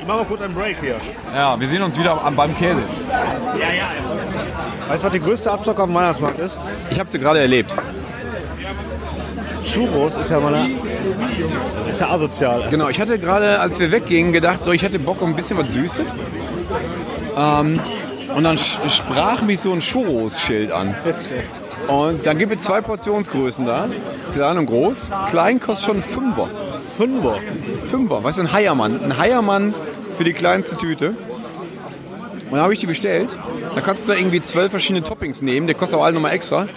Ich 0.00 0.06
mach 0.06 0.16
mal 0.16 0.24
kurz 0.24 0.40
einen 0.42 0.54
Break 0.54 0.76
hier. 0.80 0.96
Ja, 1.34 1.58
wir 1.58 1.66
sehen 1.66 1.82
uns 1.82 1.98
wieder 1.98 2.22
am, 2.24 2.36
beim 2.36 2.56
Käse. 2.56 2.82
Weißt 4.88 5.02
du, 5.02 5.06
was 5.06 5.12
die 5.12 5.20
größte 5.20 5.50
Abzocke 5.50 5.82
auf 5.82 5.88
dem 5.88 5.94
Weihnachtsmarkt 5.94 6.38
ist? 6.38 6.56
Ich 6.90 7.00
habe 7.00 7.08
sie 7.10 7.18
gerade 7.18 7.40
erlebt. 7.40 7.74
Churros 9.64 10.16
ist 10.16 10.30
ja 10.30 10.38
mal 10.40 10.54
ist 11.90 12.00
ja 12.00 12.10
asozial. 12.10 12.66
Genau, 12.70 12.88
ich 12.88 13.00
hatte 13.00 13.18
gerade, 13.18 13.60
als 13.60 13.78
wir 13.78 13.90
weggingen, 13.90 14.32
gedacht, 14.32 14.62
so, 14.62 14.72
ich 14.72 14.82
hätte 14.82 14.98
Bock 14.98 15.22
auf 15.22 15.28
ein 15.28 15.34
bisschen 15.34 15.56
was 15.58 15.72
Süßes. 15.72 16.04
Ähm, 17.36 17.80
Und 18.36 18.42
dann 18.44 18.58
sprach 18.58 19.42
mich 19.42 19.60
so 19.60 19.72
ein 19.72 19.78
Churros-Schild 19.80 20.72
an. 20.72 20.94
Und 21.88 22.24
dann 22.26 22.38
gibt 22.38 22.54
es 22.54 22.62
zwei 22.62 22.80
Portionsgrößen 22.80 23.66
da. 23.66 23.88
Klein 24.34 24.58
und 24.58 24.66
groß. 24.66 25.10
Klein 25.28 25.60
kostet 25.60 25.86
schon 25.86 26.02
Fünfer. 26.02 26.48
Fünfer. 26.96 27.38
Fünfer. 27.86 28.24
Was 28.24 28.36
ist 28.36 28.40
ein 28.40 28.52
Heiermann? 28.52 29.02
Ein 29.02 29.18
Heiermann 29.18 29.74
für 30.16 30.24
die 30.24 30.32
kleinste 30.32 30.76
Tüte. 30.76 31.10
Und 31.10 32.52
dann 32.52 32.60
habe 32.60 32.72
ich 32.72 32.80
die 32.80 32.86
bestellt. 32.86 33.36
Da 33.74 33.80
kannst 33.80 34.04
du 34.04 34.12
da 34.12 34.18
irgendwie 34.18 34.40
zwölf 34.40 34.70
verschiedene 34.70 35.02
Toppings 35.02 35.42
nehmen. 35.42 35.66
Der 35.66 35.76
kostet 35.76 35.98
auch 35.98 36.04
alle 36.04 36.14
nochmal 36.14 36.32
extra. 36.32 36.68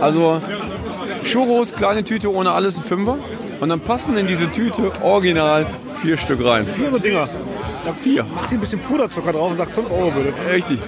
Also 0.00 0.40
Churros, 1.24 1.74
kleine 1.74 2.04
Tüte 2.04 2.32
ohne 2.32 2.52
alles, 2.52 2.78
ein 2.78 2.84
Fünfer. 2.84 3.18
Und 3.60 3.70
dann 3.70 3.80
passen 3.80 4.16
in 4.16 4.26
diese 4.26 4.50
Tüte 4.52 4.92
original 5.02 5.66
vier 5.96 6.16
Stück 6.16 6.44
rein. 6.44 6.66
Vier 6.66 6.90
so 6.90 6.98
Dinger. 6.98 7.28
Ja, 7.84 7.92
vier. 7.92 8.26
Mach 8.34 8.46
dir 8.46 8.54
ein 8.54 8.60
bisschen 8.60 8.80
Puderzucker 8.80 9.32
drauf 9.32 9.50
und 9.50 9.56
sag 9.56 9.70
5 9.70 9.90
Euro 9.90 10.10
bitte. 10.10 10.32
Richtig. 10.52 10.78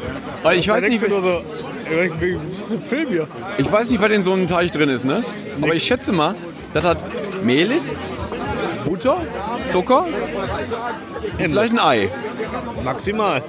Aber 0.43 0.55
ich 0.55 0.68
weiß, 0.68 0.87
nicht, 0.89 1.03
du 1.03 1.09
nur 1.09 1.23
so, 1.23 1.43
Film 1.91 3.09
hier. 3.09 3.28
ich 3.59 3.70
weiß 3.70 3.91
nicht, 3.91 4.01
was 4.01 4.11
in 4.11 4.22
so 4.22 4.32
einem 4.32 4.47
Teich 4.47 4.70
drin 4.70 4.88
ist, 4.88 5.05
ne? 5.05 5.22
Aber 5.61 5.74
ich 5.74 5.84
schätze 5.84 6.12
mal, 6.12 6.34
das 6.72 6.84
hat 6.84 7.03
Mehl 7.43 7.70
ist, 7.72 7.95
Butter, 8.84 9.18
Zucker 9.66 10.07
und 11.38 11.49
vielleicht 11.49 11.72
ein 11.72 11.80
Ei. 11.80 12.09
Maximal. 12.84 13.43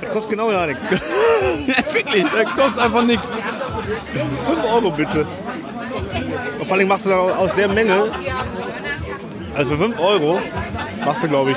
Das 0.00 0.10
kostet 0.12 0.30
genau 0.30 0.50
gar 0.50 0.66
nichts. 0.66 0.84
Wirklich, 1.66 2.24
das 2.24 2.54
kostet 2.54 2.82
einfach 2.82 3.02
nichts. 3.02 3.34
5 3.34 4.64
Euro 4.72 4.90
bitte. 4.90 5.26
Und 6.58 6.66
vor 6.66 6.76
allem 6.76 6.88
machst 6.88 7.06
du 7.06 7.10
dann 7.10 7.18
aus 7.18 7.54
der 7.54 7.68
Menge, 7.68 8.10
also 9.54 9.72
für 9.72 9.84
5 9.84 10.00
Euro, 10.00 10.40
machst 11.04 11.22
du 11.22 11.28
glaube 11.28 11.52
ich 11.52 11.56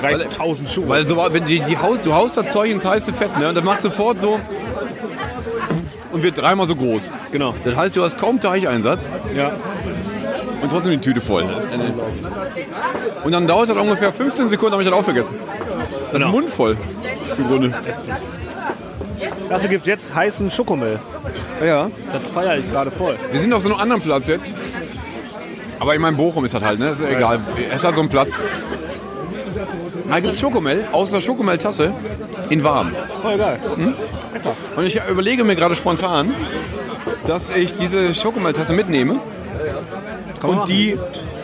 3000 0.00 0.70
Schuhe. 0.70 0.88
Weil 0.88 1.04
so, 1.04 1.16
wenn 1.16 1.44
die, 1.44 1.60
die 1.60 1.78
Haus, 1.78 2.00
du 2.00 2.12
haust 2.12 2.36
das 2.36 2.52
Zeug 2.52 2.70
ins 2.70 2.84
heiße 2.84 3.12
Fett, 3.12 3.38
ne? 3.38 3.48
Und 3.48 3.54
das 3.54 3.64
macht 3.64 3.82
sofort 3.82 4.20
so 4.20 4.40
und 6.14 6.22
wird 6.22 6.38
dreimal 6.38 6.66
so 6.66 6.74
groß. 6.76 7.10
genau. 7.30 7.54
Das 7.64 7.76
heißt, 7.76 7.94
du 7.96 8.02
hast 8.02 8.16
kaum 8.16 8.40
Teicheinsatz 8.40 9.08
Ja. 9.36 9.52
und 10.62 10.70
trotzdem 10.70 10.92
die 10.92 10.98
Tüte 11.00 11.20
voll. 11.20 11.44
Und 13.24 13.32
dann 13.32 13.46
dauert 13.46 13.68
das 13.68 13.76
ungefähr 13.76 14.12
15 14.12 14.48
Sekunden, 14.48 14.72
habe 14.72 14.82
ich 14.82 14.88
das 14.88 14.96
auch 14.98 15.04
vergessen. 15.04 15.36
Das 16.06 16.14
ist 16.14 16.20
Genau. 16.20 16.28
Mund 16.32 16.50
voll. 16.50 16.76
Im 17.36 17.46
Grunde. 17.48 17.74
Dafür 19.48 19.68
gibt 19.68 19.82
es 19.82 19.86
jetzt 19.88 20.14
heißen 20.14 20.50
Schokomel. 20.50 20.98
Ja. 21.64 21.90
Das 22.12 22.30
feiere 22.30 22.58
ich 22.58 22.70
gerade 22.70 22.90
voll. 22.90 23.16
Wir 23.30 23.40
sind 23.40 23.52
auf 23.52 23.62
so 23.62 23.68
einem 23.70 23.80
anderen 23.80 24.00
Platz 24.02 24.26
jetzt. 24.28 24.48
Aber 25.80 25.94
ich 25.94 26.00
meine, 26.00 26.16
Bochum 26.16 26.44
ist 26.44 26.54
das 26.54 26.62
halt, 26.62 26.78
ne? 26.78 26.90
Ist 26.90 27.02
ja 27.02 27.08
egal. 27.08 27.40
Es 27.70 27.76
ist 27.80 27.84
halt 27.84 27.96
so 27.96 28.02
ein 28.02 28.08
Platz. 28.08 28.34
Da 30.08 30.20
gibt 30.20 30.34
es 30.34 30.40
Schokomel 30.40 30.84
aus 30.92 31.12
einer 31.12 31.20
Schokomel-Tasse 31.20 31.92
in 32.50 32.64
warm. 32.64 32.92
Voll 33.22 33.38
geil. 33.38 33.58
Und 34.76 34.84
ich 34.86 35.00
überlege 35.08 35.44
mir 35.44 35.56
gerade 35.56 35.74
spontan, 35.74 36.34
dass 37.26 37.54
ich 37.54 37.74
diese 37.74 38.14
Schokomel-Tasse 38.14 38.72
mitnehme 38.72 39.20
man 40.42 40.58
und 40.58 40.68
die, 40.68 40.98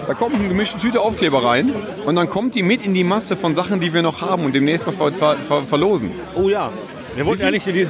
da 0.06 0.14
kommt 0.14 0.34
eine 0.34 0.48
gemischte 0.48 0.78
Tüte 0.78 1.00
Aufkleber 1.00 1.44
rein 1.44 1.72
und 2.04 2.16
dann 2.16 2.28
kommt 2.28 2.54
die 2.54 2.62
mit 2.62 2.84
in 2.84 2.94
die 2.94 3.04
Masse 3.04 3.36
von 3.36 3.54
Sachen, 3.54 3.80
die 3.80 3.94
wir 3.94 4.02
noch 4.02 4.20
haben 4.22 4.44
und 4.44 4.54
demnächst 4.54 4.86
mal 4.86 4.92
ver 4.92 5.12
ver 5.12 5.36
ver 5.36 5.62
verlosen. 5.62 6.10
Oh 6.34 6.48
ja. 6.48 6.70
Wir 7.16 7.26
wollten 7.26 7.42
ja 7.42 7.50
nicht 7.50 7.66
in 7.66 7.74
die, 7.74 7.80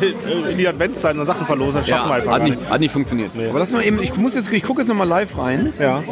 in 0.51 0.57
die 0.57 0.67
Adventszeit 0.67 1.15
nur 1.15 1.27
Sachen 1.27 1.45
verlosen, 1.45 1.87
wir 1.87 2.11
einfach 2.11 2.33
hat 2.33 2.43
nicht, 2.43 2.59
hat 2.71 2.81
nicht 2.81 2.93
funktioniert. 2.93 3.31
Aber 3.51 3.59
das 3.59 3.71
mal 3.71 3.85
eben, 3.85 4.03
ich 4.03 4.17
muss 4.17 4.35
jetzt, 4.35 4.51
ich 4.51 4.63
gucke 4.63 4.81
jetzt 4.81 4.89
noch 4.89 4.95
mal 4.95 5.07
live 5.07 5.37
rein. 5.37 5.75
Ja. 5.79 6.03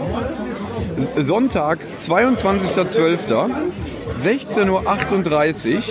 Sonntag, 1.17 1.79
22.12. 1.99 3.51
16.38 4.19 5.77
Uhr. 5.77 5.83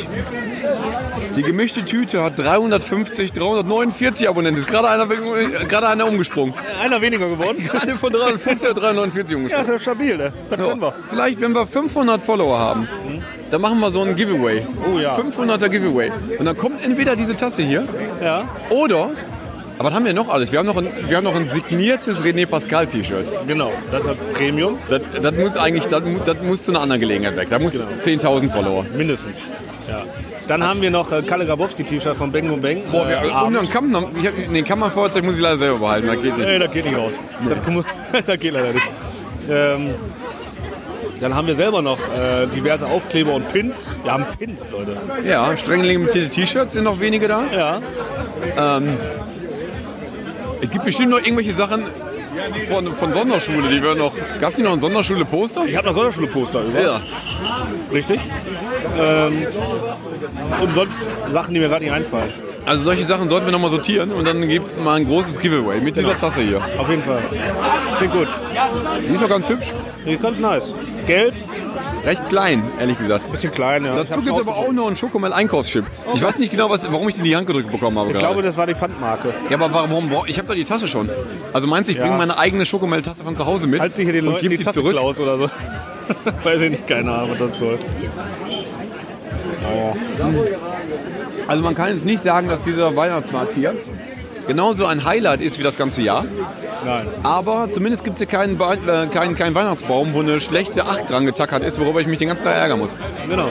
Die 1.35 1.43
gemischte 1.43 1.85
Tüte 1.85 2.23
hat 2.23 2.37
350, 2.37 3.31
349 3.31 4.27
Abonnenten. 4.27 4.59
Ist 4.61 4.67
gerade 4.67 4.89
einer, 4.89 5.05
gerade 5.07 5.87
einer 5.87 6.07
umgesprungen. 6.07 6.53
Einer 6.81 7.01
weniger 7.01 7.29
geworden. 7.29 7.57
Gerade 7.71 7.97
von 7.97 8.11
350 8.11 8.69
auf 8.69 8.75
349 8.77 9.31
Ja, 9.31 9.37
umgesprungen. 9.37 9.65
ist 9.65 9.71
ja 9.71 9.79
stabil, 9.79 10.17
ne? 10.17 10.33
Das 10.49 10.57
können 10.59 10.81
wir. 10.81 10.93
Vielleicht, 11.07 11.41
wenn 11.41 11.51
wir 11.53 11.65
500 11.67 12.21
Follower 12.21 12.57
haben, 12.57 12.87
dann 13.49 13.61
machen 13.61 13.79
wir 13.79 13.91
so 13.91 14.01
ein 14.01 14.15
Giveaway. 14.15 14.65
Oh 14.93 14.97
ja. 14.99 15.15
500er 15.15 15.69
Giveaway. 15.69 16.11
Und 16.37 16.45
dann 16.45 16.57
kommt 16.57 16.83
entweder 16.83 17.15
diese 17.15 17.35
Tasse 17.35 17.63
hier 17.63 17.87
Ja. 18.23 18.45
oder, 18.69 19.11
aber 19.77 19.89
was 19.89 19.93
haben 19.95 20.05
wir 20.05 20.13
noch 20.13 20.29
alles? 20.29 20.51
Wir 20.51 20.59
haben 20.59 20.65
noch 20.65 20.77
ein, 20.77 20.89
wir 21.07 21.17
haben 21.17 21.23
noch 21.23 21.35
ein 21.35 21.47
signiertes 21.47 22.23
René 22.23 22.45
Pascal 22.45 22.87
T-Shirt. 22.87 23.31
Genau. 23.47 23.71
Das 23.91 24.01
ist 24.01 24.07
halt 24.07 24.33
Premium. 24.33 24.77
Das, 24.89 25.01
das 25.21 25.33
muss 25.35 25.57
eigentlich, 25.57 25.85
das, 25.85 26.03
das 26.25 26.37
muss 26.41 26.63
zu 26.63 26.71
einer 26.71 26.81
anderen 26.81 27.01
Gelegenheit 27.01 27.35
weg. 27.35 27.47
Da 27.49 27.59
muss 27.59 27.73
Genau. 27.73 27.87
10.000 27.99 28.49
Follower. 28.49 28.85
Mindestens. 28.95 29.35
Ja. 29.87 30.03
Dann 30.47 30.63
haben 30.65 30.81
wir 30.81 30.89
noch 30.91 31.11
äh, 31.11 31.21
Kalle 31.23 31.45
Grabowski-T-Shirt 31.45 32.15
von 32.17 32.31
Bang 32.31 32.47
Boom 32.47 32.59
Bang. 32.61 32.81
Boah, 32.91 33.07
wir, 33.07 33.17
äh, 33.21 33.45
und 33.45 33.53
dann 33.53 33.69
kann 33.69 33.91
man, 33.91 34.05
ich 34.19 34.25
hab, 34.27 34.33
den 34.35 34.63
Kammerfeuerzeug 34.65 35.23
muss 35.25 35.35
ich 35.35 35.41
leider 35.41 35.57
selber 35.57 35.79
behalten, 35.79 36.07
das 36.07 36.21
geht 36.21 36.37
nicht. 36.37 36.47
Nee, 36.47 36.59
das 36.59 36.71
geht 36.71 36.85
nicht 36.85 36.97
raus. 36.97 37.11
Das, 37.49 37.63
kann 37.63 37.73
man- 37.75 37.85
das 38.25 38.39
geht 38.39 38.53
leider 38.53 38.73
nicht. 38.73 38.87
Ähm, 39.49 39.89
dann 41.19 41.33
haben 41.35 41.47
wir 41.47 41.55
selber 41.55 41.81
noch 41.81 41.97
äh, 41.99 42.45
diverse 42.55 42.85
Aufkleber 42.85 43.33
und 43.33 43.51
Pins. 43.51 43.89
Wir 44.03 44.13
haben 44.13 44.25
Pins, 44.37 44.61
Leute. 44.71 44.97
Ja, 45.25 45.55
streng 45.57 45.81
limitierte 45.83 46.29
T-Shirts 46.29 46.73
sind 46.73 46.83
noch 46.83 46.99
wenige 46.99 47.27
da. 47.27 47.43
Ja. 47.53 47.81
Es 50.61 50.69
gibt 50.69 50.85
bestimmt 50.85 51.09
noch 51.09 51.19
irgendwelche 51.19 51.53
Sachen 51.53 51.85
von, 52.67 52.93
von 52.93 53.13
Sonderschule, 53.13 53.69
die 53.69 53.81
wir 53.81 53.95
noch. 53.95 54.13
Gab 54.39 54.51
es 54.51 54.57
nicht 54.57 54.65
noch 54.65 54.73
ein 54.73 54.79
Sonderschule-Poster? 54.79 55.65
Ich 55.65 55.75
habe 55.75 55.87
noch 55.87 55.95
Sonderschule-Poster 55.95 56.63
über. 56.63 56.81
Ja. 56.81 57.01
Richtig. 57.91 58.19
Ähm, 58.97 59.45
und 60.61 60.75
sonst 60.75 60.93
Sachen, 61.31 61.53
die 61.53 61.59
mir 61.59 61.69
gerade 61.69 61.85
nicht 61.85 61.93
einfallen. 61.93 62.31
Also 62.65 62.83
solche 62.83 63.05
Sachen 63.05 63.29
sollten 63.29 63.45
wir 63.45 63.53
nochmal 63.53 63.71
sortieren 63.71 64.11
und 64.11 64.27
dann 64.27 64.45
gibt 64.45 64.67
es 64.67 64.77
mal 64.81 64.95
ein 64.95 65.05
großes 65.05 65.39
Giveaway 65.39 65.79
mit 65.79 65.95
dieser 65.95 66.17
Tasse 66.17 66.41
hier. 66.41 66.61
Auf 66.77 66.89
jeden 66.89 67.03
Fall. 67.03 67.21
Klingt 67.97 68.13
gut. 68.13 68.27
Die 69.07 69.13
ist 69.13 69.23
doch 69.23 69.29
ganz 69.29 69.47
hübsch. 69.47 69.73
Die 70.05 70.13
ist 70.13 70.21
ganz 70.21 70.37
nice. 70.37 70.73
Gelb, 71.05 71.33
Recht 72.05 72.29
klein, 72.29 72.63
ehrlich 72.79 72.97
gesagt. 72.97 73.29
bisschen 73.31 73.51
klein. 73.51 73.83
Ja. 73.85 73.95
Dazu 73.95 74.21
gibt 74.21 74.35
es 74.37 74.41
aber 74.41 74.55
auch 74.55 74.71
noch 74.71 74.87
einen 74.87 74.95
Schokomel-Einkaufschip. 74.95 75.83
Ich 76.13 76.23
weiß 76.23 76.37
nicht 76.37 76.51
genau, 76.51 76.69
was, 76.69 76.89
warum 76.91 77.07
ich 77.09 77.15
den 77.15 77.25
in 77.25 77.31
die 77.31 77.35
Hand 77.35 77.47
gedrückt 77.47 77.71
bekommen 77.71 77.97
habe 77.97 78.07
Ich 78.09 78.13
gerade. 78.13 78.27
glaube, 78.27 78.41
das 78.43 78.55
war 78.55 78.65
die 78.67 78.75
Pfandmarke. 78.75 79.33
Ja, 79.49 79.57
aber 79.57 79.73
warum? 79.73 80.09
Ich 80.27 80.37
habe 80.37 80.47
doch 80.47 80.55
die 80.55 80.63
Tasse 80.63 80.87
schon. 80.87 81.09
Also 81.53 81.67
meinst 81.67 81.89
du, 81.89 81.91
ich 81.91 81.97
Ja. 81.97 82.03
bringe 82.05 82.17
meine 82.17 82.37
eigene 82.37 82.65
Schokomel-Tasse 82.65 83.23
von 83.23 83.35
zu 83.35 83.45
Hause 83.45 83.67
mit 83.67 83.81
Halt 83.81 83.95
sich 83.95 84.05
hier 84.05 84.13
den 84.13 84.27
und 84.27 84.35
gebe 84.39 84.49
die 84.51 84.57
die 84.57 84.63
Tasse 84.63 84.79
zurück? 84.79 84.93
klaus 84.93 85.19
oder 85.19 85.37
so. 85.37 85.45
Weiß 86.43 86.61
ich 86.61 86.69
nicht, 86.71 86.87
keine 86.87 87.11
Ahnung, 87.11 87.31
was 87.37 87.49
das 87.49 87.59
soll. 87.59 87.77
Also 91.47 91.63
man 91.63 91.75
kann 91.75 91.89
jetzt 91.93 92.05
nicht 92.05 92.21
sagen, 92.21 92.47
dass 92.47 92.61
dieser 92.61 92.95
Weihnachtsmarkt 92.95 93.53
hier 93.55 93.73
genauso 94.47 94.85
ein 94.85 95.03
Highlight 95.05 95.41
ist 95.41 95.59
wie 95.59 95.63
das 95.63 95.77
ganze 95.77 96.01
Jahr. 96.01 96.25
Nein. 96.85 97.07
Aber 97.23 97.69
zumindest 97.71 98.03
gibt 98.03 98.15
es 98.15 98.19
hier 98.19 98.27
keinen, 98.27 98.59
äh, 98.59 99.07
keinen, 99.07 99.35
keinen 99.35 99.55
Weihnachtsbaum, 99.55 100.13
wo 100.13 100.21
eine 100.21 100.39
schlechte 100.39 100.85
Acht 100.85 101.09
dran 101.09 101.25
getackert 101.25 101.63
ist, 101.63 101.79
worüber 101.79 102.01
ich 102.01 102.07
mich 102.07 102.19
den 102.19 102.29
ganzen 102.29 102.45
Tag 102.45 102.55
ärgern 102.55 102.79
muss. 102.79 102.95
Genau. 103.29 103.49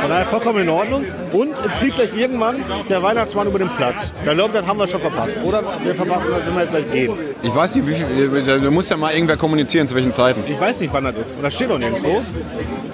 Von 0.00 0.10
daher 0.10 0.26
vollkommen 0.26 0.62
in 0.62 0.68
Ordnung. 0.68 1.04
Und 1.32 1.52
es 1.66 1.74
fliegt 1.74 1.96
gleich 1.96 2.14
irgendwann 2.14 2.56
der 2.88 3.02
Weihnachtsmann 3.02 3.46
über 3.46 3.58
den 3.58 3.70
Platz. 3.70 4.10
Ich 4.18 4.30
glaube, 4.30 4.52
das 4.52 4.66
haben 4.66 4.78
wir 4.78 4.86
schon 4.86 5.00
verpasst. 5.00 5.36
Oder 5.44 5.62
wir 5.82 5.94
verpassen 5.94 6.26
das, 6.30 6.46
wenn 6.46 6.54
wir 6.54 6.62
jetzt 6.62 6.70
gleich 6.70 6.92
gehen. 6.92 7.12
Ich 7.42 7.54
weiß 7.54 7.74
nicht, 7.76 7.86
wie 7.86 7.94
viel, 7.94 8.42
da 8.42 8.70
muss 8.70 8.88
ja 8.88 8.96
mal 8.96 9.12
irgendwer 9.12 9.36
kommunizieren, 9.36 9.86
zu 9.86 9.94
welchen 9.94 10.12
Zeiten. 10.12 10.44
Ich 10.46 10.60
weiß 10.60 10.80
nicht, 10.80 10.92
wann 10.92 11.04
das 11.04 11.16
ist. 11.16 11.36
Und 11.36 11.42
das 11.42 11.54
steht 11.54 11.70
doch 11.70 11.78
nirgendwo. 11.78 12.22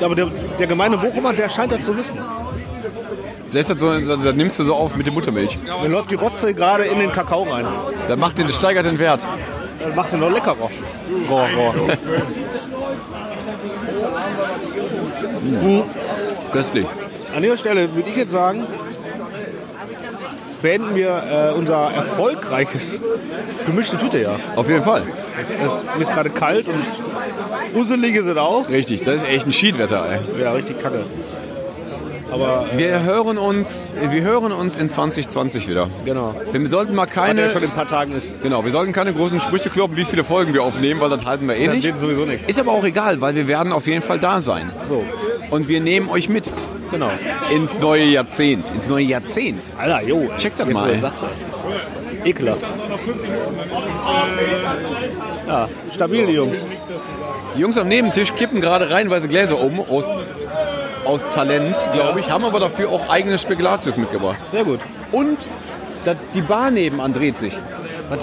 Aber 0.02 0.14
der, 0.14 0.28
der 0.58 0.66
gemeine 0.66 0.96
Bochumer, 0.96 1.32
der 1.32 1.48
scheint 1.48 1.72
das 1.72 1.82
zu 1.82 1.96
wissen. 1.96 2.16
Das, 3.52 3.66
so, 3.66 3.98
das 4.16 4.34
nimmst 4.34 4.58
du 4.58 4.64
so 4.64 4.74
auf 4.74 4.96
mit 4.96 5.06
der 5.06 5.12
Buttermilch. 5.12 5.58
Mir 5.82 5.88
läuft 5.88 6.10
die 6.10 6.14
Rotze 6.14 6.54
gerade 6.54 6.84
in 6.84 6.98
den 6.98 7.10
Kakao 7.12 7.42
rein. 7.44 7.66
Das, 8.06 8.16
macht 8.16 8.38
den, 8.38 8.46
das 8.46 8.56
steigert 8.56 8.86
den 8.86 8.98
Wert. 8.98 9.26
Das 9.84 9.94
macht 9.94 10.12
den 10.12 10.20
noch 10.20 10.30
leckerer. 10.30 10.70
Roh, 11.28 11.46
roh. 11.56 11.72
Köstlich. 16.52 16.86
An 17.34 17.42
dieser 17.42 17.56
Stelle 17.56 17.94
würde 17.94 18.10
ich 18.10 18.16
jetzt 18.16 18.32
sagen, 18.32 18.66
beenden 20.62 20.94
wir 20.94 21.50
äh, 21.52 21.52
unser 21.56 21.90
erfolgreiches 21.92 22.98
gemischte 23.66 23.96
Tüte-Jahr. 23.98 24.38
Auf 24.56 24.68
jeden 24.68 24.82
Fall. 24.82 25.02
Es 25.96 26.02
ist 26.02 26.12
gerade 26.12 26.30
kalt 26.30 26.66
und 26.68 26.84
uselig 27.74 28.14
ist 28.16 28.26
es 28.26 28.36
auch. 28.36 28.68
Richtig, 28.68 29.02
das 29.02 29.16
ist 29.16 29.28
echt 29.28 29.46
ein 29.46 29.52
Schiedwetter, 29.52 30.04
ey. 30.10 30.40
Ja, 30.40 30.52
richtig 30.52 30.80
kacke. 30.80 31.04
Aber 32.30 32.66
Wir 32.76 33.02
hören 33.02 33.38
uns, 33.38 33.90
wir 34.10 34.22
hören 34.22 34.52
uns 34.52 34.78
in 34.78 34.88
2020 34.88 35.68
wieder. 35.68 35.88
genau. 36.04 36.34
Wir 36.52 36.68
sollten 36.68 36.94
mal 36.94 37.06
ja 37.06 37.12
keine, 37.12 37.50
schon 37.50 37.62
in 37.62 37.70
ein 37.70 37.74
paar 37.74 37.88
Tagen 37.88 38.12
ist. 38.12 38.30
genau, 38.42 38.64
wir 38.64 38.70
sollten 38.72 38.92
keine 38.92 39.12
großen 39.12 39.40
Sprüche 39.40 39.70
kloppen, 39.70 39.96
wie 39.96 40.04
viele 40.04 40.24
Folgen 40.24 40.52
wir 40.54 40.62
aufnehmen, 40.62 41.00
weil 41.00 41.10
das 41.10 41.24
halten 41.24 41.48
wir 41.48 41.56
eh 41.56 41.66
Das 41.66 41.74
nicht. 41.76 41.84
wird 41.86 41.98
sowieso 42.00 42.24
nichts. 42.24 42.48
Ist 42.48 42.60
aber 42.60 42.72
auch 42.72 42.84
egal, 42.84 43.20
weil 43.20 43.34
wir 43.34 43.48
werden 43.48 43.72
auf 43.72 43.86
jeden 43.86 44.02
Fall 44.02 44.18
da 44.18 44.40
sein. 44.40 44.70
So, 44.88 45.04
Und 45.50 45.68
wir 45.68 45.80
nehmen 45.80 46.08
euch 46.08 46.28
mit 46.28 46.50
genau. 46.90 47.10
ins 47.54 47.80
neue 47.80 48.04
Jahrzehnt. 48.04 48.70
Ins 48.74 48.88
neue 48.88 49.04
Jahrzehnt. 49.04 49.64
Alter, 49.78 50.02
jo. 50.02 50.28
Check 50.38 50.54
das 50.56 50.66
Jetzt, 50.66 50.74
mal, 50.74 50.90
ey. 50.90 51.00
Ekelhaft. 52.24 52.60
Ja, 55.46 55.68
stabil, 55.94 56.26
die 56.26 56.32
Jungs. 56.34 56.58
Die 57.56 57.60
Jungs 57.60 57.76
am 57.78 57.88
Nebentisch 57.88 58.34
kippen 58.34 58.60
gerade 58.60 58.90
reihenweise 58.90 59.26
Gläser 59.28 59.58
um. 59.60 59.80
Aus 59.80 60.04
aus 61.04 61.28
Talent, 61.30 61.76
glaube 61.92 62.20
ich, 62.20 62.30
haben 62.30 62.44
aber 62.44 62.60
dafür 62.60 62.90
auch 62.90 63.08
eigene 63.08 63.38
Spekulatius 63.38 63.96
mitgebracht. 63.96 64.42
Sehr 64.52 64.64
gut. 64.64 64.80
Und 65.12 65.48
da, 66.04 66.14
die 66.34 66.42
Bar 66.42 66.70
nebenan 66.70 67.12
dreht 67.12 67.38
sich. 67.38 67.56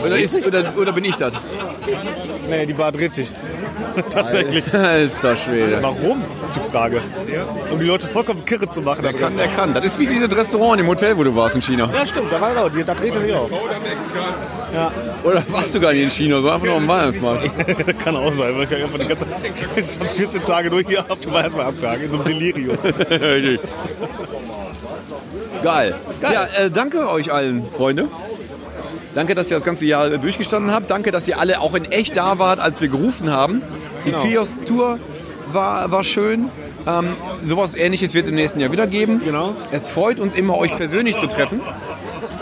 Oder, 0.04 0.18
ist, 0.18 0.46
oder, 0.46 0.74
oder 0.78 0.92
bin 0.92 1.06
ich 1.06 1.16
das? 1.16 1.34
Nee, 2.50 2.66
die 2.66 2.74
Bar 2.74 2.92
dreht 2.92 3.14
sich. 3.14 3.30
Tatsächlich. 4.10 4.64
Alter 4.74 5.36
Schwede. 5.36 5.80
Warum? 5.82 6.24
ist 6.44 6.56
die 6.56 6.72
Frage. 6.72 7.02
Um 7.72 7.80
die 7.80 7.86
Leute 7.86 8.08
vollkommen 8.08 8.46
kirre 8.46 8.70
zu 8.70 8.82
machen. 8.82 9.00
Wer 9.02 9.14
kann, 9.14 9.38
der 9.38 9.48
kann. 9.48 9.74
Das 9.74 9.84
ist 9.86 10.00
wie 10.00 10.06
dieses 10.06 10.36
Restaurant 10.36 10.80
im 10.80 10.88
Hotel, 10.88 11.18
wo 11.18 11.24
du 11.24 11.36
warst 11.36 11.56
in 11.56 11.62
China. 11.62 11.90
Ja, 11.94 12.06
stimmt, 12.06 12.32
da 12.32 12.40
war 12.40 12.54
er 12.56 12.66
auch. 12.66 12.70
Da 12.70 12.94
dreht 12.94 13.16
er 13.16 13.22
sich 13.22 13.34
auch. 13.34 13.50
Ja, 14.74 14.92
Oder 15.24 15.44
warst 15.50 15.74
du 15.74 15.80
gar 15.80 15.94
nicht 15.94 16.04
in 16.04 16.12
China, 16.12 16.42
so 16.42 16.50
einfach 16.50 16.66
nur 16.66 16.76
am 16.76 16.88
Weihnachtsmarkt. 16.88 17.50
kann 18.04 18.16
auch 18.16 18.34
sein. 18.34 18.56
Weil 18.56 18.64
ich 18.64 18.70
kann 18.70 18.82
einfach 18.84 19.00
die 19.00 19.08
ganze, 19.08 19.26
ich 19.76 20.00
habe 20.00 20.10
14 20.14 20.46
Tage 20.46 20.70
durch 20.70 20.88
hier 20.88 21.04
auf 21.10 21.20
dem 21.20 21.34
Weihnachtsmarkt 21.34 21.70
abgehangen, 21.70 22.04
in 22.04 22.12
so 22.12 22.18
einem 22.18 22.26
Delirium. 22.26 22.78
Geil. 25.64 25.96
Ja, 26.22 26.46
äh, 26.46 26.70
danke 26.70 27.10
euch 27.10 27.32
allen, 27.32 27.68
Freunde. 27.70 28.10
Danke, 29.18 29.34
dass 29.34 29.50
ihr 29.50 29.58
das 29.58 29.64
ganze 29.64 29.88
Jahr 29.88 30.12
durchgestanden 30.20 30.72
habt. 30.72 30.92
Danke, 30.92 31.10
dass 31.10 31.28
ihr 31.28 31.40
alle 31.40 31.60
auch 31.60 31.74
in 31.74 31.86
echt 31.86 32.16
da 32.16 32.38
wart, 32.38 32.60
als 32.60 32.82
wir 32.82 32.88
gerufen 32.88 33.32
haben. 33.32 33.64
Die 34.06 34.12
Genau. 34.12 34.22
Kiosk-Tour 34.22 35.00
war, 35.52 35.92
war 35.92 36.04
schön. 36.04 36.50
Ähm, 36.86 37.16
sowas 37.42 37.74
ähnliches 37.74 38.14
wird 38.14 38.26
es 38.26 38.30
im 38.30 38.36
nächsten 38.36 38.60
Jahr 38.60 38.72
wieder 38.72 38.86
geben. 38.86 39.20
Genau. 39.26 39.56
Es 39.72 39.90
freut 39.90 40.20
uns 40.20 40.36
immer, 40.36 40.56
euch 40.60 40.78
persönlich 40.78 41.18
zu 41.18 41.26
treffen. 41.26 41.62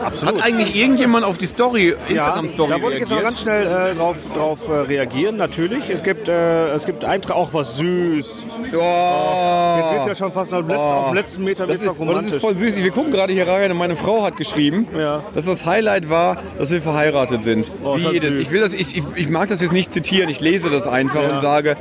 Hat 0.03 0.41
eigentlich 0.43 0.75
irgendjemand 0.75 1.25
auf 1.25 1.37
die 1.37 1.45
Story, 1.45 1.95
Instagram-Story 2.07 2.69
da 2.71 2.81
wollte 2.81 2.95
ich 2.97 3.01
jetzt 3.01 3.11
reagiert? 3.11 3.29
ganz 3.29 3.41
schnell 3.41 3.91
äh, 3.91 3.95
drauf, 3.95 4.17
drauf 4.35 4.59
äh, 4.69 4.71
reagieren. 4.81 5.37
Natürlich, 5.37 5.89
es 5.89 6.03
gibt, 6.03 6.27
äh, 6.27 6.69
es 6.73 6.85
gibt 6.85 7.03
Eintrag 7.03 7.35
auch 7.35 7.53
was 7.53 7.77
süß. 7.77 8.43
Oh. 8.49 9.77
Jetzt 9.79 9.91
wird 9.93 10.07
ja 10.07 10.15
schon 10.15 10.31
fast 10.31 10.53
auf 10.53 10.59
dem 10.61 10.67
letzten, 10.69 10.81
auf 10.83 11.05
dem 11.07 11.13
letzten 11.15 11.43
Meter 11.43 11.67
Das 11.67 11.77
ist, 11.81 11.87
und 11.87 11.99
das 11.99 11.99
romantisch. 11.99 12.33
ist 12.33 12.41
voll 12.41 12.57
süß. 12.57 12.75
Wir 12.77 12.91
gucken 12.91 13.11
gerade 13.11 13.33
hier 13.33 13.47
rein 13.47 13.71
und 13.71 13.77
meine 13.77 13.95
Frau 13.95 14.23
hat 14.23 14.37
geschrieben, 14.37 14.87
Ja. 14.97 15.23
dass 15.33 15.45
das 15.45 15.65
Highlight 15.65 16.09
war, 16.09 16.37
dass 16.57 16.71
wir 16.71 16.81
verheiratet 16.81 17.41
sind. 17.43 17.71
Oh, 17.83 17.97
Wie 17.97 18.07
jedes. 18.11 18.33
süß. 18.33 18.41
Ich, 18.41 18.51
will 18.51 18.61
das, 18.61 18.73
ich, 18.73 18.97
ich, 18.97 19.03
ich 19.15 19.29
mag 19.29 19.47
das 19.49 19.61
jetzt 19.61 19.73
nicht 19.73 19.91
zitieren, 19.91 20.29
ich 20.29 20.39
lese 20.41 20.69
das 20.69 20.87
einfach 20.87 21.21
Ja. 21.23 21.29
und 21.35 21.39
sage, 21.41 21.77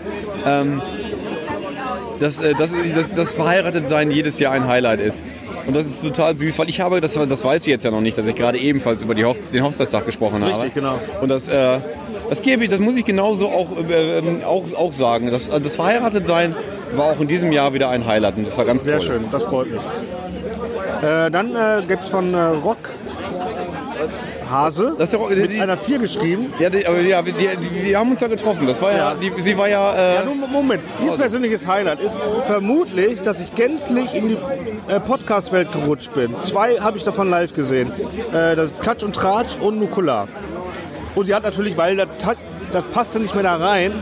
ähm, 0.47 0.83
dass, 2.21 2.41
äh, 2.41 2.55
dass, 2.55 2.71
dass 2.95 3.15
das 3.15 3.35
Verheiratetsein 3.35 4.11
jedes 4.11 4.39
Jahr 4.39 4.53
ein 4.53 4.67
Highlight 4.69 5.01
ist. 5.01 5.25
Und 5.67 5.75
das 5.75 5.87
ist 5.87 6.03
total 6.03 6.37
süß, 6.37 6.59
weil 6.59 6.69
ich 6.69 6.81
habe, 6.81 7.01
das, 7.01 7.15
das 7.15 7.45
weiß 7.45 7.63
sie 7.63 7.71
jetzt 7.71 7.85
ja 7.85 7.91
noch 7.91 8.01
nicht, 8.01 8.19
dass 8.19 8.27
ich 8.27 8.35
gerade 8.35 8.59
ebenfalls 8.59 9.03
über 9.03 9.15
die 9.15 9.25
Hochze 9.25 9.51
den 9.51 9.65
Hochzeitstag 9.65 10.05
gesprochen 10.07 10.43
habe. 10.43 10.57
Richtig, 10.57 10.75
genau. 10.75 10.99
Und 11.21 11.29
das, 11.29 11.49
äh, 11.49 11.79
das 12.29 12.43
gebe 12.43 12.65
ich, 12.65 12.71
das 12.71 12.81
muss 12.81 12.97
ich 12.97 13.05
genauso 13.05 13.49
auch, 13.49 13.71
äh, 13.89 14.19
ähm, 14.19 14.43
auch, 14.45 14.65
auch 14.75 14.93
sagen. 14.93 15.31
Das, 15.31 15.51
also 15.51 15.65
das 15.65 15.77
Verheiratetsein 15.77 16.55
war 16.95 17.07
auch 17.07 17.21
in 17.21 17.29
diesem 17.29 17.53
Jahr 17.53 17.73
wieder 17.73 17.89
ein 17.89 18.07
Highlight 18.07 18.37
und 18.37 18.47
das 18.47 18.57
war 18.59 18.65
ganz 18.65 18.83
Sehr 18.83 18.99
toll. 18.99 19.07
schön, 19.07 19.25
das 19.31 19.45
freut 19.45 19.71
mich. 19.71 19.81
Äh, 21.03 21.31
dann 21.31 21.55
äh, 21.55 21.83
gibt 21.87 22.05
es 22.05 22.09
von 22.09 22.35
äh, 22.35 22.41
Rock 22.41 22.91
Hase 24.55 24.95
Das 24.97 25.13
ist 25.13 25.15
doch- 25.19 25.29
mit 25.29 25.53
die- 25.53 25.61
einer 25.61 25.77
4 25.77 25.99
geschrieben. 25.99 26.53
Ja, 26.59 26.71
die, 26.71 26.87
aber 26.87 27.01
ja, 27.01 27.23
wir, 27.27 27.99
haben 27.99 28.11
uns 28.13 28.21
ja 28.21 28.29
getroffen. 28.29 28.67
Das 28.67 28.81
war 28.81 28.93
ja, 28.93 28.97
Ja. 28.99 29.15
die, 29.15 29.33
sie 29.41 29.59
war 29.59 29.69
ja. 29.69 29.95
Äh, 29.95 30.15
Ja, 30.15 30.25
nun, 30.25 30.41
Moment, 30.51 30.83
ihr 31.05 31.13
persönliches 31.13 31.67
Highlight 31.67 32.01
ist 32.01 32.17
vermutlich, 32.47 33.21
dass 33.23 33.41
ich 33.41 33.55
gänzlich 33.55 34.15
in 34.15 34.29
die 34.29 34.39
äh, 34.89 35.01
Podcast-Welt 35.01 35.73
gerutscht 35.73 36.15
bin. 36.15 36.35
Zwei 36.43 36.77
habe 36.77 36.97
ich 36.99 37.05
davon 37.05 37.29
live 37.29 37.53
gesehen. 37.55 37.91
Äh, 38.33 38.57
das 38.57 38.79
Klatsch 38.81 39.03
und 39.03 39.15
Tratsch 39.15 39.57
und 39.61 39.79
Nukular. 39.79 40.29
Und 41.15 41.27
sie 41.27 41.35
hat 41.35 41.43
natürlich, 41.45 41.77
weil 41.77 41.97
das, 41.97 42.09
das 42.75 42.85
passte 42.93 43.21
nicht 43.21 43.35
mehr 43.35 43.45
da 43.45 43.57
rein, 43.57 43.93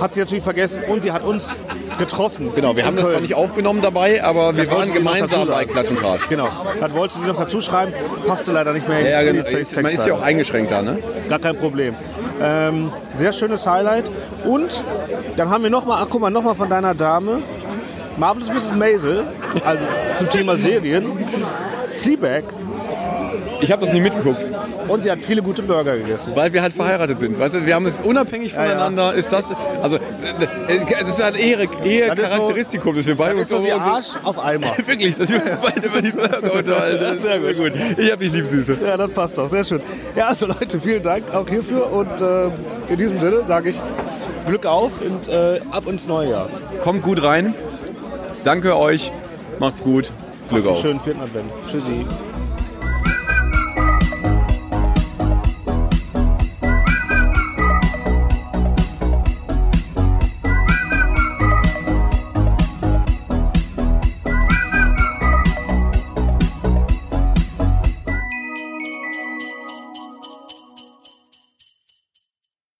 hat 0.00 0.14
sie 0.14 0.20
natürlich 0.20 0.44
vergessen 0.44 0.82
und 0.88 1.02
sie 1.02 1.12
hat 1.12 1.24
uns 1.24 1.48
getroffen. 1.98 2.50
genau, 2.54 2.76
wir 2.76 2.84
haben 2.84 2.94
In 2.94 2.96
das 2.96 3.06
zwar 3.06 3.12
Köln. 3.14 3.22
nicht 3.22 3.34
aufgenommen 3.34 3.82
dabei, 3.82 4.22
aber 4.22 4.56
wir 4.56 4.70
wollte 4.70 4.88
waren 4.90 4.94
gemeinsam 4.94 5.46
bei. 5.48 5.64
Klatsch 5.64 5.90
und 5.90 5.98
Tratsch. 5.98 6.28
Genau, 6.28 6.48
das 6.80 6.94
wollte 6.94 7.14
sie 7.14 7.20
noch 7.26 7.36
dazu 7.36 7.60
schreiben, 7.60 7.92
passte 8.26 8.52
leider 8.52 8.72
nicht 8.72 8.88
mehr 8.88 9.00
Ja, 9.00 9.20
die 9.32 9.42
genau. 9.42 9.82
Man 9.82 9.92
ist 9.92 10.06
ja 10.06 10.14
auch 10.14 10.22
eingeschränkt 10.22 10.70
da, 10.70 10.80
ne? 10.82 10.98
Gar 11.28 11.38
kein 11.40 11.56
Problem. 11.56 11.94
Ähm, 12.40 12.92
sehr 13.18 13.32
schönes 13.32 13.66
Highlight. 13.66 14.10
Und 14.44 14.82
dann 15.36 15.50
haben 15.50 15.62
wir 15.62 15.70
nochmal, 15.70 16.02
ach 16.02 16.06
guck 16.08 16.20
mal, 16.22 16.30
nochmal 16.30 16.54
von 16.54 16.70
deiner 16.70 16.94
Dame, 16.94 17.42
Marvelous 18.16 18.48
Mrs. 18.48 18.74
Maisel, 18.76 19.24
also 19.64 19.82
zum 20.18 20.30
Thema 20.30 20.56
Serien, 20.56 21.06
Fleabag 22.00 22.44
Ich 23.60 23.70
habe 23.70 23.84
das 23.84 23.92
nie 23.92 24.00
mitgeguckt, 24.00 24.44
und 24.88 25.02
sie 25.04 25.10
hat 25.10 25.20
viele 25.20 25.42
gute 25.42 25.62
Burger 25.62 25.96
gegessen. 25.96 26.32
weil 26.34 26.52
wir 26.52 26.62
halt 26.62 26.72
verheiratet 26.72 27.20
sind. 27.20 27.38
Weißt 27.38 27.54
du, 27.54 27.66
wir 27.66 27.74
haben 27.74 27.86
es 27.86 27.96
unabhängig 27.98 28.52
Ja, 28.52 28.62
ja. 28.64 28.68
voneinander. 28.70 29.14
Ist 29.14 29.32
das, 29.32 29.52
also, 29.82 29.96
äh, 29.96 30.00
das 30.90 31.08
ist 31.08 31.22
halt 31.22 31.36
ist 31.36 32.16
so- 32.16 32.22
Charakteristikum, 32.22 32.96
dass 32.96 33.06
wir 33.06 33.16
beide 33.16 33.40
Das 33.40 33.50
uns 33.52 33.60
so 33.60 33.64
wie 33.64 33.72
Arsch 33.72 34.06
auf 34.24 34.38
Eimer. 34.38 34.66
Wirklich, 34.86 35.14
dass 35.16 35.30
wir 35.30 35.44
uns 35.44 35.58
beide 35.58 35.86
über 35.86 36.00
die 36.00 36.10
Burger 36.12 36.52
unterhalten. 36.54 37.18
Sehr 37.18 37.38
gut. 37.54 37.72
Ich 37.96 38.10
hab 38.12 38.18
dich 38.20 38.32
lieb, 38.32 38.46
Süße. 38.46 38.78
Ja, 38.84 38.96
das 38.96 39.10
passt 39.12 39.36
doch, 39.38 39.50
sehr 39.50 39.64
schön. 39.64 39.80
Ja, 40.16 40.28
also 40.28 40.46
Leute, 40.46 40.80
vielen 40.80 41.02
Dank 41.02 41.32
auch 41.34 41.48
hierfür 41.48 41.92
und 41.92 42.20
äh, 42.20 42.46
in 42.92 42.96
diesem 42.98 43.20
Sinne 43.20 43.44
sage 43.46 43.70
ich 43.70 43.76
Glück 44.46 44.64
auf 44.66 44.92
und 45.02 45.28
äh, 45.28 45.60
ab 45.70 45.86
ins 45.86 46.06
neue 46.06 46.30
Jahr. 46.30 46.48
Kommt 46.82 47.02
gut 47.02 47.22
rein. 47.22 47.54
Danke 48.42 48.76
euch. 48.76 49.12
Macht's 49.58 49.82
gut. 49.82 50.12
Glück 50.48 50.66
auf. 50.66 50.80
Schönen 50.80 50.98
vierten 51.00 51.20
Advent. 51.20 51.50
Tschüssi. 51.70 52.06